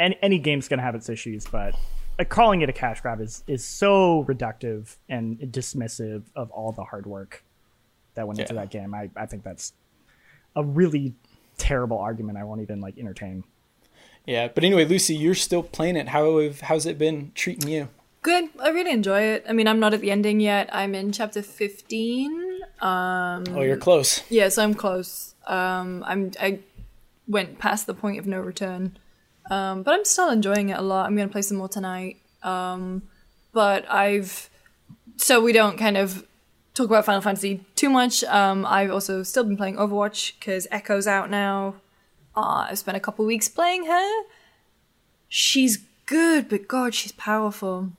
any 0.00 0.18
any 0.20 0.40
game's 0.40 0.66
gonna 0.66 0.82
have 0.82 0.96
its 0.96 1.08
issues, 1.08 1.46
but 1.46 1.76
uh, 2.18 2.24
calling 2.24 2.62
it 2.62 2.68
a 2.68 2.72
cash 2.72 3.00
grab 3.02 3.20
is 3.20 3.44
is 3.46 3.64
so 3.64 4.24
reductive 4.24 4.96
and 5.08 5.38
dismissive 5.38 6.24
of 6.34 6.50
all 6.50 6.72
the 6.72 6.82
hard 6.82 7.06
work 7.06 7.44
that 8.14 8.26
went 8.26 8.40
into 8.40 8.54
that 8.54 8.70
game. 8.70 8.92
I 8.92 9.10
I 9.14 9.26
think 9.26 9.44
that's 9.44 9.74
a 10.56 10.64
really 10.64 11.14
terrible 11.56 11.98
argument. 11.98 12.36
I 12.36 12.42
won't 12.42 12.62
even 12.62 12.80
like 12.80 12.98
entertain. 12.98 13.44
Yeah, 14.26 14.48
but 14.48 14.64
anyway, 14.64 14.86
Lucy, 14.86 15.14
you're 15.14 15.36
still 15.36 15.62
playing 15.62 15.94
it. 15.94 16.08
How 16.08 16.40
have, 16.40 16.62
how's 16.62 16.84
it 16.84 16.98
been 16.98 17.30
treating 17.36 17.70
you? 17.70 17.90
Good. 18.22 18.48
I 18.58 18.70
really 18.70 18.90
enjoy 18.90 19.20
it. 19.20 19.44
I 19.48 19.52
mean, 19.52 19.68
I'm 19.68 19.78
not 19.78 19.94
at 19.94 20.00
the 20.00 20.10
ending 20.10 20.40
yet. 20.40 20.68
I'm 20.72 20.96
in 20.96 21.12
chapter 21.12 21.42
15. 21.42 22.53
Um, 22.80 23.44
Oh, 23.50 23.62
you're 23.62 23.76
close. 23.76 24.22
yeah, 24.28 24.48
so 24.48 24.62
I'm 24.62 24.74
close. 24.74 25.34
Um, 25.46 26.02
I'm 26.06 26.32
I 26.40 26.60
went 27.28 27.58
past 27.58 27.86
the 27.86 27.94
point 27.94 28.18
of 28.18 28.26
no 28.26 28.40
return, 28.40 28.96
um, 29.50 29.82
but 29.82 29.94
I'm 29.94 30.04
still 30.04 30.30
enjoying 30.30 30.68
it 30.70 30.78
a 30.78 30.82
lot. 30.82 31.06
I'm 31.06 31.16
gonna 31.16 31.28
play 31.28 31.42
some 31.42 31.56
more 31.58 31.68
tonight. 31.68 32.16
Um, 32.42 33.02
but 33.52 33.84
I've 33.90 34.50
so 35.16 35.40
we 35.40 35.52
don't 35.52 35.78
kind 35.78 35.96
of 35.96 36.26
talk 36.74 36.86
about 36.86 37.04
Final 37.04 37.20
Fantasy 37.22 37.64
too 37.76 37.88
much. 37.88 38.24
Um, 38.24 38.66
I've 38.66 38.90
also 38.90 39.22
still 39.22 39.44
been 39.44 39.56
playing 39.56 39.76
Overwatch 39.76 40.32
because 40.38 40.66
Echo's 40.70 41.06
out 41.06 41.30
now. 41.30 41.76
Uh, 42.36 42.66
I've 42.68 42.78
spent 42.78 42.96
a 42.96 43.00
couple 43.00 43.24
weeks 43.24 43.48
playing 43.48 43.86
her. 43.86 44.22
She's 45.28 45.78
good, 46.06 46.48
but 46.48 46.66
God, 46.68 46.94
she's 46.94 47.12
powerful. 47.12 47.90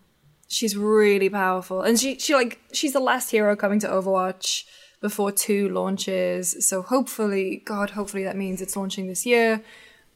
She's 0.47 0.77
really 0.77 1.29
powerful, 1.29 1.81
and 1.81 1.99
she 1.99 2.19
she 2.19 2.35
like 2.35 2.59
she's 2.71 2.93
the 2.93 2.99
last 2.99 3.31
hero 3.31 3.55
coming 3.55 3.79
to 3.79 3.87
Overwatch 3.87 4.63
before 5.01 5.31
two 5.31 5.69
launches. 5.69 6.67
So 6.67 6.81
hopefully, 6.81 7.63
God, 7.65 7.91
hopefully 7.91 8.23
that 8.23 8.35
means 8.35 8.61
it's 8.61 8.75
launching 8.75 9.07
this 9.07 9.25
year. 9.25 9.61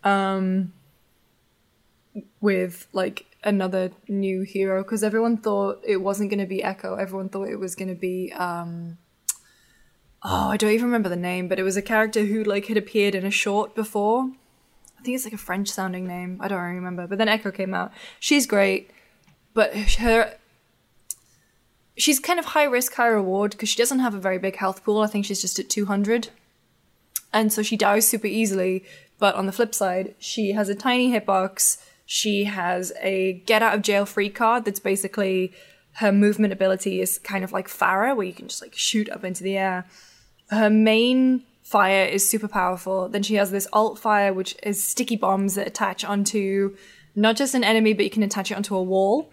Um, 0.03 0.73
with 2.41 2.87
like 2.93 3.25
another 3.43 3.91
new 4.07 4.41
hero 4.41 4.83
because 4.83 5.03
everyone 5.03 5.37
thought 5.37 5.81
it 5.85 5.97
wasn't 5.97 6.29
going 6.29 6.39
to 6.39 6.45
be 6.45 6.63
Echo. 6.63 6.95
Everyone 6.95 7.29
thought 7.29 7.49
it 7.49 7.59
was 7.59 7.75
going 7.75 7.89
to 7.89 7.95
be 7.95 8.31
um 8.33 8.97
oh, 10.23 10.49
I 10.49 10.57
don't 10.57 10.71
even 10.71 10.87
remember 10.87 11.09
the 11.09 11.15
name, 11.15 11.47
but 11.47 11.59
it 11.59 11.63
was 11.63 11.77
a 11.77 11.81
character 11.81 12.25
who 12.25 12.43
like 12.43 12.65
had 12.65 12.77
appeared 12.77 13.15
in 13.15 13.25
a 13.25 13.31
short 13.31 13.75
before. 13.75 14.31
I 14.99 15.01
think 15.01 15.15
it's 15.15 15.23
like 15.23 15.33
a 15.33 15.37
French 15.37 15.69
sounding 15.69 16.05
name. 16.07 16.39
I 16.41 16.49
don't 16.49 16.61
remember. 16.61 17.07
But 17.07 17.17
then 17.19 17.29
Echo 17.29 17.51
came 17.51 17.73
out. 17.73 17.93
She's 18.19 18.45
great, 18.45 18.91
but 19.59 19.75
her 19.75 20.35
she's 21.97 22.17
kind 22.17 22.39
of 22.39 22.45
high 22.45 22.63
risk, 22.63 22.93
high 22.93 23.07
reward 23.07 23.51
because 23.51 23.67
she 23.67 23.77
doesn't 23.77 23.99
have 23.99 24.13
a 24.13 24.19
very 24.19 24.37
big 24.37 24.55
health 24.55 24.85
pool. 24.85 25.01
I 25.01 25.07
think 25.07 25.25
she's 25.25 25.41
just 25.41 25.59
at 25.59 25.69
200. 25.69 26.29
And 27.33 27.51
so 27.51 27.61
she 27.61 27.75
dies 27.75 28.07
super 28.07 28.27
easily. 28.27 28.85
But 29.17 29.35
on 29.35 29.47
the 29.47 29.51
flip 29.51 29.75
side, 29.75 30.15
she 30.17 30.53
has 30.53 30.69
a 30.69 30.75
tiny 30.75 31.11
hitbox. 31.11 31.83
She 32.05 32.45
has 32.45 32.93
a 33.01 33.43
get 33.45 33.61
out 33.61 33.75
of 33.75 33.81
jail 33.81 34.05
free 34.05 34.29
card 34.29 34.63
that's 34.63 34.79
basically 34.79 35.51
her 35.95 36.13
movement 36.13 36.53
ability 36.53 37.01
is 37.01 37.17
kind 37.17 37.43
of 37.43 37.51
like 37.51 37.67
Pharah, 37.67 38.15
where 38.15 38.25
you 38.25 38.33
can 38.33 38.47
just 38.47 38.61
like 38.61 38.75
shoot 38.77 39.09
up 39.09 39.25
into 39.25 39.43
the 39.43 39.57
air. 39.57 39.85
Her 40.51 40.69
main 40.69 41.43
fire 41.63 42.05
is 42.05 42.29
super 42.29 42.47
powerful. 42.47 43.09
Then 43.09 43.23
she 43.23 43.35
has 43.35 43.51
this 43.51 43.67
alt 43.73 43.99
fire, 43.99 44.31
which 44.33 44.55
is 44.63 44.81
sticky 44.81 45.17
bombs 45.17 45.55
that 45.55 45.67
attach 45.67 46.05
onto 46.05 46.77
not 47.13 47.35
just 47.35 47.53
an 47.55 47.65
enemy, 47.65 47.91
but 47.91 48.05
you 48.05 48.11
can 48.11 48.23
attach 48.23 48.51
it 48.51 48.55
onto 48.55 48.73
a 48.73 48.81
wall. 48.81 49.29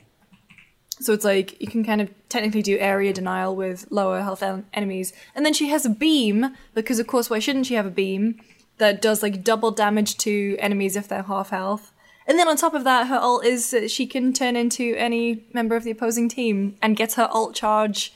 So 0.98 1.12
it's 1.12 1.24
like 1.24 1.60
you 1.60 1.66
can 1.66 1.84
kind 1.84 2.00
of 2.00 2.10
technically 2.28 2.62
do 2.62 2.78
area 2.78 3.12
denial 3.12 3.54
with 3.54 3.86
lower 3.90 4.22
health 4.22 4.42
en- 4.42 4.64
enemies. 4.72 5.12
And 5.34 5.44
then 5.44 5.52
she 5.52 5.68
has 5.68 5.84
a 5.84 5.90
beam, 5.90 6.56
because 6.74 6.98
of 6.98 7.06
course, 7.06 7.28
why 7.28 7.38
shouldn't 7.38 7.66
she 7.66 7.74
have 7.74 7.86
a 7.86 7.90
beam 7.90 8.40
that 8.78 9.02
does 9.02 9.22
like 9.22 9.44
double 9.44 9.70
damage 9.70 10.16
to 10.18 10.56
enemies 10.58 10.96
if 10.96 11.06
they're 11.08 11.22
half 11.22 11.50
health? 11.50 11.92
And 12.26 12.38
then 12.38 12.48
on 12.48 12.56
top 12.56 12.74
of 12.74 12.84
that, 12.84 13.06
her 13.06 13.16
ult 13.16 13.44
is 13.44 13.70
that 13.70 13.90
she 13.90 14.06
can 14.06 14.32
turn 14.32 14.56
into 14.56 14.94
any 14.96 15.44
member 15.52 15.76
of 15.76 15.84
the 15.84 15.92
opposing 15.92 16.28
team 16.28 16.76
and 16.82 16.96
gets 16.96 17.14
her 17.14 17.28
ult 17.30 17.54
charge. 17.54 18.12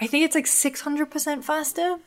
I 0.00 0.06
think 0.06 0.24
it's 0.24 0.34
like 0.34 0.46
600% 0.46 1.42
faster. 1.42 1.98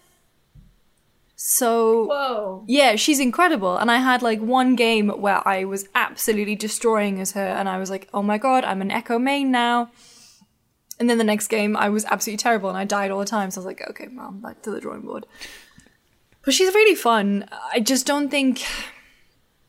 So 1.40 2.08
Whoa. 2.08 2.64
yeah, 2.68 2.96
she's 2.96 3.20
incredible. 3.20 3.78
And 3.78 3.92
I 3.92 3.98
had 3.98 4.24
like 4.24 4.42
one 4.42 4.76
game 4.76 5.10
where 5.10 5.48
I 5.48 5.66
was 5.66 5.88
absolutely 5.94 6.56
destroying 6.56 7.22
as 7.22 7.34
her, 7.34 7.48
and 7.48 7.70
I 7.70 7.78
was 7.78 7.92
like, 7.92 8.10
oh 8.12 8.24
my 8.24 8.40
god, 8.40 8.66
I'm 8.66 8.82
an 8.82 8.90
Echo 8.90 9.20
main 9.20 9.52
now. 9.52 9.92
And 11.00 11.08
then 11.08 11.20
the 11.20 11.24
next 11.24 11.48
game, 11.48 11.78
I 11.78 11.90
was 11.90 12.06
absolutely 12.06 12.42
terrible, 12.42 12.70
and 12.70 12.78
I 12.78 12.86
died 12.86 13.12
all 13.12 13.20
the 13.20 13.26
time. 13.26 13.52
So 13.52 13.62
I 13.62 13.62
was 13.62 13.66
like, 13.68 13.88
okay, 13.88 14.08
well, 14.12 14.32
back 14.32 14.64
to 14.64 14.72
the 14.72 14.82
drawing 14.82 15.02
board. 15.02 15.28
But 16.44 16.56
she's 16.56 16.74
really 16.74 16.96
fun. 16.96 17.48
I 17.72 17.82
just 17.82 18.08
don't 18.08 18.30
think, 18.30 18.66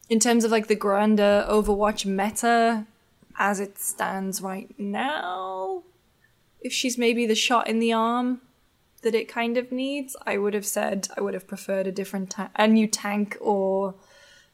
in 0.08 0.20
terms 0.20 0.44
of 0.44 0.50
like 0.50 0.68
the 0.68 0.74
grander 0.74 1.44
Overwatch 1.50 2.06
meta 2.06 2.86
as 3.38 3.60
it 3.60 3.78
stands 3.78 4.40
right 4.40 4.74
now, 4.78 5.82
if 6.62 6.72
she's 6.72 6.96
maybe 6.96 7.26
the 7.26 7.34
shot 7.34 7.68
in 7.68 7.78
the 7.78 7.92
arm 7.92 8.40
that 9.02 9.14
it 9.14 9.28
kind 9.28 9.56
of 9.56 9.70
needs. 9.70 10.16
I 10.26 10.38
would 10.38 10.54
have 10.54 10.66
said 10.66 11.08
I 11.16 11.20
would 11.20 11.34
have 11.34 11.46
preferred 11.46 11.86
a 11.86 11.92
different 11.92 12.30
ta- 12.30 12.50
a 12.56 12.66
new 12.66 12.86
tank 12.86 13.36
or 13.40 13.94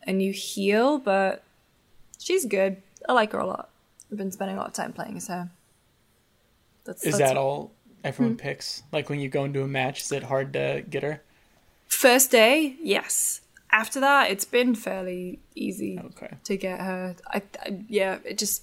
a 0.07 0.12
new 0.12 0.32
heal, 0.32 0.99
but 0.99 1.42
she's 2.18 2.45
good. 2.45 2.82
I 3.09 3.12
like 3.12 3.32
her 3.32 3.38
a 3.38 3.47
lot. 3.47 3.70
I've 4.11 4.18
been 4.18 4.30
spending 4.32 4.57
a 4.57 4.61
lot 4.61 4.68
of 4.68 4.74
time 4.74 4.92
playing 4.92 5.16
as 5.16 5.28
her. 5.28 5.51
That's, 6.84 7.05
Is 7.05 7.12
that's- 7.14 7.30
that 7.30 7.36
all 7.38 7.72
everyone 8.05 8.34
Hmm. 8.34 8.38
picks? 8.40 8.82
Like 8.92 9.09
when 9.09 9.18
you 9.20 9.28
go 9.28 9.45
into 9.45 9.62
a 9.62 9.68
match, 9.68 10.03
is 10.03 10.12
it 10.12 10.24
hard 10.24 10.53
to 10.55 10.84
get 10.88 11.03
her? 11.03 11.22
first 11.86 12.30
day? 12.32 12.74
Yes. 12.82 13.40
After 13.70 14.01
that, 14.01 14.30
it's 14.30 14.45
been 14.45 14.74
fairly 14.74 15.38
easy 15.55 15.99
Okay. 15.99 16.34
to 16.45 16.57
get 16.57 16.80
her. 16.80 17.14
I, 17.28 17.40
I 17.64 17.78
yeah, 17.88 18.18
it 18.24 18.36
just. 18.36 18.62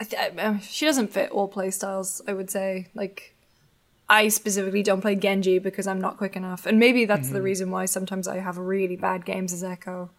I 0.00 0.04
th- 0.04 0.22
I, 0.36 0.42
um, 0.42 0.60
she 0.60 0.84
doesn't 0.86 1.08
fit 1.12 1.30
all 1.30 1.48
playstyles. 1.50 2.20
I 2.28 2.32
would 2.32 2.50
say 2.50 2.88
like. 2.94 3.34
I 4.08 4.28
specifically 4.28 4.82
don't 4.82 5.02
play 5.02 5.16
Genji 5.16 5.58
because 5.58 5.86
I'm 5.86 6.00
not 6.00 6.16
quick 6.16 6.34
enough, 6.34 6.64
and 6.64 6.78
maybe 6.78 7.04
that's 7.04 7.28
the 7.28 7.36
mm-hmm. 7.36 7.44
reason 7.44 7.70
why 7.70 7.84
sometimes 7.84 8.26
I 8.26 8.38
have 8.38 8.56
really 8.56 8.96
bad 8.96 9.24
games 9.26 9.52
as 9.52 9.62
Echo, 9.62 10.10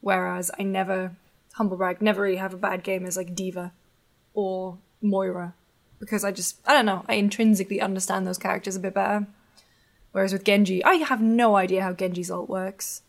whereas 0.00 0.50
I 0.58 0.62
never, 0.62 1.16
humble 1.54 1.76
brag, 1.76 2.00
never 2.00 2.22
really 2.22 2.36
have 2.36 2.54
a 2.54 2.58
bad 2.58 2.82
game 2.82 3.04
as 3.04 3.16
like 3.16 3.34
D.Va, 3.34 3.72
or 4.32 4.78
Moira, 5.02 5.54
because 5.98 6.24
I 6.24 6.32
just 6.32 6.58
I 6.66 6.72
don't 6.72 6.86
know 6.86 7.04
I 7.06 7.14
intrinsically 7.14 7.80
understand 7.80 8.26
those 8.26 8.38
characters 8.38 8.76
a 8.76 8.80
bit 8.80 8.94
better. 8.94 9.26
Whereas 10.12 10.32
with 10.32 10.44
Genji, 10.44 10.82
I 10.84 10.94
have 10.94 11.20
no 11.20 11.56
idea 11.56 11.82
how 11.82 11.92
Genji's 11.92 12.30
ult 12.30 12.48
works. 12.48 13.02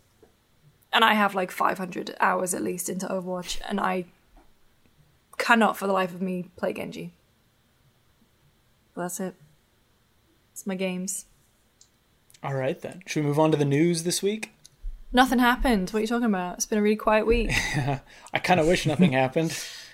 And 0.92 1.04
I 1.04 1.14
have 1.14 1.36
like 1.36 1.52
500 1.52 2.16
hours 2.20 2.56
at 2.56 2.64
least 2.64 2.90
into 2.90 3.06
Overwatch, 3.06 3.62
and 3.70 3.80
I 3.80 4.06
cannot 5.38 5.78
for 5.78 5.86
the 5.86 5.94
life 5.94 6.16
of 6.16 6.22
me 6.22 6.50
play 6.56 6.74
Genji. 6.74 7.14
But 8.96 9.04
that's 9.04 9.20
it. 9.20 9.36
It's 10.56 10.66
my 10.66 10.76
games. 10.76 11.26
All 12.42 12.54
right 12.54 12.80
then. 12.80 13.04
Should 13.08 13.24
we 13.24 13.28
move 13.28 13.40
on 13.40 13.52
to 13.52 13.58
the 13.58 13.66
news 13.66 14.04
this 14.04 14.24
week? 14.24 14.52
Nothing 15.12 15.40
happened. 15.40 15.90
What 15.90 15.98
are 15.98 16.02
you 16.02 16.08
talking 16.08 16.28
about? 16.28 16.56
It's 16.56 16.66
been 16.66 16.80
a 16.80 16.82
really 16.82 16.96
quiet 16.96 17.28
week. 17.28 17.52
I 18.34 18.40
kind 18.42 18.62
of 18.62 18.66
wish 18.66 18.86
nothing 18.86 19.12
happened, 19.24 19.52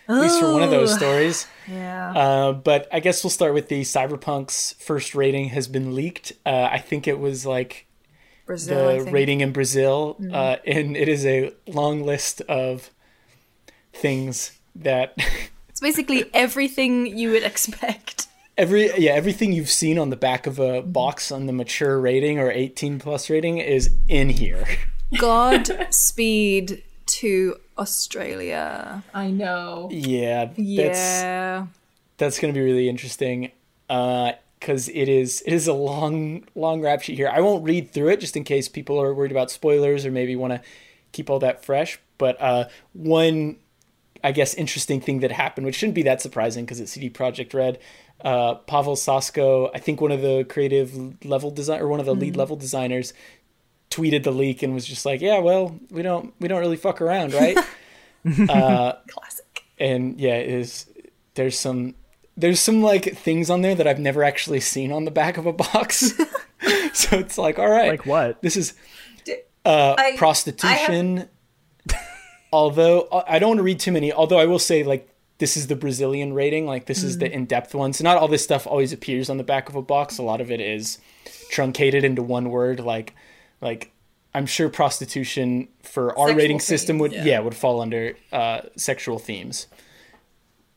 at 0.07 0.21
least 0.21 0.39
for 0.39 0.53
one 0.53 0.61
of 0.61 0.69
those 0.69 0.93
stories. 0.93 1.47
yeah. 1.67 2.11
Uh, 2.15 2.51
but 2.53 2.87
I 2.93 2.99
guess 2.99 3.23
we'll 3.23 3.31
start 3.31 3.55
with 3.55 3.69
the 3.69 3.81
Cyberpunk's 3.81 4.73
first 4.73 5.15
rating 5.15 5.49
has 5.49 5.67
been 5.67 5.95
leaked. 5.95 6.33
Uh, 6.45 6.69
I 6.71 6.77
think 6.77 7.07
it 7.07 7.17
was 7.17 7.43
like 7.43 7.87
Brazil. 8.45 8.97
The. 8.99 9.03
Mm-hmm. 9.03 9.11
rating 9.11 9.41
in 9.41 9.53
Brazil, 9.53 10.15
uh, 10.31 10.57
and 10.63 10.95
it 10.95 11.09
is 11.09 11.25
a 11.25 11.53
long 11.65 12.03
list 12.03 12.41
of 12.41 12.91
things 13.93 14.59
that 14.75 15.15
It's 15.69 15.81
basically 15.81 16.29
everything 16.35 17.07
you 17.17 17.31
would 17.31 17.43
expect. 17.51 18.27
Every 18.57 18.91
yeah 18.97 19.11
everything 19.11 19.51
you've 19.53 19.69
seen 19.69 19.97
on 19.97 20.09
the 20.09 20.15
back 20.15 20.45
of 20.47 20.59
a 20.59 20.81
box 20.81 21.31
on 21.31 21.45
the 21.45 21.53
mature 21.53 21.99
rating 21.99 22.39
or 22.39 22.51
18 22.51 22.99
plus 22.99 23.29
rating 23.29 23.57
is 23.57 23.91
in 24.07 24.29
here. 24.29 24.65
God 25.17 25.87
speed 25.93 26.83
to 27.07 27.57
Australia. 27.77 29.03
I 29.13 29.29
know. 29.31 29.89
Yeah, 29.91 30.45
that's 30.45 30.57
Yeah. 30.57 31.67
that's 32.17 32.39
going 32.39 32.53
to 32.53 32.57
be 32.59 32.63
really 32.63 32.87
interesting 32.89 33.51
because 33.87 34.87
it 34.89 35.09
is 35.09 35.41
it 35.45 35.53
is 35.53 35.67
a 35.67 35.73
long 35.73 36.43
long 36.55 36.81
rap 36.81 37.01
sheet 37.01 37.17
here. 37.17 37.29
I 37.33 37.41
won't 37.41 37.63
read 37.63 37.91
through 37.91 38.09
it 38.09 38.19
just 38.19 38.37
in 38.37 38.43
case 38.43 38.67
people 38.69 39.01
are 39.01 39.13
worried 39.13 39.31
about 39.31 39.51
spoilers 39.51 40.05
or 40.05 40.11
maybe 40.11 40.35
want 40.35 40.53
to 40.53 40.61
keep 41.11 41.29
all 41.29 41.39
that 41.39 41.65
fresh. 41.65 41.99
But 42.17 42.39
uh, 42.39 42.65
one, 42.93 43.57
I 44.23 44.31
guess, 44.31 44.53
interesting 44.53 45.01
thing 45.01 45.21
that 45.21 45.31
happened, 45.31 45.65
which 45.65 45.75
shouldn't 45.75 45.95
be 45.95 46.03
that 46.03 46.21
surprising 46.21 46.63
because 46.65 46.79
it's 46.79 46.91
CD 46.91 47.09
Projekt 47.09 47.53
Red. 47.53 47.79
Uh, 48.23 48.55
Pawel 48.67 48.95
Sasko, 48.97 49.69
I 49.73 49.79
think 49.79 49.99
one 50.01 50.11
of 50.11 50.21
the 50.21 50.45
creative 50.47 51.25
level 51.25 51.49
design 51.51 51.81
or 51.81 51.87
one 51.87 51.99
of 51.99 52.05
the 52.05 52.13
lead 52.15 52.35
level 52.37 52.55
designers, 52.55 53.13
tweeted 53.89 54.23
the 54.23 54.31
leak 54.31 54.61
and 54.63 54.73
was 54.73 54.85
just 54.85 55.05
like, 55.05 55.21
"Yeah, 55.21 55.39
well, 55.39 55.75
we 55.89 56.01
don't 56.01 56.33
we 56.39 56.47
don't 56.47 56.59
really 56.59 56.77
fuck 56.77 57.01
around, 57.01 57.33
right?" 57.33 57.57
Classic. 58.47 59.63
and 59.79 60.19
yeah, 60.19 60.37
is 60.37 60.85
there's 61.35 61.57
some 61.57 61.95
there's 62.37 62.59
some 62.59 62.81
like 62.81 63.15
things 63.17 63.49
on 63.49 63.61
there 63.61 63.75
that 63.75 63.87
I've 63.87 63.99
never 63.99 64.23
actually 64.23 64.59
seen 64.61 64.91
on 64.91 65.05
the 65.05 65.11
back 65.11 65.37
of 65.37 65.45
a 65.45 65.53
box. 65.53 66.13
so 66.93 67.17
it's 67.17 67.37
like, 67.37 67.59
all 67.59 67.69
right, 67.69 67.89
Like 67.89 68.05
what? 68.05 68.41
this 68.41 68.55
is 68.55 68.73
uh, 69.65 69.95
I- 69.97 70.15
prostitution. 70.17 71.27
although 72.53 73.01
uh, 73.11 73.23
I 73.27 73.39
don't 73.39 73.49
want 73.49 73.57
to 73.59 73.63
read 73.63 73.79
too 73.79 73.91
many. 73.91 74.11
Although 74.13 74.39
I 74.39 74.45
will 74.45 74.59
say, 74.59 74.83
like 74.83 75.07
this 75.41 75.57
is 75.57 75.65
the 75.65 75.75
Brazilian 75.75 76.33
rating. 76.33 76.67
Like 76.67 76.85
this 76.85 77.01
is 77.01 77.17
the 77.17 77.29
in 77.29 77.45
depth 77.45 77.73
one. 77.73 77.93
So 77.93 78.03
not 78.03 78.17
all 78.17 78.27
this 78.27 78.43
stuff 78.43 78.67
always 78.67 78.93
appears 78.93 79.27
on 79.27 79.37
the 79.37 79.43
back 79.43 79.69
of 79.69 79.75
a 79.75 79.81
box. 79.81 80.19
A 80.19 80.23
lot 80.23 80.39
of 80.39 80.51
it 80.51 80.61
is 80.61 80.99
truncated 81.49 82.03
into 82.03 82.21
one 82.21 82.51
word. 82.51 82.79
Like 82.79 83.15
like 83.59 83.91
I'm 84.35 84.45
sure 84.45 84.69
prostitution 84.69 85.67
for 85.81 86.17
our 86.17 86.27
Sexual 86.27 86.37
rating 86.37 86.59
system 86.59 86.99
would 86.99 87.11
yeah. 87.11 87.25
yeah. 87.25 87.39
would 87.39 87.55
fall 87.55 87.81
under 87.81 88.15
uh, 88.31 88.61
sexual 88.75 89.17
themes. 89.17 89.65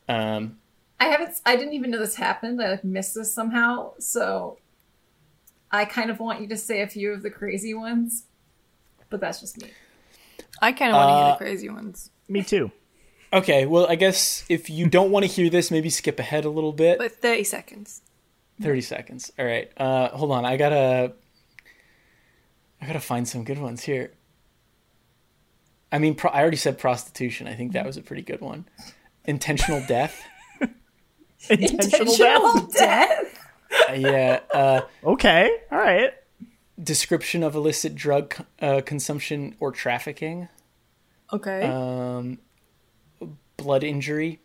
Um, 0.09 0.57
I 0.99 1.05
haven't. 1.05 1.39
I 1.45 1.55
didn't 1.55 1.73
even 1.73 1.91
know 1.91 1.99
this 1.99 2.15
happened. 2.15 2.59
I 2.59 2.71
like 2.71 2.83
missed 2.83 3.13
this 3.13 3.31
somehow. 3.31 3.93
So 3.99 4.57
I 5.71 5.85
kind 5.85 6.09
of 6.09 6.19
want 6.19 6.41
you 6.41 6.47
to 6.47 6.57
say 6.57 6.81
a 6.81 6.87
few 6.87 7.13
of 7.13 7.21
the 7.21 7.29
crazy 7.29 7.75
ones, 7.75 8.25
but 9.11 9.21
that's 9.21 9.41
just 9.41 9.61
me. 9.61 9.69
I 10.59 10.71
kind 10.71 10.91
of 10.91 10.95
want 10.95 11.09
to 11.09 11.13
hear 11.13 11.23
Uh, 11.23 11.31
the 11.33 11.37
crazy 11.37 11.69
ones. 11.69 12.09
Me 12.27 12.41
too. 12.41 12.71
Okay, 13.33 13.65
well, 13.65 13.85
I 13.89 13.95
guess 13.95 14.45
if 14.49 14.69
you 14.69 14.87
don't 14.87 15.11
want 15.11 15.25
to 15.25 15.31
hear 15.31 15.49
this, 15.49 15.69
maybe 15.71 15.89
skip 15.89 16.19
ahead 16.19 16.45
a 16.45 16.49
little 16.49 16.71
bit. 16.73 16.97
But 16.97 17.11
30 17.13 17.43
seconds. 17.43 18.01
30 18.61 18.81
seconds. 18.81 19.31
All 19.37 19.45
right. 19.45 19.69
Uh, 19.77 20.09
hold 20.09 20.31
on. 20.31 20.45
I 20.45 20.55
gotta. 20.57 21.13
I 22.81 22.85
gotta 22.87 22.99
find 22.99 23.27
some 23.27 23.43
good 23.43 23.57
ones 23.57 23.83
here. 23.83 24.11
I 25.91 25.97
mean, 25.99 26.15
pro- 26.15 26.31
I 26.31 26.41
already 26.41 26.57
said 26.57 26.77
prostitution. 26.77 27.47
I 27.47 27.53
think 27.55 27.73
that 27.73 27.85
was 27.85 27.97
a 27.97 28.01
pretty 28.01 28.21
good 28.21 28.41
one. 28.41 28.65
Intentional 29.25 29.83
death. 29.87 30.21
Intentional 31.49 32.15
death. 32.15 32.73
death. 32.73 33.39
Uh, 33.89 33.93
yeah. 33.93 34.39
Uh, 34.53 34.81
Okay. 35.03 35.49
All 35.71 35.77
right. 35.79 36.13
description 36.81 37.43
of 37.43 37.55
illicit 37.55 37.95
drug 37.95 38.35
uh, 38.61 38.81
consumption 38.85 39.55
or 39.59 39.71
trafficking. 39.71 40.47
Okay. 41.33 41.63
Um, 41.63 42.39
blood 43.57 43.83
injury. 43.83 44.39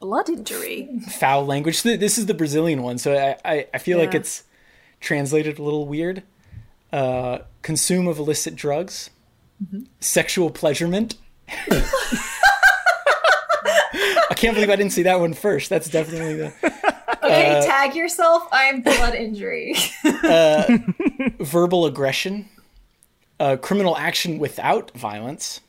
Blood 0.00 0.28
injury. 0.28 0.88
foul 1.10 1.44
language. 1.44 1.82
This 1.82 2.18
is 2.18 2.26
the 2.26 2.34
Brazilian 2.34 2.82
one, 2.82 2.98
so 2.98 3.14
I, 3.14 3.36
I, 3.44 3.66
I 3.74 3.78
feel 3.78 3.98
like 3.98 4.14
it's 4.14 4.44
translated 5.00 5.58
a 5.58 5.62
little 5.62 5.86
weird. 5.86 6.22
Uh, 6.92 7.38
consume 7.62 8.06
of 8.06 8.18
illicit 8.18 8.54
drugs, 8.54 9.10
sexual 10.00 10.50
pleasurement. 10.50 11.16
I 11.50 11.82
can't 14.36 14.54
believe 14.54 14.70
I 14.70 14.76
didn't 14.76 14.92
see 14.92 15.02
that 15.02 15.18
one 15.20 15.34
first. 15.34 15.68
That's 15.70 15.88
definitely 15.90 16.34
the 16.34 16.52
Okay, 17.24 17.58
Uh, 17.58 17.64
tag 17.64 17.96
yourself. 17.96 18.46
I'm 18.52 18.82
blood 18.82 19.14
injury. 19.14 19.74
verbal 21.40 21.86
aggression, 21.86 22.48
uh, 23.40 23.56
criminal 23.56 23.96
action 23.96 24.38
without 24.38 24.92
violence. 24.92 25.60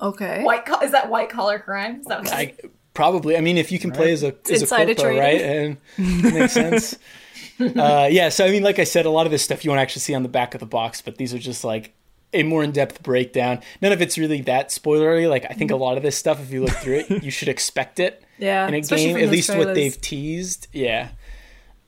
Okay. 0.00 0.42
white 0.42 0.66
co- 0.66 0.80
is 0.80 0.92
that 0.92 1.08
white 1.10 1.30
collar 1.30 1.58
crime? 1.58 2.00
Is 2.00 2.06
that 2.06 2.20
what 2.22 2.32
I 2.32 2.54
probably. 2.94 3.36
I 3.36 3.40
mean, 3.40 3.58
if 3.58 3.70
you 3.70 3.78
can 3.78 3.90
play 3.90 4.12
as 4.12 4.22
a 4.22 4.34
as 4.50 4.60
a 4.60 4.64
insider 4.64 4.94
corpo, 4.94 5.18
right, 5.18 5.40
and 5.40 5.76
it 5.98 6.34
makes 6.34 6.52
sense. 6.52 6.96
uh, 7.60 8.08
yeah. 8.10 8.28
So 8.28 8.44
I 8.46 8.50
mean, 8.50 8.62
like 8.62 8.78
I 8.78 8.84
said, 8.84 9.06
a 9.06 9.10
lot 9.10 9.26
of 9.26 9.32
this 9.32 9.42
stuff 9.42 9.64
you 9.64 9.70
won't 9.70 9.80
actually 9.80 10.00
see 10.00 10.14
on 10.14 10.22
the 10.22 10.28
back 10.28 10.54
of 10.54 10.60
the 10.60 10.66
box, 10.66 11.02
but 11.02 11.16
these 11.16 11.34
are 11.34 11.38
just 11.38 11.64
like 11.64 11.94
a 12.32 12.42
more 12.42 12.64
in 12.64 12.72
depth 12.72 13.02
breakdown. 13.02 13.60
None 13.80 13.92
of 13.92 14.02
it's 14.02 14.18
really 14.18 14.40
that 14.42 14.70
spoilery. 14.70 15.28
Like 15.28 15.46
I 15.48 15.54
think 15.54 15.70
a 15.70 15.76
lot 15.76 15.96
of 15.96 16.02
this 16.02 16.16
stuff, 16.16 16.40
if 16.40 16.50
you 16.50 16.64
look 16.64 16.74
through 16.74 17.04
it, 17.08 17.22
you 17.22 17.30
should 17.30 17.48
expect 17.48 18.00
it 18.00 18.22
Yeah. 18.38 18.66
in 18.66 18.74
a 18.74 18.80
game. 18.80 19.16
At 19.16 19.20
those 19.22 19.30
least 19.30 19.56
what 19.56 19.74
they've 19.74 20.00
teased. 20.00 20.68
Yeah. 20.72 21.10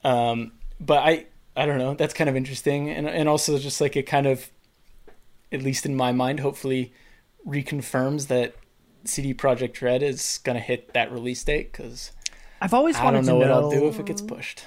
Um, 0.03 0.53
but 0.79 0.99
I 0.99 1.25
I 1.55 1.65
don't 1.65 1.79
know. 1.79 1.95
That's 1.95 2.13
kind 2.13 2.29
of 2.29 2.35
interesting, 2.35 2.89
and 2.89 3.07
and 3.07 3.27
also 3.27 3.57
just 3.57 3.81
like 3.81 3.95
it 3.97 4.03
kind 4.03 4.27
of, 4.27 4.49
at 5.51 5.61
least 5.61 5.85
in 5.85 5.95
my 5.95 6.11
mind, 6.11 6.39
hopefully 6.39 6.93
reconfirms 7.47 8.27
that 8.27 8.55
CD 9.05 9.33
Projekt 9.33 9.81
Red 9.81 10.03
is 10.03 10.39
gonna 10.43 10.59
hit 10.59 10.93
that 10.93 11.11
release 11.11 11.43
date 11.43 11.71
because 11.71 12.11
I've 12.61 12.73
always 12.73 12.97
I 12.97 13.05
wanted 13.05 13.17
don't 13.17 13.25
know 13.25 13.33
to 13.33 13.37
what 13.39 13.47
know 13.47 13.53
I'll 13.53 13.71
do 13.71 13.87
if 13.87 13.99
it 13.99 14.05
gets 14.05 14.21
pushed. 14.21 14.63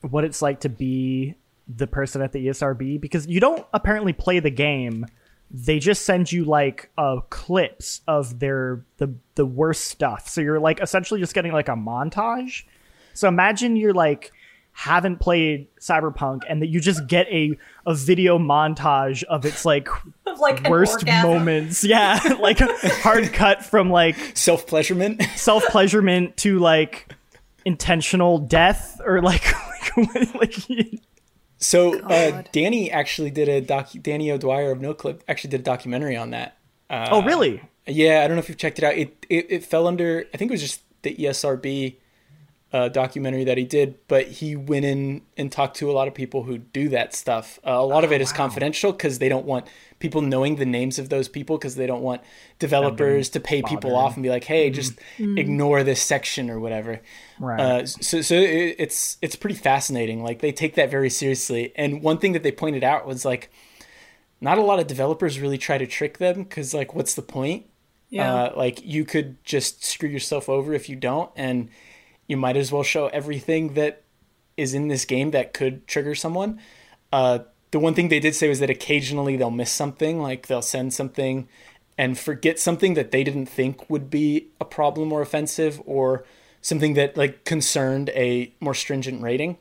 what 0.00 0.24
it's 0.24 0.40
like 0.42 0.60
to 0.60 0.68
be 0.68 1.34
the 1.68 1.86
person 1.86 2.22
at 2.22 2.32
the 2.32 2.46
ESRB 2.46 3.00
because 3.00 3.26
you 3.26 3.40
don't 3.40 3.64
apparently 3.72 4.12
play 4.12 4.40
the 4.40 4.50
game. 4.50 5.06
They 5.50 5.78
just 5.78 6.04
send 6.04 6.32
you 6.32 6.44
like 6.44 6.90
uh, 6.96 7.20
clips 7.28 8.00
of 8.08 8.38
their 8.38 8.84
the 8.96 9.14
the 9.34 9.44
worst 9.44 9.84
stuff. 9.84 10.28
So 10.28 10.40
you're 10.40 10.60
like 10.60 10.80
essentially 10.80 11.20
just 11.20 11.34
getting 11.34 11.52
like 11.52 11.68
a 11.68 11.72
montage. 11.72 12.64
So 13.12 13.28
imagine 13.28 13.76
you're 13.76 13.92
like 13.92 14.32
haven't 14.72 15.18
played 15.18 15.68
Cyberpunk 15.80 16.42
and 16.48 16.62
that 16.62 16.68
you 16.68 16.80
just 16.80 17.06
get 17.06 17.26
a 17.28 17.56
a 17.86 17.94
video 17.94 18.38
montage 18.38 19.22
of 19.24 19.44
its 19.44 19.64
like 19.64 19.88
of 20.26 20.40
like 20.40 20.68
worst 20.68 21.06
moments. 21.06 21.84
Yeah, 21.92 22.18
like 22.40 22.58
hard 22.58 23.32
cut 23.32 23.64
from 23.64 23.90
like 23.90 24.16
Self 24.36 24.66
pleasurement. 24.66 25.22
self 25.36 25.64
pleasurement 25.66 26.36
to 26.38 26.58
like 26.58 27.14
intentional 27.64 28.38
death 28.38 29.00
or 29.04 29.20
like 29.22 29.44
like, 29.96 30.34
like 30.34 31.00
So 31.58 32.00
uh, 32.00 32.42
Danny 32.52 32.90
actually 32.90 33.30
did 33.30 33.48
a 33.48 33.60
doc. 33.60 33.90
Danny 34.00 34.30
O'Dwyer 34.32 34.72
of 34.72 34.78
Noclip 34.78 35.20
actually 35.28 35.50
did 35.50 35.60
a 35.60 35.64
documentary 35.64 36.16
on 36.16 36.30
that. 36.30 36.56
Uh, 36.88 37.08
oh 37.10 37.22
really 37.22 37.60
Yeah, 37.86 38.22
I 38.24 38.26
don't 38.26 38.36
know 38.36 38.40
if 38.42 38.48
you've 38.48 38.58
checked 38.58 38.78
it 38.78 38.84
out. 38.84 38.94
It 38.94 39.26
it, 39.28 39.46
it 39.50 39.64
fell 39.64 39.86
under. 39.86 40.24
I 40.32 40.36
think 40.38 40.50
it 40.50 40.54
was 40.54 40.62
just 40.62 40.80
the 41.02 41.14
ESRB 41.14 41.96
uh, 42.72 42.88
documentary 42.88 43.44
that 43.44 43.58
he 43.58 43.64
did, 43.64 43.98
but 44.08 44.26
he 44.26 44.56
went 44.56 44.86
in 44.86 45.20
and 45.36 45.52
talked 45.52 45.76
to 45.76 45.90
a 45.90 45.92
lot 45.92 46.08
of 46.08 46.14
people 46.14 46.44
who 46.44 46.56
do 46.56 46.88
that 46.88 47.14
stuff. 47.14 47.58
Uh, 47.66 47.72
a 47.72 47.84
lot 47.84 48.02
of 48.02 48.12
it 48.12 48.22
is 48.22 48.32
confidential 48.32 48.92
because 48.92 49.18
they 49.18 49.28
don't 49.28 49.44
want 49.44 49.66
people 49.98 50.22
knowing 50.22 50.56
the 50.56 50.64
names 50.64 50.98
of 50.98 51.10
those 51.10 51.28
people 51.28 51.58
because 51.58 51.76
they 51.76 51.86
don't 51.86 52.00
want 52.00 52.22
developers 52.58 53.28
to 53.28 53.40
pay 53.40 53.60
people 53.60 53.90
bothered. 53.90 53.96
off 53.96 54.14
and 54.14 54.22
be 54.22 54.30
like, 54.30 54.44
"Hey, 54.44 54.70
just 54.70 54.94
ignore 55.18 55.84
this 55.84 56.00
section 56.00 56.48
or 56.48 56.58
whatever." 56.58 57.02
right 57.38 57.60
Uh, 57.60 57.86
so 57.86 58.22
so 58.22 58.36
it, 58.36 58.76
it's 58.78 59.18
it's 59.20 59.36
pretty 59.36 59.56
fascinating. 59.56 60.22
Like 60.22 60.40
they 60.40 60.52
take 60.52 60.74
that 60.76 60.90
very 60.90 61.10
seriously. 61.10 61.72
And 61.76 62.02
one 62.02 62.18
thing 62.18 62.32
that 62.32 62.42
they 62.42 62.52
pointed 62.52 62.82
out 62.82 63.06
was 63.06 63.26
like, 63.26 63.50
not 64.40 64.56
a 64.56 64.62
lot 64.62 64.80
of 64.80 64.86
developers 64.86 65.38
really 65.38 65.58
try 65.58 65.76
to 65.76 65.86
trick 65.86 66.16
them 66.16 66.44
because 66.44 66.72
like, 66.72 66.94
what's 66.94 67.14
the 67.14 67.22
point? 67.22 67.66
Yeah. 68.08 68.34
Uh, 68.34 68.52
like 68.56 68.82
you 68.82 69.04
could 69.04 69.42
just 69.44 69.84
screw 69.84 70.08
yourself 70.08 70.48
over 70.48 70.72
if 70.72 70.88
you 70.88 70.96
don't, 70.96 71.30
and 71.36 71.68
you 72.26 72.36
might 72.36 72.56
as 72.56 72.72
well 72.72 72.82
show 72.82 73.08
everything 73.08 73.74
that 73.74 74.02
is 74.56 74.74
in 74.74 74.88
this 74.88 75.04
game 75.04 75.30
that 75.32 75.52
could 75.52 75.86
trigger 75.86 76.14
someone. 76.14 76.60
Uh, 77.12 77.40
the 77.70 77.78
one 77.78 77.94
thing 77.94 78.08
they 78.08 78.20
did 78.20 78.34
say 78.34 78.48
was 78.48 78.60
that 78.60 78.70
occasionally 78.70 79.36
they'll 79.36 79.50
miss 79.50 79.72
something, 79.72 80.20
like 80.20 80.46
they'll 80.46 80.62
send 80.62 80.92
something, 80.92 81.48
and 81.98 82.18
forget 82.18 82.58
something 82.58 82.94
that 82.94 83.10
they 83.10 83.24
didn't 83.24 83.46
think 83.46 83.88
would 83.90 84.10
be 84.10 84.48
a 84.60 84.64
problem 84.64 85.12
or 85.12 85.22
offensive 85.22 85.80
or 85.84 86.24
something 86.60 86.94
that 86.94 87.16
like 87.16 87.44
concerned 87.44 88.10
a 88.10 88.52
more 88.60 88.74
stringent 88.74 89.22
rating. 89.22 89.58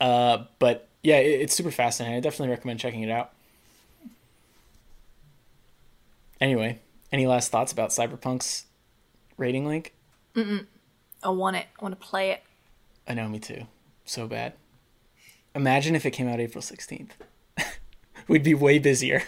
Uh, 0.00 0.44
but 0.58 0.88
yeah, 1.02 1.16
it, 1.16 1.40
it's 1.40 1.54
super 1.54 1.70
fascinating. 1.70 2.16
I 2.16 2.20
definitely 2.20 2.50
recommend 2.50 2.80
checking 2.80 3.02
it 3.02 3.10
out. 3.10 3.32
Anyway, 6.40 6.80
any 7.12 7.26
last 7.26 7.50
thoughts 7.50 7.72
about 7.72 7.90
Cyberpunk's 7.90 8.66
rating 9.38 9.66
link? 9.66 9.94
I 11.22 11.30
want 11.30 11.56
it. 11.56 11.66
I 11.80 11.84
want 11.84 11.98
to 11.98 12.06
play 12.06 12.30
it. 12.30 12.42
I 13.08 13.14
know, 13.14 13.28
me 13.28 13.38
too. 13.38 13.66
So 14.04 14.26
bad. 14.26 14.54
Imagine 15.54 15.94
if 15.94 16.04
it 16.04 16.10
came 16.10 16.28
out 16.28 16.40
April 16.40 16.62
16th. 16.62 17.10
We'd 18.28 18.42
be 18.42 18.54
way 18.54 18.78
busier. 18.78 19.22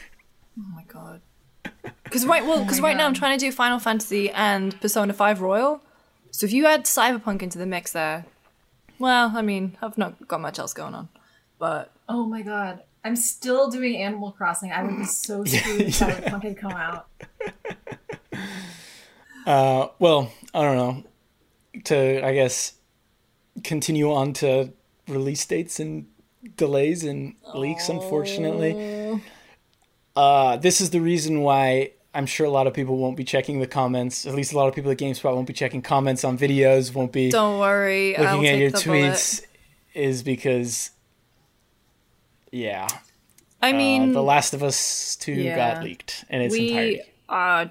Oh 0.59 0.65
my 0.75 0.85
god. 0.85 1.21
Because 2.05 2.27
right, 2.27 2.45
well, 2.45 2.59
because 2.65 2.81
right 2.81 2.97
now 2.97 3.07
I'm 3.07 3.15
trying 3.15 3.39
to 3.39 3.45
do 3.45 3.53
Final 3.53 3.79
Fantasy 3.79 4.31
and 4.31 4.79
Persona 4.81 5.13
Five 5.13 5.41
Royal. 5.41 5.81
So 6.31 6.45
if 6.47 6.53
you 6.53 6.67
add 6.67 6.85
Cyberpunk 6.85 7.43
into 7.43 7.59
the 7.59 7.67
mix 7.67 7.93
there, 7.93 8.27
well, 8.99 9.33
I 9.35 9.43
mean, 9.43 9.77
I've 9.81 9.97
not 9.97 10.29
got 10.29 10.41
much 10.41 10.59
else 10.59 10.73
going 10.73 10.95
on, 10.95 11.09
but 11.59 11.93
Oh 12.09 12.25
my 12.25 12.43
god. 12.43 12.83
I'm 13.05 13.17
still 13.17 13.71
doing 13.71 13.97
Animal 13.97 14.33
Crossing. 14.33 14.73
I 14.73 14.83
would 14.83 14.97
be 14.97 15.05
so 15.05 15.45
screwed 15.47 15.83
if 15.83 15.99
Cyberpunk 15.99 16.43
had 16.43 16.57
come 16.59 16.73
out. 16.73 17.07
Uh, 19.47 19.89
well, 19.99 20.31
I 20.53 20.63
don't 20.63 20.77
know. 20.77 21.05
To, 21.85 22.25
I 22.25 22.33
guess, 22.35 22.75
continue 23.63 24.13
on 24.13 24.33
to 24.35 24.73
release 25.07 25.45
dates 25.47 25.81
and 25.81 26.07
delays 26.57 27.05
and 27.05 27.35
leaks, 27.55 27.89
unfortunately. 27.89 29.21
Uh, 30.17 30.57
this 30.57 30.81
is 30.81 30.91
the 30.91 31.01
reason 31.01 31.43
why 31.43 31.93
I'm 32.15 32.27
sure 32.27 32.47
a 32.47 32.51
lot 32.51 32.67
of 32.67 32.75
people 32.75 32.97
won't 32.97 33.17
be 33.17 33.25
checking 33.25 33.61
the 33.61 33.67
comments. 33.67 34.27
At 34.27 34.35
least 34.35 34.53
a 34.53 34.57
lot 34.57 34.67
of 34.67 34.75
people 34.75 34.91
at 34.91 34.97
GameSpot 34.99 35.35
won't 35.35 35.47
be 35.47 35.53
checking 35.53 35.83
comments 35.83 36.25
on 36.25 36.37
videos, 36.37 36.93
won't 36.95 37.13
be 37.13 37.31
don't 37.31 37.61
worry, 37.61 38.17
I'll 38.17 38.37
looking 38.37 38.49
at 38.49 38.59
your 38.59 38.71
the 38.71 38.83
bullet. 38.85 39.13
tweets, 39.13 39.45
is 39.95 40.23
because, 40.23 40.91
yeah, 42.51 42.89
I 43.63 43.73
mean, 43.73 44.11
uh, 44.11 44.13
The 44.15 44.23
Last 44.23 44.55
of 44.55 44.63
Us 44.63 45.17
2 45.17 45.33
yeah. 45.33 45.75
got 45.75 45.85
leaked 45.85 46.25
in 46.31 46.41
its 46.41 46.53
we 46.53 46.69
entirety. 46.69 47.03
are 47.29 47.71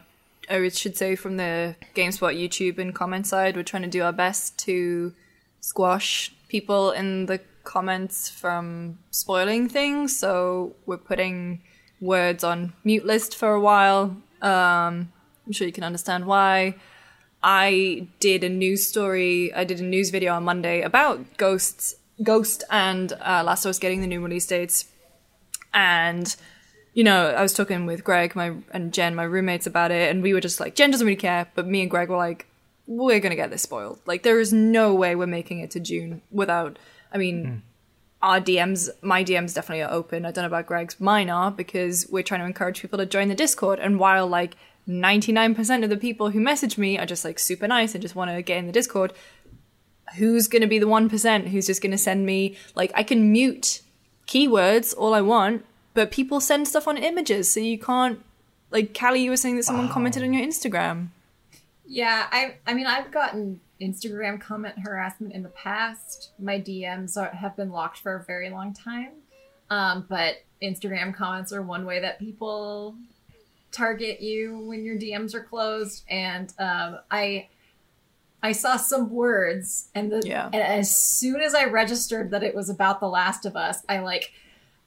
I 0.50 0.70
should 0.70 0.96
say 0.96 1.16
from 1.16 1.38
the 1.38 1.76
GameSpot 1.96 2.38
YouTube 2.38 2.78
and 2.78 2.96
comment 2.96 3.28
side, 3.28 3.56
we're 3.56 3.64
trying 3.64 3.84
to 3.84 3.90
do 3.90 4.04
our 4.04 4.14
best 4.14 4.58
to 4.60 5.14
squash 5.60 6.32
people 6.48 6.92
in 6.92 7.26
the 7.26 7.42
comments 7.64 8.30
from 8.30 8.98
spoiling 9.12 9.68
things. 9.68 10.18
So 10.18 10.76
we're 10.86 10.98
putting 10.98 11.62
words 12.00 12.44
on 12.44 12.74
mute 12.84 13.06
list 13.06 13.36
for 13.36 13.54
a 13.54 13.60
while. 13.60 14.16
Um, 14.42 15.12
I'm 15.46 15.52
sure 15.52 15.68
you 15.68 15.74
can 15.74 15.84
understand 15.84 16.26
why. 16.26 16.76
I 17.44 18.08
did 18.20 18.44
a 18.44 18.50
news 18.50 18.88
story. 18.88 19.54
I 19.54 19.64
did 19.64 19.80
a 19.80 19.84
news 19.84 20.10
video 20.10 20.34
on 20.34 20.44
Monday 20.44 20.82
about 20.82 21.38
Ghosts, 21.38 21.96
Ghost, 22.24 22.64
and 22.70 23.14
uh, 23.14 23.44
Last 23.46 23.66
of 23.66 23.70
Us 23.70 23.80
getting 23.80 24.02
the 24.02 24.08
new 24.08 24.22
release 24.22 24.48
dates, 24.48 24.86
and 25.74 26.36
you 26.98 27.04
know, 27.04 27.30
I 27.30 27.44
was 27.44 27.54
talking 27.54 27.86
with 27.86 28.04
Greg, 28.04 28.36
my 28.36 28.54
and 28.72 28.92
Jen, 28.92 29.14
my 29.14 29.22
roommates, 29.22 29.68
about 29.68 29.92
it, 29.92 30.10
and 30.10 30.24
we 30.24 30.34
were 30.34 30.42
just 30.42 30.60
like, 30.60 30.74
Jen 30.74 30.90
doesn't 30.90 31.06
really 31.06 31.16
care, 31.16 31.46
but 31.54 31.68
me 31.68 31.82
and 31.82 31.92
Greg 31.92 32.10
were 32.10 32.18
like, 32.18 32.48
we're 32.88 33.20
gonna 33.20 33.36
get 33.36 33.52
this 33.52 33.62
spoiled. 33.62 34.00
Like, 34.08 34.24
there 34.24 34.40
is 34.40 34.52
no 34.52 34.96
way 34.96 35.16
we're 35.16 35.28
making 35.28 35.60
it 35.60 35.70
to 35.72 35.80
June 35.80 36.24
without. 36.32 36.80
I 37.14 37.20
mean, 37.20 37.46
hmm. 37.46 37.58
our 38.24 38.42
DMs, 38.42 38.90
my 39.04 39.24
DMs 39.24 39.54
definitely 39.54 39.84
are 39.84 39.92
open. 39.92 40.26
I 40.26 40.32
don't 40.32 40.42
know 40.42 40.48
about 40.48 40.66
Greg's, 40.66 41.00
mine 41.00 41.30
are 41.30 41.52
because 41.52 42.08
we're 42.10 42.24
trying 42.24 42.40
to 42.40 42.48
encourage 42.48 42.82
people 42.82 42.98
to 42.98 43.06
join 43.06 43.28
the 43.28 43.36
Discord. 43.36 43.78
And 43.78 44.00
while 44.00 44.26
like 44.26 44.56
99% 44.90 45.84
of 45.84 45.92
the 45.92 45.98
people 45.98 46.32
who 46.32 46.40
message 46.40 46.80
me 46.80 46.98
are 46.98 47.06
just 47.06 47.24
like 47.24 47.38
super 47.38 47.68
nice 47.68 47.94
and 47.94 48.02
just 48.02 48.16
want 48.16 48.32
to 48.32 48.42
get 48.42 48.58
in 48.58 48.66
the 48.66 48.74
Discord, 48.74 49.14
who's 50.16 50.48
going 50.48 50.64
to 50.64 50.68
be 50.68 50.80
the 50.80 50.88
1% 50.88 51.48
who's 51.50 51.68
just 51.68 51.84
going 51.84 51.92
to 51.92 51.98
send 51.98 52.26
me 52.26 52.58
like 52.74 52.92
I 52.96 53.04
can 53.04 53.32
mute 53.32 53.82
keywords 54.26 54.96
all 54.98 55.14
I 55.14 55.22
want, 55.22 55.64
but 55.98 56.12
people 56.12 56.40
send 56.40 56.68
stuff 56.68 56.88
on 56.88 56.96
images, 56.96 57.52
so 57.52 57.60
you 57.60 57.80
can't 57.80 58.24
like 58.70 58.94
Kallie, 58.94 59.22
you 59.24 59.32
were 59.32 59.38
saying 59.38 59.56
that 59.56 59.64
someone 59.64 59.90
commented 59.90 60.22
on 60.22 60.32
your 60.32 60.46
Instagram. 60.46 61.08
Yeah, 61.88 62.28
I 62.32 62.58
I 62.68 62.76
mean 62.76 62.86
I've 62.86 63.10
gotten 63.12 63.60
Instagram 63.82 64.40
comment 64.40 64.78
harassment 64.78 65.34
in 65.34 65.42
the 65.42 65.50
past. 65.50 66.34
My 66.38 66.62
DMs 66.62 67.18
are, 67.18 67.30
have 67.30 67.56
been 67.56 67.72
locked 67.72 67.98
for 67.98 68.16
a 68.16 68.24
very 68.24 68.52
long 68.52 68.76
time. 68.76 69.10
Um, 69.72 70.06
but 70.08 70.36
Instagram 70.62 71.16
comments 71.16 71.52
are 71.52 71.64
one 71.64 71.84
way 71.84 72.00
that 72.00 72.20
people 72.20 72.96
target 73.72 74.22
you 74.22 74.60
when 74.60 74.86
your 74.86 74.98
DMs 74.98 75.34
are 75.34 75.44
closed. 75.44 76.04
And 76.12 76.54
um, 76.60 77.00
I 77.10 77.48
I 78.44 78.52
saw 78.52 78.78
some 78.78 79.10
words, 79.10 79.90
and 79.96 80.12
the 80.12 80.22
Yeah. 80.24 80.46
and 80.54 80.62
as 80.62 80.96
soon 80.96 81.42
as 81.42 81.56
I 81.56 81.66
registered 81.66 82.30
that 82.30 82.44
it 82.44 82.54
was 82.54 82.70
about 82.70 83.00
The 83.00 83.10
Last 83.10 83.48
of 83.48 83.56
Us, 83.56 83.84
I 83.90 83.98
like. 84.02 84.32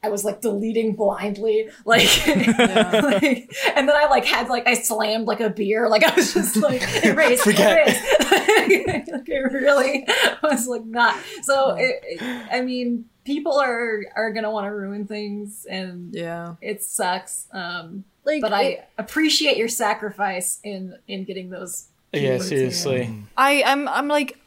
I 0.03 0.09
was 0.09 0.24
like 0.24 0.40
deleting 0.40 0.94
blindly, 0.94 1.68
like, 1.84 2.09
like- 2.26 3.51
and 3.76 3.88
then 3.88 3.94
I 3.96 4.07
like 4.09 4.24
had 4.24 4.48
like 4.48 4.66
I 4.66 4.74
slammed 4.74 5.26
like 5.26 5.40
a 5.40 5.51
beer, 5.51 5.88
like 5.88 6.05
I 6.05 6.14
was 6.14 6.32
just 6.32 6.57
like 6.57 6.82
erase, 7.05 7.42
Forget. 7.42 7.86
erase. 7.88 9.09
like 9.12 9.28
it 9.28 9.53
really 9.53 10.07
was 10.42 10.66
like 10.66 10.84
not. 10.86 11.18
So 11.42 11.74
it, 11.78 12.01
it- 12.03 12.22
I 12.51 12.62
mean, 12.62 13.05
people 13.24 13.59
are 13.61 14.01
are 14.16 14.32
gonna 14.32 14.51
want 14.51 14.64
to 14.66 14.70
ruin 14.70 15.07
things, 15.07 15.66
and 15.68 16.14
Yeah. 16.14 16.55
it 16.62 16.82
sucks. 16.82 17.46
Um, 17.53 18.05
Like 18.24 18.40
but 18.40 18.53
I 18.55 18.84
appreciate 18.96 19.57
your 19.59 19.68
sacrifice 19.68 20.61
in 20.64 20.96
in 21.09 21.24
getting 21.24 21.51
those. 21.51 21.88
Yeah, 22.12 22.20
keywords 22.20 22.34
in 22.40 22.40
seriously. 22.40 23.14
I 23.36 23.62
I'm 23.64 23.86
I'm 23.86 24.09
like 24.09 24.38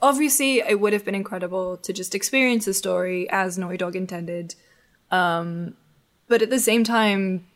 obviously 0.00 0.60
it 0.60 0.80
would 0.80 0.92
have 0.92 1.04
been 1.04 1.14
incredible 1.14 1.76
to 1.78 1.92
just 1.92 2.14
experience 2.14 2.64
the 2.64 2.74
story 2.74 3.28
as 3.30 3.58
Naughty 3.58 3.76
Dog 3.76 3.96
intended. 3.96 4.54
Um 5.10 5.74
but 6.28 6.42
at 6.42 6.50
the 6.50 6.60
same 6.60 6.84
time 6.84 7.46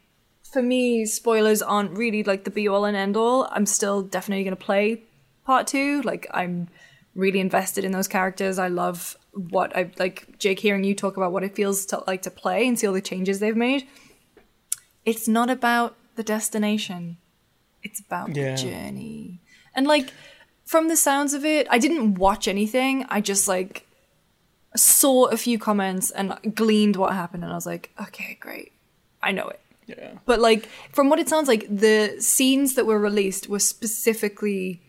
for 0.50 0.62
me 0.62 1.04
spoilers 1.06 1.62
aren't 1.62 1.96
really 1.96 2.22
like 2.24 2.44
the 2.44 2.50
be 2.50 2.68
all 2.68 2.84
and 2.84 2.96
end 2.96 3.16
all. 3.16 3.48
I'm 3.50 3.66
still 3.66 4.02
definitely 4.02 4.44
going 4.44 4.56
to 4.56 4.64
play 4.64 5.02
part 5.44 5.66
2. 5.66 6.02
Like 6.02 6.26
I'm 6.32 6.68
really 7.14 7.40
invested 7.40 7.84
in 7.84 7.92
those 7.92 8.08
characters. 8.08 8.58
I 8.58 8.68
love 8.68 9.16
what 9.32 9.74
I 9.76 9.90
like 9.98 10.38
Jake 10.38 10.60
hearing 10.60 10.84
you 10.84 10.94
talk 10.94 11.16
about 11.16 11.32
what 11.32 11.44
it 11.44 11.54
feels 11.54 11.86
to 11.86 12.02
like 12.06 12.22
to 12.22 12.30
play 12.30 12.66
and 12.66 12.78
see 12.78 12.86
all 12.86 12.92
the 12.92 13.00
changes 13.00 13.40
they've 13.40 13.56
made. 13.56 13.86
It's 15.04 15.26
not 15.28 15.50
about 15.50 15.96
the 16.16 16.22
destination. 16.22 17.16
It's 17.82 18.00
about 18.00 18.34
Yeah. 18.36 18.54
the 18.56 18.62
journey. 18.62 19.40
And 19.74 19.86
like 19.86 20.12
from 20.72 20.88
the 20.88 20.96
sounds 20.96 21.34
of 21.34 21.44
it, 21.44 21.66
I 21.70 21.78
didn't 21.78 22.14
watch 22.14 22.48
anything. 22.48 23.04
I 23.10 23.20
just 23.20 23.46
like 23.46 23.86
saw 24.74 25.26
a 25.26 25.36
few 25.36 25.58
comments 25.58 26.10
and 26.10 26.34
gleaned 26.54 26.96
what 26.96 27.12
happened 27.12 27.44
and 27.44 27.52
I 27.52 27.56
was 27.56 27.66
like, 27.66 27.90
okay, 28.00 28.38
great. 28.40 28.72
I 29.22 29.32
know 29.32 29.48
it. 29.48 29.60
Yeah. 29.86 30.12
But 30.24 30.40
like 30.40 30.66
from 30.90 31.10
what 31.10 31.18
it 31.18 31.28
sounds 31.28 31.46
like, 31.46 31.66
the 31.68 32.16
scenes 32.20 32.74
that 32.76 32.86
were 32.86 32.98
released 32.98 33.50
were 33.50 33.58
specifically 33.58 34.80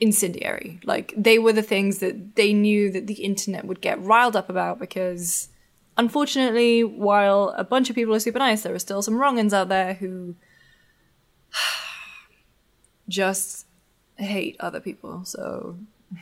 incendiary. 0.00 0.80
Like 0.84 1.12
they 1.14 1.38
were 1.38 1.52
the 1.52 1.60
things 1.74 1.98
that 1.98 2.36
they 2.36 2.54
knew 2.54 2.90
that 2.90 3.06
the 3.06 3.22
internet 3.22 3.66
would 3.66 3.82
get 3.82 4.00
riled 4.00 4.36
up 4.36 4.48
about 4.48 4.78
because 4.78 5.50
unfortunately, 5.98 6.82
while 6.82 7.54
a 7.58 7.64
bunch 7.64 7.90
of 7.90 7.94
people 7.94 8.14
are 8.14 8.20
super 8.20 8.38
nice, 8.38 8.62
there 8.62 8.74
are 8.74 8.78
still 8.78 9.02
some 9.02 9.16
wrongins 9.16 9.52
out 9.52 9.68
there 9.68 9.92
who 9.92 10.34
just 13.10 13.66
hate 14.20 14.56
other 14.60 14.80
people. 14.80 15.24
So 15.24 15.76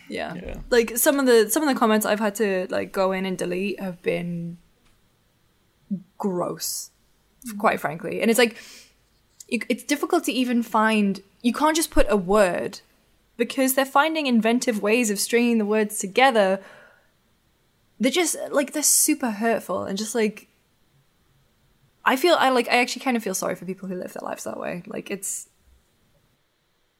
yeah. 0.08 0.34
Yeah. 0.34 0.56
Like 0.70 0.96
some 0.96 1.18
of 1.18 1.26
the 1.26 1.48
some 1.50 1.62
of 1.62 1.72
the 1.72 1.78
comments 1.78 2.06
I've 2.06 2.20
had 2.20 2.34
to 2.36 2.66
like 2.70 2.92
go 2.92 3.12
in 3.12 3.26
and 3.26 3.36
delete 3.36 3.80
have 3.80 4.02
been 4.02 4.58
gross, 6.18 6.90
mm. 7.46 7.58
quite 7.58 7.80
frankly. 7.80 8.20
And 8.20 8.30
it's 8.30 8.38
like 8.38 8.56
it's 9.48 9.84
difficult 9.84 10.24
to 10.24 10.32
even 10.32 10.62
find. 10.62 11.22
You 11.42 11.52
can't 11.52 11.76
just 11.76 11.90
put 11.90 12.06
a 12.10 12.16
word 12.16 12.80
because 13.36 13.74
they're 13.74 13.86
finding 13.86 14.26
inventive 14.26 14.82
ways 14.82 15.10
of 15.10 15.18
stringing 15.18 15.58
the 15.58 15.64
words 15.64 15.98
together. 15.98 16.60
They're 18.00 18.12
just 18.12 18.36
like 18.50 18.72
they're 18.72 18.82
super 18.82 19.30
hurtful 19.30 19.84
and 19.84 19.96
just 19.96 20.14
like 20.14 20.48
I 22.04 22.16
feel 22.16 22.36
I 22.38 22.50
like 22.50 22.68
I 22.68 22.78
actually 22.78 23.02
kind 23.02 23.16
of 23.16 23.22
feel 23.22 23.34
sorry 23.34 23.54
for 23.54 23.64
people 23.64 23.88
who 23.88 23.94
live 23.94 24.12
their 24.12 24.26
lives 24.26 24.44
that 24.44 24.58
way. 24.58 24.82
Like 24.86 25.10
it's 25.10 25.48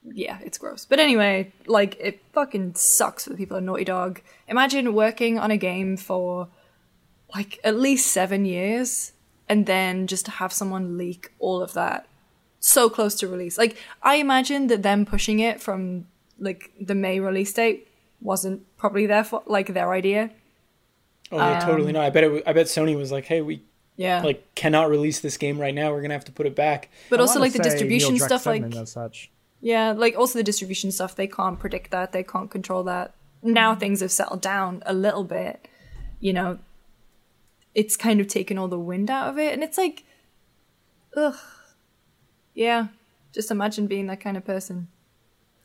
yeah, 0.04 0.38
it's 0.42 0.58
gross. 0.58 0.84
But 0.84 1.00
anyway, 1.00 1.52
like 1.66 1.96
it 2.00 2.20
fucking 2.32 2.74
sucks 2.74 3.24
for 3.24 3.30
the 3.30 3.36
people 3.36 3.56
at 3.56 3.62
Naughty 3.62 3.84
Dog. 3.84 4.20
Imagine 4.46 4.94
working 4.94 5.38
on 5.38 5.50
a 5.50 5.56
game 5.56 5.96
for 5.96 6.48
like 7.34 7.58
at 7.64 7.76
least 7.76 8.06
seven 8.10 8.44
years 8.44 9.12
and 9.48 9.66
then 9.66 10.06
just 10.06 10.24
to 10.26 10.30
have 10.32 10.52
someone 10.52 10.96
leak 10.96 11.32
all 11.38 11.62
of 11.62 11.72
that 11.74 12.06
so 12.60 12.88
close 12.88 13.14
to 13.16 13.28
release. 13.28 13.58
Like 13.58 13.76
I 14.02 14.16
imagine 14.16 14.66
that 14.68 14.82
them 14.82 15.04
pushing 15.04 15.40
it 15.40 15.60
from 15.60 16.06
like 16.38 16.70
the 16.80 16.94
May 16.94 17.20
release 17.20 17.52
date 17.52 17.88
wasn't 18.20 18.62
probably 18.78 19.06
their 19.06 19.24
fo- 19.24 19.42
like 19.46 19.74
their 19.74 19.92
idea. 19.92 20.30
Oh 21.30 21.36
yeah, 21.36 21.60
Um, 21.60 21.68
totally. 21.68 21.92
not. 21.92 22.04
I 22.04 22.10
bet 22.10 22.24
it. 22.24 22.28
Was, 22.32 22.42
I 22.46 22.52
bet 22.54 22.66
Sony 22.66 22.96
was 22.96 23.12
like, 23.12 23.26
"Hey, 23.26 23.42
we 23.42 23.62
Yeah. 23.96 24.22
like 24.22 24.54
cannot 24.54 24.88
release 24.88 25.20
this 25.20 25.36
game 25.36 25.58
right 25.60 25.74
now. 25.74 25.92
We're 25.92 26.00
gonna 26.02 26.14
have 26.14 26.24
to 26.24 26.32
put 26.32 26.46
it 26.46 26.54
back. 26.56 26.88
but 27.10 27.18
I 27.18 27.22
also 27.22 27.34
wanna 27.34 27.42
like 27.50 27.52
the 27.52 27.58
distribution 27.62 28.14
Neil 28.14 28.24
stuff 28.24 28.46
like 28.46 28.62
Druckmann 28.62 28.78
and 28.78 28.88
such. 28.88 29.30
Yeah, 29.60 29.92
like 29.92 30.16
also 30.16 30.38
the 30.38 30.44
distribution 30.44 30.92
stuff, 30.92 31.16
they 31.16 31.26
can't 31.26 31.58
predict 31.58 31.90
that, 31.90 32.12
they 32.12 32.22
can't 32.22 32.50
control 32.50 32.84
that. 32.84 33.14
Now 33.42 33.74
things 33.74 34.00
have 34.00 34.12
settled 34.12 34.40
down 34.40 34.82
a 34.86 34.92
little 34.92 35.24
bit, 35.24 35.66
you 36.20 36.32
know, 36.32 36.58
it's 37.74 37.96
kind 37.96 38.20
of 38.20 38.26
taken 38.26 38.58
all 38.58 38.68
the 38.68 38.78
wind 38.78 39.10
out 39.10 39.28
of 39.28 39.38
it, 39.38 39.52
and 39.52 39.62
it's 39.62 39.78
like, 39.78 40.04
ugh. 41.16 41.36
Yeah, 42.54 42.88
just 43.32 43.50
imagine 43.52 43.86
being 43.86 44.08
that 44.08 44.20
kind 44.20 44.36
of 44.36 44.44
person. 44.44 44.88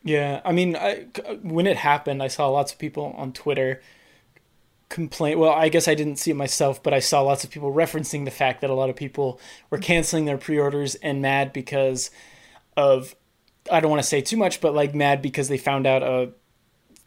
Yeah, 0.03 0.41
I 0.45 0.51
mean, 0.51 0.75
I, 0.75 1.07
when 1.41 1.65
it 1.65 1.77
happened, 1.77 2.21
I 2.21 2.27
saw 2.27 2.49
lots 2.49 2.71
of 2.71 2.77
people 2.77 3.15
on 3.17 3.31
Twitter 3.31 3.81
complain. 4.89 5.39
Well, 5.39 5.51
I 5.51 5.69
guess 5.69 5.87
I 5.87 5.95
didn't 5.95 6.17
see 6.17 6.29
it 6.29 6.35
myself, 6.35 6.83
but 6.83 6.93
I 6.93 6.99
saw 6.99 7.21
lots 7.21 7.43
of 7.43 7.49
people 7.49 7.73
referencing 7.73 8.25
the 8.25 8.31
fact 8.31 8.61
that 8.61 8.69
a 8.69 8.75
lot 8.75 8.91
of 8.91 8.95
people 8.95 9.39
were 9.71 9.79
canceling 9.79 10.25
their 10.25 10.37
pre-orders 10.37 10.93
and 10.95 11.21
mad 11.21 11.51
because 11.51 12.11
of 12.77 13.15
I 13.71 13.79
don't 13.79 13.89
want 13.91 14.01
to 14.01 14.07
say 14.07 14.21
too 14.21 14.37
much, 14.37 14.61
but 14.61 14.73
like 14.73 14.93
mad 14.93 15.21
because 15.21 15.47
they 15.47 15.57
found 15.57 15.87
out 15.87 16.03
uh 16.03 16.27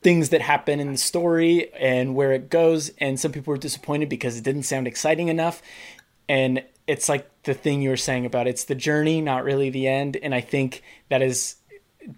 things 0.03 0.29
that 0.29 0.41
happen 0.41 0.79
in 0.79 0.93
the 0.93 0.99
story 0.99 1.73
and 1.75 2.15
where 2.15 2.33
it 2.33 2.49
goes, 2.51 2.91
and 2.99 3.19
some 3.19 3.33
people 3.33 3.51
were 3.53 3.59
disappointed 3.59 4.09
because 4.09 4.39
it 4.39 4.45
didn't 4.45 4.63
sound 4.63 4.87
exciting 4.87 5.29
enough. 5.29 5.63
And 6.29 6.63
it's 6.87 7.09
like 7.09 7.29
the 7.43 7.55
thing 7.55 7.83
you 7.83 7.91
were 7.91 7.97
saying 7.97 8.27
about 8.27 8.47
it's 8.47 8.65
the 8.65 8.75
journey, 8.75 9.21
not 9.21 9.45
really 9.45 9.71
the 9.71 9.89
end. 9.89 10.17
And 10.17 10.35
I 10.35 10.41
think 10.41 10.83
that 11.09 11.23
is 11.23 11.57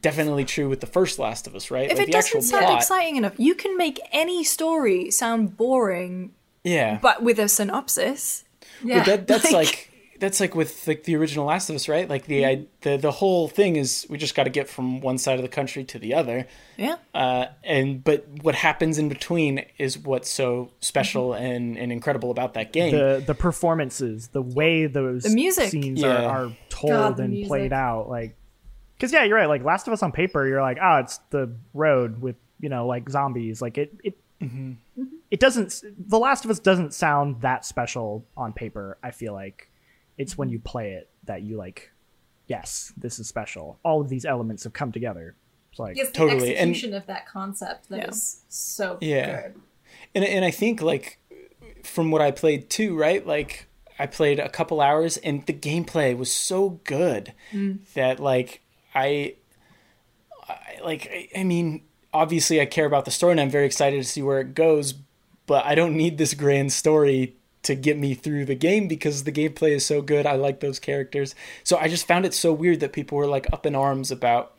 definitely 0.02 0.44
true 0.44 0.68
with 0.68 0.80
the 0.80 0.86
first 0.86 1.18
Last 1.18 1.46
of 1.46 1.54
Us, 1.54 1.70
right? 1.70 1.90
If 1.90 1.98
like 1.98 2.08
it 2.08 2.12
doesn't 2.12 2.42
sound 2.42 2.66
plot. 2.66 2.78
exciting 2.78 3.16
enough, 3.16 3.34
you 3.38 3.54
can 3.54 3.76
make 3.76 4.00
any 4.12 4.44
story 4.44 5.10
sound 5.10 5.56
boring, 5.56 6.32
yeah, 6.64 6.98
but 7.00 7.22
with 7.22 7.38
a 7.38 7.48
synopsis. 7.48 8.44
Yeah. 8.84 8.98
But 8.98 9.06
that, 9.06 9.26
that's 9.26 9.44
Like- 9.52 9.66
like, 9.66 9.90
that's 10.18 10.40
like 10.40 10.54
with 10.54 10.86
like 10.86 11.04
the 11.04 11.16
original 11.16 11.46
Last 11.46 11.70
of 11.70 11.76
Us, 11.76 11.88
right? 11.88 12.08
Like 12.08 12.26
the 12.26 12.44
I, 12.46 12.66
the 12.82 12.96
the 12.96 13.10
whole 13.10 13.48
thing 13.48 13.76
is 13.76 14.06
we 14.10 14.18
just 14.18 14.34
got 14.34 14.44
to 14.44 14.50
get 14.50 14.68
from 14.68 15.00
one 15.00 15.18
side 15.18 15.36
of 15.36 15.42
the 15.42 15.48
country 15.48 15.84
to 15.84 15.98
the 15.98 16.14
other, 16.14 16.46
Yeah. 16.76 16.96
uh, 17.14 17.46
and 17.64 18.02
but 18.02 18.26
what 18.42 18.54
happens 18.54 18.98
in 18.98 19.08
between 19.08 19.64
is 19.78 19.98
what's 19.98 20.28
so 20.30 20.70
special 20.80 21.32
and, 21.34 21.76
and 21.78 21.90
incredible 21.92 22.30
about 22.30 22.54
that 22.54 22.72
game. 22.72 22.92
the 22.94 23.22
the 23.26 23.34
performances, 23.34 24.28
the 24.28 24.42
way 24.42 24.86
those 24.86 25.24
The 25.24 25.30
music. 25.34 25.70
scenes 25.70 26.00
Yeah. 26.00 26.24
are, 26.24 26.46
are 26.46 26.52
told 26.68 26.92
God, 26.92 27.20
and 27.20 27.30
music. 27.30 27.48
played 27.48 27.72
out, 27.72 28.08
like 28.08 28.36
because 28.96 29.12
yeah, 29.12 29.24
you're 29.24 29.36
right. 29.36 29.48
Like 29.48 29.62
Last 29.64 29.86
of 29.86 29.92
Us 29.92 30.02
on 30.02 30.12
paper, 30.12 30.46
you're 30.46 30.62
like, 30.62 30.78
oh, 30.82 30.96
it's 30.98 31.18
the 31.30 31.52
road 31.74 32.20
with 32.20 32.36
you 32.60 32.68
know 32.68 32.86
like 32.86 33.08
zombies. 33.08 33.60
Like 33.62 33.78
it 33.78 33.92
it 34.04 34.18
Mm-hmm. 34.40 34.74
it 35.32 35.40
doesn't. 35.40 35.82
The 35.98 36.16
Last 36.16 36.44
of 36.44 36.50
Us 36.52 36.60
doesn't 36.60 36.94
sound 36.94 37.40
that 37.40 37.64
special 37.64 38.24
on 38.36 38.52
paper. 38.52 38.96
I 39.02 39.10
feel 39.10 39.32
like 39.32 39.68
it's 40.18 40.36
when 40.36 40.48
you 40.50 40.58
play 40.58 40.92
it 40.92 41.08
that 41.24 41.42
you 41.42 41.56
like, 41.56 41.90
yes, 42.46 42.92
this 42.96 43.18
is 43.18 43.26
special. 43.28 43.78
All 43.84 44.00
of 44.00 44.08
these 44.08 44.24
elements 44.24 44.64
have 44.64 44.72
come 44.72 44.92
together. 44.92 45.36
It's 45.70 45.78
like 45.78 45.96
Yes, 45.96 46.08
the 46.08 46.14
Totally, 46.14 46.56
and- 46.56 46.70
execution 46.70 46.94
of 46.94 47.06
that 47.06 47.26
concept 47.26 47.88
that 47.88 48.08
is 48.08 48.40
Yeah. 48.40 48.44
so 48.48 48.98
Yeah. 49.00 49.42
good. 49.42 49.54
and 50.14 50.24
and 50.24 50.44
I 50.44 50.50
think 50.50 50.82
like 50.82 51.18
from 51.82 52.10
what 52.10 52.20
I 52.20 52.30
played 52.30 52.68
too, 52.68 52.96
right? 52.96 53.26
Like 53.26 53.66
I 53.98 54.06
played 54.06 54.38
a 54.38 54.48
couple 54.48 54.80
hours 54.80 55.16
and 55.18 55.44
the 55.46 55.52
gameplay 55.52 56.16
was 56.16 56.30
so 56.32 56.80
good 56.84 57.32
mm. 57.52 57.78
that 57.94 58.20
like 58.20 58.60
I, 58.94 59.34
I 60.48 60.78
like 60.82 61.08
I, 61.10 61.40
I 61.40 61.44
mean 61.44 61.82
obviously 62.12 62.60
I 62.60 62.66
care 62.66 62.86
about 62.86 63.04
the 63.04 63.10
story 63.10 63.32
and 63.32 63.40
I'm 63.40 63.50
very 63.50 63.66
excited 63.66 63.96
to 64.02 64.08
see 64.08 64.22
where 64.22 64.40
it 64.40 64.54
goes, 64.54 64.94
but 65.46 65.64
I 65.64 65.74
don't 65.74 65.96
need 65.96 66.18
this 66.18 66.34
grand 66.34 66.72
story 66.72 67.36
to 67.68 67.74
get 67.74 67.98
me 67.98 68.14
through 68.14 68.46
the 68.46 68.54
game 68.54 68.88
because 68.88 69.24
the 69.24 69.32
gameplay 69.32 69.72
is 69.72 69.84
so 69.84 70.00
good. 70.00 70.24
I 70.24 70.36
like 70.36 70.60
those 70.60 70.78
characters. 70.78 71.34
So 71.64 71.76
I 71.76 71.86
just 71.88 72.06
found 72.06 72.24
it 72.24 72.32
so 72.32 72.50
weird 72.50 72.80
that 72.80 72.94
people 72.94 73.18
were 73.18 73.26
like 73.26 73.46
up 73.52 73.66
in 73.66 73.74
arms 73.74 74.10
about 74.10 74.56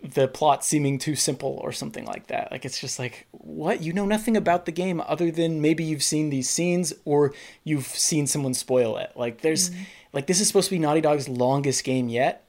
the 0.00 0.28
plot 0.28 0.64
seeming 0.64 0.96
too 0.98 1.16
simple 1.16 1.58
or 1.60 1.72
something 1.72 2.04
like 2.04 2.28
that. 2.28 2.52
Like 2.52 2.64
it's 2.64 2.80
just 2.80 3.00
like, 3.00 3.26
what? 3.32 3.82
You 3.82 3.92
know 3.92 4.06
nothing 4.06 4.36
about 4.36 4.64
the 4.64 4.70
game 4.70 5.02
other 5.04 5.32
than 5.32 5.60
maybe 5.60 5.82
you've 5.82 6.04
seen 6.04 6.30
these 6.30 6.48
scenes 6.48 6.92
or 7.04 7.34
you've 7.64 7.86
seen 7.86 8.28
someone 8.28 8.54
spoil 8.54 8.96
it. 8.98 9.10
Like 9.16 9.40
there's 9.40 9.72
like 10.12 10.28
this 10.28 10.40
is 10.40 10.46
supposed 10.46 10.68
to 10.68 10.76
be 10.76 10.78
Naughty 10.78 11.00
Dog's 11.00 11.28
longest 11.28 11.82
game 11.82 12.08
yet. 12.08 12.46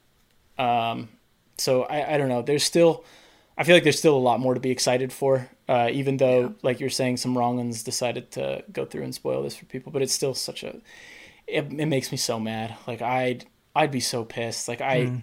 Um 0.59 1.09
so 1.57 1.83
I, 1.83 2.13
I 2.13 2.17
don't 2.19 2.29
know. 2.29 2.43
There's 2.43 2.63
still 2.63 3.03
I 3.57 3.63
feel 3.63 3.75
like 3.75 3.83
there's 3.83 3.97
still 3.99 4.15
a 4.15 4.19
lot 4.19 4.39
more 4.39 4.53
to 4.53 4.59
be 4.59 4.71
excited 4.71 5.13
for. 5.13 5.49
Uh, 5.67 5.89
even 5.91 6.17
though, 6.17 6.53
like 6.61 6.79
you're 6.79 6.89
saying, 6.89 7.17
some 7.17 7.37
wrong 7.37 7.57
ones 7.57 7.83
decided 7.83 8.31
to 8.31 8.63
go 8.71 8.85
through 8.85 9.03
and 9.03 9.15
spoil 9.15 9.41
this 9.43 9.55
for 9.55 9.65
people, 9.65 9.91
but 9.91 10.01
it's 10.01 10.13
still 10.13 10.33
such 10.33 10.63
a. 10.63 10.75
It, 11.47 11.71
it 11.71 11.85
makes 11.85 12.11
me 12.11 12.17
so 12.17 12.39
mad. 12.39 12.75
Like 12.87 13.01
I'd 13.01 13.45
I'd 13.75 13.91
be 13.91 13.99
so 13.99 14.25
pissed. 14.25 14.67
Like 14.67 14.81
I, 14.81 15.21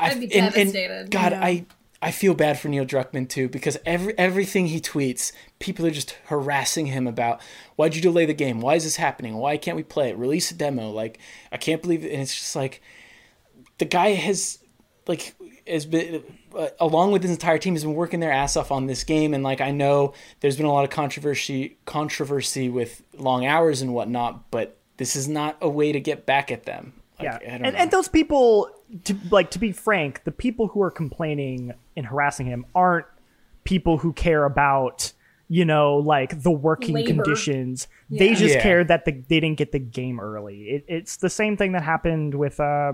I 0.00 0.10
I'd 0.10 0.20
be 0.20 0.34
and- 0.34 0.46
and 0.46 0.72
devastated, 0.72 1.10
God, 1.10 1.32
yeah. 1.32 1.44
I 1.44 1.66
I 2.00 2.12
feel 2.12 2.34
bad 2.34 2.58
for 2.58 2.68
Neil 2.68 2.86
Druckmann 2.86 3.28
too 3.28 3.48
because 3.48 3.76
every 3.84 4.16
everything 4.18 4.66
he 4.66 4.80
tweets, 4.80 5.32
people 5.58 5.84
are 5.86 5.90
just 5.90 6.12
harassing 6.26 6.86
him 6.86 7.06
about 7.06 7.40
why'd 7.76 7.94
you 7.96 8.02
delay 8.02 8.24
the 8.26 8.34
game? 8.34 8.60
Why 8.60 8.74
is 8.76 8.84
this 8.84 8.96
happening? 8.96 9.36
Why 9.36 9.56
can't 9.56 9.76
we 9.76 9.82
play 9.82 10.10
it? 10.10 10.16
Release 10.16 10.50
a 10.50 10.54
demo. 10.54 10.90
Like 10.90 11.18
I 11.52 11.56
can't 11.56 11.82
believe 11.82 12.04
it. 12.04 12.12
And 12.12 12.22
it's 12.22 12.34
just 12.34 12.54
like 12.56 12.80
the 13.78 13.84
guy 13.84 14.10
has 14.10 14.58
like 15.06 15.34
has 15.66 15.86
been 15.86 16.22
uh, 16.58 16.68
along 16.80 17.12
with 17.12 17.22
his 17.22 17.30
entire 17.30 17.56
team 17.56 17.74
has 17.74 17.84
been 17.84 17.94
working 17.94 18.20
their 18.20 18.32
ass 18.32 18.56
off 18.56 18.70
on 18.72 18.86
this 18.86 19.04
game 19.04 19.32
and 19.32 19.42
like 19.44 19.60
I 19.60 19.70
know 19.70 20.12
there's 20.40 20.56
been 20.56 20.66
a 20.66 20.72
lot 20.72 20.84
of 20.84 20.90
controversy 20.90 21.78
controversy 21.86 22.68
with 22.68 23.02
long 23.16 23.46
hours 23.46 23.80
and 23.80 23.94
whatnot, 23.94 24.50
but 24.50 24.76
this 24.96 25.14
is 25.16 25.28
not 25.28 25.56
a 25.60 25.68
way 25.68 25.92
to 25.92 26.00
get 26.00 26.26
back 26.26 26.50
at 26.50 26.64
them. 26.64 26.92
Like, 27.18 27.24
yeah, 27.24 27.36
I 27.36 27.38
don't 27.38 27.64
and, 27.66 27.74
know. 27.74 27.80
and 27.80 27.90
those 27.90 28.08
people, 28.08 28.70
to 29.04 29.16
like 29.30 29.50
to 29.52 29.58
be 29.58 29.72
frank, 29.72 30.24
the 30.24 30.32
people 30.32 30.68
who 30.68 30.82
are 30.82 30.90
complaining 30.90 31.72
and 31.96 32.06
harassing 32.06 32.46
him 32.46 32.66
aren't 32.74 33.06
people 33.64 33.98
who 33.98 34.12
care 34.12 34.44
about 34.44 35.12
you 35.48 35.64
know 35.64 35.96
like 35.96 36.42
the 36.42 36.50
working 36.50 36.94
Labor. 36.94 37.08
conditions. 37.22 37.86
They 38.10 38.34
just 38.34 38.56
Yeah. 38.56 38.62
care 38.62 38.84
that 38.84 39.04
the, 39.04 39.12
they 39.12 39.40
didn't 39.40 39.58
get 39.58 39.72
the 39.72 39.78
game 39.78 40.20
early. 40.20 40.62
It, 40.70 40.84
it's 40.88 41.16
the 41.16 41.30
same 41.30 41.56
thing 41.56 41.72
that 41.72 41.82
happened 41.82 42.34
with 42.34 42.58
uh, 42.60 42.92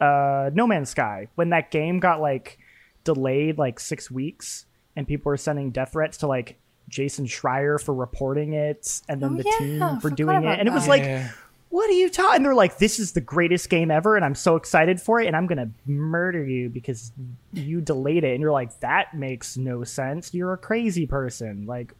uh, 0.00 0.50
No 0.52 0.66
Man's 0.66 0.90
Sky 0.90 1.28
when 1.34 1.50
that 1.50 1.70
game 1.70 1.98
got 2.00 2.20
like 2.20 2.58
delayed 3.06 3.56
like 3.56 3.80
six 3.80 4.10
weeks, 4.10 4.66
and 4.96 5.08
people 5.08 5.30
were 5.30 5.38
sending 5.38 5.70
death 5.70 5.92
threats 5.92 6.18
to 6.18 6.26
like 6.26 6.58
Jason 6.90 7.24
Schreier 7.24 7.80
for 7.82 7.94
reporting 7.94 8.52
it, 8.52 9.00
and 9.08 9.22
then 9.22 9.32
Oh, 9.32 9.36
the 9.38 9.44
yeah, 9.44 9.58
team 9.88 10.00
for 10.00 10.10
doing 10.10 10.36
it, 10.36 10.40
about 10.40 10.58
and 10.58 10.68
it 10.68 10.72
was 10.72 10.84
that. 10.84 10.90
like 10.90 11.02
Yeah. 11.02 11.30
what 11.70 11.88
are 11.90 11.94
you 11.94 12.08
talking? 12.10 12.36
And 12.36 12.44
they're 12.44 12.54
like, 12.54 12.78
this 12.78 12.98
is 13.00 13.12
the 13.12 13.20
greatest 13.20 13.68
game 13.70 13.90
ever, 13.90 14.14
and 14.16 14.24
I'm 14.24 14.34
so 14.36 14.56
excited 14.56 15.00
for 15.00 15.20
it, 15.20 15.26
and 15.26 15.34
I'm 15.34 15.46
gonna 15.46 15.70
murder 15.86 16.44
you 16.44 16.68
because 16.68 17.10
you 17.52 17.80
delayed 17.80 18.22
it. 18.24 18.32
And 18.34 18.40
you're 18.40 18.52
like, 18.52 18.78
that 18.80 19.14
makes 19.14 19.56
no 19.56 19.82
sense. 19.84 20.32
You're 20.34 20.52
a 20.52 20.58
crazy 20.58 21.06
person. 21.06 21.66
Like, 21.66 21.92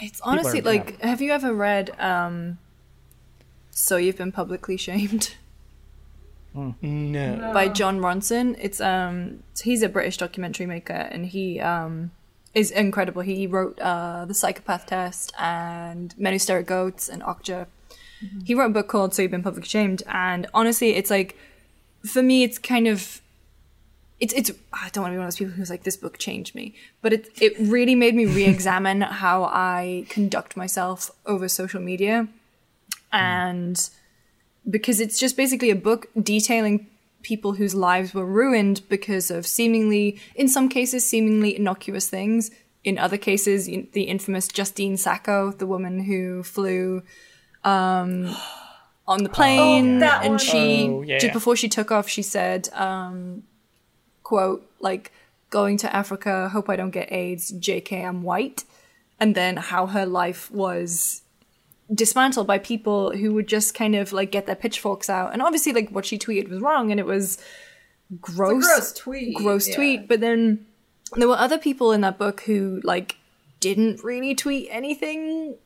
It's 0.00 0.20
honestly 0.22 0.60
are- 0.60 0.62
like, 0.62 1.00
have 1.00 1.20
you 1.20 1.32
ever 1.32 1.52
read 1.54 1.90
um 2.00 2.58
So 3.70 3.96
You've 3.98 4.16
Been 4.16 4.32
Publicly 4.32 4.76
Shamed 4.78 5.34
no. 6.82 7.50
by 7.52 7.68
Jon 7.68 8.00
Ronson? 8.00 8.56
It's 8.58 8.80
um 8.80 9.42
he's 9.62 9.82
a 9.82 9.88
British 9.88 10.16
documentary 10.16 10.66
maker 10.66 10.92
and 10.92 11.26
he 11.26 11.60
um 11.60 12.10
is 12.54 12.70
incredible. 12.70 13.22
He 13.22 13.46
wrote 13.46 13.78
uh 13.80 14.24
The 14.26 14.34
Psychopath 14.34 14.86
Test 14.86 15.32
and 15.38 16.14
Men 16.18 16.32
Who 16.32 16.38
Stare 16.38 16.58
at 16.58 16.66
Goats 16.66 17.08
and 17.08 17.22
Okja. 17.22 17.66
He 18.44 18.54
wrote 18.54 18.70
a 18.70 18.74
book 18.74 18.88
called 18.88 19.14
So 19.14 19.22
You've 19.22 19.30
Been 19.30 19.42
Publicly 19.42 19.68
Shamed 19.68 20.02
and 20.08 20.46
honestly 20.54 20.94
it's 20.94 21.10
like 21.10 21.36
for 22.04 22.22
me 22.22 22.42
it's 22.42 22.58
kind 22.58 22.86
of 22.88 23.20
it's 24.18 24.32
it's 24.32 24.50
I 24.72 24.88
don't 24.90 25.02
want 25.02 25.12
to 25.12 25.14
be 25.14 25.18
one 25.18 25.26
of 25.26 25.32
those 25.32 25.36
people 25.36 25.54
who's 25.54 25.70
like 25.70 25.82
this 25.82 25.96
book 25.96 26.18
changed 26.18 26.54
me, 26.54 26.74
but 27.02 27.12
it 27.12 27.28
it 27.40 27.54
really 27.58 27.94
made 27.94 28.14
me 28.14 28.24
re-examine 28.24 29.00
how 29.22 29.44
I 29.44 30.06
conduct 30.08 30.56
myself 30.56 31.10
over 31.26 31.48
social 31.48 31.80
media, 31.80 32.28
and 33.12 33.90
because 34.68 35.00
it's 35.00 35.18
just 35.18 35.36
basically 35.36 35.70
a 35.70 35.76
book 35.76 36.08
detailing 36.20 36.86
people 37.22 37.54
whose 37.54 37.74
lives 37.74 38.14
were 38.14 38.24
ruined 38.24 38.82
because 38.88 39.30
of 39.30 39.46
seemingly, 39.46 40.18
in 40.34 40.48
some 40.48 40.68
cases, 40.68 41.08
seemingly 41.08 41.56
innocuous 41.56 42.08
things. 42.08 42.50
In 42.84 42.98
other 42.98 43.16
cases, 43.16 43.66
the 43.66 44.02
infamous 44.02 44.46
Justine 44.46 44.96
Sacco, 44.96 45.50
the 45.50 45.66
woman 45.66 46.00
who 46.00 46.42
flew 46.44 47.02
um, 47.64 48.32
on 49.08 49.24
the 49.24 49.28
plane, 49.28 49.98
that 49.98 50.22
and 50.22 50.30
one. 50.30 50.38
she 50.38 50.88
Oh, 50.88 51.02
yeah. 51.02 51.18
just 51.18 51.32
before 51.32 51.56
she 51.56 51.68
took 51.68 51.90
off, 51.90 52.08
she 52.08 52.22
said, 52.22 52.68
um, 52.72 53.42
"quote 54.22 54.70
like 54.78 55.10
going 55.50 55.76
to 55.78 55.94
Africa, 55.94 56.48
hope 56.48 56.68
I 56.70 56.76
don't 56.76 56.90
get 56.90 57.10
AIDS. 57.10 57.50
J.K. 57.50 58.04
I'm 58.04 58.22
white," 58.22 58.64
and 59.18 59.34
then 59.34 59.56
how 59.56 59.86
her 59.86 60.06
life 60.06 60.48
was 60.52 61.22
dismantled 61.92 62.46
by 62.46 62.58
people 62.58 63.16
who 63.16 63.32
would 63.34 63.46
just 63.46 63.74
kind 63.74 63.94
of 63.94 64.12
like 64.12 64.32
get 64.32 64.46
their 64.46 64.56
pitchforks 64.56 65.08
out. 65.08 65.32
And 65.32 65.42
obviously, 65.42 65.72
like 65.72 65.90
what 65.90 66.04
she 66.04 66.18
tweeted 66.18 66.48
was 66.48 66.60
wrong, 66.60 66.90
and 66.90 67.00
it 67.00 67.06
was 67.06 67.38
gross, 68.20 68.64
gross 68.64 68.92
tweet, 68.92 69.36
gross 69.36 69.68
yeah. 69.68 69.76
tweet. 69.76 70.08
But 70.08 70.20
then 70.20 70.66
there 71.14 71.28
were 71.28 71.38
other 71.38 71.58
people 71.58 71.92
in 71.92 72.00
that 72.02 72.18
book 72.18 72.42
who 72.42 72.80
like 72.84 73.16
didn't 73.60 74.02
really 74.02 74.34
tweet 74.34 74.68
anything 74.70 75.56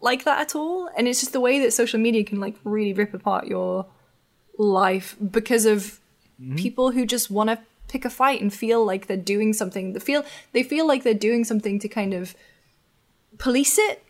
like 0.00 0.24
that 0.24 0.40
at 0.40 0.54
all. 0.54 0.88
And 0.96 1.08
it's 1.08 1.20
just 1.20 1.32
the 1.32 1.40
way 1.40 1.60
that 1.60 1.72
social 1.72 2.00
media 2.00 2.24
can 2.24 2.40
like 2.40 2.56
really 2.64 2.92
rip 2.92 3.14
apart 3.14 3.46
your 3.46 3.86
life 4.58 5.16
because 5.30 5.64
of 5.64 6.00
mm-hmm. 6.40 6.56
people 6.56 6.90
who 6.92 7.06
just 7.06 7.30
want 7.30 7.50
to 7.50 7.58
pick 7.88 8.04
a 8.04 8.10
fight 8.10 8.40
and 8.40 8.52
feel 8.52 8.84
like 8.84 9.06
they're 9.06 9.16
doing 9.16 9.52
something. 9.52 9.92
They 9.92 10.00
feel 10.00 10.24
they 10.52 10.62
feel 10.62 10.86
like 10.86 11.04
they're 11.04 11.14
doing 11.14 11.44
something 11.44 11.78
to 11.80 11.88
kind 11.88 12.14
of 12.14 12.34
police 13.38 13.78
it, 13.78 14.04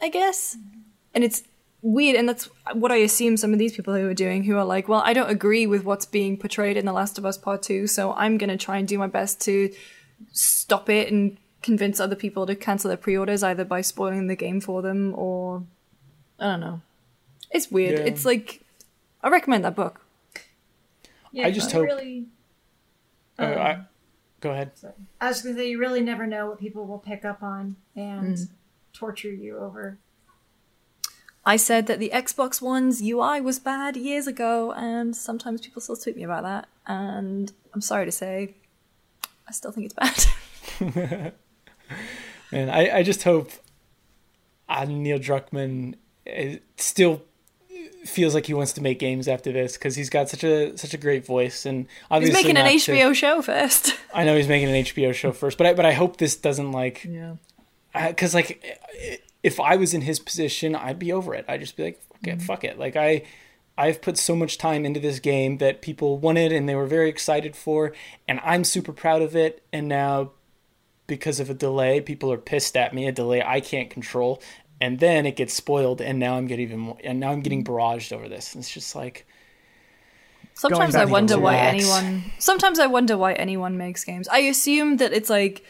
I 0.00 0.08
guess. 0.08 0.56
Mm-hmm. 0.56 0.77
And 1.14 1.24
it's 1.24 1.42
weird 1.80 2.16
and 2.16 2.28
that's 2.28 2.46
what 2.74 2.90
I 2.90 2.96
assume 2.96 3.36
some 3.36 3.52
of 3.52 3.58
these 3.58 3.72
people 3.74 3.94
who 3.94 4.08
are 4.08 4.14
doing 4.14 4.42
who 4.44 4.56
are 4.56 4.64
like, 4.64 4.88
well, 4.88 5.00
I 5.04 5.12
don't 5.12 5.30
agree 5.30 5.66
with 5.66 5.84
what's 5.84 6.04
being 6.06 6.36
portrayed 6.36 6.76
in 6.76 6.84
The 6.84 6.92
Last 6.92 7.18
of 7.18 7.24
Us 7.24 7.38
Part 7.38 7.62
2, 7.62 7.86
so 7.86 8.12
I'm 8.14 8.36
going 8.36 8.50
to 8.50 8.56
try 8.56 8.78
and 8.78 8.86
do 8.88 8.98
my 8.98 9.06
best 9.06 9.40
to 9.42 9.72
stop 10.32 10.90
it 10.90 11.10
and 11.12 11.36
convince 11.62 12.00
other 12.00 12.16
people 12.16 12.46
to 12.46 12.54
cancel 12.56 12.88
their 12.88 12.96
pre-orders 12.96 13.42
either 13.42 13.64
by 13.64 13.80
spoiling 13.80 14.26
the 14.26 14.36
game 14.36 14.60
for 14.60 14.82
them 14.82 15.14
or 15.16 15.62
I 16.38 16.44
don't 16.46 16.60
know. 16.60 16.80
It's 17.50 17.70
weird. 17.70 17.98
Yeah. 18.00 18.04
It's 18.06 18.24
like 18.24 18.60
I 19.22 19.28
recommend 19.28 19.64
that 19.64 19.74
book. 19.76 20.00
Yeah, 21.32 21.46
I 21.46 21.50
just 21.50 21.72
hope- 21.72 21.84
Really, 21.86 22.26
Uh, 23.38 23.42
I, 23.44 23.80
go 24.40 24.50
ahead. 24.50 24.76
sorry. 24.76 24.94
I 25.20 25.28
was 25.28 25.36
just 25.36 25.44
gonna 25.44 25.56
say 25.56 25.68
you 25.70 25.78
really 25.78 26.00
never 26.00 26.26
know 26.26 26.48
what 26.48 26.58
people 26.58 26.86
will 26.86 26.98
pick 26.98 27.24
up 27.24 27.42
on 27.42 27.76
and 27.96 28.36
torture 28.92 29.30
you 29.32 29.58
over. 29.58 29.98
I 31.48 31.56
said 31.56 31.86
that 31.86 31.98
the 31.98 32.10
Xbox 32.14 32.60
One's 32.60 33.00
UI 33.02 33.40
was 33.40 33.58
bad 33.58 33.96
years 33.96 34.26
ago, 34.26 34.72
and 34.72 35.16
sometimes 35.16 35.60
people 35.62 35.80
still 35.80 35.96
tweet 35.96 36.16
me 36.16 36.22
about 36.24 36.42
that. 36.42 36.68
And 36.86 37.50
I'm 37.74 37.80
sorry 37.80 38.04
to 38.04 38.12
say, 38.12 38.54
I 39.48 39.52
still 39.52 39.72
think 39.72 39.86
it's 39.86 39.94
bad. 39.94 41.32
And 42.50 42.70
I, 42.70 42.98
I 42.98 43.02
just 43.02 43.22
hope 43.24 43.50
uh, 44.68 44.84
Neil 44.86 45.18
Druckmann 45.18 45.96
uh, 46.26 46.56
still 46.76 47.22
feels 48.06 48.34
like 48.34 48.46
he 48.46 48.54
wants 48.54 48.72
to 48.74 48.80
make 48.82 48.98
games 48.98 49.28
after 49.28 49.52
this 49.52 49.74
because 49.76 49.96
he's 49.96 50.08
got 50.08 50.30
such 50.30 50.44
a 50.44 50.76
such 50.78 50.94
a 50.94 50.96
great 50.96 51.26
voice 51.26 51.66
and 51.66 51.86
He's 52.10 52.32
making 52.32 52.56
an 52.56 52.64
not 52.64 52.70
to- 52.80 52.92
HBO 52.92 53.14
show 53.14 53.42
first. 53.42 53.94
I 54.14 54.24
know 54.24 54.34
he's 54.36 54.48
making 54.48 54.68
an 54.68 54.82
HBO 54.82 55.12
show 55.12 55.32
first, 55.32 55.58
but 55.58 55.66
I 55.66 55.74
but 55.74 55.84
I 55.84 55.92
hope 55.92 56.16
this 56.16 56.36
doesn't 56.36 56.72
like 56.72 57.04
Yeah. 57.04 57.34
because 58.06 58.34
like 58.34 58.64
if 59.48 59.58
I 59.58 59.76
was 59.76 59.94
in 59.94 60.02
his 60.02 60.18
position, 60.18 60.76
I'd 60.76 60.98
be 60.98 61.10
over 61.10 61.34
it. 61.34 61.46
I'd 61.48 61.60
just 61.60 61.74
be 61.74 61.84
like, 61.84 62.02
fuck 62.02 62.26
it, 62.28 62.42
fuck 62.42 62.64
it. 62.64 62.78
Like 62.78 62.96
I, 62.96 63.22
I've 63.78 64.02
put 64.02 64.18
so 64.18 64.36
much 64.36 64.58
time 64.58 64.84
into 64.84 65.00
this 65.00 65.20
game 65.20 65.56
that 65.56 65.80
people 65.80 66.18
wanted 66.18 66.52
and 66.52 66.68
they 66.68 66.74
were 66.74 66.86
very 66.86 67.08
excited 67.08 67.56
for, 67.56 67.94
and 68.28 68.40
I'm 68.44 68.62
super 68.62 68.92
proud 68.92 69.22
of 69.22 69.34
it. 69.34 69.62
And 69.72 69.88
now, 69.88 70.32
because 71.06 71.40
of 71.40 71.48
a 71.48 71.54
delay, 71.54 72.02
people 72.02 72.30
are 72.30 72.36
pissed 72.36 72.76
at 72.76 72.92
me. 72.92 73.08
A 73.08 73.12
delay 73.12 73.42
I 73.42 73.60
can't 73.60 73.88
control, 73.88 74.42
and 74.82 74.98
then 74.98 75.24
it 75.24 75.34
gets 75.34 75.54
spoiled, 75.54 76.02
and 76.02 76.18
now 76.18 76.36
I'm 76.36 76.46
getting 76.46 76.66
even 76.66 76.80
more, 76.80 76.98
and 77.02 77.18
now 77.18 77.30
I'm 77.32 77.40
getting 77.40 77.64
barraged 77.64 78.12
over 78.12 78.28
this. 78.28 78.54
It's 78.54 78.70
just 78.70 78.94
like, 78.94 79.26
Sometimes 80.52 80.94
I 80.94 81.06
wonder 81.06 81.38
why 81.38 81.54
relax. 81.54 81.74
anyone. 81.74 82.32
Sometimes 82.38 82.78
I 82.78 82.86
wonder 82.86 83.16
why 83.16 83.32
anyone 83.32 83.78
makes 83.78 84.04
games. 84.04 84.28
I 84.28 84.40
assume 84.40 84.98
that 84.98 85.14
it's 85.14 85.30
like 85.30 85.64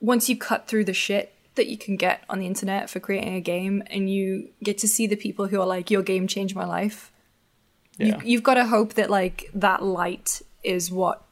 once 0.00 0.28
you 0.28 0.36
cut 0.36 0.66
through 0.66 0.84
the 0.84 0.94
shit 0.94 1.32
that 1.54 1.66
you 1.66 1.76
can 1.76 1.96
get 1.96 2.22
on 2.28 2.38
the 2.38 2.46
internet 2.46 2.88
for 2.88 3.00
creating 3.00 3.34
a 3.34 3.40
game, 3.40 3.82
and 3.88 4.10
you 4.10 4.50
get 4.62 4.78
to 4.78 4.88
see 4.88 5.06
the 5.06 5.16
people 5.16 5.46
who 5.48 5.60
are 5.60 5.66
like, 5.66 5.90
"Your 5.90 6.02
game 6.02 6.26
changed 6.26 6.54
my 6.54 6.64
life." 6.64 7.12
yeah, 7.98 8.06
You, 8.06 8.22
you've 8.24 8.42
got 8.42 8.54
to 8.54 8.66
hope 8.66 8.94
that 8.94 9.10
like 9.10 9.50
that 9.54 9.82
light 9.82 10.42
is 10.62 10.90
what 10.90 11.24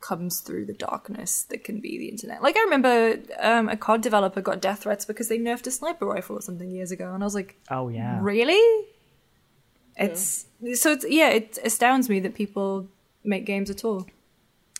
comes 0.00 0.40
through 0.40 0.64
the 0.64 0.72
darkness 0.72 1.44
that 1.44 1.62
can 1.62 1.80
be 1.80 1.98
the 1.98 2.08
internet. 2.08 2.42
Like 2.42 2.56
I 2.56 2.62
remember 2.62 3.18
um, 3.38 3.68
a 3.68 3.76
COD 3.76 4.00
developer 4.00 4.40
got 4.40 4.60
death 4.60 4.82
threats 4.82 5.04
because 5.04 5.28
they 5.28 5.38
nerfed 5.38 5.66
a 5.66 5.70
sniper 5.70 6.06
rifle 6.06 6.36
or 6.36 6.42
something 6.42 6.70
years 6.70 6.90
ago, 6.90 7.12
and 7.12 7.22
I 7.22 7.26
was 7.26 7.34
like, 7.34 7.56
Oh 7.70 7.88
yeah. 7.88 8.18
Really? 8.20 8.86
It's 9.96 10.46
so 10.74 10.92
it's 10.92 11.04
yeah, 11.08 11.28
it 11.28 11.58
astounds 11.62 12.08
me 12.08 12.20
that 12.20 12.34
people 12.34 12.88
make 13.22 13.44
games 13.44 13.68
at 13.70 13.84
all. 13.84 14.06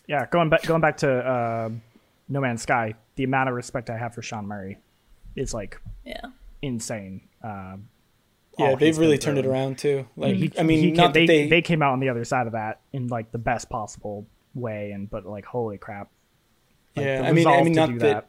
Yeah, 0.06 0.26
going 0.26 0.48
back 0.48 0.62
going 0.62 0.80
back 0.80 0.96
to 0.98 1.10
uh, 1.10 1.70
No 2.28 2.40
Man's 2.40 2.62
Sky, 2.62 2.94
the 3.20 3.24
amount 3.24 3.50
of 3.50 3.54
respect 3.54 3.90
I 3.90 3.98
have 3.98 4.14
for 4.14 4.22
Sean 4.22 4.46
Murray 4.46 4.78
is 5.36 5.52
like 5.52 5.78
Yeah. 6.06 6.22
insane. 6.62 7.20
Um, 7.44 7.88
yeah, 8.58 8.74
they've 8.76 8.96
really 8.96 9.18
turned 9.18 9.36
it 9.36 9.44
around 9.44 9.76
too. 9.76 10.06
Like, 10.16 10.36
He- 10.36 10.52
I 10.58 10.62
mean, 10.62 10.78
he 10.80 10.90
not 10.92 11.12
they, 11.12 11.26
they, 11.26 11.48
they 11.48 11.60
came 11.60 11.82
out 11.82 11.92
on 11.92 12.00
the 12.00 12.08
other 12.08 12.24
side 12.24 12.46
of 12.46 12.54
that 12.54 12.80
in 12.94 13.08
like 13.08 13.30
the 13.30 13.38
best 13.38 13.68
possible 13.68 14.26
way, 14.54 14.92
and 14.92 15.08
but 15.10 15.26
like 15.26 15.44
holy 15.44 15.76
crap. 15.76 16.08
Like, 16.96 17.04
yeah, 17.04 17.22
I 17.26 17.32
mean, 17.32 17.46
I 17.46 17.62
mean, 17.62 17.74
not 17.74 17.90
do 17.90 17.98
that, 17.98 18.28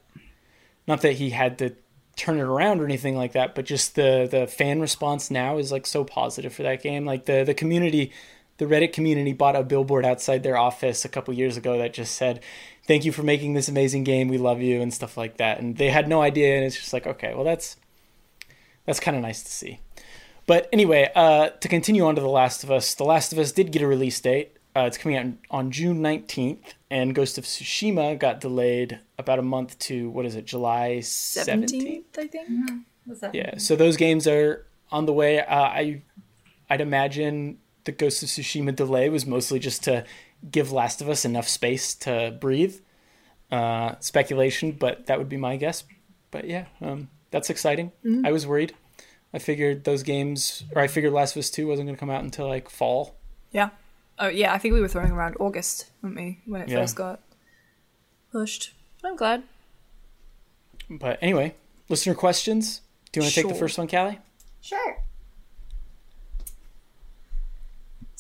not 0.88 1.02
that 1.02 1.14
he 1.14 1.30
had 1.30 1.58
to 1.60 1.74
turn 2.18 2.38
it 2.38 2.42
around 2.44 2.82
or 2.82 2.86
anything 2.86 3.16
like 3.16 3.32
that, 3.32 3.56
but 3.56 3.64
just 3.66 3.96
the 3.96 4.28
the 4.30 4.46
fan 4.46 4.82
response 4.82 5.32
now 5.32 5.58
is 5.58 5.72
like 5.72 5.86
so 5.88 6.04
positive 6.04 6.54
for 6.54 6.64
that 6.64 6.84
game. 6.84 7.06
Like 7.06 7.26
the 7.26 7.44
the 7.46 7.54
community, 7.54 8.12
the 8.58 8.66
Reddit 8.66 8.94
community 8.94 9.34
bought 9.34 9.56
a 9.56 9.64
billboard 9.64 10.06
outside 10.06 10.44
their 10.44 10.58
office 10.58 11.04
a 11.06 11.10
couple 11.10 11.34
years 11.34 11.58
ago 11.58 11.78
that 11.80 11.94
just 11.94 12.14
said, 12.16 12.42
"Thank 12.92 13.06
you 13.06 13.14
for 13.14 13.24
making 13.24 13.54
this 13.54 13.70
amazing 13.70 14.04
game. 14.04 14.28
We 14.28 14.38
love 14.38 14.62
you" 14.62 14.82
and 14.82 14.94
stuff 14.94 15.16
like 15.16 15.38
that. 15.38 15.60
And 15.60 15.78
they 15.78 15.90
had 15.90 16.10
no 16.10 16.22
idea, 16.22 16.56
and 16.56 16.66
it's 16.66 16.76
just 16.76 16.92
like, 16.92 17.08
okay, 17.08 17.34
well 17.34 17.46
that's 17.46 17.78
that's 18.86 19.00
kind 19.00 19.16
of 19.16 19.24
nice 19.24 19.42
to 19.44 19.52
see. 19.52 19.80
But 20.48 20.68
anyway, 20.74 21.10
uh, 21.16 21.50
to 21.50 21.68
continue 21.68 22.04
on 22.06 22.16
to 22.16 22.22
The 22.22 22.28
Last 22.28 22.64
of 22.66 22.72
Us, 22.72 22.94
The 22.94 23.06
Last 23.06 23.32
of 23.32 23.40
Us 23.40 23.54
did 23.54 23.72
get 23.72 23.82
a 23.82 23.88
release 23.88 24.20
date. 24.20 24.58
Uh, 24.76 24.82
it's 24.82 24.98
coming 24.98 25.18
out 25.18 25.28
on 25.50 25.72
June 25.72 26.02
19th, 26.02 26.74
and 26.90 27.16
Ghost 27.16 27.38
of 27.38 27.46
Tsushima 27.46 28.18
got 28.18 28.42
delayed 28.42 29.00
about 29.18 29.40
a 29.40 29.42
month 29.42 29.78
to, 29.80 30.10
what 30.10 30.26
is 30.26 30.36
it, 30.36 30.46
July 30.46 30.98
17th? 31.02 31.44
Seventeenth, 31.46 32.20
I 32.20 32.28
think. 32.28 32.50
What's 33.06 33.22
that? 33.22 33.36
Yeah, 33.36 33.58
so 33.58 33.76
those 33.76 33.98
games 33.98 34.28
are 34.28 34.66
on 34.92 35.06
the 35.06 35.14
way. 35.14 35.40
Uh, 35.40 35.56
I, 35.56 36.02
I'd 36.70 36.82
imagine 36.82 37.58
the 37.84 37.92
Ghost 37.92 38.24
of 38.24 38.30
Tsushima 38.30 38.76
delay 38.76 39.10
was 39.10 39.26
mostly 39.26 39.60
just 39.60 39.84
to 39.84 40.06
give 40.50 40.72
Last 40.72 41.02
of 41.02 41.10
Us 41.10 41.26
enough 41.26 41.48
space 41.48 41.94
to 41.96 42.36
breathe. 42.40 42.76
Uh, 43.52 43.96
speculation, 44.00 44.72
but 44.72 45.08
that 45.08 45.18
would 45.18 45.28
be 45.28 45.36
my 45.38 45.58
guess. 45.58 45.84
But 46.32 46.46
yeah, 46.48 46.66
um, 46.82 47.10
that's 47.32 47.50
exciting. 47.50 47.92
I 48.24 48.32
was 48.32 48.48
worried. 48.48 48.74
I 49.34 49.40
figured 49.40 49.84
those 49.84 50.04
games, 50.04 50.64
or 50.74 50.82
I 50.82 50.88
figured 50.88 51.12
Last 51.12 51.36
of 51.36 51.40
Us 51.42 51.50
2 51.50 51.68
wasn't 51.68 51.88
going 51.88 51.96
to 51.96 52.00
come 52.00 52.10
out 52.10 52.24
until 52.24 52.48
like 52.48 52.70
fall. 52.70 53.16
Yeah. 53.52 53.70
Oh 54.20 54.30
yeah, 54.30 54.54
I 54.54 54.58
think 54.58 54.74
we 54.74 54.80
were 54.82 54.88
throwing 54.88 55.12
around 55.12 55.36
August, 55.40 55.88
weren't 56.02 56.16
we, 56.16 56.40
when 56.46 56.62
it 56.62 56.70
Yeah. 56.70 56.78
first 56.80 56.96
got 56.96 57.20
pushed. 58.32 58.74
I'm 59.04 59.16
glad. 59.18 59.44
But 60.90 61.20
anyway, 61.22 61.56
listener 61.90 62.14
questions. 62.16 62.82
Do 63.12 63.20
you 63.20 63.24
want 63.24 63.34
to 63.34 63.42
take 63.42 63.52
the 63.52 63.58
first 63.60 63.78
one, 63.78 63.88
Kallie? 63.88 64.20
Sure. 64.62 64.98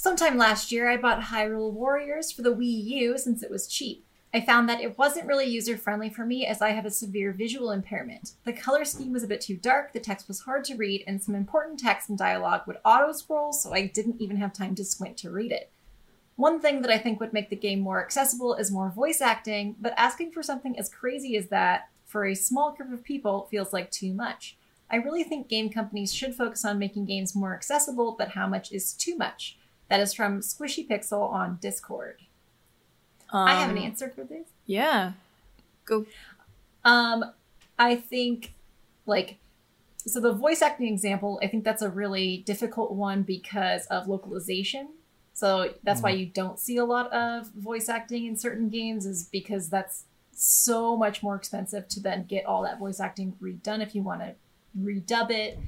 Sometime 0.01 0.35
last 0.35 0.71
year, 0.71 0.89
I 0.89 0.97
bought 0.97 1.21
Hyrule 1.21 1.71
Warriors 1.71 2.31
for 2.31 2.41
the 2.41 2.55
Wii 2.55 2.85
U 2.85 3.19
since 3.19 3.43
it 3.43 3.51
was 3.51 3.67
cheap. 3.67 4.03
I 4.33 4.41
found 4.41 4.67
that 4.67 4.81
it 4.81 4.97
wasn't 4.97 5.27
really 5.27 5.45
user 5.45 5.77
friendly 5.77 6.09
for 6.09 6.25
me 6.25 6.43
as 6.43 6.59
I 6.59 6.71
have 6.71 6.87
a 6.87 6.89
severe 6.89 7.31
visual 7.31 7.69
impairment. 7.69 8.31
The 8.43 8.51
color 8.51 8.83
scheme 8.83 9.13
was 9.13 9.21
a 9.21 9.27
bit 9.27 9.41
too 9.41 9.57
dark, 9.57 9.93
the 9.93 9.99
text 9.99 10.27
was 10.27 10.39
hard 10.39 10.63
to 10.63 10.75
read, 10.75 11.03
and 11.05 11.21
some 11.21 11.35
important 11.35 11.79
text 11.79 12.09
and 12.09 12.17
dialogue 12.17 12.61
would 12.65 12.79
auto 12.83 13.11
scroll, 13.11 13.53
so 13.53 13.75
I 13.75 13.85
didn't 13.85 14.19
even 14.19 14.37
have 14.37 14.53
time 14.53 14.73
to 14.73 14.83
squint 14.83 15.17
to 15.17 15.29
read 15.29 15.51
it. 15.51 15.69
One 16.35 16.59
thing 16.59 16.81
that 16.81 16.89
I 16.89 16.97
think 16.97 17.19
would 17.19 17.31
make 17.31 17.51
the 17.51 17.55
game 17.55 17.79
more 17.79 18.03
accessible 18.03 18.55
is 18.55 18.71
more 18.71 18.89
voice 18.89 19.21
acting, 19.21 19.75
but 19.79 19.93
asking 19.97 20.31
for 20.31 20.41
something 20.41 20.79
as 20.79 20.89
crazy 20.89 21.37
as 21.37 21.49
that 21.49 21.89
for 22.07 22.25
a 22.25 22.33
small 22.33 22.73
group 22.73 22.91
of 22.91 23.03
people 23.03 23.47
feels 23.51 23.71
like 23.71 23.91
too 23.91 24.15
much. 24.15 24.57
I 24.89 24.95
really 24.95 25.23
think 25.23 25.47
game 25.47 25.69
companies 25.69 26.11
should 26.11 26.33
focus 26.33 26.65
on 26.65 26.79
making 26.79 27.05
games 27.05 27.35
more 27.35 27.53
accessible, 27.53 28.15
but 28.17 28.29
how 28.29 28.47
much 28.47 28.71
is 28.71 28.93
too 28.93 29.15
much? 29.15 29.59
That 29.91 29.99
is 29.99 30.13
from 30.13 30.39
Squishy 30.39 30.87
Pixel 30.87 31.29
on 31.29 31.57
Discord. 31.59 32.19
I 33.29 33.55
have 33.55 33.71
an 33.71 33.77
Um, 33.77 33.83
answer 33.83 34.07
for 34.07 34.23
this. 34.23 34.47
Yeah. 34.65 35.11
Go. 35.83 36.05
Um, 36.85 37.25
I 37.77 37.97
think, 37.97 38.53
like, 39.05 39.37
so 39.97 40.21
the 40.21 40.31
voice 40.31 40.61
acting 40.61 40.87
example, 40.87 41.41
I 41.43 41.47
think 41.47 41.65
that's 41.65 41.81
a 41.81 41.89
really 41.89 42.37
difficult 42.37 42.93
one 42.93 43.23
because 43.23 43.85
of 43.87 44.07
localization. 44.07 44.87
So 45.33 45.73
that's 45.83 46.01
why 46.01 46.11
you 46.11 46.25
don't 46.25 46.57
see 46.57 46.77
a 46.77 46.85
lot 46.85 47.11
of 47.11 47.49
voice 47.51 47.89
acting 47.89 48.25
in 48.25 48.37
certain 48.37 48.69
games, 48.69 49.05
is 49.05 49.27
because 49.27 49.67
that's 49.67 50.05
so 50.31 50.95
much 50.95 51.21
more 51.21 51.35
expensive 51.35 51.89
to 51.89 51.99
then 51.99 52.23
get 52.23 52.45
all 52.45 52.61
that 52.63 52.79
voice 52.79 53.01
acting 53.01 53.35
redone 53.41 53.81
if 53.81 53.93
you 53.93 54.03
want 54.03 54.21
to 54.21 54.35
redub 54.79 55.31
it. 55.31 55.59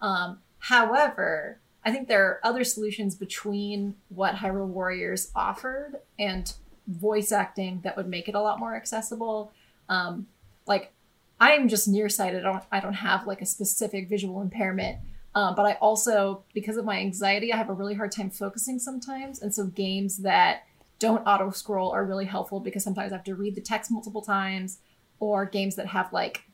Um, 0.00 0.40
however, 0.58 1.60
I 1.84 1.92
think 1.92 2.08
there 2.08 2.24
are 2.26 2.40
other 2.42 2.64
solutions 2.64 3.14
between 3.14 3.94
what 4.08 4.36
Hyrule 4.36 4.66
Warriors 4.66 5.30
offered 5.34 6.00
and 6.18 6.52
voice 6.86 7.32
acting 7.32 7.80
that 7.84 7.96
would 7.96 8.08
make 8.08 8.28
it 8.28 8.34
a 8.34 8.40
lot 8.40 8.58
more 8.58 8.74
accessible. 8.74 9.52
Um, 9.88 10.26
like 10.66 10.92
I'm 11.40 11.68
just 11.68 11.88
nearsighted. 11.88 12.44
I 12.44 12.52
don't, 12.52 12.64
I 12.72 12.80
don't 12.80 12.94
have 12.94 13.26
like 13.26 13.40
a 13.40 13.46
specific 13.46 14.08
visual 14.08 14.42
impairment. 14.42 14.98
Um, 15.34 15.54
but 15.54 15.66
I 15.66 15.74
also, 15.74 16.42
because 16.52 16.76
of 16.76 16.84
my 16.84 16.98
anxiety, 16.98 17.52
I 17.52 17.56
have 17.56 17.70
a 17.70 17.74
really 17.74 17.94
hard 17.94 18.10
time 18.10 18.30
focusing 18.30 18.78
sometimes. 18.78 19.40
And 19.40 19.54
so 19.54 19.66
games 19.66 20.18
that 20.18 20.64
don't 20.98 21.22
auto 21.26 21.50
scroll 21.50 21.92
are 21.92 22.04
really 22.04 22.24
helpful 22.24 22.58
because 22.58 22.82
sometimes 22.82 23.12
I 23.12 23.16
have 23.16 23.24
to 23.24 23.36
read 23.36 23.54
the 23.54 23.60
text 23.60 23.90
multiple 23.90 24.22
times, 24.22 24.78
or 25.20 25.46
games 25.46 25.76
that 25.76 25.86
have 25.86 26.12
like 26.12 26.44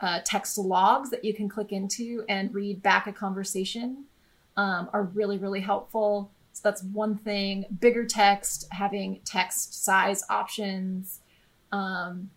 uh, 0.00 0.20
text 0.24 0.58
logs 0.58 1.10
that 1.10 1.24
you 1.24 1.32
can 1.32 1.48
click 1.48 1.72
into 1.72 2.24
and 2.28 2.54
read 2.54 2.82
back 2.82 3.06
a 3.06 3.12
conversation 3.12 4.04
um, 4.56 4.88
are 4.92 5.04
really, 5.04 5.38
really 5.38 5.60
helpful. 5.60 6.30
So 6.52 6.60
that's 6.64 6.82
one 6.82 7.16
thing. 7.16 7.66
Bigger 7.80 8.06
text, 8.06 8.66
having 8.70 9.20
text 9.24 9.84
size 9.84 10.24
options, 10.30 11.20
um, 11.72 12.30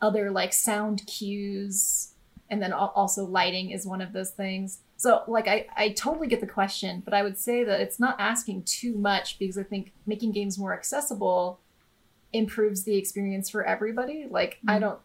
other 0.00 0.30
like 0.30 0.52
sound 0.52 1.06
cues, 1.06 2.14
and 2.48 2.62
then 2.62 2.72
also 2.72 3.24
lighting 3.24 3.70
is 3.70 3.86
one 3.86 4.00
of 4.00 4.12
those 4.12 4.30
things. 4.30 4.80
So, 4.96 5.22
like, 5.26 5.48
I, 5.48 5.66
I 5.76 5.90
totally 5.90 6.26
get 6.26 6.40
the 6.40 6.46
question, 6.46 7.00
but 7.02 7.14
I 7.14 7.22
would 7.22 7.38
say 7.38 7.64
that 7.64 7.80
it's 7.80 7.98
not 7.98 8.16
asking 8.18 8.64
too 8.64 8.94
much 8.96 9.38
because 9.38 9.56
I 9.56 9.62
think 9.62 9.92
making 10.04 10.32
games 10.32 10.58
more 10.58 10.74
accessible 10.74 11.58
improves 12.34 12.84
the 12.84 12.96
experience 12.96 13.48
for 13.48 13.64
everybody. 13.64 14.26
Like, 14.28 14.58
I 14.68 14.78
don't 14.78 14.98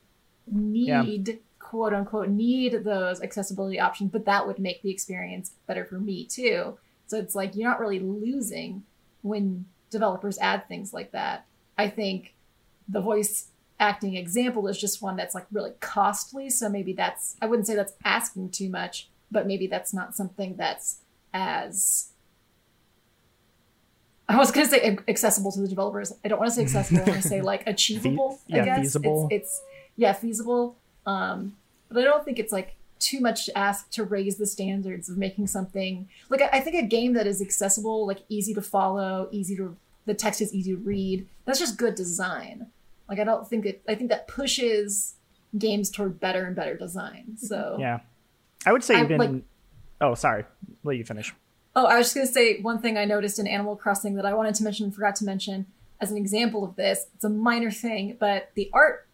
need, 0.52 1.40
quote 1.76 1.94
unquote, 1.94 2.30
need 2.30 2.84
those 2.84 3.22
accessibility 3.22 3.80
options, 3.80 4.12
but 4.12 4.26
that 4.26 4.48
would 4.48 4.60
make 4.60 4.82
the 4.82 4.92
experience 4.92 5.52
better 5.68 5.84
for 5.84 6.00
me 6.00 6.26
too. 6.26 6.78
So, 7.08 7.18
it's 7.18 7.36
like 7.36 7.56
you're 7.56 7.70
not 7.70 7.80
really 7.80 8.00
losing 8.00 8.84
when 9.22 9.66
developers 9.90 10.38
add 10.40 10.68
things 10.68 10.94
like 10.94 11.12
that. 11.12 11.46
I 11.78 11.90
think 11.90 12.34
the 12.88 13.02
voice 13.02 13.48
acting 13.80 14.16
example 14.16 14.68
is 14.68 14.80
just 14.80 15.02
one 15.02 15.16
that's 15.16 15.36
like 15.36 15.46
really 15.52 15.74
costly. 15.80 16.50
So 16.50 16.70
maybe 16.70 16.94
that's, 16.94 17.36
I 17.42 17.46
wouldn't 17.46 17.68
say 17.68 17.76
that's 17.76 17.94
asking 18.04 18.52
too 18.52 18.70
much, 18.70 19.10
but 19.32 19.46
maybe 19.46 19.68
that's 19.68 19.94
not 19.94 20.16
something 20.16 20.56
that's 20.56 21.00
as 21.34 22.12
I 24.28 24.38
was 24.38 24.52
gonna 24.52 24.68
say 24.68 24.98
accessible 25.08 25.52
to 25.52 25.62
the 25.62 25.68
developers. 25.68 26.14
I 26.24 26.30
don't 26.30 26.40
want 26.40 26.50
to 26.50 26.56
say 26.56 26.64
accessible. 26.64 27.02
I 27.02 27.10
want 27.10 27.22
to 27.22 27.28
say 27.28 27.42
like 27.54 27.68
achievable. 27.68 28.40
yeah, 28.48 28.62
I 28.62 28.66
guess 28.66 28.80
feasible. 28.80 29.28
It's, 29.30 29.46
it's 29.46 29.62
yeah 29.98 30.14
feasible. 30.14 30.78
Um, 31.06 31.56
but 31.90 32.00
I 32.00 32.04
don't 32.04 32.24
think 32.26 32.40
it's 32.40 32.52
like 32.52 32.76
too 33.00 33.20
much 33.20 33.46
to 33.46 33.58
ask 33.58 33.90
to 33.92 34.04
raise 34.04 34.38
the 34.38 34.48
standards 34.48 35.10
of 35.10 35.18
making 35.18 35.48
something 35.48 36.08
like 36.30 36.42
I, 36.42 36.50
I 36.54 36.60
think 36.62 36.76
a 36.76 36.88
game 36.88 37.14
that 37.14 37.28
is 37.28 37.42
accessible, 37.42 38.08
like 38.08 38.20
easy 38.30 38.54
to 38.54 38.62
follow, 38.62 39.28
easy 39.32 39.56
to 39.58 39.76
the 40.06 40.14
text 40.14 40.42
is 40.42 40.54
easy 40.54 40.72
to 40.72 40.78
read. 40.78 41.28
That's 41.46 41.60
just 41.60 41.78
good 41.78 41.96
design. 41.96 42.68
Like 43.10 43.20
I 43.20 43.24
don't 43.24 43.48
think 43.48 43.66
it. 43.66 43.82
I 43.88 43.96
think 43.96 44.10
that 44.10 44.28
pushes 44.28 45.16
games 45.58 45.90
toward 45.90 46.20
better 46.20 46.46
and 46.46 46.56
better 46.56 46.76
design. 46.76 47.38
So 47.38 47.56
mm-hmm. 47.56 47.82
Yeah. 47.82 48.00
I 48.66 48.72
would 48.72 48.84
say 48.84 48.96
I- 48.96 49.04
even. 49.04 49.18
like- 49.18 49.44
oh, 50.02 50.16
sorry. 50.16 50.46
Let 50.84 50.98
you 50.98 51.06
finish. 51.06 51.34
Oh, 51.76 51.86
I 51.86 51.98
was 51.98 52.08
just 52.08 52.16
going 52.16 52.28
to 52.28 52.34
say 52.34 52.62
one 52.62 52.80
thing 52.80 52.98
I 52.98 53.04
noticed 53.04 53.38
in 53.38 53.48
Animal 53.48 53.76
Crossing 53.76 54.16
that 54.16 54.26
I 54.26 54.34
wanted 54.34 54.56
to 54.56 54.64
mention 54.64 54.86
and 54.86 54.96
forgot 54.96 55.18
to 55.18 55.26
mention 55.26 55.66
as 56.00 56.10
an 56.10 56.16
example 56.18 56.64
of 56.64 56.78
this. 56.78 57.08
It's 57.16 57.26
a 57.26 57.30
minor 57.30 57.70
thing, 57.70 58.16
but 58.18 58.52
the 58.56 58.70
art 58.72 59.08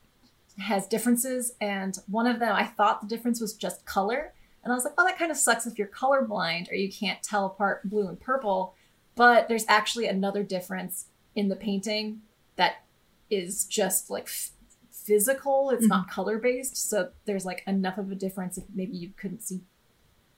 has 0.60 0.88
differences, 0.88 1.54
and 1.62 1.97
one 2.08 2.28
of 2.28 2.39
them 2.39 2.54
I 2.56 2.66
thought 2.66 3.02
the 3.02 3.08
difference 3.08 3.39
was 3.39 3.54
just 3.54 3.86
color. 3.86 4.34
And 4.64 4.72
I 4.72 4.76
was 4.76 4.84
like, 4.84 4.93
oh, 4.97 5.06
that 5.06 5.18
kind 5.18 5.32
of 5.32 5.38
sucks 5.38 5.66
if 5.66 5.80
you're 5.80 5.88
colorblind 5.88 6.70
or 6.72 6.76
you 6.76 6.91
can't 6.91 7.24
tell 7.24 7.47
apart 7.47 7.89
blue 7.89 8.08
and 8.08 8.20
purple. 8.20 8.76
But 9.16 9.47
there's 9.47 9.66
actually 9.68 10.08
another 10.08 10.43
difference 10.43 11.08
in 11.36 11.49
the 11.49 11.56
painting 11.56 12.22
that 12.58 12.84
is 13.32 13.66
just 13.66 14.12
like 14.12 14.26
f- 14.26 14.52
physical. 14.91 15.72
It's 15.72 15.88
not 15.88 16.04
mm-hmm. 16.04 16.14
color 16.14 16.38
based. 16.38 16.78
So 16.78 17.10
there's 17.26 17.45
like 17.45 17.64
enough 17.66 17.97
of 17.97 18.12
a 18.12 18.16
difference 18.16 18.58
if 18.58 18.66
maybe 18.74 18.95
you 18.95 19.12
couldn't 19.18 19.41
see 19.41 19.62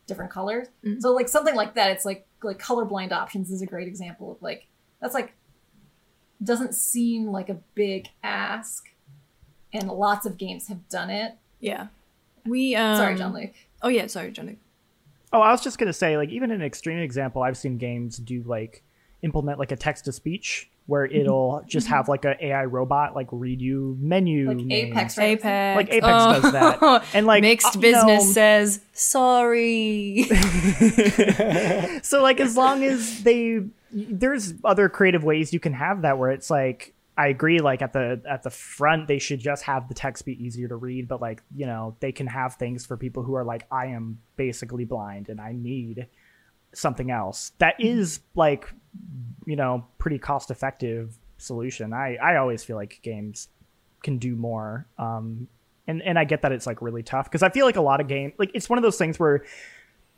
different 0.08 0.32
colors. 0.32 0.68
Mm-hmm. 0.86 1.00
So 1.02 1.12
like 1.12 1.28
something 1.28 1.56
like 1.56 1.76
that, 1.76 1.92
it's 1.92 2.06
like 2.06 2.26
like 2.42 2.60
colorblind 2.60 3.12
options 3.12 3.52
is 3.52 3.62
a 3.62 3.66
great 3.66 3.88
example 3.88 4.32
of 4.32 4.42
like 4.42 4.68
that's 5.02 5.14
like 5.14 5.34
doesn't 6.42 6.76
seem 6.76 7.28
like 7.28 7.50
a 7.50 7.60
big 7.74 8.08
ask, 8.22 8.90
and 9.74 9.88
lots 9.90 10.26
of 10.26 10.38
games 10.38 10.68
have 10.68 10.88
done 10.90 11.10
it. 11.10 11.34
Yeah. 11.60 11.88
We 12.46 12.76
um, 12.76 12.96
Sorry, 12.98 13.16
John 13.16 13.34
Luke. 13.34 13.52
Oh 13.82 13.88
yeah, 13.90 14.08
sorry, 14.08 14.32
Jean-Luc. 14.32 14.58
Oh, 15.32 15.42
I 15.42 15.52
was 15.52 15.62
just 15.62 15.78
gonna 15.78 15.94
say, 15.94 16.16
like, 16.18 16.30
even 16.30 16.52
an 16.52 16.62
extreme 16.62 17.00
example, 17.00 17.42
I've 17.42 17.58
seen 17.58 17.78
games 17.78 18.18
do 18.18 18.44
like 18.44 18.84
implement 19.22 19.58
like 19.60 19.72
a 19.72 19.76
text 19.78 20.06
to 20.06 20.12
speech 20.12 20.70
where 20.86 21.08
Mm-hmm. 21.08 21.16
it'll 21.22 21.64
just 21.66 21.88
have 21.88 22.10
like 22.10 22.26
a 22.26 22.46
AI 22.46 22.66
robot 22.66 23.16
like 23.16 23.28
read 23.32 23.62
you 23.62 23.98
menu 24.02 24.50
Like 24.50 24.58
names. 24.58 24.72
Apex, 24.92 25.18
right? 25.18 25.24
Apex. 25.40 25.76
Like 25.78 25.90
Apex 25.90 26.14
Oh. 26.14 26.42
does 26.42 26.52
that, 26.52 27.06
and 27.14 27.26
like 27.26 27.42
Mixed 27.42 27.78
uh, 27.78 27.80
business 27.80 28.26
know, 28.26 28.32
says 28.32 28.82
sorry. 28.92 30.24
so 32.02 32.22
like 32.22 32.40
as 32.40 32.58
long 32.58 32.84
as 32.84 33.24
they 33.24 33.62
there's 33.92 34.54
other 34.64 34.90
creative 34.90 35.24
ways 35.24 35.54
you 35.54 35.60
can 35.60 35.74
have 35.74 36.02
that 36.02 36.18
where 36.18 36.32
it's 36.32 36.50
like 36.50 36.94
I 37.18 37.28
agree 37.28 37.60
like 37.60 37.82
at 37.82 37.94
the 37.94 38.22
at 38.28 38.44
the 38.44 38.50
front 38.50 39.08
they 39.08 39.20
should 39.20 39.40
just 39.40 39.64
have 39.64 39.88
the 39.88 39.94
text 39.94 40.26
be 40.26 40.44
easier 40.44 40.68
to 40.68 40.76
read 40.76 41.08
but 41.08 41.22
like 41.22 41.44
you 41.56 41.66
know 41.66 41.96
they 42.00 42.12
can 42.12 42.28
have 42.28 42.56
things 42.56 42.86
for 42.86 42.98
people 42.98 43.24
who 43.24 43.36
are 43.36 43.44
like 43.44 43.66
I 43.72 43.88
am 43.88 44.20
basically 44.36 44.86
blind 44.86 45.30
and 45.30 45.40
I 45.40 45.52
need 45.54 46.08
something 46.74 47.12
else. 47.12 47.52
That 47.60 47.76
is 47.80 48.22
like 48.36 48.74
you 49.46 49.56
know 49.56 49.86
pretty 50.00 50.18
cost 50.18 50.50
effective 50.50 51.18
solution. 51.38 51.94
I 51.94 52.16
I 52.16 52.38
always 52.38 52.64
feel 52.64 52.78
like 52.78 53.00
games 53.04 53.50
can 54.02 54.18
do 54.18 54.36
more 54.36 54.86
um 54.98 55.48
and 55.88 56.02
and 56.02 56.18
I 56.18 56.24
get 56.24 56.42
that 56.42 56.52
it's 56.52 56.66
like 56.66 56.82
really 56.82 57.04
tough 57.04 57.26
because 57.26 57.44
I 57.44 57.50
feel 57.50 57.66
like 57.66 57.76
a 57.76 57.82
lot 57.82 58.02
of 58.02 58.08
game 58.08 58.34
like 58.40 58.50
it's 58.56 58.70
one 58.70 58.80
of 58.80 58.84
those 58.84 58.98
things 58.98 59.20
where 59.20 59.46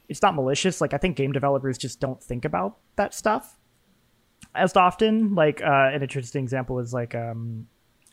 it's 0.08 0.22
not 0.22 0.34
malicious. 0.36 0.80
Like 0.80 0.94
I 0.94 0.98
think 0.98 1.18
game 1.18 1.34
developers 1.34 1.78
just 1.78 2.00
don't 2.00 2.24
think 2.24 2.46
about 2.46 2.78
that 2.96 3.14
stuff 3.14 3.55
as 4.56 4.76
often. 4.76 5.36
Like 5.36 5.62
uh, 5.62 5.92
an 5.94 6.02
interesting 6.02 6.44
example 6.44 6.80
is 6.80 6.94
like 6.94 7.16
um, 7.16 7.68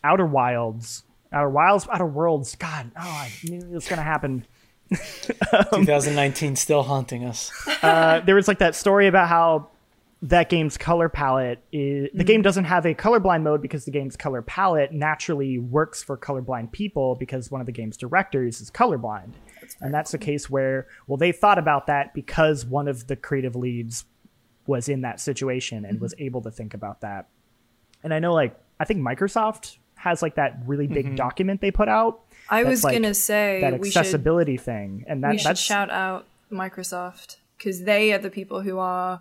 Outer 0.04 0.26
Wilds, 0.26 1.04
Outer 1.32 1.50
Wilds, 1.50 1.86
Outer 1.90 2.06
Worlds. 2.06 2.54
God, 2.56 2.90
oh, 2.96 3.00
I 3.00 3.32
knew 3.44 3.58
it 3.58 3.70
was 3.70 3.88
gonna 3.88 4.02
happen. 4.02 4.46
2019 4.92 6.56
still 6.56 6.82
haunting 6.82 7.24
us. 7.24 7.50
Uh, 7.82 8.20
there 8.20 8.36
was 8.36 8.46
like 8.46 8.58
that 8.58 8.76
story 8.76 9.08
about 9.08 9.28
how 9.28 9.68
that 10.22 10.48
game's 10.48 10.78
color 10.78 11.08
palette 11.08 11.58
is 11.72 12.08
the 12.14 12.22
game 12.22 12.40
doesn't 12.40 12.66
have 12.66 12.86
a 12.86 12.94
colorblind 12.94 13.42
mode 13.42 13.60
because 13.60 13.84
the 13.84 13.90
game's 13.90 14.16
color 14.16 14.40
palette 14.40 14.92
naturally 14.92 15.58
works 15.58 16.00
for 16.00 16.16
colorblind 16.16 16.70
people 16.70 17.16
because 17.16 17.50
one 17.50 17.60
of 17.60 17.66
the 17.66 17.72
game's 17.72 17.96
directors 17.96 18.60
is 18.60 18.70
colorblind. 18.70 19.32
and 19.80 19.92
that's 19.92 20.14
a 20.14 20.18
case 20.18 20.48
where 20.48 20.86
well 21.08 21.16
they 21.16 21.32
thought 21.32 21.58
about 21.58 21.88
that 21.88 22.14
because 22.14 22.64
one 22.64 22.86
of 22.86 23.08
the 23.08 23.16
creative 23.16 23.56
leads 23.56 24.04
was 24.66 24.88
in 24.88 25.02
that 25.02 25.20
situation 25.20 25.84
and 25.84 26.00
was 26.00 26.14
able 26.18 26.42
to 26.42 26.50
think 26.50 26.74
about 26.74 27.00
that. 27.00 27.28
And 28.02 28.12
I 28.12 28.18
know 28.18 28.32
like 28.34 28.56
I 28.80 28.84
think 28.84 29.00
Microsoft 29.00 29.76
has 29.96 30.22
like 30.22 30.34
that 30.34 30.58
really 30.66 30.86
big 30.86 31.14
document 31.16 31.60
they 31.60 31.70
put 31.70 31.88
out 31.88 32.22
I 32.50 32.64
was 32.64 32.82
like 32.82 32.94
gonna 32.94 33.14
say 33.14 33.60
that 33.60 33.78
we 33.78 33.90
should 33.90 33.98
accessibility 33.98 34.56
thing 34.56 35.04
and 35.06 35.22
that 35.22 35.30
we 35.30 35.38
should 35.38 35.50
that's 35.50 35.60
shout 35.60 35.90
out 35.90 36.26
Microsoft 36.50 37.36
because 37.56 37.84
they 37.84 38.12
are 38.12 38.18
the 38.18 38.30
people 38.30 38.62
who 38.62 38.78
are 38.78 39.20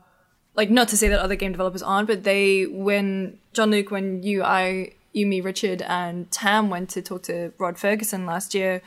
like 0.55 0.69
not 0.69 0.87
to 0.89 0.97
say 0.97 1.07
that 1.07 1.19
other 1.19 1.35
game 1.35 1.51
developers 1.51 1.81
aren't, 1.81 2.07
but 2.07 2.23
they 2.23 2.65
when 2.65 3.37
Jean-Luc, 3.53 3.91
when 3.91 4.23
you, 4.23 4.43
I, 4.43 4.93
you, 5.13 5.25
me, 5.25 5.41
Richard, 5.41 5.81
and 5.83 6.29
Tam 6.31 6.69
went 6.69 6.89
to 6.91 7.01
talk 7.01 7.23
to 7.23 7.53
Rod 7.57 7.75
Fergusson 7.75 8.25
last 8.25 8.53
year, 8.53 8.81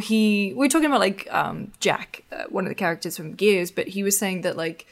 he 0.00 0.52
we 0.54 0.54
were 0.54 0.68
talking 0.68 0.86
about 0.86 1.00
like 1.00 1.28
um, 1.30 1.72
Jack, 1.80 2.24
uh, 2.32 2.44
one 2.48 2.64
of 2.64 2.70
the 2.70 2.74
characters 2.74 3.16
from 3.16 3.34
Gears, 3.34 3.70
but 3.70 3.88
he 3.88 4.02
was 4.02 4.18
saying 4.18 4.42
that 4.42 4.56
like 4.56 4.86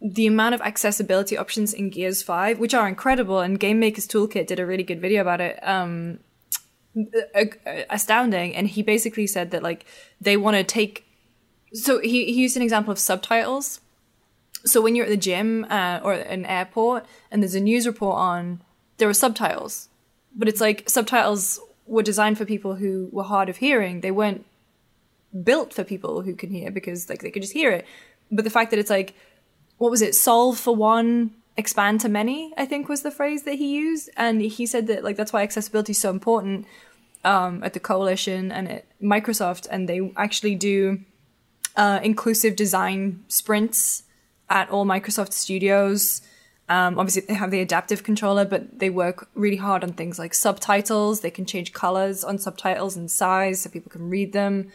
the 0.00 0.26
amount 0.26 0.54
of 0.54 0.60
accessibility 0.60 1.36
options 1.36 1.72
in 1.72 1.90
Gears 1.90 2.22
Five, 2.22 2.58
which 2.58 2.74
are 2.74 2.88
incredible, 2.88 3.40
and 3.40 3.58
Game 3.58 3.80
Maker's 3.80 4.06
Toolkit 4.06 4.46
did 4.46 4.60
a 4.60 4.66
really 4.66 4.84
good 4.84 5.00
video 5.00 5.22
about 5.22 5.40
it. 5.40 5.58
Um, 5.62 6.20
astounding. 7.90 8.54
And 8.54 8.66
he 8.66 8.82
basically 8.82 9.26
said 9.26 9.50
that 9.50 9.62
like 9.62 9.84
they 10.20 10.36
want 10.36 10.56
to 10.56 10.64
take 10.64 11.04
so 11.72 12.00
he, 12.00 12.32
he 12.32 12.40
used 12.40 12.56
an 12.56 12.62
example 12.62 12.90
of 12.90 12.98
subtitles. 12.98 13.80
So 14.64 14.80
when 14.80 14.96
you're 14.96 15.04
at 15.04 15.10
the 15.10 15.16
gym 15.16 15.66
uh, 15.68 16.00
or 16.02 16.14
an 16.14 16.46
airport 16.46 17.04
and 17.30 17.42
there's 17.42 17.54
a 17.54 17.60
news 17.60 17.86
report 17.86 18.16
on 18.16 18.62
there 18.96 19.08
are 19.08 19.14
subtitles. 19.14 19.88
But 20.34 20.48
it's 20.48 20.60
like 20.60 20.88
subtitles 20.88 21.60
were 21.86 22.02
designed 22.02 22.38
for 22.38 22.44
people 22.44 22.76
who 22.76 23.08
were 23.12 23.22
hard 23.22 23.48
of 23.48 23.58
hearing. 23.58 24.00
They 24.00 24.10
weren't 24.10 24.44
built 25.42 25.72
for 25.72 25.84
people 25.84 26.22
who 26.22 26.34
can 26.34 26.50
hear 26.50 26.70
because 26.70 27.08
like 27.08 27.22
they 27.22 27.30
could 27.30 27.42
just 27.42 27.54
hear 27.54 27.70
it. 27.70 27.86
But 28.30 28.44
the 28.44 28.50
fact 28.50 28.70
that 28.70 28.78
it's 28.78 28.90
like 28.90 29.14
what 29.78 29.90
was 29.90 30.02
it? 30.02 30.14
Solve 30.14 30.58
for 30.58 30.76
one 30.76 31.32
expand 31.58 32.00
to 32.00 32.08
many 32.08 32.54
i 32.56 32.64
think 32.64 32.88
was 32.88 33.02
the 33.02 33.10
phrase 33.10 33.42
that 33.42 33.56
he 33.56 33.74
used. 33.74 34.08
And 34.16 34.40
he 34.40 34.64
said 34.64 34.86
that 34.86 35.02
like 35.02 35.16
that's 35.16 35.32
why 35.32 35.42
accessibility 35.42 35.90
is 35.90 35.98
so 35.98 36.10
important 36.10 36.66
um, 37.24 37.64
at 37.64 37.72
the 37.72 37.80
coalition 37.80 38.52
and 38.52 38.70
at 38.70 38.86
microsoft. 39.02 39.66
And 39.68 39.88
they 39.88 40.12
actually 40.16 40.54
do 40.54 41.00
uh, 41.76 41.98
inclusive 42.02 42.54
design 42.54 43.24
sprints 43.26 44.04
at 44.48 44.70
all 44.70 44.86
microsoft 44.86 45.32
studios. 45.32 46.22
Um, 46.68 46.96
obviously 46.96 47.22
they 47.22 47.34
have 47.34 47.50
the 47.50 47.60
adaptive 47.60 48.04
controller 48.04 48.44
but 48.44 48.78
they 48.78 48.90
work 48.90 49.28
really 49.34 49.56
hard 49.56 49.82
on 49.82 49.94
things 49.94 50.16
like 50.16 50.34
subtitles. 50.34 51.22
They 51.22 51.30
can 51.32 51.44
change 51.44 51.72
colors 51.72 52.22
on 52.22 52.38
subtitles 52.38 52.96
and 52.96 53.10
size 53.10 53.62
so 53.62 53.70
people 53.70 53.90
can 53.90 54.08
read 54.08 54.32
them. 54.32 54.70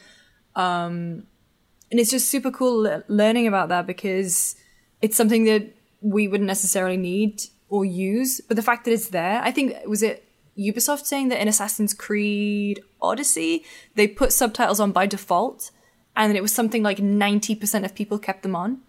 And 0.55 1.99
it's 1.99 2.11
just 2.11 2.27
super 2.27 2.51
cool 2.51 3.03
learning 3.07 3.47
about 3.47 3.69
that 3.69 3.87
because 3.87 4.57
it's 5.03 5.17
something 5.21 5.43
that 5.51 5.63
we 6.01 6.27
wouldn't 6.27 6.47
necessarily 6.55 6.97
need 6.97 7.33
or 7.69 7.81
use 7.85 8.41
but 8.47 8.55
the 8.59 8.65
fact 8.69 8.81
that 8.85 8.93
it's 8.97 9.09
there 9.09 9.39
i 9.43 9.51
think 9.51 9.75
was 9.93 10.01
it 10.01 10.17
Ubisoft 10.57 11.05
saying 11.05 11.29
that 11.29 11.41
in 11.41 11.47
Assassin's 11.47 11.93
Creed 11.93 12.83
Odyssey, 13.01 13.63
they 13.95 14.07
put 14.07 14.31
subtitles 14.31 14.79
on 14.79 14.91
by 14.91 15.05
default, 15.07 15.71
and 16.15 16.35
it 16.37 16.41
was 16.41 16.51
something 16.51 16.83
like 16.83 16.97
90% 16.99 17.83
of 17.83 17.95
people 17.95 18.19
kept 18.19 18.43
them 18.43 18.55
on. 18.55 18.81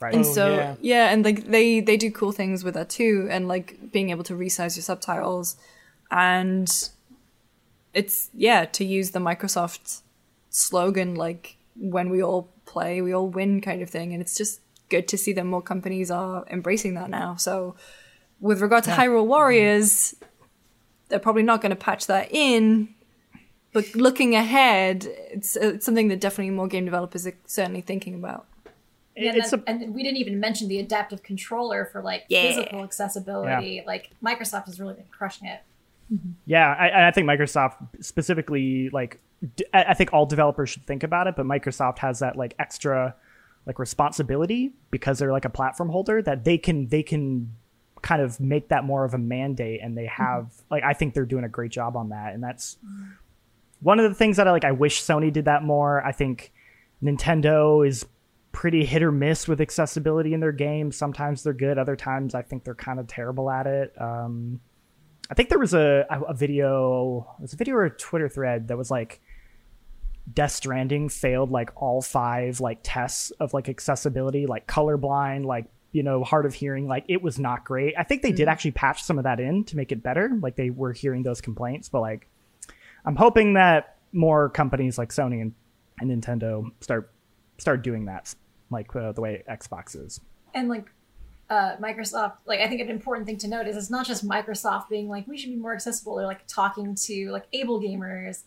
Right. 0.00 0.14
And 0.14 0.24
Oh, 0.24 0.32
so 0.32 0.54
yeah. 0.54 0.76
yeah. 0.80 1.12
and 1.12 1.22
like 1.22 1.44
they 1.44 1.80
they 1.80 1.98
do 1.98 2.10
cool 2.10 2.32
things 2.32 2.64
with 2.64 2.72
that 2.72 2.88
too, 2.88 3.28
and 3.30 3.48
like 3.48 3.92
being 3.92 4.08
able 4.08 4.24
to 4.24 4.34
resize 4.34 4.76
your 4.76 4.82
subtitles, 4.82 5.56
and 6.10 6.70
it's 7.92 8.30
yeah 8.32 8.64
to 8.64 8.82
use 8.84 9.10
the 9.10 9.18
Microsoft 9.18 10.00
slogan 10.48 11.14
like 11.14 11.56
when 11.76 12.08
we 12.08 12.22
all 12.22 12.48
play 12.64 13.00
we 13.02 13.12
all 13.12 13.28
win 13.28 13.60
kind 13.60 13.82
of 13.82 13.90
thing, 13.90 14.14
and 14.14 14.22
it's 14.22 14.38
just 14.38 14.60
good 14.90 15.08
to 15.08 15.16
see 15.16 15.32
that 15.32 15.44
more 15.44 15.62
companies 15.62 16.10
are 16.10 16.44
embracing 16.50 16.94
that 16.94 17.08
now. 17.08 17.36
So 17.36 17.76
with 18.40 18.60
regard 18.60 18.84
to 18.84 18.90
Hyrule 18.90 19.20
mm-hmm. 19.20 19.28
Warriors, 19.28 20.14
they're 21.08 21.18
probably 21.18 21.42
not 21.42 21.60
going 21.62 21.70
to 21.70 21.76
patch 21.76 22.06
that 22.06 22.28
in. 22.30 22.94
But 23.72 23.94
looking 23.94 24.34
ahead, 24.34 25.06
it's, 25.30 25.56
it's 25.56 25.86
something 25.86 26.08
that 26.08 26.20
definitely 26.20 26.50
more 26.50 26.66
game 26.66 26.84
developers 26.84 27.26
are 27.26 27.34
certainly 27.46 27.80
thinking 27.80 28.14
about. 28.14 28.46
Yeah, 29.16 29.32
it's 29.34 29.52
and, 29.52 29.62
a 29.62 29.70
and 29.70 29.94
we 29.94 30.02
didn't 30.02 30.16
even 30.18 30.40
mention 30.40 30.68
the 30.68 30.78
adaptive 30.78 31.22
controller 31.22 31.84
for 31.84 32.02
like 32.02 32.24
Yeah. 32.28 32.42
physical 32.42 32.82
accessibility. 32.82 33.82
Like 33.86 34.10
Microsoft 34.22 34.66
has 34.66 34.80
really 34.80 34.94
been 34.94 35.04
crushing 35.10 35.46
it. 35.48 35.60
Mm-hmm. 36.12 36.30
Yeah, 36.46 36.74
I, 36.74 37.08
I 37.08 37.10
think 37.12 37.28
Microsoft 37.28 37.76
specifically, 38.00 38.90
like, 38.90 39.20
d- 39.56 39.64
I 39.72 39.84
I 39.84 39.94
think 39.94 40.12
all 40.12 40.26
developers 40.26 40.70
should 40.70 40.84
think 40.86 41.04
about 41.04 41.28
it, 41.28 41.36
but 41.36 41.46
Microsoft 41.46 41.98
has 41.98 42.18
that 42.18 42.36
like 42.36 42.54
extra, 42.58 43.14
like, 43.66 43.78
responsibility 43.78 44.72
because 44.90 45.18
they're 45.18 45.32
like 45.32 45.44
a 45.44 45.50
platform 45.50 45.90
holder 45.90 46.22
that 46.22 46.44
they 46.44 46.58
can 46.58 46.88
they 46.88 47.02
can 47.02 47.54
kind 48.02 48.22
of 48.22 48.40
make 48.40 48.68
that 48.68 48.84
more 48.84 49.04
of 49.04 49.14
a 49.14 49.18
mandate, 49.18 49.80
and 49.82 49.96
they 49.96 50.06
have 50.06 50.52
like 50.70 50.82
I 50.82 50.94
think 50.94 51.14
they're 51.14 51.26
doing 51.26 51.44
a 51.44 51.48
great 51.48 51.70
job 51.70 51.96
on 51.96 52.08
that, 52.10 52.34
and 52.34 52.42
that's 52.42 52.78
one 53.80 53.98
of 53.98 54.08
the 54.08 54.14
things 54.14 54.36
that 54.36 54.48
I 54.48 54.50
like. 54.50 54.64
I 54.64 54.72
wish 54.72 55.02
Sony 55.02 55.32
did 55.32 55.44
that 55.46 55.62
more. 55.62 56.04
I 56.04 56.12
think 56.12 56.52
Nintendo 57.02 57.86
is 57.86 58.06
pretty 58.52 58.84
hit 58.84 59.02
or 59.02 59.12
miss 59.12 59.46
with 59.46 59.60
accessibility 59.60 60.34
in 60.34 60.40
their 60.40 60.52
games. 60.52 60.96
Sometimes 60.96 61.42
they're 61.42 61.52
good, 61.52 61.78
other 61.78 61.96
times 61.96 62.34
I 62.34 62.42
think 62.42 62.64
they're 62.64 62.74
kind 62.74 62.98
of 62.98 63.06
terrible 63.06 63.50
at 63.50 63.66
it. 63.66 63.94
Um, 64.00 64.60
I 65.30 65.34
think 65.34 65.48
there 65.48 65.58
was 65.58 65.74
a 65.74 66.06
a 66.10 66.34
video, 66.34 67.34
it 67.38 67.42
was 67.42 67.52
a 67.52 67.56
video 67.56 67.76
or 67.76 67.84
a 67.84 67.90
Twitter 67.90 68.28
thread 68.28 68.68
that 68.68 68.76
was 68.76 68.90
like 68.90 69.20
Death 70.32 70.52
Stranding 70.52 71.08
failed 71.08 71.50
like 71.50 71.70
all 71.76 72.02
five 72.02 72.60
like 72.60 72.80
tests 72.82 73.30
of 73.32 73.54
like 73.54 73.68
accessibility, 73.68 74.46
like 74.46 74.66
colorblind, 74.66 75.44
like 75.44 75.66
you 75.92 76.02
know 76.02 76.22
hard 76.24 76.46
of 76.46 76.54
hearing. 76.54 76.86
Like 76.86 77.04
it 77.08 77.22
was 77.22 77.38
not 77.38 77.64
great. 77.64 77.94
I 77.98 78.04
think 78.04 78.22
they 78.22 78.32
did 78.32 78.48
actually 78.48 78.72
patch 78.72 79.02
some 79.02 79.18
of 79.18 79.24
that 79.24 79.40
in 79.40 79.64
to 79.64 79.76
make 79.76 79.92
it 79.92 80.02
better. 80.02 80.30
Like 80.40 80.56
they 80.56 80.70
were 80.70 80.92
hearing 80.92 81.22
those 81.22 81.40
complaints, 81.40 81.88
but 81.88 82.00
like 82.00 82.28
I'm 83.04 83.16
hoping 83.16 83.54
that 83.54 83.96
more 84.12 84.48
companies 84.50 84.98
like 84.98 85.10
Sony 85.10 85.40
and, 85.40 85.54
and 86.00 86.10
Nintendo 86.10 86.70
start 86.80 87.12
start 87.58 87.82
doing 87.82 88.06
that, 88.06 88.34
like 88.70 88.94
uh, 88.94 89.12
the 89.12 89.20
way 89.20 89.42
Xbox 89.48 89.96
is. 89.96 90.20
And 90.54 90.68
like 90.68 90.86
uh, 91.50 91.76
Microsoft, 91.78 92.34
like 92.46 92.60
I 92.60 92.68
think 92.68 92.80
an 92.80 92.88
important 92.88 93.26
thing 93.26 93.36
to 93.38 93.48
note 93.48 93.66
is 93.66 93.76
it's 93.76 93.90
not 93.90 94.06
just 94.06 94.26
Microsoft 94.26 94.88
being 94.88 95.08
like 95.08 95.26
we 95.26 95.36
should 95.36 95.50
be 95.50 95.56
more 95.56 95.74
accessible. 95.74 96.14
They're 96.14 96.26
like 96.26 96.46
talking 96.46 96.94
to 96.94 97.30
like 97.32 97.50
AbleGamers 97.50 98.44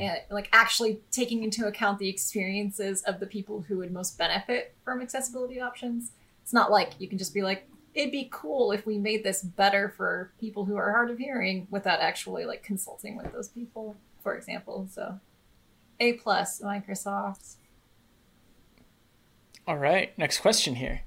and 0.00 0.20
like 0.30 0.48
actually 0.52 1.00
taking 1.10 1.42
into 1.42 1.66
account 1.66 1.98
the 1.98 2.08
experiences 2.08 3.02
of 3.02 3.18
the 3.18 3.26
people 3.26 3.62
who 3.62 3.78
would 3.78 3.92
most 3.92 4.16
benefit 4.16 4.72
from 4.84 5.02
accessibility 5.02 5.60
options. 5.60 6.12
It's 6.42 6.52
not 6.52 6.70
like 6.70 6.92
you 7.00 7.08
can 7.08 7.18
just 7.18 7.34
be 7.34 7.42
like 7.42 7.68
it'd 7.92 8.12
be 8.12 8.28
cool 8.30 8.70
if 8.70 8.86
we 8.86 8.98
made 8.98 9.24
this 9.24 9.42
better 9.42 9.88
for 9.88 10.32
people 10.40 10.64
who 10.64 10.76
are 10.76 10.92
hard 10.92 11.10
of 11.10 11.18
hearing 11.18 11.66
without 11.70 12.00
actually 12.00 12.44
like 12.44 12.62
consulting 12.62 13.16
with 13.16 13.32
those 13.32 13.48
people, 13.48 13.96
for 14.22 14.36
example. 14.36 14.88
So, 14.92 15.18
a 15.98 16.12
plus 16.14 16.60
Microsoft. 16.60 17.56
All 19.66 19.78
right, 19.78 20.16
next 20.16 20.38
question 20.38 20.76
here. 20.76 21.02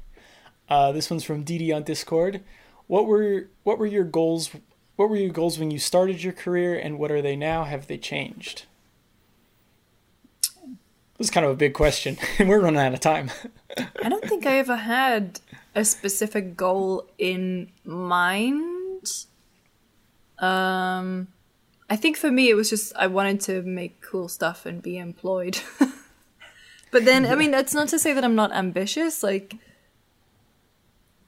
Uh, 0.69 0.91
this 0.91 1.09
one's 1.09 1.23
from 1.23 1.45
DD 1.45 1.75
on 1.75 1.83
Discord. 1.83 2.41
What 2.87 3.05
were 3.05 3.49
what 3.63 3.77
were 3.77 3.85
your 3.85 4.03
goals? 4.03 4.51
What 4.95 5.09
were 5.09 5.15
your 5.15 5.31
goals 5.31 5.59
when 5.59 5.71
you 5.71 5.79
started 5.79 6.23
your 6.23 6.33
career, 6.33 6.77
and 6.77 6.97
what 6.97 7.11
are 7.11 7.21
they 7.21 7.35
now? 7.35 7.63
Have 7.65 7.87
they 7.87 7.97
changed? 7.97 8.65
This 11.17 11.27
is 11.27 11.31
kind 11.31 11.45
of 11.45 11.51
a 11.51 11.55
big 11.55 11.73
question, 11.73 12.17
and 12.37 12.47
we're 12.49 12.61
running 12.61 12.79
out 12.79 12.93
of 12.93 12.99
time. 12.99 13.31
I 14.03 14.09
don't 14.09 14.23
think 14.25 14.45
I 14.45 14.57
ever 14.59 14.75
had 14.75 15.39
a 15.73 15.83
specific 15.83 16.55
goal 16.55 17.07
in 17.17 17.71
mind. 17.83 19.25
Um, 20.39 21.27
I 21.89 21.95
think 21.95 22.17
for 22.17 22.29
me 22.29 22.49
it 22.49 22.55
was 22.55 22.69
just 22.69 22.93
I 22.95 23.07
wanted 23.07 23.41
to 23.41 23.61
make 23.63 24.01
cool 24.01 24.27
stuff 24.27 24.65
and 24.65 24.81
be 24.81 24.97
employed. 24.97 25.59
but 26.91 27.05
then, 27.05 27.25
I 27.25 27.35
mean, 27.35 27.51
that's 27.51 27.73
not 27.73 27.87
to 27.89 27.99
say 27.99 28.13
that 28.13 28.23
I'm 28.23 28.35
not 28.35 28.51
ambitious. 28.51 29.23
Like, 29.23 29.55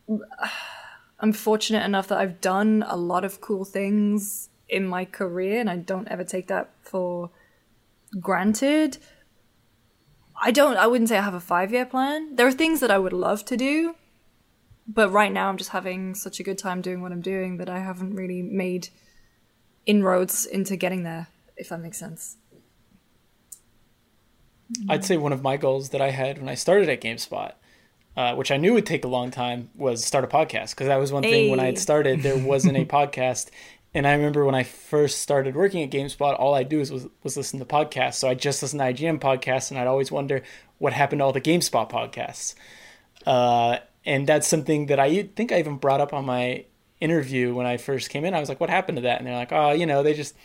I'm 1.20 1.34
fortunate 1.34 1.84
enough 1.84 2.07
that 2.07 2.18
I've 2.18 2.39
done 2.39 2.86
a 2.88 2.95
lot 2.95 3.26
of 3.26 3.41
cool 3.41 3.66
things 3.66 4.49
in 4.70 4.88
my 4.88 5.03
career, 5.03 5.60
and 5.60 5.70
I 5.70 5.76
don't 5.78 6.07
ever 6.07 6.24
take 6.24 6.47
that 6.47 6.70
for 6.82 7.32
granted. 8.20 8.97
I 10.41 10.51
don't. 10.51 10.78
I 10.78 10.88
wouldn't 10.88 11.10
say 11.10 11.18
I 11.18 11.22
have 11.22 11.34
a 11.34 11.39
five 11.39 11.72
year 11.72 11.86
plan. 11.86 12.36
There 12.36 12.47
are 12.47 12.51
things 12.51 12.80
that 12.80 12.91
I 12.91 12.97
would 12.97 13.14
love 13.14 13.43
to 13.45 13.57
do, 13.57 13.95
but 14.88 15.12
right 15.12 15.32
now 15.32 15.49
I'm 15.49 15.57
just 15.57 15.72
having 15.72 16.16
such 16.16 16.39
a 16.39 16.43
good 16.43 16.57
time 16.57 16.82
doing 16.82 17.01
what 17.01 17.12
I'm 17.12 17.22
doing 17.22 17.57
that 17.57 17.70
I 17.70 17.80
haven't 17.80 18.16
really 18.16 18.41
made 18.41 18.89
inroads 19.86 20.45
into 20.45 20.78
getting 20.78 21.03
there. 21.03 21.28
If 21.57 21.70
that 21.70 21.82
makes 21.82 21.97
sense. 21.97 22.38
I'd 24.88 25.03
say 25.03 25.18
one 25.18 25.34
of 25.34 25.41
my 25.41 25.57
goals 25.57 25.89
that 25.89 26.01
I 26.01 26.12
had 26.12 26.38
when 26.38 26.47
I 26.47 26.53
started 26.53 26.89
at 26.89 27.01
GameSpot, 27.01 27.53
uh, 28.20 28.36
which 28.36 28.51
I 28.51 28.57
knew 28.57 28.74
would 28.74 28.86
take 28.86 29.05
a 29.05 29.07
long 29.07 29.32
time, 29.32 29.70
was 29.76 30.03
start 30.03 30.26
a 30.26 30.28
podcast. 30.28 30.72
Because 30.72 30.88
that 30.88 30.97
was 30.97 31.09
one 31.09 31.24
thing 31.24 31.49
when 31.49 31.61
I 31.61 31.67
had 31.67 31.80
started, 31.80 32.22
there 32.22 32.38
wasn't 32.45 32.76
a 32.76 32.84
podcast. 32.84 33.49
And 33.93 34.05
I 34.05 34.11
remember 34.11 34.43
when 34.43 34.55
I 34.55 34.63
first 34.63 35.22
started 35.22 35.55
working 35.55 35.84
at 35.84 35.89
GameSpot, 35.89 36.38
all 36.38 36.53
I 36.53 36.63
do 36.63 36.82
is 36.82 36.91
was 36.91 37.07
was 37.24 37.38
listen 37.38 37.59
to 37.59 37.65
podcasts. 37.65 38.15
So 38.15 38.28
I 38.28 38.34
just 38.34 38.61
listened 38.61 38.82
to 38.82 38.86
IGN 38.93 39.22
podcasts, 39.22 39.72
and 39.72 39.80
I'd 39.80 39.88
always 39.88 40.11
wonder 40.11 40.43
what 40.80 40.91
happened 40.91 41.20
to 41.20 41.24
all 41.24 41.32
the 41.32 41.39
GameSpot 41.39 41.89
podcasts. 41.89 42.55
Uh, 43.26 43.78
and 44.05 44.28
that's 44.28 44.49
something 44.49 44.88
that 44.88 44.99
I 44.99 45.24
think 45.24 45.53
I 45.53 45.59
even 45.59 45.78
brought 45.78 46.01
up 46.01 46.11
on 46.13 46.26
my 46.26 46.65
interview 46.99 47.53
when 47.53 47.65
I 47.65 47.78
first 47.78 48.09
came 48.09 48.26
in. 48.26 48.34
I 48.34 48.41
was 48.41 48.49
like, 48.49 48.59
"What 48.59 48.70
happened 48.70 48.97
to 48.97 49.03
that?" 49.03 49.20
And 49.20 49.28
they're 49.28 49.36
like, 49.36 49.53
"Oh, 49.53 49.72
you 49.72 49.86
know, 49.86 50.03
they 50.03 50.13
just 50.13 50.36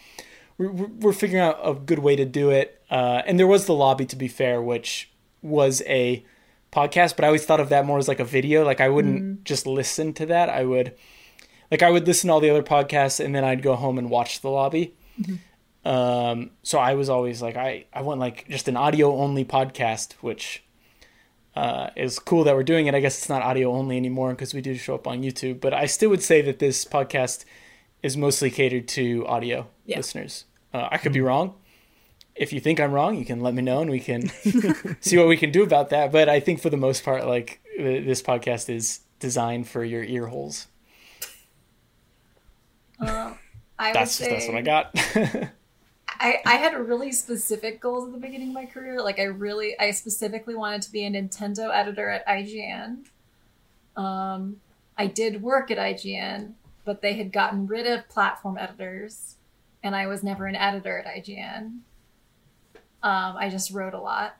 we're, 0.58 0.70
we're 0.70 1.12
figuring 1.12 1.42
out 1.42 1.58
a 1.60 1.74
good 1.74 1.98
way 1.98 2.14
to 2.14 2.24
do 2.24 2.50
it. 2.50 2.80
Uh, 2.88 3.22
and 3.26 3.36
there 3.36 3.48
was 3.48 3.66
the 3.66 3.74
lobby, 3.74 4.06
to 4.06 4.14
be 4.14 4.28
fair, 4.28 4.62
which 4.62 5.10
was 5.42 5.82
a 5.86 6.24
podcast, 6.74 7.16
but 7.16 7.24
I 7.24 7.28
always 7.28 7.44
thought 7.46 7.60
of 7.60 7.68
that 7.70 7.86
more 7.86 7.98
as 7.98 8.08
like 8.08 8.20
a 8.20 8.24
video. 8.24 8.64
Like 8.64 8.80
I 8.80 8.88
wouldn't 8.88 9.44
just 9.44 9.66
listen 9.66 10.12
to 10.14 10.26
that. 10.26 10.48
I 10.48 10.64
would, 10.64 10.94
like, 11.70 11.82
I 11.82 11.90
would 11.90 12.06
listen 12.06 12.28
to 12.28 12.34
all 12.34 12.40
the 12.40 12.50
other 12.50 12.62
podcasts, 12.62 13.24
and 13.24 13.34
then 13.34 13.44
I'd 13.44 13.62
go 13.62 13.74
home 13.76 13.98
and 13.98 14.10
watch 14.10 14.40
the 14.40 14.50
lobby. 14.50 14.94
Um, 15.84 16.50
so 16.62 16.78
I 16.78 16.94
was 16.94 17.08
always 17.10 17.42
like, 17.42 17.56
I 17.56 17.84
I 17.92 18.02
want 18.02 18.18
like 18.20 18.48
just 18.48 18.68
an 18.68 18.76
audio 18.76 19.14
only 19.16 19.44
podcast, 19.44 20.14
which 20.22 20.62
uh, 21.54 21.90
is 21.94 22.18
cool 22.18 22.44
that 22.44 22.54
we're 22.56 22.62
doing 22.62 22.86
it. 22.86 22.94
I 22.94 23.00
guess 23.00 23.18
it's 23.18 23.28
not 23.28 23.42
audio 23.42 23.70
only 23.72 23.96
anymore 23.96 24.30
because 24.30 24.54
we 24.54 24.60
do 24.62 24.74
show 24.76 24.94
up 24.94 25.06
on 25.06 25.22
YouTube. 25.22 25.60
But 25.60 25.74
I 25.74 25.86
still 25.86 26.10
would 26.10 26.22
say 26.22 26.40
that 26.42 26.58
this 26.58 26.84
podcast 26.84 27.44
is 28.02 28.16
mostly 28.16 28.50
catered 28.50 28.88
to 28.88 29.26
audio 29.26 29.66
Yeah. 29.84 29.98
listeners. 29.98 30.46
Uh, 30.72 30.88
I 30.90 30.98
could 30.98 31.12
be 31.12 31.20
wrong. 31.20 31.54
If 32.35 32.53
you 32.53 32.61
think 32.61 32.80
I'm 32.80 32.93
wrong, 32.93 33.16
you 33.16 33.24
can 33.24 33.41
let 33.41 33.55
me 33.55 33.62
know 33.62 33.80
and 33.80 33.91
we 33.91 34.01
can 34.01 34.28
see 35.01 35.16
what 35.16 35.28
we 35.28 35.37
can 35.37 35.53
do 35.53 35.62
about 35.62 35.91
that. 35.91 36.11
But 36.11 36.28
I 36.28 36.41
think 36.41 36.61
for 36.61 36.70
the 36.70 36.76
most 36.76 37.05
part, 37.05 37.26
like 37.26 37.61
this 37.76 38.22
podcast 38.22 38.68
is 38.68 39.01
designed 39.20 39.68
for 39.68 39.85
your 39.85 40.03
ear 40.03 40.26
holes. 40.26 40.66
Uh, 43.01 43.35
I 43.78 43.93
That's 43.93 44.12
say 44.12 44.30
that's 44.30 44.47
what 44.47 44.57
I 44.57 44.62
got. 44.62 44.91
I, 46.20 46.41
I 46.47 46.55
had 46.57 46.74
really 46.74 47.12
specific 47.12 47.80
goals 47.80 48.07
at 48.07 48.12
the 48.12 48.18
beginning 48.18 48.49
of 48.49 48.55
my 48.55 48.66
career. 48.66 49.03
Like 49.03 49.18
I 49.18 49.24
really, 49.24 49.78
I 49.78 49.91
specifically 49.91 50.55
wanted 50.55 50.82
to 50.82 50.93
be 50.93 51.05
a 51.05 51.11
Nintendo 51.11 51.74
editor 51.74 52.09
at 52.09 52.26
IGN. 52.26 53.07
Um, 53.97 54.61
I 54.97 55.07
did 55.07 55.43
work 55.43 55.70
at 55.70 55.78
IGN, 55.78 56.53
but 56.85 57.03
they 57.03 57.14
had 57.14 57.32
gotten 57.32 57.66
rid 57.66 57.87
of 57.87 58.09
platform 58.09 58.59
editors, 58.59 59.37
and 59.82 59.95
I 59.97 60.07
was 60.07 60.22
never 60.22 60.47
an 60.47 60.57
editor 60.57 60.99
at 60.99 61.07
IGN. 61.07 61.78
Um, 63.05 63.36
I 63.36 63.50
just 63.50 63.70
wrote 63.70 63.94
a 63.94 64.00
lot 64.00 64.36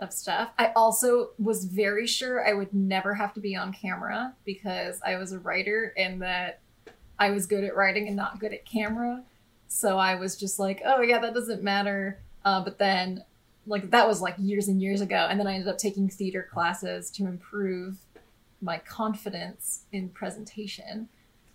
of 0.00 0.12
stuff. 0.12 0.50
I 0.58 0.72
also 0.76 1.30
was 1.38 1.64
very 1.64 2.06
sure 2.06 2.46
I 2.46 2.52
would 2.52 2.74
never 2.74 3.14
have 3.14 3.32
to 3.34 3.40
be 3.40 3.56
on 3.56 3.72
camera 3.72 4.34
because 4.44 5.00
I 5.06 5.16
was 5.16 5.32
a 5.32 5.38
writer 5.38 5.94
and 5.96 6.20
that 6.20 6.58
I 7.18 7.30
was 7.30 7.46
good 7.46 7.64
at 7.64 7.76
writing 7.76 8.08
and 8.08 8.16
not 8.16 8.40
good 8.40 8.52
at 8.52 8.66
camera. 8.66 9.22
So 9.68 9.98
I 9.98 10.16
was 10.16 10.36
just 10.36 10.58
like, 10.58 10.82
oh 10.84 11.00
yeah, 11.00 11.20
that 11.20 11.32
doesn't 11.32 11.62
matter. 11.62 12.18
Uh, 12.44 12.62
but 12.62 12.78
then, 12.78 13.24
like 13.68 13.90
that 13.90 14.06
was 14.06 14.20
like 14.20 14.34
years 14.38 14.68
and 14.68 14.80
years 14.80 15.00
ago, 15.00 15.26
and 15.28 15.40
then 15.40 15.46
I 15.46 15.54
ended 15.54 15.68
up 15.68 15.78
taking 15.78 16.08
theater 16.08 16.46
classes 16.52 17.10
to 17.12 17.26
improve 17.26 17.96
my 18.60 18.78
confidence 18.78 19.84
in 19.92 20.08
presentation. 20.08 21.08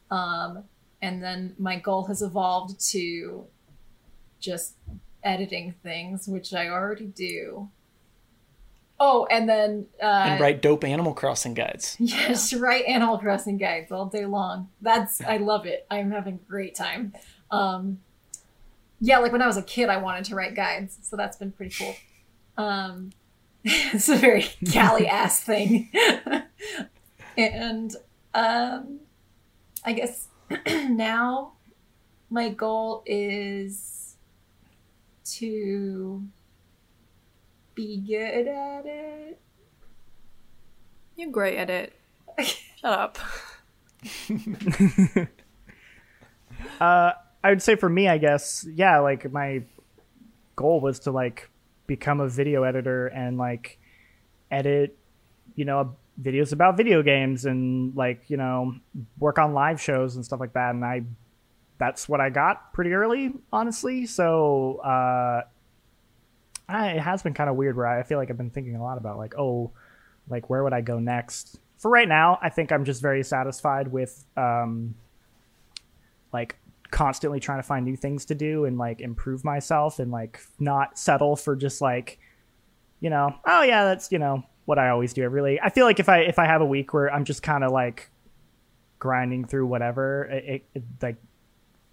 Um, 0.09 0.63
and 1.01 1.23
then 1.23 1.55
my 1.57 1.77
goal 1.77 2.05
has 2.05 2.21
evolved 2.21 2.79
to 2.91 3.45
just 4.39 4.73
editing 5.23 5.75
things, 5.83 6.27
which 6.27 6.53
I 6.53 6.67
already 6.67 7.05
do. 7.05 7.69
Oh, 9.03 9.25
and 9.31 9.49
then 9.49 9.87
uh, 10.01 10.05
and 10.05 10.39
write 10.39 10.61
dope 10.61 10.83
Animal 10.83 11.13
Crossing 11.13 11.55
guides. 11.55 11.97
Yes, 11.99 12.53
write 12.53 12.85
Animal 12.85 13.17
Crossing 13.17 13.57
guides 13.57 13.91
all 13.91 14.05
day 14.05 14.25
long. 14.25 14.69
That's 14.79 15.21
I 15.21 15.37
love 15.37 15.65
it. 15.65 15.87
I'm 15.89 16.11
having 16.11 16.35
a 16.35 16.49
great 16.49 16.75
time. 16.75 17.13
Um, 17.49 17.99
yeah, 18.99 19.17
like 19.17 19.31
when 19.31 19.41
I 19.41 19.47
was 19.47 19.57
a 19.57 19.63
kid, 19.63 19.89
I 19.89 19.97
wanted 19.97 20.25
to 20.25 20.35
write 20.35 20.53
guides, 20.53 20.99
so 21.01 21.15
that's 21.15 21.35
been 21.35 21.51
pretty 21.51 21.75
cool. 21.75 21.95
Um, 22.63 23.09
it's 23.63 24.07
a 24.07 24.17
very 24.17 24.43
Kallie 24.65 25.07
ass 25.09 25.41
thing, 25.41 25.89
and 27.35 27.95
um, 28.35 28.99
I 29.83 29.93
guess 29.93 30.27
now 30.67 31.53
my 32.29 32.49
goal 32.49 33.01
is 33.07 34.00
to 35.39 36.23
be 37.75 37.97
good 37.97 38.47
at 38.47 38.85
it. 38.85 39.39
You're 41.15 41.31
great 41.31 41.57
at 41.57 41.69
it. 41.69 41.93
Shut 42.43 42.91
up. 42.91 43.17
Uh, 46.79 47.13
I 47.43 47.49
would 47.49 47.61
say 47.61 47.75
for 47.75 47.89
me, 47.89 48.07
I 48.07 48.17
guess, 48.17 48.65
yeah, 48.71 48.99
like 48.99 49.31
my 49.31 49.63
goal 50.55 50.79
was 50.79 50.99
to 51.01 51.11
like 51.11 51.49
become 51.87 52.19
a 52.19 52.27
video 52.27 52.63
editor 52.63 53.07
and 53.07 53.37
like 53.37 53.79
edit, 54.49 54.97
you 55.55 55.65
know, 55.65 55.95
videos 56.21 56.53
about 56.53 56.77
video 56.77 57.01
games 57.01 57.45
and 57.45 57.95
like, 57.95 58.23
you 58.29 58.37
know, 58.37 58.75
work 59.19 59.37
on 59.39 59.53
live 59.53 59.81
shows 59.81 60.15
and 60.15 60.25
stuff 60.25 60.39
like 60.39 60.53
that. 60.53 60.73
And 60.73 60.83
I, 60.83 61.03
that's 61.81 62.07
what 62.07 62.21
I 62.21 62.29
got 62.29 62.73
pretty 62.73 62.93
early, 62.93 63.33
honestly. 63.51 64.05
So, 64.05 64.77
uh, 64.83 65.41
I, 66.69 66.89
it 66.91 66.99
has 66.99 67.23
been 67.23 67.33
kind 67.33 67.49
of 67.49 67.55
weird 67.55 67.75
where 67.75 67.87
I 67.87 68.03
feel 68.03 68.19
like 68.19 68.29
I've 68.29 68.37
been 68.37 68.51
thinking 68.51 68.75
a 68.75 68.83
lot 68.83 68.99
about 68.99 69.17
like, 69.17 69.33
oh, 69.35 69.71
like 70.29 70.47
where 70.47 70.63
would 70.63 70.73
I 70.73 70.81
go 70.81 70.99
next? 70.99 71.59
For 71.79 71.89
right 71.89 72.07
now, 72.07 72.37
I 72.39 72.49
think 72.49 72.71
I'm 72.71 72.85
just 72.85 73.01
very 73.01 73.23
satisfied 73.23 73.87
with, 73.87 74.23
um, 74.37 74.93
like 76.31 76.55
constantly 76.91 77.39
trying 77.39 77.57
to 77.57 77.63
find 77.63 77.83
new 77.83 77.95
things 77.95 78.25
to 78.25 78.35
do 78.35 78.65
and 78.65 78.77
like 78.77 79.01
improve 79.01 79.43
myself 79.43 79.97
and 79.97 80.11
like 80.11 80.39
not 80.59 80.99
settle 80.99 81.35
for 81.35 81.55
just 81.55 81.81
like 81.81 82.19
you 82.99 83.09
know 83.09 83.33
oh 83.45 83.61
yeah 83.61 83.85
that's 83.85 84.11
you 84.11 84.19
know 84.19 84.43
what 84.65 84.77
i 84.77 84.89
always 84.89 85.13
do 85.13 85.21
I 85.21 85.25
really 85.27 85.59
i 85.61 85.69
feel 85.69 85.85
like 85.85 86.01
if 86.01 86.09
i 86.09 86.19
if 86.19 86.37
i 86.37 86.45
have 86.45 86.59
a 86.59 86.65
week 86.65 86.93
where 86.93 87.11
i'm 87.11 87.23
just 87.23 87.41
kind 87.43 87.63
of 87.63 87.71
like 87.71 88.09
grinding 88.99 89.45
through 89.45 89.67
whatever 89.67 90.25
it, 90.25 90.43
it, 90.45 90.65
it 90.75 90.83
like 91.01 91.15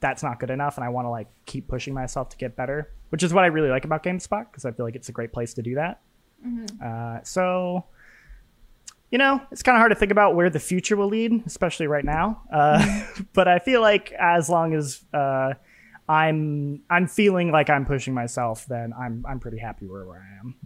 that's 0.01 0.23
not 0.23 0.39
good 0.39 0.51
enough 0.51 0.77
and 0.77 0.85
i 0.85 0.89
want 0.89 1.05
to 1.05 1.11
like 1.11 1.29
keep 1.47 1.69
pushing 1.69 1.95
myself 1.95 2.29
to 2.29 2.37
get 2.37 2.57
better 2.57 2.93
which 3.11 3.23
is 3.23 3.33
what 3.33 3.45
i 3.45 3.47
really 3.49 3.69
like 3.69 3.85
about 3.85 4.03
gamespot 4.03 4.47
because 4.51 4.65
i 4.65 4.71
feel 4.71 4.87
like 4.87 4.97
it's 4.97 5.09
a 5.09 5.13
great 5.13 5.33
place 5.33 5.55
to 5.55 5.63
do 5.63 5.75
that 5.75 6.01
uh, 6.85 7.19
so 7.23 7.85
you 9.11 9.17
know, 9.17 9.41
it's 9.51 9.63
kind 9.63 9.77
of 9.77 9.81
hard 9.81 9.91
to 9.91 9.97
think 9.97 10.13
about 10.13 10.35
where 10.35 10.51
the 10.51 10.61
future 10.61 10.97
will 10.97 11.09
lead, 11.09 11.43
especially 11.47 11.87
right 11.87 12.05
now. 12.05 12.43
Uh, 12.53 13.05
but 13.33 13.49
I 13.49 13.59
feel 13.59 13.81
like 13.81 14.13
as 14.13 14.51
long 14.51 14.75
as 14.75 15.03
uh, 15.15 15.55
I'm 16.09 16.83
I'm 16.91 17.07
feeling 17.07 17.51
like 17.51 17.71
I'm 17.71 17.87
pushing 17.87 18.13
myself, 18.13 18.67
then 18.67 18.93
I'm 18.99 19.25
I'm 19.27 19.41
pretty 19.41 19.59
happy 19.59 19.87
where, 19.87 20.05
where 20.05 20.21
I 20.21 20.41
am. 20.41 20.57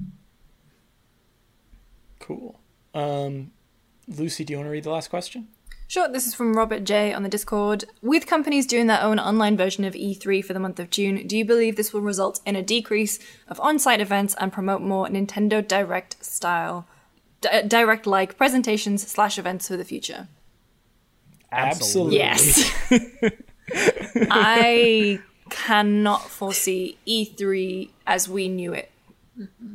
Cool. 2.18 2.60
Um, 2.94 3.52
Lucy, 4.08 4.44
do 4.44 4.52
you 4.52 4.58
want 4.58 4.66
to 4.66 4.72
read 4.72 4.84
the 4.84 4.90
last 4.90 5.08
question? 5.08 5.48
Sure, 5.92 6.08
this 6.08 6.26
is 6.26 6.34
from 6.34 6.54
Robert 6.54 6.84
J 6.84 7.12
on 7.12 7.22
the 7.22 7.28
Discord. 7.28 7.84
With 8.00 8.26
companies 8.26 8.66
doing 8.66 8.86
their 8.86 9.02
own 9.02 9.18
online 9.18 9.58
version 9.58 9.84
of 9.84 9.92
E3 9.92 10.42
for 10.42 10.54
the 10.54 10.58
month 10.58 10.80
of 10.80 10.88
June, 10.88 11.26
do 11.26 11.36
you 11.36 11.44
believe 11.44 11.76
this 11.76 11.92
will 11.92 12.00
result 12.00 12.40
in 12.46 12.56
a 12.56 12.62
decrease 12.62 13.18
of 13.46 13.60
on 13.60 13.78
site 13.78 14.00
events 14.00 14.34
and 14.38 14.50
promote 14.50 14.80
more 14.80 15.06
Nintendo 15.08 15.60
Direct 15.68 16.24
style, 16.24 16.86
di- 17.42 17.50
uh, 17.50 17.60
direct 17.60 18.06
like 18.06 18.38
presentations 18.38 19.06
slash 19.06 19.38
events 19.38 19.68
for 19.68 19.76
the 19.76 19.84
future? 19.84 20.28
Absolutely. 21.52 22.16
Yes. 22.16 22.72
I 24.30 25.20
cannot 25.50 26.22
foresee 26.22 26.96
E3 27.06 27.90
as 28.06 28.30
we 28.30 28.48
knew 28.48 28.72
it 28.72 28.90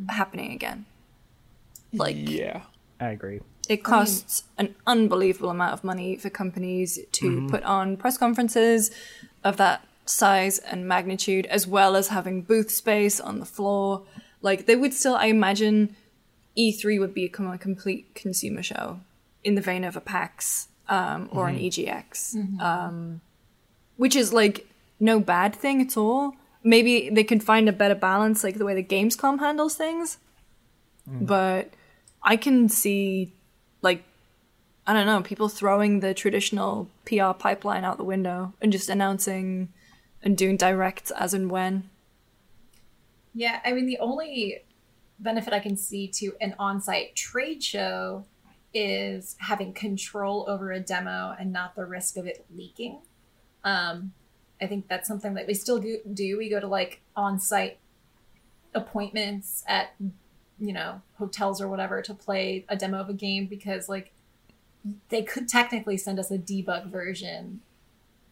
happening 0.09 0.51
again. 0.51 0.87
Like, 1.93 2.15
Yeah. 2.17 2.63
I 2.99 3.09
agree. 3.09 3.41
It 3.69 3.83
costs 3.83 4.43
an 4.57 4.75
unbelievable 4.85 5.49
amount 5.49 5.73
of 5.73 5.83
money 5.83 6.15
for 6.17 6.29
companies 6.29 6.99
to 7.13 7.47
put 7.49 7.63
on 7.63 7.97
press 7.97 8.17
conferences 8.17 8.91
of 9.43 9.57
that 9.57 9.85
size 10.05 10.59
and 10.59 10.87
magnitude, 10.87 11.45
as 11.47 11.67
well 11.67 11.95
as 11.95 12.07
having 12.09 12.41
booth 12.41 12.71
space 12.71 13.19
on 13.19 13.39
the 13.39 13.45
floor. 13.45 14.03
Like, 14.41 14.65
they 14.65 14.75
would 14.75 14.93
still, 14.93 15.15
I 15.15 15.25
imagine, 15.25 15.95
E3 16.57 16.99
would 16.99 17.13
become 17.13 17.47
a 17.51 17.57
complete 17.57 18.15
consumer 18.15 18.63
show 18.63 18.99
in 19.43 19.55
the 19.55 19.61
vein 19.61 19.83
of 19.83 19.95
a 19.95 20.01
PAX 20.01 20.69
um, 20.89 21.29
or 21.31 21.47
an 21.47 21.57
EGX, 21.59 22.61
um, 22.61 23.21
which 23.97 24.15
is 24.15 24.31
like 24.33 24.65
no 24.99 25.19
bad 25.19 25.55
thing 25.55 25.81
at 25.81 25.97
all. 25.97 26.33
Maybe 26.63 27.09
they 27.09 27.23
can 27.23 27.39
find 27.39 27.69
a 27.69 27.73
better 27.73 27.95
balance, 27.95 28.43
like 28.43 28.57
the 28.57 28.65
way 28.65 28.75
the 28.75 28.83
Gamescom 28.83 29.39
handles 29.39 29.75
things. 29.75 30.17
But 31.25 31.69
I 32.23 32.35
can 32.37 32.67
see, 32.69 33.33
like, 33.81 34.03
I 34.85 34.93
don't 34.93 35.05
know, 35.05 35.21
people 35.21 35.49
throwing 35.49 35.99
the 35.99 36.13
traditional 36.13 36.89
PR 37.05 37.33
pipeline 37.33 37.83
out 37.83 37.97
the 37.97 38.03
window 38.03 38.53
and 38.61 38.71
just 38.71 38.89
announcing 38.89 39.69
and 40.23 40.37
doing 40.37 40.57
directs 40.57 41.11
as 41.11 41.33
and 41.33 41.51
when. 41.51 41.89
Yeah, 43.33 43.59
I 43.63 43.73
mean, 43.73 43.85
the 43.85 43.99
only 43.99 44.61
benefit 45.19 45.53
I 45.53 45.59
can 45.59 45.77
see 45.77 46.07
to 46.07 46.33
an 46.41 46.55
on 46.57 46.81
site 46.81 47.15
trade 47.15 47.63
show 47.63 48.25
is 48.73 49.35
having 49.39 49.73
control 49.73 50.45
over 50.47 50.71
a 50.71 50.79
demo 50.79 51.35
and 51.39 51.51
not 51.51 51.75
the 51.75 51.85
risk 51.85 52.17
of 52.17 52.25
it 52.27 52.45
leaking. 52.55 52.99
Um, 53.63 54.13
I 54.61 54.67
think 54.67 54.87
that's 54.87 55.07
something 55.07 55.33
that 55.35 55.47
we 55.47 55.53
still 55.53 55.79
do. 55.79 56.37
We 56.37 56.49
go 56.49 56.59
to 56.59 56.67
like 56.67 57.01
on 57.15 57.39
site 57.39 57.77
appointments 58.73 59.63
at, 59.67 59.93
you 60.59 60.73
know, 60.73 61.01
hotels 61.17 61.61
or 61.61 61.67
whatever 61.67 62.01
to 62.01 62.13
play 62.13 62.65
a 62.69 62.75
demo 62.75 62.99
of 62.99 63.09
a 63.09 63.13
game 63.13 63.45
because, 63.45 63.87
like, 63.87 64.13
they 65.09 65.21
could 65.21 65.47
technically 65.47 65.97
send 65.97 66.19
us 66.19 66.31
a 66.31 66.37
debug 66.37 66.87
version 66.89 67.61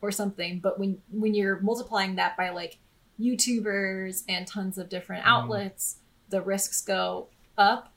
or 0.01 0.11
something 0.11 0.59
but 0.59 0.79
when 0.79 1.01
when 1.11 1.33
you're 1.33 1.59
multiplying 1.59 2.15
that 2.15 2.37
by 2.37 2.49
like 2.49 2.77
youtubers 3.19 4.23
and 4.29 4.45
tons 4.45 4.77
of 4.77 4.87
different 4.87 5.25
outlets 5.25 5.97
the 6.29 6.41
risks 6.41 6.81
go 6.81 7.27
up 7.57 7.91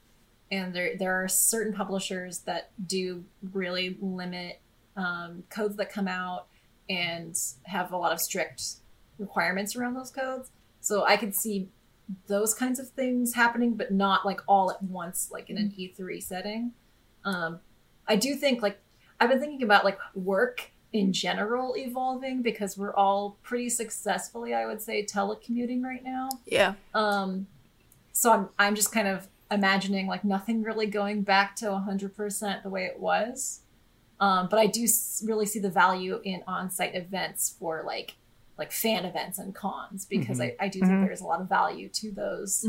and 0.50 0.74
there 0.74 0.96
there 0.96 1.22
are 1.22 1.28
certain 1.28 1.72
publishers 1.72 2.40
that 2.40 2.70
do 2.86 3.24
really 3.52 3.96
limit 4.00 4.60
um, 4.96 5.44
codes 5.50 5.76
that 5.76 5.92
come 5.92 6.08
out 6.08 6.46
and 6.88 7.36
have 7.64 7.92
a 7.92 7.96
lot 7.96 8.12
of 8.12 8.20
strict 8.20 8.62
requirements 9.18 9.76
around 9.76 9.94
those 9.94 10.10
codes. 10.10 10.50
So 10.80 11.04
i 11.04 11.16
could 11.16 11.34
see 11.34 11.68
those 12.26 12.54
kinds 12.54 12.78
of 12.78 12.88
things 12.90 13.34
happening 13.34 13.74
but 13.74 13.92
not 13.92 14.24
like 14.24 14.40
all 14.46 14.70
at 14.70 14.82
once 14.82 15.28
like 15.30 15.50
in 15.50 15.58
an 15.58 15.72
e3 15.78 16.22
setting 16.22 16.72
um, 17.24 17.60
i 18.06 18.16
do 18.16 18.34
think 18.34 18.62
like 18.62 18.78
i've 19.20 19.28
been 19.28 19.40
thinking 19.40 19.62
about 19.62 19.84
like 19.84 19.98
work 20.14 20.70
in 20.94 21.12
general 21.12 21.74
evolving 21.76 22.40
because 22.40 22.78
we're 22.78 22.94
all 22.94 23.36
pretty 23.42 23.68
successfully 23.68 24.54
i 24.54 24.64
would 24.64 24.80
say 24.80 25.04
telecommuting 25.04 25.82
right 25.82 26.02
now 26.02 26.28
Yeah. 26.46 26.74
um, 26.94 27.46
so 28.12 28.32
I'm 28.32 28.48
I'm 28.58 28.74
just 28.74 28.90
kind 28.90 29.06
of 29.06 29.28
imagining 29.50 30.06
like 30.06 30.24
nothing 30.24 30.62
really 30.62 30.86
going 30.86 31.22
back 31.22 31.56
to 31.56 31.66
100% 31.66 32.62
the 32.62 32.68
way 32.68 32.84
it 32.84 32.98
was. 33.00 33.60
Um, 34.20 34.48
but 34.50 34.58
I 34.58 34.66
do 34.66 34.86
really 35.24 35.46
see 35.46 35.58
the 35.58 35.70
value 35.70 36.20
in 36.24 36.42
on-site 36.46 36.94
events 36.94 37.54
for 37.58 37.82
like 37.86 38.16
like 38.58 38.72
fan 38.72 39.04
events 39.04 39.38
and 39.38 39.54
cons 39.54 40.04
because 40.04 40.40
I, 40.40 40.56
I 40.58 40.68
do 40.68 40.80
think 40.80 41.06
there's 41.06 41.20
a 41.20 41.26
lot 41.26 41.40
of 41.40 41.48
value 41.48 41.88
to 41.90 42.10
those 42.10 42.66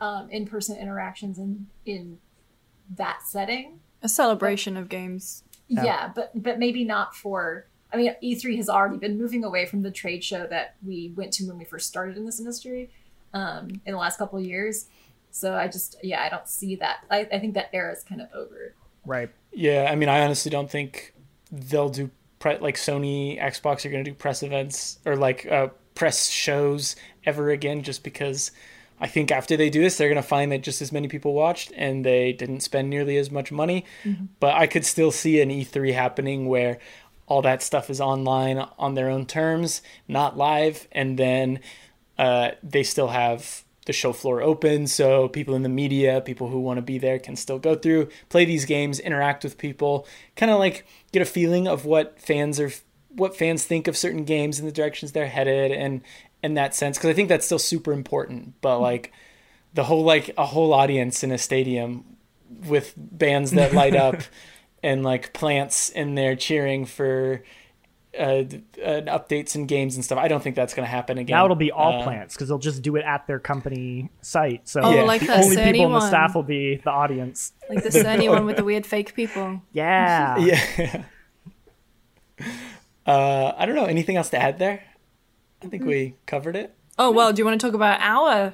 um, 0.00 0.28
in-person 0.30 0.76
interactions 0.78 1.38
in 1.38 1.66
in 1.84 2.18
that 2.96 3.22
setting. 3.26 3.80
A 4.02 4.08
celebration 4.08 4.76
of 4.76 4.88
games. 4.88 5.44
Yeah. 5.68 5.84
Yeah, 5.84 6.12
but 6.14 6.30
but 6.34 6.58
maybe 6.58 6.84
not 6.84 7.14
for. 7.14 7.66
I 7.90 7.96
mean, 7.96 8.14
E3 8.22 8.56
has 8.56 8.68
already 8.68 8.98
been 8.98 9.16
moving 9.16 9.44
away 9.44 9.64
from 9.64 9.80
the 9.80 9.90
trade 9.90 10.22
show 10.22 10.46
that 10.48 10.74
we 10.84 11.12
went 11.16 11.32
to 11.34 11.44
when 11.46 11.56
we 11.56 11.64
first 11.64 11.88
started 11.88 12.18
in 12.18 12.26
this 12.26 12.38
industry 12.38 12.90
um, 13.32 13.80
in 13.86 13.92
the 13.92 13.98
last 13.98 14.18
couple 14.18 14.38
of 14.38 14.44
years. 14.44 14.86
So 15.30 15.54
I 15.54 15.68
just, 15.68 15.96
yeah, 16.02 16.22
I 16.22 16.28
don't 16.28 16.46
see 16.46 16.76
that. 16.76 17.04
I, 17.10 17.20
I 17.32 17.38
think 17.38 17.54
that 17.54 17.70
era 17.72 17.92
is 17.92 18.02
kind 18.02 18.20
of 18.20 18.28
over. 18.34 18.74
Right. 19.06 19.30
Yeah, 19.52 19.88
I 19.90 19.94
mean, 19.94 20.10
I 20.10 20.20
honestly 20.20 20.50
don't 20.50 20.70
think 20.70 21.14
they'll 21.50 21.88
do 21.88 22.10
pre- 22.38 22.58
like 22.58 22.76
Sony, 22.76 23.40
Xbox 23.40 23.84
are 23.84 23.90
going 23.90 24.04
to 24.04 24.10
do 24.10 24.14
press 24.14 24.42
events 24.42 24.98
or 25.04 25.16
like 25.16 25.46
uh, 25.46 25.68
press 25.94 26.28
shows 26.28 26.96
ever 27.24 27.50
again, 27.50 27.82
just 27.82 28.02
because 28.04 28.50
I 29.00 29.06
think 29.06 29.30
after 29.30 29.56
they 29.56 29.70
do 29.70 29.80
this, 29.82 29.96
they're 29.96 30.08
going 30.08 30.22
to 30.22 30.28
find 30.28 30.50
that 30.52 30.62
just 30.62 30.82
as 30.82 30.92
many 30.92 31.08
people 31.08 31.32
watched 31.34 31.72
and 31.76 32.04
they 32.04 32.32
didn't 32.32 32.60
spend 32.60 32.90
nearly 32.90 33.16
as 33.16 33.30
much 33.30 33.52
money. 33.52 33.84
But 34.40 34.54
I 34.54 34.66
could 34.66 34.84
still 34.84 35.10
see 35.10 35.40
an 35.40 35.50
E3 35.50 35.92
happening 35.94 36.46
where 36.48 36.78
all 37.26 37.42
that 37.42 37.62
stuff 37.62 37.90
is 37.90 38.00
online 38.00 38.58
on 38.78 38.94
their 38.94 39.10
own 39.10 39.26
terms, 39.26 39.82
not 40.08 40.36
live, 40.36 40.88
and 40.92 41.18
then 41.18 41.60
uh, 42.18 42.52
they 42.62 42.82
still 42.82 43.08
have 43.08 43.64
the 43.88 43.92
show 43.94 44.12
floor 44.12 44.42
open 44.42 44.86
so 44.86 45.28
people 45.28 45.54
in 45.54 45.62
the 45.62 45.68
media 45.68 46.20
people 46.20 46.48
who 46.48 46.60
want 46.60 46.76
to 46.76 46.82
be 46.82 46.98
there 46.98 47.18
can 47.18 47.34
still 47.34 47.58
go 47.58 47.74
through 47.74 48.06
play 48.28 48.44
these 48.44 48.66
games 48.66 49.00
interact 49.00 49.42
with 49.42 49.56
people 49.56 50.06
kind 50.36 50.52
of 50.52 50.58
like 50.58 50.86
get 51.10 51.22
a 51.22 51.24
feeling 51.24 51.66
of 51.66 51.86
what 51.86 52.20
fans 52.20 52.60
are 52.60 52.70
what 53.08 53.34
fans 53.34 53.64
think 53.64 53.88
of 53.88 53.96
certain 53.96 54.24
games 54.24 54.58
and 54.58 54.68
the 54.68 54.72
directions 54.72 55.12
they're 55.12 55.26
headed 55.26 55.72
and 55.72 56.02
in 56.42 56.52
that 56.52 56.74
sense 56.74 56.98
because 56.98 57.08
i 57.08 57.14
think 57.14 57.30
that's 57.30 57.46
still 57.46 57.58
super 57.58 57.94
important 57.94 58.52
but 58.60 58.76
hmm. 58.76 58.82
like 58.82 59.10
the 59.72 59.84
whole 59.84 60.04
like 60.04 60.30
a 60.36 60.44
whole 60.44 60.74
audience 60.74 61.24
in 61.24 61.32
a 61.32 61.38
stadium 61.38 62.04
with 62.66 62.92
bands 62.96 63.52
that 63.52 63.72
light 63.72 63.96
up 63.96 64.20
and 64.82 65.02
like 65.02 65.32
plants 65.32 65.88
in 65.88 66.14
there 66.14 66.36
cheering 66.36 66.84
for 66.84 67.42
uh, 68.18 68.22
uh, 68.82 69.18
updates 69.18 69.54
and 69.54 69.68
games 69.68 69.94
and 69.94 70.04
stuff. 70.04 70.18
I 70.18 70.28
don't 70.28 70.42
think 70.42 70.56
that's 70.56 70.74
going 70.74 70.84
to 70.86 70.90
happen 70.90 71.18
again. 71.18 71.34
Now 71.36 71.44
it'll 71.44 71.56
be 71.56 71.70
all 71.72 72.00
Uh, 72.00 72.04
plants 72.04 72.34
because 72.34 72.48
they'll 72.48 72.58
just 72.58 72.82
do 72.82 72.96
it 72.96 73.04
at 73.04 73.26
their 73.26 73.38
company 73.38 74.10
site. 74.22 74.68
So 74.68 74.80
Oh, 74.82 74.94
Yeah. 74.94 75.02
like 75.02 75.20
the 75.22 75.28
that 75.28 75.44
only 75.44 75.56
Cerny 75.56 75.72
people 75.72 75.86
in 75.86 75.92
the 75.92 76.00
staff 76.08 76.34
will 76.34 76.42
be 76.42 76.76
the 76.76 76.90
audience. 76.90 77.52
Like 77.70 77.82
the 77.82 77.90
Cerny 77.90 78.28
one 78.28 78.44
with 78.46 78.56
the 78.56 78.64
weird 78.70 78.84
fake 78.86 79.14
people. 79.14 79.62
Yeah. 79.72 80.36
Yeah. 80.38 81.02
uh, 83.06 83.52
I 83.56 83.66
don't 83.66 83.74
know. 83.74 83.84
Anything 83.86 84.16
else 84.16 84.30
to 84.30 84.38
add 84.40 84.58
there? 84.58 84.82
I 85.62 85.66
think 85.68 85.84
we 85.84 86.14
covered 86.26 86.56
it. 86.56 86.74
Oh 86.98 87.10
well, 87.10 87.32
do 87.32 87.40
you 87.40 87.44
want 87.44 87.60
to 87.60 87.66
talk 87.66 87.74
about 87.74 88.00
our 88.00 88.52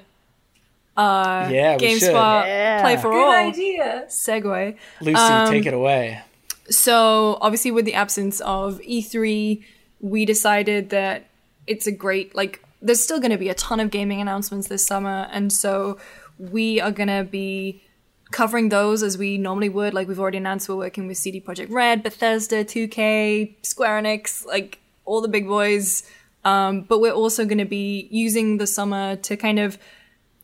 uh 0.96 1.48
Yeah, 1.50 1.76
we. 1.76 1.86
GameSpot 1.88 2.46
Yeah. 2.46 2.80
Play 2.82 2.96
for 2.96 3.10
Good 3.10 3.24
All 3.24 3.30
idea. 3.32 4.04
segue? 4.08 4.76
Lucy, 5.00 5.16
Um, 5.16 5.50
take 5.50 5.66
it 5.66 5.74
away. 5.74 6.22
So 6.70 7.38
obviously, 7.40 7.70
with 7.70 7.84
the 7.84 7.94
absence 7.94 8.40
of 8.40 8.80
E3, 8.80 9.62
we 10.00 10.24
decided 10.24 10.90
that 10.90 11.28
it's 11.66 11.86
a 11.86 11.92
great 11.92 12.34
like. 12.34 12.62
There's 12.80 13.02
still 13.02 13.18
going 13.18 13.30
to 13.30 13.38
be 13.38 13.48
a 13.48 13.54
ton 13.54 13.80
of 13.80 13.90
gaming 13.90 14.20
announcements 14.20 14.68
this 14.68 14.86
summer, 14.86 15.28
and 15.30 15.52
so 15.52 15.98
we 16.38 16.80
are 16.80 16.90
going 16.90 17.08
to 17.08 17.24
be 17.24 17.82
covering 18.30 18.68
those 18.68 19.02
as 19.02 19.16
we 19.16 19.38
normally 19.38 19.68
would. 19.68 19.94
Like 19.94 20.08
we've 20.08 20.18
already 20.18 20.38
announced, 20.38 20.68
we're 20.68 20.76
working 20.76 21.06
with 21.06 21.16
CD 21.16 21.40
Projekt 21.40 21.70
Red, 21.70 22.02
Bethesda, 22.02 22.64
2K, 22.64 23.54
Square 23.62 24.02
Enix, 24.02 24.44
like 24.44 24.80
all 25.04 25.20
the 25.20 25.28
big 25.28 25.46
boys. 25.46 26.02
Um, 26.44 26.82
but 26.82 27.00
we're 27.00 27.12
also 27.12 27.44
going 27.44 27.58
to 27.58 27.64
be 27.64 28.08
using 28.10 28.58
the 28.58 28.66
summer 28.66 29.16
to 29.16 29.36
kind 29.36 29.58
of 29.58 29.78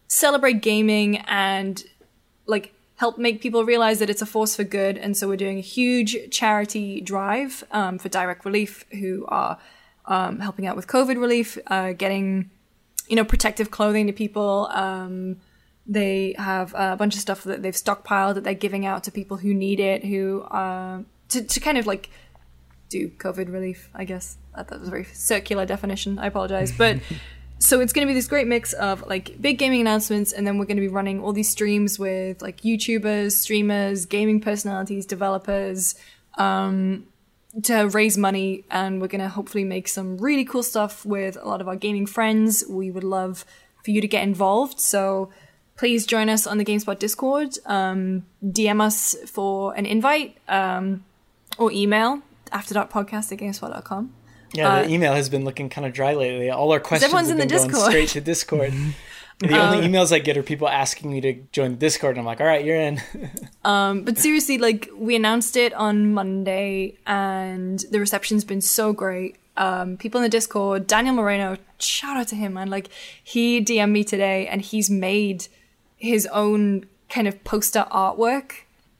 celebrate 0.07 0.63
gaming 0.63 1.19
and 1.27 1.83
like 2.47 2.73
help 3.01 3.17
make 3.17 3.41
people 3.41 3.65
realize 3.65 3.99
that 3.99 4.11
it's 4.11 4.21
a 4.21 4.27
force 4.27 4.55
for 4.55 4.63
good. 4.63 4.99
And 4.99 5.17
so 5.17 5.27
we're 5.27 5.39
doing 5.39 5.57
a 5.57 5.63
huge 5.63 6.19
charity 6.31 7.01
drive 7.01 7.65
um, 7.73 7.99
for 7.99 8.11
Direct 8.11 8.45
Relief, 8.45 8.85
who 8.91 9.25
are 9.29 9.57
um, 10.05 10.39
helping 10.41 10.67
out 10.67 10.77
with 10.77 10.87
COVID 10.87 11.19
relief, 11.19 11.57
uh, 11.69 11.93
getting 11.93 12.51
you 13.09 13.17
know 13.17 13.25
protective 13.25 13.71
clothing 13.71 14.07
to 14.07 14.13
people. 14.13 14.69
Um, 14.73 15.39
they 15.87 16.35
have 16.37 16.75
a 16.75 16.95
bunch 16.95 17.15
of 17.15 17.23
stuff 17.23 17.43
that 17.45 17.63
they've 17.63 17.75
stockpiled 17.75 18.35
that 18.35 18.45
they're 18.45 18.53
giving 18.67 18.85
out 18.85 19.03
to 19.05 19.11
people 19.11 19.39
who 19.39 19.55
need 19.55 19.81
it, 19.81 20.05
who 20.05 20.43
uh, 20.43 21.01
to 21.31 21.43
to 21.43 21.59
kind 21.59 21.79
of 21.79 21.87
like 21.87 22.11
do 22.91 23.09
COVID 23.09 23.51
relief. 23.51 23.89
I 23.95 24.05
guess 24.05 24.37
that, 24.55 24.69
that 24.69 24.79
was 24.79 24.89
a 24.89 24.91
very 24.91 25.05
circular 25.05 25.65
definition. 25.65 26.19
I 26.19 26.27
apologize, 26.27 26.71
but 26.71 26.99
so 27.61 27.81
it's 27.81 27.93
going 27.93 28.07
to 28.07 28.11
be 28.11 28.15
this 28.15 28.27
great 28.27 28.47
mix 28.47 28.73
of 28.73 29.07
like 29.07 29.41
big 29.41 29.59
gaming 29.59 29.83
announcements 29.83 30.33
and 30.33 30.47
then 30.47 30.59
we're 30.59 30.65
going 30.65 30.79
to 30.79 30.83
be 30.83 30.89
running 30.89 31.21
all 31.21 31.33
these 31.33 31.51
streams 31.51 31.99
with 31.99 32.41
like 32.41 32.63
youtubers 32.63 33.33
streamers 33.33 34.07
gaming 34.07 34.41
personalities 34.41 35.05
developers 35.07 35.95
um, 36.39 37.07
to 37.63 37.85
raise 37.89 38.17
money. 38.17 38.65
And 38.71 39.01
we're 39.01 39.09
going 39.09 39.21
to 39.21 39.29
hopefully 39.29 39.65
make 39.65 39.89
some 39.89 40.17
really 40.19 40.45
cool 40.45 40.63
stuff 40.63 41.05
with 41.05 41.37
a 41.41 41.47
lot 41.47 41.61
of 41.61 41.69
our 41.69 41.77
gaming 41.77 42.07
friends. 42.07 42.65
We 42.69 42.91
would 42.91 43.05
love 43.05 43.45
for 43.85 43.91
you 43.91 44.01
to 44.01 44.09
get 44.09 44.23
involved. 44.23 44.81
So 44.81 45.31
please 45.77 46.07
join 46.07 46.29
us 46.29 46.47
on 46.47 46.59
the 46.59 46.65
gamespot 46.65 46.99
discord. 46.99 47.57
Um, 47.67 48.27
dm 48.45 48.81
us 48.81 49.17
for 49.27 49.75
an 49.75 49.87
invite 49.87 50.37
um, 50.49 51.05
or 51.59 51.73
email 51.73 52.23
afterdarkpodcast 52.53 53.33
at 53.33 53.39
gamespot.com 53.39 54.13
Yeah, 54.53 54.83
the 54.83 54.87
uh, 54.87 54.91
email 54.91 55.15
has 55.15 55.29
been 55.29 55.45
looking 55.45 55.69
kind 55.69 55.87
of 55.87 55.93
dry 55.93 56.15
lately. 56.15 56.51
All 56.51 56.73
our 56.73 56.81
questions 56.81 57.05
everyone's 57.05 57.29
have 57.29 57.39
in 57.39 57.47
been 57.47 57.49
the 57.49 57.55
going 57.55 57.69
Discord. 57.69 57.91
straight 57.91 58.09
to 58.11 58.21
Discord. 58.21 58.73
the 59.39 59.59
only 59.59 59.87
emails 59.87 60.13
I 60.13 60.19
get 60.19 60.37
are 60.37 60.43
people 60.43 60.69
asking 60.69 61.11
me 61.11 61.21
to 61.23 61.35
join 61.53 61.73
the 61.73 61.77
Discord, 61.77 62.17
and 62.17 62.21
I'm 62.21 62.27
like, 62.27 62.41
all 62.41 62.47
right, 62.47 62.65
you're 62.65 62.77
in. 62.77 63.01
But 63.63 64.19
seriously, 64.19 64.59
like 64.59 64.89
we 64.95 65.17
announced 65.17 65.57
it 65.57 65.73
on 65.75 66.13
Monday, 66.13 66.99
and 67.07 67.79
the 67.91 68.01
reception's 68.01 68.45
been 68.45 68.61
so 68.61 68.93
great. 68.93 69.37
Um, 69.57 69.97
people 69.97 70.19
in 70.19 70.23
the 70.23 70.31
Discord, 70.31 70.87
Daniel 70.87 71.15
Moreno, 71.15 71.57
shout 71.79 72.17
out 72.17 72.29
to 72.29 72.37
him, 72.37 72.55
man. 72.55 72.71
Like 72.71 72.89
he 73.23 73.63
DM'd 73.65 73.93
me 73.93 74.05
today, 74.05 74.47
and 74.47 74.63
he's 74.63 74.91
made 74.91 75.47
his 75.97 76.27
own 76.29 76.87
kind 77.09 77.29
of 77.29 77.43
poster 77.45 77.87
artwork 77.91 78.53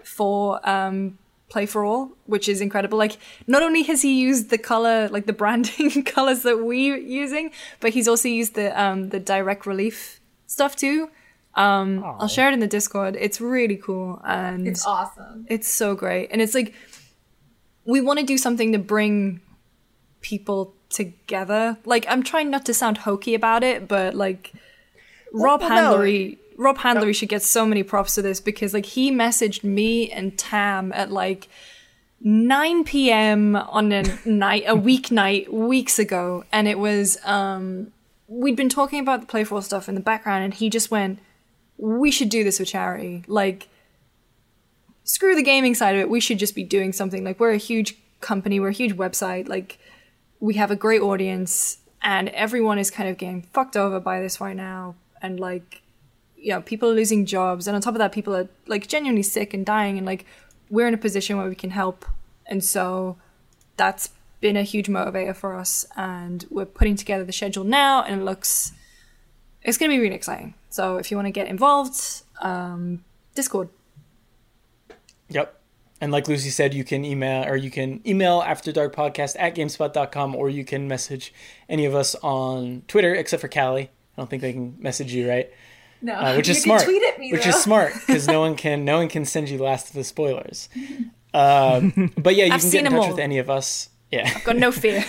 for 0.05 0.67
um, 0.69 1.19
Play 1.51 1.67
for 1.67 1.85
All, 1.85 2.13
which 2.27 2.49
is 2.49 2.61
incredible. 2.61 2.97
Like 2.97 3.19
not 3.47 3.63
only 3.63 3.83
has 3.83 4.03
he 4.03 4.21
used 4.21 4.51
the 4.51 4.57
color, 4.59 5.09
like 5.09 5.27
the 5.27 5.33
branding 5.33 6.05
colors 6.17 6.43
that 6.43 6.65
we're 6.65 6.97
using, 6.97 7.51
but 7.81 7.91
he's 7.93 8.09
also 8.09 8.29
used 8.29 8.55
the 8.55 8.69
um, 8.81 9.09
the 9.11 9.21
direct 9.21 9.67
relief 9.67 10.21
stuff 10.47 10.77
too. 10.77 11.11
Um, 11.57 12.05
I'll 12.05 12.29
share 12.29 12.49
it 12.49 12.55
in 12.55 12.61
the 12.61 12.69
Discord. 12.69 13.17
It's 13.19 13.41
really 13.41 13.77
cool, 13.77 14.23
and 14.25 14.69
It's 14.69 14.87
awesome. 14.87 15.47
it's 15.49 15.69
so 15.69 15.97
great. 15.97 16.29
And 16.31 16.41
it's 16.41 16.55
like 16.55 16.73
we 17.85 18.01
want 18.01 18.21
to 18.21 18.25
do 18.25 18.39
something 18.39 18.71
to 18.73 18.79
bring 18.79 19.41
people 20.21 20.75
together. 20.89 21.77
Like 21.85 22.07
I'm 22.09 22.23
trying 22.23 22.51
not 22.51 22.65
to 22.67 22.75
sound 22.75 22.99
hokey 22.99 23.35
about 23.35 23.65
it, 23.65 23.89
but 23.89 24.15
like 24.15 24.53
Rob 25.33 25.61
well, 25.61 25.71
no. 25.71 25.99
Handlery 25.99 26.39
Rob 26.61 26.79
Handlery 26.79 27.15
should 27.15 27.29
get 27.29 27.43
so 27.43 27.65
many 27.65 27.83
props 27.83 28.15
to 28.17 28.23
this 28.23 28.41
because 28.41 28.75
like 28.75 28.87
he 28.87 29.11
messaged 29.11 29.65
me 29.65 30.11
and 30.11 30.39
Tam 30.39 30.93
at 30.93 31.11
like 31.11 31.49
9 32.21 32.85
p.m. 32.85 33.57
on 33.57 33.93
a 33.93 34.03
night 34.25 34.65
a 34.67 34.75
weeknight 34.75 35.49
weeks 35.49 35.99
ago 35.99 36.45
and 36.53 36.69
it 36.69 36.79
was 36.79 37.19
um 37.25 37.93
we'd 38.29 38.57
been 38.57 38.69
talking 38.69 39.01
about 39.01 39.21
the 39.21 39.27
playful 39.27 39.61
stuff 39.63 39.89
in 39.89 39.95
the 39.95 40.01
background 40.01 40.45
and 40.45 40.55
he 40.55 40.69
just 40.71 40.91
went 40.91 41.19
we 41.79 42.11
should 42.11 42.29
do 42.29 42.45
this 42.45 42.59
for 42.59 42.65
charity 42.65 43.25
like 43.27 43.69
screw 45.11 45.35
the 45.35 45.43
gaming 45.43 45.75
side 45.75 45.97
of 45.97 46.01
it. 46.01 46.09
We 46.09 46.21
should 46.21 46.39
just 46.39 46.55
be 46.55 46.63
doing 46.63 46.93
something. 46.93 47.25
Like 47.25 47.41
we're 47.41 47.51
a 47.51 47.57
huge 47.57 47.97
company, 48.21 48.61
we're 48.61 48.69
a 48.69 48.73
huge 48.73 48.97
website. 48.97 49.49
Like 49.49 49.79
we 50.39 50.55
have 50.55 50.71
a 50.71 50.77
great 50.77 51.03
audience, 51.03 51.79
and 52.03 52.29
everyone 52.31 52.79
is 52.79 52.91
kind 52.91 53.09
of 53.09 53.19
getting 53.19 53.43
fucked 53.43 53.77
over 53.77 54.01
by 54.01 54.21
this 54.21 54.41
right 54.41 54.57
now. 54.57 54.95
And 55.21 55.39
like, 55.39 55.83
you 56.41 56.51
know, 56.51 56.63
people 56.63 56.91
are 56.91 56.95
losing 56.95 57.27
jobs, 57.27 57.67
and 57.67 57.75
on 57.75 57.83
top 57.83 57.95
of 57.95 57.99
that, 57.99 58.13
people 58.13 58.35
are 58.35 58.49
like 58.67 58.87
genuinely 58.87 59.23
sick 59.23 59.53
and 59.55 59.65
dying. 59.65 59.99
And 59.99 60.07
like, 60.07 60.27
we're 60.69 60.89
in 60.89 60.95
a 60.95 60.99
position 60.99 61.37
where 61.37 61.49
we 61.49 61.55
can 61.55 61.71
help, 61.71 62.05
and 62.47 62.65
so 62.65 63.17
that's 63.77 64.11
been 64.41 64.57
a 64.57 64.63
huge 64.63 64.89
motivator 64.89 65.37
for 65.37 65.55
us. 65.55 65.87
And 65.97 66.47
we're 66.51 66.67
putting 66.67 66.97
together 66.97 67.25
the 67.25 67.33
schedule 67.33 67.65
now, 67.65 68.03
and 68.03 68.23
it 68.23 68.25
looks 68.25 68.73
it's 69.63 69.79
going 69.79 69.91
to 69.91 69.97
be 69.97 70.01
really 70.01 70.15
exciting. 70.15 70.55
So 70.71 70.97
if 70.97 71.11
you 71.11 71.17
want 71.17 71.27
to 71.27 71.33
get 71.33 71.49
involved, 71.49 72.23
um, 72.41 73.05
Discord. 73.35 73.69
Yep. 75.29 75.57
And 76.01 76.13
like 76.13 76.29
Lucy 76.29 76.49
said, 76.49 76.73
you 76.73 76.83
can 76.83 77.05
email 77.05 77.45
or 77.47 77.57
you 77.57 77.71
can 77.71 78.01
email 78.07 78.43
after 78.45 78.73
dark 78.73 78.95
podcast 78.95 79.37
at 79.39 79.55
gamespot.com 79.55 80.35
or 80.35 80.49
you 80.49 80.65
can 80.65 80.89
message 80.89 81.35
any 81.69 81.85
of 81.85 81.95
us 81.95 82.15
on 82.17 82.83
Twitter, 82.89 83.15
except 83.15 83.43
for 83.43 83.49
Kallie. 83.49 83.89
I 83.89 83.91
don't 84.17 84.31
think 84.31 84.41
they 84.41 84.55
can 84.55 84.77
message 84.79 85.13
you, 85.13 85.29
right? 85.29 85.51
No, 86.03 86.15
Uh, 86.15 86.35
which 86.37 86.49
you 86.49 86.53
is 86.53 86.59
can 86.59 86.65
smart. 86.65 86.83
tweet 86.85 87.03
at 87.03 87.19
me 87.19 87.33
which 87.33 87.45
though. 87.45 87.51
is 87.51 87.63
smart 87.63 87.93
because 88.07 88.27
no 88.27 88.41
one 88.41 88.57
can 88.57 88.85
no 88.85 88.99
one 88.99 89.09
can 89.09 89.25
send 89.25 89.49
you 89.49 89.59
Last 89.59 89.89
of 89.89 89.95
the 89.95 90.05
spoilers. 90.05 90.69
Um, 91.35 92.13
but 92.19 92.35
yeah, 92.35 92.47
you 92.47 92.53
I've 92.53 92.61
can 92.63 92.71
get 92.71 92.87
in 92.87 92.93
touch 92.93 93.03
all. 93.03 93.11
with 93.11 93.19
any 93.19 93.39
of 93.39 93.51
us. 93.51 93.89
Yeah. 94.11 94.33
I've 94.35 94.45
got 94.45 94.57
no 94.57 94.73
fear. 94.85 95.05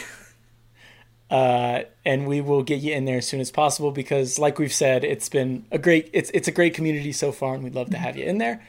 uh, 1.29 1.83
and 2.05 2.27
we 2.27 2.41
will 2.41 2.61
get 2.63 2.79
you 2.81 2.93
in 2.93 3.05
there 3.05 3.17
as 3.17 3.27
soon 3.27 3.39
as 3.39 3.51
possible 3.51 3.91
because, 3.91 4.37
like 4.37 4.59
we've 4.59 4.73
said, 4.73 5.03
it's 5.03 5.29
been 5.29 5.65
a 5.71 5.77
great 5.77 6.09
it's 6.13 6.29
it's 6.33 6.47
a 6.47 6.51
great 6.51 6.73
community 6.73 7.11
so 7.13 7.31
far, 7.31 7.53
and 7.55 7.63
we'd 7.63 7.75
love 7.75 7.89
to 7.91 7.97
have 7.97 8.17
you 8.17 8.25
in 8.25 8.37
there. 8.37 8.61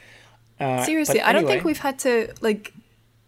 Uh, 0.60 0.84
Seriously, 0.84 1.18
but 1.18 1.26
I 1.26 1.32
don't 1.32 1.46
think 1.46 1.64
we've 1.64 1.78
had 1.78 1.98
to 2.00 2.32
like. 2.40 2.72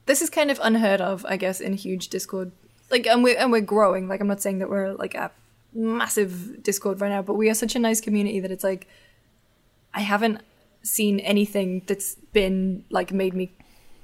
This 0.06 0.20
is 0.22 0.28
kind 0.30 0.50
of 0.50 0.60
unheard 0.62 1.00
of, 1.00 1.24
I 1.26 1.36
guess, 1.38 1.60
in 1.60 1.72
huge 1.72 2.08
Discord. 2.08 2.52
Like, 2.90 3.06
and 3.06 3.24
we're 3.24 3.36
and 3.38 3.50
we're 3.50 3.60
growing. 3.62 4.06
Like, 4.06 4.20
I'm 4.20 4.26
not 4.28 4.40
saying 4.42 4.58
that 4.60 4.68
we're 4.70 4.92
like 4.92 5.14
a 5.14 5.30
massive 5.74 6.62
Discord 6.62 7.00
right 7.00 7.08
now, 7.10 7.22
but 7.22 7.34
we 7.34 7.50
are 7.50 7.54
such 7.54 7.74
a 7.74 7.78
nice 7.78 8.00
community 8.00 8.40
that 8.40 8.50
it's 8.50 8.64
like, 8.64 8.86
I 9.92 10.00
haven't 10.00 10.40
seen 10.82 11.20
anything 11.20 11.82
that's 11.86 12.14
been 12.32 12.84
like 12.90 13.12
made 13.12 13.34
me 13.34 13.52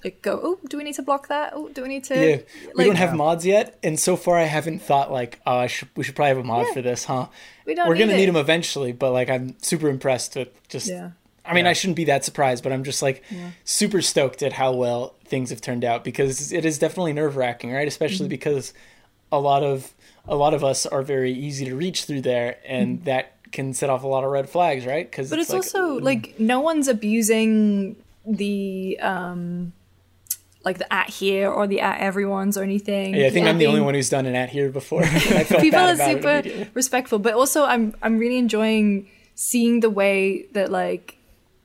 like 0.02 0.22
go, 0.22 0.40
oh, 0.42 0.58
do 0.68 0.78
we 0.78 0.84
need 0.84 0.94
to 0.94 1.02
block 1.02 1.28
that? 1.28 1.52
Oh, 1.54 1.68
do 1.68 1.82
we 1.82 1.88
need 1.88 2.04
to? 2.04 2.14
Yeah, 2.14 2.36
we 2.68 2.72
like, 2.74 2.86
don't 2.86 2.96
have 2.96 3.14
mods 3.14 3.44
yet, 3.44 3.78
and 3.82 3.98
so 4.00 4.16
far 4.16 4.38
I 4.38 4.44
haven't 4.44 4.80
thought 4.80 5.12
like, 5.12 5.40
oh, 5.46 5.56
I 5.58 5.66
should, 5.66 5.88
we 5.94 6.04
should 6.04 6.16
probably 6.16 6.28
have 6.30 6.38
a 6.38 6.44
mod 6.44 6.66
Yeah. 6.68 6.72
for 6.72 6.82
this, 6.82 7.04
huh? 7.04 7.26
We 7.66 7.74
don't 7.74 7.86
We're 7.88 7.94
gonna 7.96 8.12
need 8.12 8.20
need 8.20 8.26
them 8.26 8.36
eventually, 8.36 8.92
but 8.92 9.12
like 9.12 9.28
I'm 9.28 9.56
super 9.62 9.88
impressed 9.88 10.36
with 10.36 10.48
just 10.68 10.88
Yeah. 10.88 11.10
I 11.44 11.52
mean, 11.54 11.66
I 11.66 11.72
shouldn't 11.72 11.96
be 11.96 12.04
that 12.04 12.24
surprised, 12.24 12.62
but 12.62 12.72
I'm 12.72 12.84
just 12.84 13.02
like 13.02 13.24
super 13.64 14.00
stoked 14.02 14.42
at 14.42 14.52
how 14.52 14.72
well 14.72 15.14
things 15.24 15.50
have 15.50 15.60
turned 15.60 15.84
out 15.84 16.04
because 16.04 16.52
it 16.52 16.64
is 16.64 16.78
definitely 16.78 17.12
nerve 17.12 17.36
wracking, 17.36 17.72
right? 17.72 17.88
Especially 17.88 18.26
Mm-hmm. 18.26 18.30
because 18.30 18.72
a 19.32 19.40
lot 19.40 19.62
of 19.62 19.92
a 20.30 20.36
lot 20.36 20.54
of 20.54 20.64
us 20.64 20.86
are 20.86 21.02
very 21.02 21.32
easy 21.32 21.66
to 21.66 21.76
reach 21.76 22.04
through 22.04 22.22
there, 22.22 22.56
and 22.64 23.04
that 23.04 23.36
can 23.52 23.74
set 23.74 23.90
off 23.90 24.04
a 24.04 24.06
lot 24.06 24.24
of 24.24 24.30
red 24.30 24.48
flags, 24.48 24.86
right? 24.86 25.10
Because 25.10 25.26
Mm-hmm. 25.26 25.36
But 25.36 25.42
it's, 25.42 25.52
also 25.52 25.94
like 25.94 26.38
no 26.38 26.60
one's 26.60 26.88
abusing 26.88 27.96
the 28.24 28.98
um 29.00 29.72
like 30.62 30.78
the 30.78 30.92
at 30.92 31.08
here 31.08 31.50
or 31.50 31.66
the 31.66 31.80
at 31.80 32.00
everyone's 32.00 32.56
or 32.56 32.62
anything. 32.62 33.14
yeah, 33.14 33.26
I 33.26 33.30
think 33.30 33.46
I'm 33.46 33.58
the 33.58 33.66
only 33.66 33.80
one 33.80 33.94
who's 33.94 34.10
done 34.10 34.26
an 34.26 34.34
at 34.34 34.50
here 34.50 34.70
before. 34.70 35.02
People 35.60 35.80
are 35.80 35.96
super 35.96 36.42
respectful 36.74 37.18
but 37.18 37.34
also 37.34 37.64
i'm 37.64 37.94
i'm 38.02 38.18
really 38.18 38.38
enjoying 38.38 39.08
seeing 39.34 39.80
the 39.80 39.90
way 39.90 40.46
that 40.52 40.70
like 40.70 41.16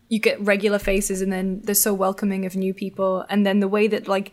you 0.08 0.20
get 0.20 0.40
regular 0.40 0.80
faces 0.80 1.22
and 1.22 1.32
then 1.32 1.62
they're 1.62 1.76
so 1.76 1.94
welcoming 1.94 2.46
of 2.46 2.56
new 2.56 2.74
people 2.74 3.26
and 3.30 3.46
then 3.46 3.60
the 3.60 3.68
way 3.68 3.88
that 3.88 4.08
like 4.08 4.32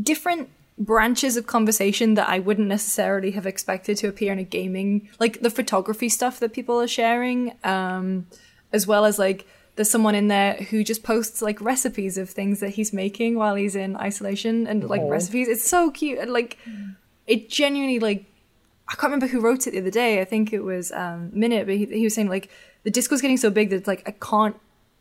different 0.00 0.48
branches 0.78 1.36
of 1.36 1.46
conversation 1.46 2.14
that 2.14 2.28
i 2.28 2.38
wouldn't 2.38 2.68
necessarily 2.68 3.30
have 3.30 3.46
expected 3.46 3.96
to 3.96 4.06
appear 4.08 4.32
in 4.32 4.38
a 4.38 4.44
gaming 4.44 5.08
like 5.18 5.40
the 5.40 5.48
photography 5.50 6.08
stuff 6.08 6.38
that 6.38 6.52
people 6.52 6.80
are 6.80 6.86
sharing 6.88 7.52
um 7.64 8.26
as 8.72 8.86
well 8.86 9.04
as 9.06 9.18
like 9.18 9.46
there's 9.76 9.90
someone 9.90 10.14
in 10.14 10.28
there 10.28 10.54
who 10.54 10.84
just 10.84 11.02
posts 11.02 11.40
like 11.40 11.58
recipes 11.60 12.18
of 12.18 12.28
things 12.28 12.60
that 12.60 12.70
he's 12.70 12.92
making 12.92 13.36
while 13.36 13.54
he's 13.54 13.74
in 13.74 13.96
isolation 13.96 14.66
and 14.66 14.84
like 14.88 15.02
recipes 15.04 15.48
it's 15.48 15.64
so 15.66 15.90
cute 15.90 16.18
and 16.18 16.30
like 16.32 16.58
it 17.26 17.48
genuinely 17.48 17.98
like 17.98 18.24
I 18.88 18.92
can't 18.94 19.04
remember 19.12 19.26
who 19.26 19.40
wrote 19.40 19.66
it 19.66 19.72
the 19.72 19.80
other 19.80 19.90
day. 19.90 20.20
I 20.20 20.24
think 20.24 20.52
it 20.52 20.60
was 20.60 20.92
um, 20.92 21.30
Minute, 21.34 21.66
but 21.66 21.74
he, 21.74 21.86
he 21.86 22.04
was 22.04 22.14
saying 22.14 22.28
like 22.28 22.48
the 22.84 22.90
Discord's 22.92 23.20
getting 23.20 23.36
so 23.36 23.50
big 23.50 23.70
that 23.70 23.76
it's 23.78 23.88
like 23.88 24.04
I 24.06 24.12
can't 24.12 24.54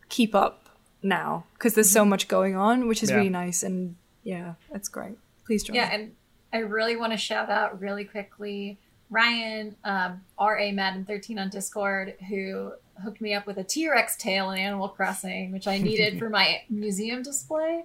keep 0.10 0.34
up 0.34 0.68
now 1.04 1.46
because 1.54 1.76
there's 1.76 1.92
so 1.92 2.04
much 2.04 2.28
going 2.28 2.56
on, 2.56 2.88
which 2.88 3.04
is 3.04 3.12
Yeah. 3.12 3.18
really 3.18 3.30
nice. 3.30 3.62
And 3.62 3.96
yeah, 4.24 4.56
that's 4.72 4.88
great. 4.90 5.20
Please 5.46 5.64
join. 5.64 5.76
Yeah, 5.76 5.90
and 5.92 6.14
I 6.52 6.60
really 6.60 6.96
want 6.96 7.14
to 7.14 7.18
shout 7.18 7.50
out 7.50 7.80
really 7.80 8.06
quickly 8.06 8.80
Ryan, 9.10 9.76
um, 9.84 10.22
RA 10.40 10.72
Madden 10.72 11.06
13 11.06 11.38
on 11.38 11.50
Discord, 11.50 12.16
who 12.28 12.74
hooked 13.04 13.22
me 13.22 13.34
up 13.34 13.46
with 13.46 13.58
a 13.58 13.64
T 13.64 13.90
Rex 13.90 14.16
tail 14.16 14.52
in 14.52 14.60
Animal 14.60 14.90
Crossing, 14.90 15.52
which 15.52 15.68
I 15.68 15.78
needed 15.78 16.18
for 16.20 16.30
my 16.30 16.62
museum 16.70 17.22
display. 17.22 17.84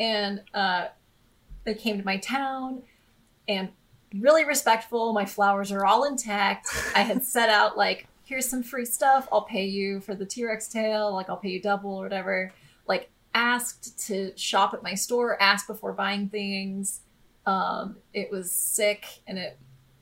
And 0.00 0.42
uh, 0.54 0.88
they 1.64 1.74
came 1.74 1.98
to 1.98 2.04
my 2.04 2.16
town 2.18 2.82
and 3.46 3.68
really 4.14 4.44
respectful. 4.44 5.12
My 5.12 5.24
flowers 5.24 5.70
are 5.70 5.84
all 5.84 6.04
intact. 6.04 6.68
I 6.94 7.00
had 7.00 7.22
set 7.22 7.48
out, 7.48 7.76
like, 7.76 8.06
here's 8.24 8.46
some 8.48 8.62
free 8.62 8.84
stuff. 8.84 9.28
I'll 9.30 9.42
pay 9.42 9.66
you 9.66 10.00
for 10.00 10.14
the 10.14 10.26
T 10.26 10.44
Rex 10.44 10.68
tail. 10.68 11.12
Like, 11.12 11.30
I'll 11.30 11.36
pay 11.36 11.50
you 11.50 11.62
double 11.62 11.94
or 11.94 12.02
whatever. 12.02 12.52
Like, 12.86 13.10
asked 13.38 14.06
to 14.08 14.36
shop 14.36 14.74
at 14.74 14.82
my 14.82 14.94
store, 14.94 15.40
asked 15.40 15.68
before 15.68 15.92
buying 15.92 16.28
things. 16.28 17.00
Um, 17.46 17.96
it 18.12 18.30
was 18.30 18.50
sick 18.50 19.06
and 19.26 19.38
it 19.38 19.58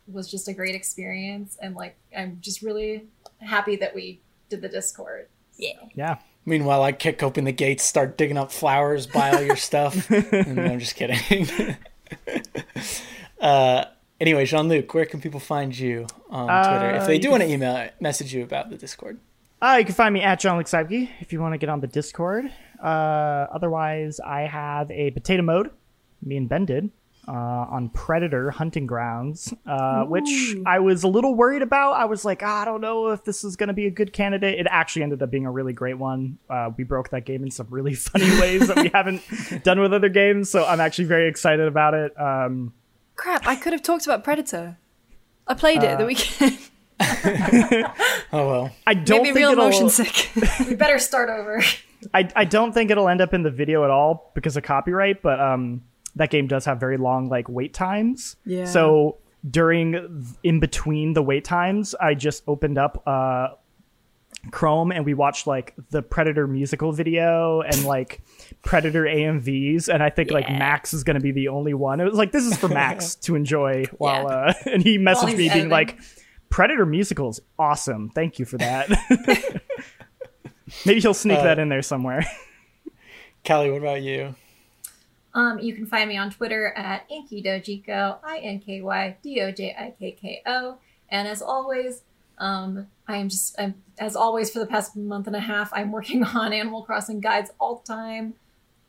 was 0.06 0.30
just 0.30 0.48
a 0.48 0.54
great 0.54 0.74
experience. 0.74 1.58
And, 1.60 1.76
like, 1.76 1.96
I'm 2.16 2.38
just 2.40 2.62
really 2.62 3.06
happy 3.40 3.76
that 3.76 3.94
we 3.94 4.20
did 4.48 4.62
the 4.62 4.68
Discord. 4.68 5.28
Yeah. 5.56 5.72
Yeah. 5.94 6.18
Meanwhile, 6.46 6.82
I 6.82 6.92
kick 6.92 7.22
open 7.22 7.44
the 7.44 7.52
gates, 7.52 7.82
start 7.82 8.16
digging 8.16 8.38
up 8.38 8.50
flowers, 8.52 9.06
buy 9.06 9.32
all 9.32 9.42
your 9.42 9.56
stuff. 9.56 10.10
and 10.10 10.60
I'm 10.60 10.78
just 10.78 10.94
kidding. 10.94 11.76
uh, 13.40 13.84
anyway, 14.18 14.46
Jean-Luc, 14.46 14.94
where 14.94 15.06
can 15.06 15.20
people 15.20 15.40
find 15.40 15.76
you 15.76 16.06
on 16.30 16.46
Twitter 16.46 16.96
if 16.96 17.02
Uh, 17.02 17.06
they 17.06 17.18
do 17.18 17.30
want 17.30 17.42
to 17.42 17.48
email 17.50 17.88
message 18.00 18.32
you 18.32 18.42
about 18.44 18.70
the 18.70 18.76
Discord? 18.76 19.18
Uh, 19.60 19.76
you 19.78 19.84
can 19.84 19.94
find 19.94 20.14
me 20.14 20.22
at 20.22 20.38
Jean-Luc 20.40 20.66
Seipke 20.66 21.10
if 21.20 21.32
you 21.32 21.40
want 21.40 21.54
to 21.54 21.58
get 21.58 21.68
on 21.68 21.80
the 21.80 21.86
Discord. 21.86 22.52
Uh, 22.82 23.46
otherwise, 23.52 24.20
I 24.20 24.42
have 24.42 24.90
a 24.90 25.10
potato 25.12 25.42
mode, 25.42 25.70
me 26.22 26.36
and 26.36 26.48
Ben 26.48 26.64
did, 26.64 26.90
uh, 27.28 27.32
on 27.32 27.88
Predator 27.88 28.50
Hunting 28.52 28.86
Grounds, 28.86 29.52
uh, 29.66 30.04
which 30.04 30.56
I 30.64 30.78
was 30.78 31.02
a 31.02 31.08
little 31.08 31.34
worried 31.34 31.62
about. 31.62 31.92
I 31.94 32.04
was 32.04 32.24
like, 32.24 32.42
"Ah, 32.44 32.62
I 32.62 32.64
don't 32.64 32.80
know 32.80 33.08
if 33.08 33.24
this 33.24 33.42
is 33.42 33.56
going 33.56 33.66
to 33.68 33.72
be 33.74 33.86
a 33.86 33.90
good 33.90 34.12
candidate. 34.12 34.58
It 34.60 34.66
actually 34.70 35.02
ended 35.02 35.20
up 35.22 35.30
being 35.30 35.44
a 35.46 35.50
really 35.50 35.72
great 35.72 35.98
one. 35.98 36.38
Uh, 36.48 36.70
we 36.76 36.84
broke 36.84 37.10
that 37.10 37.24
game 37.24 37.42
in 37.42 37.50
some 37.50 37.66
really 37.70 37.94
funny 38.08 38.30
ways 38.40 38.68
that 38.68 38.76
we 38.76 38.90
haven't 38.94 39.22
done 39.64 39.80
with 39.80 39.92
other 39.92 40.08
games, 40.08 40.50
so 40.50 40.64
I'm 40.64 40.80
actually 40.80 41.06
very 41.06 41.28
excited 41.28 41.66
about 41.66 41.94
it. 41.94 42.18
Um, 42.20 42.72
Crap! 43.16 43.46
I 43.46 43.56
could 43.56 43.72
have 43.72 43.82
talked 43.82 44.04
about 44.06 44.22
Predator. 44.22 44.76
I 45.48 45.54
played 45.54 45.82
it 45.82 45.98
the 45.98 46.06
weekend. 46.06 46.58
Oh, 48.32 48.48
well. 48.48 48.70
I 48.86 48.94
don't 48.94 49.18
Made 49.22 49.22
me 49.22 49.26
think 49.28 49.36
real 49.36 49.50
it'll. 49.52 49.64
motion 49.66 49.88
sick. 49.90 50.30
We 50.66 50.74
better 50.74 50.98
start 50.98 51.28
over. 51.30 51.62
I, 52.14 52.28
I 52.36 52.44
don't 52.44 52.72
think 52.72 52.90
it'll 52.90 53.08
end 53.08 53.20
up 53.20 53.34
in 53.34 53.42
the 53.42 53.50
video 53.50 53.84
at 53.84 53.90
all 53.90 54.30
because 54.34 54.56
of 54.56 54.62
copyright, 54.62 55.22
but 55.22 55.40
um, 55.40 55.82
that 56.14 56.30
game 56.30 56.46
does 56.46 56.64
have 56.64 56.78
very 56.80 56.96
long 56.96 57.28
like 57.28 57.48
wait 57.48 57.74
times. 57.74 58.36
Yeah. 58.44 58.64
So 58.66 59.18
during 59.48 60.26
in 60.42 60.60
between 60.60 61.12
the 61.12 61.22
wait 61.22 61.44
times, 61.44 61.94
I 61.94 62.14
just 62.14 62.42
opened 62.46 62.78
up 62.78 63.02
uh, 63.06 63.48
Chrome 64.50 64.92
and 64.92 65.04
we 65.04 65.14
watched 65.14 65.46
like 65.46 65.74
the 65.90 66.02
Predator 66.02 66.46
musical 66.46 66.92
video 66.92 67.60
and 67.62 67.84
like 67.84 68.22
Predator 68.62 69.04
AMVs, 69.04 69.88
and 69.92 70.02
I 70.02 70.10
think 70.10 70.30
like 70.30 70.48
Max 70.48 70.94
is 70.94 71.04
gonna 71.04 71.20
be 71.20 71.32
the 71.32 71.48
only 71.48 71.74
one. 71.74 72.00
It 72.00 72.04
was 72.04 72.14
like 72.14 72.32
this 72.32 72.44
is 72.44 72.56
for 72.56 72.68
Max 72.68 73.14
to 73.26 73.34
enjoy 73.34 73.84
while 73.98 74.24
Yeah. 74.24 74.36
uh, 74.36 74.52
and 74.72 74.82
he 74.82 74.98
messaged 74.98 75.36
me 75.36 75.48
being 75.48 75.68
like. 75.68 75.98
Predator 76.48 76.86
musicals, 76.86 77.40
awesome. 77.58 78.08
Thank 78.10 78.38
you 78.38 78.44
for 78.44 78.56
that. 78.58 78.88
Maybe 80.84 81.00
he'll 81.00 81.14
sneak 81.14 81.38
Uh, 81.38 81.44
that 81.44 81.58
in 81.58 81.68
there 81.68 81.82
somewhere. 81.82 82.24
Kallie, 83.44 83.70
what 83.70 83.78
about 83.78 84.02
you? 84.02 84.34
Um, 85.34 85.58
you 85.58 85.74
can 85.74 85.86
find 85.86 86.08
me 86.08 86.16
on 86.16 86.30
Twitter 86.30 86.68
at 86.76 87.08
InkyDojikko, 87.10 88.18
I 88.24 88.38
N 88.38 88.58
K 88.58 88.80
Y 88.80 89.16
D 89.22 89.40
O 89.42 89.50
J 89.52 89.74
I 89.78 89.94
K 89.98 90.12
K 90.12 90.42
O. 90.46 90.78
And 91.10 91.28
as 91.28 91.42
always, 91.42 92.02
um, 92.38 92.86
I 93.06 93.18
am 93.18 93.28
just, 93.28 93.54
I'm, 93.58 93.74
as 93.98 94.16
always, 94.16 94.50
for 94.50 94.58
the 94.58 94.66
past 94.66 94.96
month 94.96 95.26
and 95.26 95.36
a 95.36 95.40
half, 95.40 95.70
I'm 95.72 95.92
working 95.92 96.24
on 96.34 96.52
Animal 96.52 96.82
Crossing 96.82 97.20
guides 97.20 97.50
all 97.60 97.76
the 97.76 97.92
time. 97.92 98.34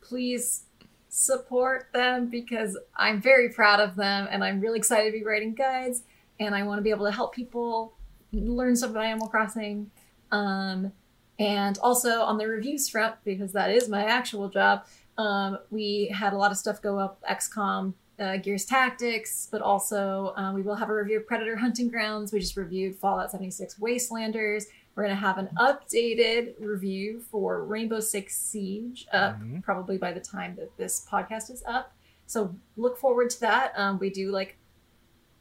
Please 0.02 0.64
support 1.10 1.90
them 1.94 2.28
because 2.28 2.78
I'm 2.96 3.22
very 3.22 3.50
proud 3.50 3.80
of 3.80 3.96
them 3.96 4.28
and 4.32 4.44
I'm 4.44 4.60
really 4.62 4.78
excited 4.78 5.12
to 5.12 5.18
be 5.18 5.24
writing 5.26 5.54
guides 5.54 6.04
and 6.40 6.54
I 6.54 6.64
want 6.64 6.80
to 6.80 6.84
be 6.84 6.92
able 6.92 7.06
to 7.06 7.12
help 7.12 7.34
people 7.34 7.94
learn 8.32 8.76
stuff 8.76 8.92
about 8.92 9.06
Animal 9.06 9.28
Crossing. 9.28 9.90
Um, 10.32 10.92
and 11.40 11.78
also 11.80 12.22
on 12.22 12.38
the 12.38 12.48
reviews 12.48 12.90
front, 12.90 13.16
because 13.24 13.52
that 13.54 13.70
is 13.70 13.90
my 13.90 14.04
actual 14.04 14.50
job, 14.50 14.86
um, 15.18 15.60
we 15.72 16.08
had 16.14 16.34
a 16.34 16.38
lot 16.38 16.52
of 16.52 16.58
stuff 16.58 16.82
go 16.82 17.00
up 17.00 17.22
XCOM, 17.30 17.94
uh, 18.20 18.38
Gears 18.38 18.66
Tactics, 18.66 19.48
but 19.52 19.62
also 19.62 20.34
uh, 20.36 20.52
we 20.54 20.62
will 20.62 20.76
have 20.76 20.90
a 20.90 20.94
review 20.94 21.18
of 21.18 21.28
Predator 21.28 21.56
Hunting 21.56 21.90
Grounds. 21.90 22.32
We 22.32 22.40
just 22.40 22.58
reviewed 22.58 22.96
Fallout 22.96 23.32
76 23.32 23.76
Wastelanders. 23.76 24.66
We're 24.96 25.04
going 25.04 25.16
to 25.16 25.22
have 25.22 25.38
an 25.38 25.50
updated 25.60 26.56
review 26.60 27.22
for 27.30 27.64
Rainbow 27.64 28.00
Six 28.00 28.36
Siege 28.36 29.08
up 29.14 29.38
probably 29.62 29.98
by 30.00 30.12
the 30.12 30.20
time 30.20 30.56
that 30.56 30.76
this 30.78 31.06
podcast 31.12 31.52
is 31.52 31.64
up. 31.68 31.94
So 32.26 32.56
look 32.76 32.98
forward 32.98 33.30
to 33.32 33.40
that. 33.42 33.74
Um, 33.78 34.00
we 34.00 34.10
do 34.10 34.32
like 34.32 34.58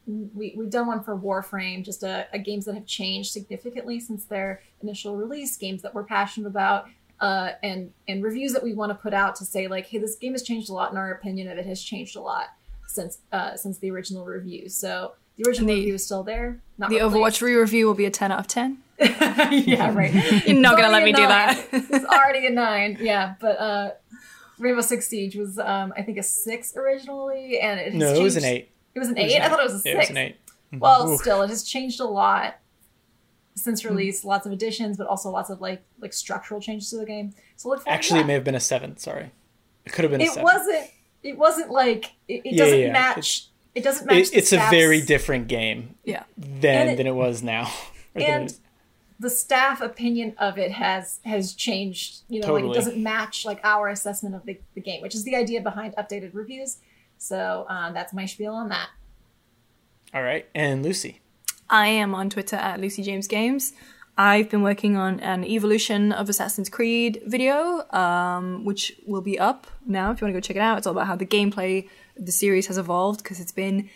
we, 0.07 0.55
we've 0.57 0.71
done 0.71 0.87
one 0.87 1.03
for 1.03 1.17
Warframe, 1.19 1.85
just 1.85 2.03
a, 2.03 2.27
a 2.33 2.39
games 2.39 2.65
that 2.67 2.75
have 2.75 2.87
changed 2.87 3.33
significantly 3.33 3.99
since 4.01 4.25
their 4.25 4.63
initial 4.83 5.17
release, 5.17 5.57
games 5.57 5.83
that 5.83 5.95
we're 5.95 6.05
passionate 6.05 6.47
about, 6.49 6.87
uh, 7.21 7.51
and 7.63 7.93
and 8.09 8.23
reviews 8.23 8.53
that 8.53 8.63
we 8.63 8.73
want 8.75 8.91
to 8.91 8.95
put 8.95 9.13
out 9.15 9.35
to 9.37 9.45
say 9.45 9.67
like, 9.69 9.87
hey, 9.87 9.99
this 9.99 10.17
game 10.17 10.33
has 10.33 10.43
changed 10.43 10.71
a 10.71 10.73
lot, 10.73 10.91
and 10.91 10.99
our 10.99 11.11
opinion 11.13 11.49
of 11.51 11.59
it 11.59 11.67
has 11.67 11.83
changed 11.83 12.15
a 12.17 12.21
lot 12.21 12.47
since 12.87 13.19
uh, 13.33 13.57
since 13.57 13.79
the 13.79 13.91
original 13.91 14.25
review. 14.25 14.69
So 14.69 15.13
the 15.37 15.45
original 15.49 15.69
The- 15.69 15.75
review 15.81 15.95
is 15.95 16.05
still 16.05 16.23
there. 16.23 16.61
Not 16.79 16.91
the 16.91 16.97
Overwatch 16.99 17.15
replaced. 17.15 17.43
re-review 17.43 17.87
will 17.87 17.95
be 17.95 18.05
a 18.07 18.11
10 18.11 18.33
out 18.33 18.39
of 18.41 18.47
10. 18.47 18.79
yeah, 18.99 19.93
right. 19.95 20.13
You're 20.47 20.57
not 20.57 20.77
gonna 20.77 20.91
let 20.93 21.03
me 21.05 21.11
a 21.13 21.17
do 21.17 21.23
that. 21.27 21.67
it's 21.73 22.05
already 22.07 22.47
a 22.47 22.51
nine. 22.51 22.97
Yeah, 23.01 23.35
but 23.41 23.59
uh, 23.61 23.91
Rainbow 24.59 24.81
Six 24.83 25.09
Siege 25.09 25.37
was 25.37 25.59
um, 25.59 25.93
I 25.97 26.03
think 26.03 26.17
a 26.19 26.23
six 26.23 26.75
originally, 26.77 27.59
and 27.61 27.79
it 27.81 27.93
has 27.93 27.95
No, 27.95 28.15
it 28.15 28.23
was 28.23 28.37
an 28.37 28.45
eight. 28.45 28.71
It 28.97 28.99
was 28.99 29.09
an 29.09 29.15
was 29.15 29.25
eight. 29.25 29.41
I 29.41 29.49
thought 29.49 29.61
it 29.61 29.71
was 29.71 29.85
a 29.85 29.89
Yeah, 29.89 29.95
six. 29.95 29.95
it 29.95 29.99
was 29.99 30.11
an 30.11 30.17
eight. 30.17 30.37
Well, 30.73 31.03
mm-hmm. 31.03 31.13
Oof. 31.13 31.21
still, 31.21 31.43
it 31.43 31.51
has 31.51 31.63
changed 31.63 32.01
a 32.01 32.07
lot 32.07 32.57
since 33.55 33.83
mm-hmm. 33.83 33.95
release. 33.95 34.25
Lots 34.25 34.47
of 34.47 34.53
additions, 34.53 34.97
but 34.97 35.07
also 35.07 35.31
lots 35.31 35.51
of 35.51 35.61
like 35.61 35.85
like 36.01 36.15
structural 36.15 36.61
changes 36.61 36.89
to 36.91 36.97
the 36.97 37.07
game. 37.07 37.35
So 37.57 37.69
look. 37.69 37.83
Actually, 37.87 38.21
it 38.21 38.27
may 38.27 38.33
have 38.33 38.45
been 38.45 38.55
a 38.55 38.61
seven. 38.61 38.97
Sorry. 38.97 39.31
It 39.85 39.93
could 39.93 40.05
have 40.05 40.11
been 40.11 40.23
a 40.23 40.25
it 40.25 40.31
seven. 40.31 40.45
wasn't. 40.45 40.91
It 41.23 41.37
wasn't 41.37 41.71
like 41.71 42.13
it, 42.27 42.41
it 42.45 42.53
Yeah, 42.55 42.65
doesn't 42.65 42.81
yeah, 42.81 42.93
match. 42.93 43.49
It 43.75 43.85
doesn't 43.85 44.07
match. 44.07 44.17
It, 44.17 44.35
it's 44.35 44.53
a 44.55 44.59
very 44.71 45.03
different 45.03 45.49
game 45.49 45.97
Yeah. 46.05 46.25
than 46.39 46.89
it- 46.89 46.97
than 46.97 47.07
it 47.07 47.15
was 47.15 47.43
now. 47.43 47.71
Or 48.15 48.21
than 48.21 48.23
it 48.23 48.33
and 48.33 48.59
the 49.19 49.31
staff 49.31 49.81
opinion 49.81 50.35
of 50.39 50.59
it 50.59 50.73
has 50.73 51.21
has 51.25 51.55
changed 51.55 52.23
you 52.29 52.41
know 52.41 52.53
like 52.53 52.65
it 52.65 52.75
doesn't 52.75 53.03
match 53.03 53.45
like 53.45 53.61
our 53.65 53.89
assessment 53.89 54.35
of 54.35 54.45
the, 54.45 54.59
the 54.75 54.81
game 54.81 55.03
which 55.03 55.15
is 55.15 55.25
the 55.25 55.35
idea 55.37 55.61
behind 55.61 55.95
updated 55.97 56.35
reviews 56.35 56.79
so 57.19 57.67
um, 57.69 57.95
that's 57.95 58.13
my 58.13 58.27
spiel 58.27 58.53
on 58.53 58.69
that 58.69 58.89
all 60.17 60.23
right, 60.23 60.49
and 60.55 60.83
Lucy. 60.83 61.21
I 61.69 61.89
am 61.89 62.15
on 62.15 62.31
Twitter 62.31 62.57
at 62.57 62.81
Lucy 62.81 63.03
James 63.03 63.29
Games. 63.29 63.75
I've 64.17 64.49
been 64.49 64.63
working 64.63 64.97
on 64.97 65.21
an 65.21 65.45
evolution 65.45 66.11
of 66.11 66.31
Assassin's 66.31 66.71
Creed 66.71 67.21
video, 67.27 67.87
um, 67.91 68.65
which 68.65 68.99
will 69.07 69.21
be 69.21 69.39
up 69.39 69.67
now 69.85 70.11
if 70.11 70.21
you 70.21 70.25
want 70.25 70.35
to 70.35 70.41
go 70.41 70.41
check 70.41 70.57
it 70.57 70.61
out. 70.61 70.79
It's 70.79 70.87
all 70.87 70.93
about 70.93 71.07
how 71.07 71.17
the 71.17 71.27
gameplay 71.27 71.87
of 72.17 72.25
the 72.25 72.33
series 72.33 72.69
has 72.69 72.79
evolved 72.79 73.23
because 73.23 73.41
it's 73.41 73.53
been 73.53 73.91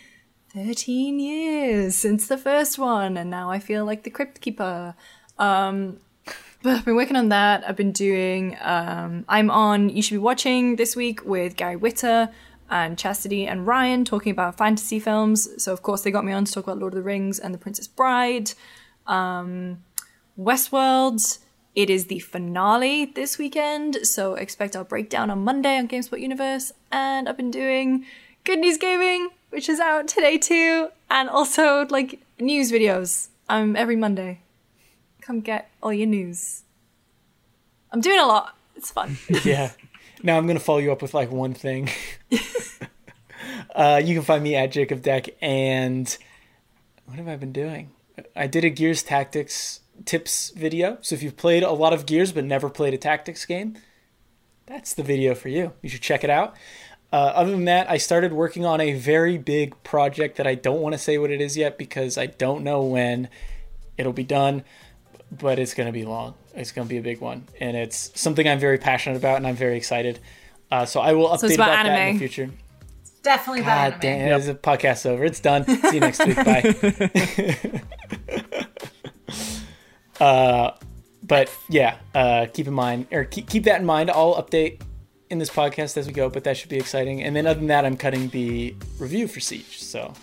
13 0.53 1.19
years 1.19 1.95
since 1.95 2.27
the 2.27 2.37
first 2.37 2.77
one, 2.77 3.17
and 3.17 3.31
now 3.31 3.49
I 3.49 3.57
feel 3.57 3.83
like 3.83 4.03
the 4.03 4.11
Crypt 4.11 4.41
Keeper. 4.41 4.93
Um, 5.39 5.97
but 6.61 6.75
I've 6.75 6.85
been 6.85 6.95
working 6.95 7.15
on 7.15 7.29
that. 7.29 7.67
I've 7.67 7.77
been 7.77 7.93
doing, 7.93 8.57
um, 8.61 9.25
I'm 9.27 9.49
on 9.49 9.89
You 9.89 10.03
Should 10.03 10.13
Be 10.15 10.19
Watching 10.19 10.75
this 10.75 10.95
week 10.95 11.25
with 11.25 11.55
Gary 11.55 11.77
Witter 11.77 12.29
and 12.71 12.97
Chastity 12.97 13.45
and 13.45 13.67
Ryan 13.67 14.05
talking 14.05 14.31
about 14.31 14.57
fantasy 14.57 14.99
films. 14.99 15.49
So, 15.61 15.73
of 15.73 15.83
course, 15.83 16.01
they 16.01 16.09
got 16.09 16.25
me 16.25 16.31
on 16.31 16.45
to 16.45 16.51
talk 16.51 16.63
about 16.63 16.79
Lord 16.79 16.93
of 16.93 16.97
the 16.97 17.03
Rings 17.03 17.37
and 17.37 17.53
The 17.53 17.59
Princess 17.59 17.87
Bride. 17.87 18.53
Um, 19.05 19.83
Westworld. 20.39 21.39
It 21.75 21.89
is 21.89 22.07
the 22.07 22.19
finale 22.19 23.05
this 23.05 23.37
weekend, 23.37 24.05
so 24.05 24.35
expect 24.35 24.75
our 24.75 24.83
breakdown 24.83 25.29
on 25.29 25.43
Monday 25.43 25.77
on 25.77 25.87
GameSpot 25.87 26.19
Universe. 26.19 26.73
And 26.91 27.29
I've 27.29 27.37
been 27.37 27.51
doing 27.51 28.05
Good 28.43 28.59
News 28.59 28.77
Gaming, 28.77 29.29
which 29.51 29.69
is 29.69 29.79
out 29.79 30.07
today 30.07 30.37
too, 30.37 30.89
and 31.09 31.29
also 31.29 31.85
like 31.89 32.19
news 32.39 32.71
videos 32.71 33.29
um 33.47 33.75
every 33.75 33.95
Monday. 33.95 34.39
Come 35.21 35.39
get 35.39 35.69
all 35.81 35.93
your 35.93 36.07
news. 36.07 36.63
I'm 37.91 38.01
doing 38.01 38.19
a 38.19 38.25
lot. 38.25 38.57
It's 38.75 38.91
fun. 38.91 39.17
yeah. 39.45 39.71
Now 40.23 40.37
I'm 40.37 40.47
gonna 40.47 40.59
follow 40.59 40.79
you 40.79 40.91
up 40.91 41.01
with 41.01 41.13
like 41.13 41.31
one 41.31 41.53
thing. 41.53 41.89
uh, 43.75 44.01
you 44.03 44.15
can 44.15 44.23
find 44.23 44.43
me 44.43 44.55
at 44.55 44.71
Jacob 44.71 45.01
Deck, 45.01 45.29
and 45.41 46.17
what 47.05 47.17
have 47.17 47.27
I 47.27 47.35
been 47.35 47.51
doing? 47.51 47.91
I 48.35 48.47
did 48.47 48.63
a 48.63 48.69
Gears 48.69 49.03
Tactics 49.03 49.81
tips 50.05 50.51
video. 50.51 50.97
So 51.01 51.15
if 51.15 51.23
you've 51.23 51.37
played 51.37 51.63
a 51.63 51.71
lot 51.71 51.93
of 51.93 52.05
Gears 52.05 52.31
but 52.31 52.43
never 52.43 52.69
played 52.69 52.93
a 52.93 52.97
tactics 52.97 53.45
game, 53.45 53.77
that's 54.65 54.93
the 54.93 55.03
video 55.03 55.35
for 55.35 55.49
you. 55.49 55.73
You 55.81 55.89
should 55.89 56.01
check 56.01 56.23
it 56.23 56.29
out. 56.29 56.55
Uh, 57.11 57.31
other 57.35 57.51
than 57.51 57.65
that, 57.65 57.89
I 57.89 57.97
started 57.97 58.31
working 58.31 58.65
on 58.65 58.79
a 58.79 58.93
very 58.93 59.37
big 59.37 59.81
project 59.83 60.37
that 60.37 60.47
I 60.47 60.55
don't 60.55 60.79
want 60.79 60.93
to 60.93 60.99
say 60.99 61.17
what 61.17 61.29
it 61.29 61.41
is 61.41 61.57
yet 61.57 61.77
because 61.77 62.17
I 62.17 62.27
don't 62.27 62.63
know 62.63 62.83
when 62.83 63.27
it'll 63.97 64.13
be 64.13 64.23
done, 64.23 64.63
but 65.29 65.59
it's 65.59 65.73
going 65.73 65.87
to 65.87 65.93
be 65.93 66.05
long. 66.05 66.35
It's 66.55 66.71
going 66.71 66.87
to 66.87 66.89
be 66.89 66.97
a 66.97 67.01
big 67.01 67.21
one, 67.21 67.45
and 67.59 67.77
it's 67.77 68.11
something 68.19 68.47
I'm 68.47 68.59
very 68.59 68.77
passionate 68.77 69.17
about, 69.17 69.37
and 69.37 69.47
I'm 69.47 69.55
very 69.55 69.77
excited. 69.77 70.19
Uh, 70.71 70.85
so 70.85 70.99
I 71.01 71.13
will 71.13 71.29
update 71.29 71.39
So 71.39 71.45
it's 71.47 71.55
about 71.55 71.69
about 71.69 71.83
that 71.83 72.07
in 72.07 72.13
the 72.13 72.19
future. 72.19 72.49
It's 73.01 73.11
Definitely 73.21 73.61
God 73.61 73.93
that 73.93 74.01
damn, 74.01 74.33
anime. 74.33 74.47
the 74.47 74.55
podcast's 74.55 75.05
over. 75.05 75.23
It's 75.23 75.39
done. 75.39 75.65
See 75.81 75.95
you 75.95 75.99
next 75.99 76.25
week. 76.25 76.35
Bye. 76.35 77.81
uh, 80.23 80.71
but 81.23 81.55
yeah, 81.69 81.97
uh, 82.15 82.47
keep 82.53 82.67
in 82.67 82.73
mind, 82.73 83.07
or 83.11 83.25
keep, 83.25 83.49
keep 83.49 83.63
that 83.65 83.79
in 83.79 83.85
mind. 83.85 84.09
I'll 84.11 84.41
update 84.41 84.81
in 85.29 85.39
this 85.39 85.49
podcast 85.49 85.97
as 85.97 86.07
we 86.07 86.13
go, 86.13 86.29
but 86.29 86.43
that 86.43 86.57
should 86.57 86.69
be 86.69 86.77
exciting. 86.77 87.23
And 87.23 87.35
then 87.35 87.47
other 87.47 87.59
than 87.59 87.67
that, 87.67 87.85
I'm 87.85 87.95
cutting 87.95 88.29
the 88.29 88.75
review 88.99 89.27
for 89.27 89.39
Siege. 89.39 89.81
So, 89.81 90.13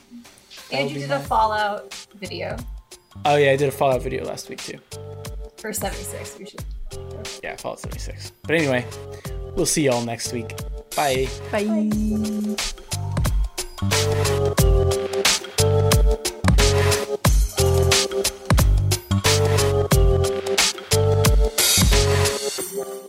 that'll 0.71 0.87
And 0.87 0.91
you 0.91 1.01
did 1.01 1.09
my- 1.11 1.17
a 1.17 1.21
Fallout 1.21 1.95
video 2.17 2.57
oh 3.25 3.37
yeah, 3.37 3.53
I 3.53 3.57
did 3.57 3.69
a 3.69 3.73
Fallout 3.73 4.03
video 4.03 4.25
last 4.25 4.49
week 4.49 4.63
too. 4.63 4.79
For 5.59 5.73
76, 5.73 6.39
we 6.39 6.47
should. 6.47 6.65
Yeah, 7.43 7.57
call 7.57 7.75
it 7.75 7.81
76. 7.81 8.33
But 8.43 8.55
anyway, 8.55 8.87
we'll 9.57 9.67
see 9.67 9.83
y'all 9.83 10.05
next 10.05 10.33
week. 10.33 10.57
Bye. 10.95 11.29
Bye. 11.51 11.65
Bye. 22.85 23.09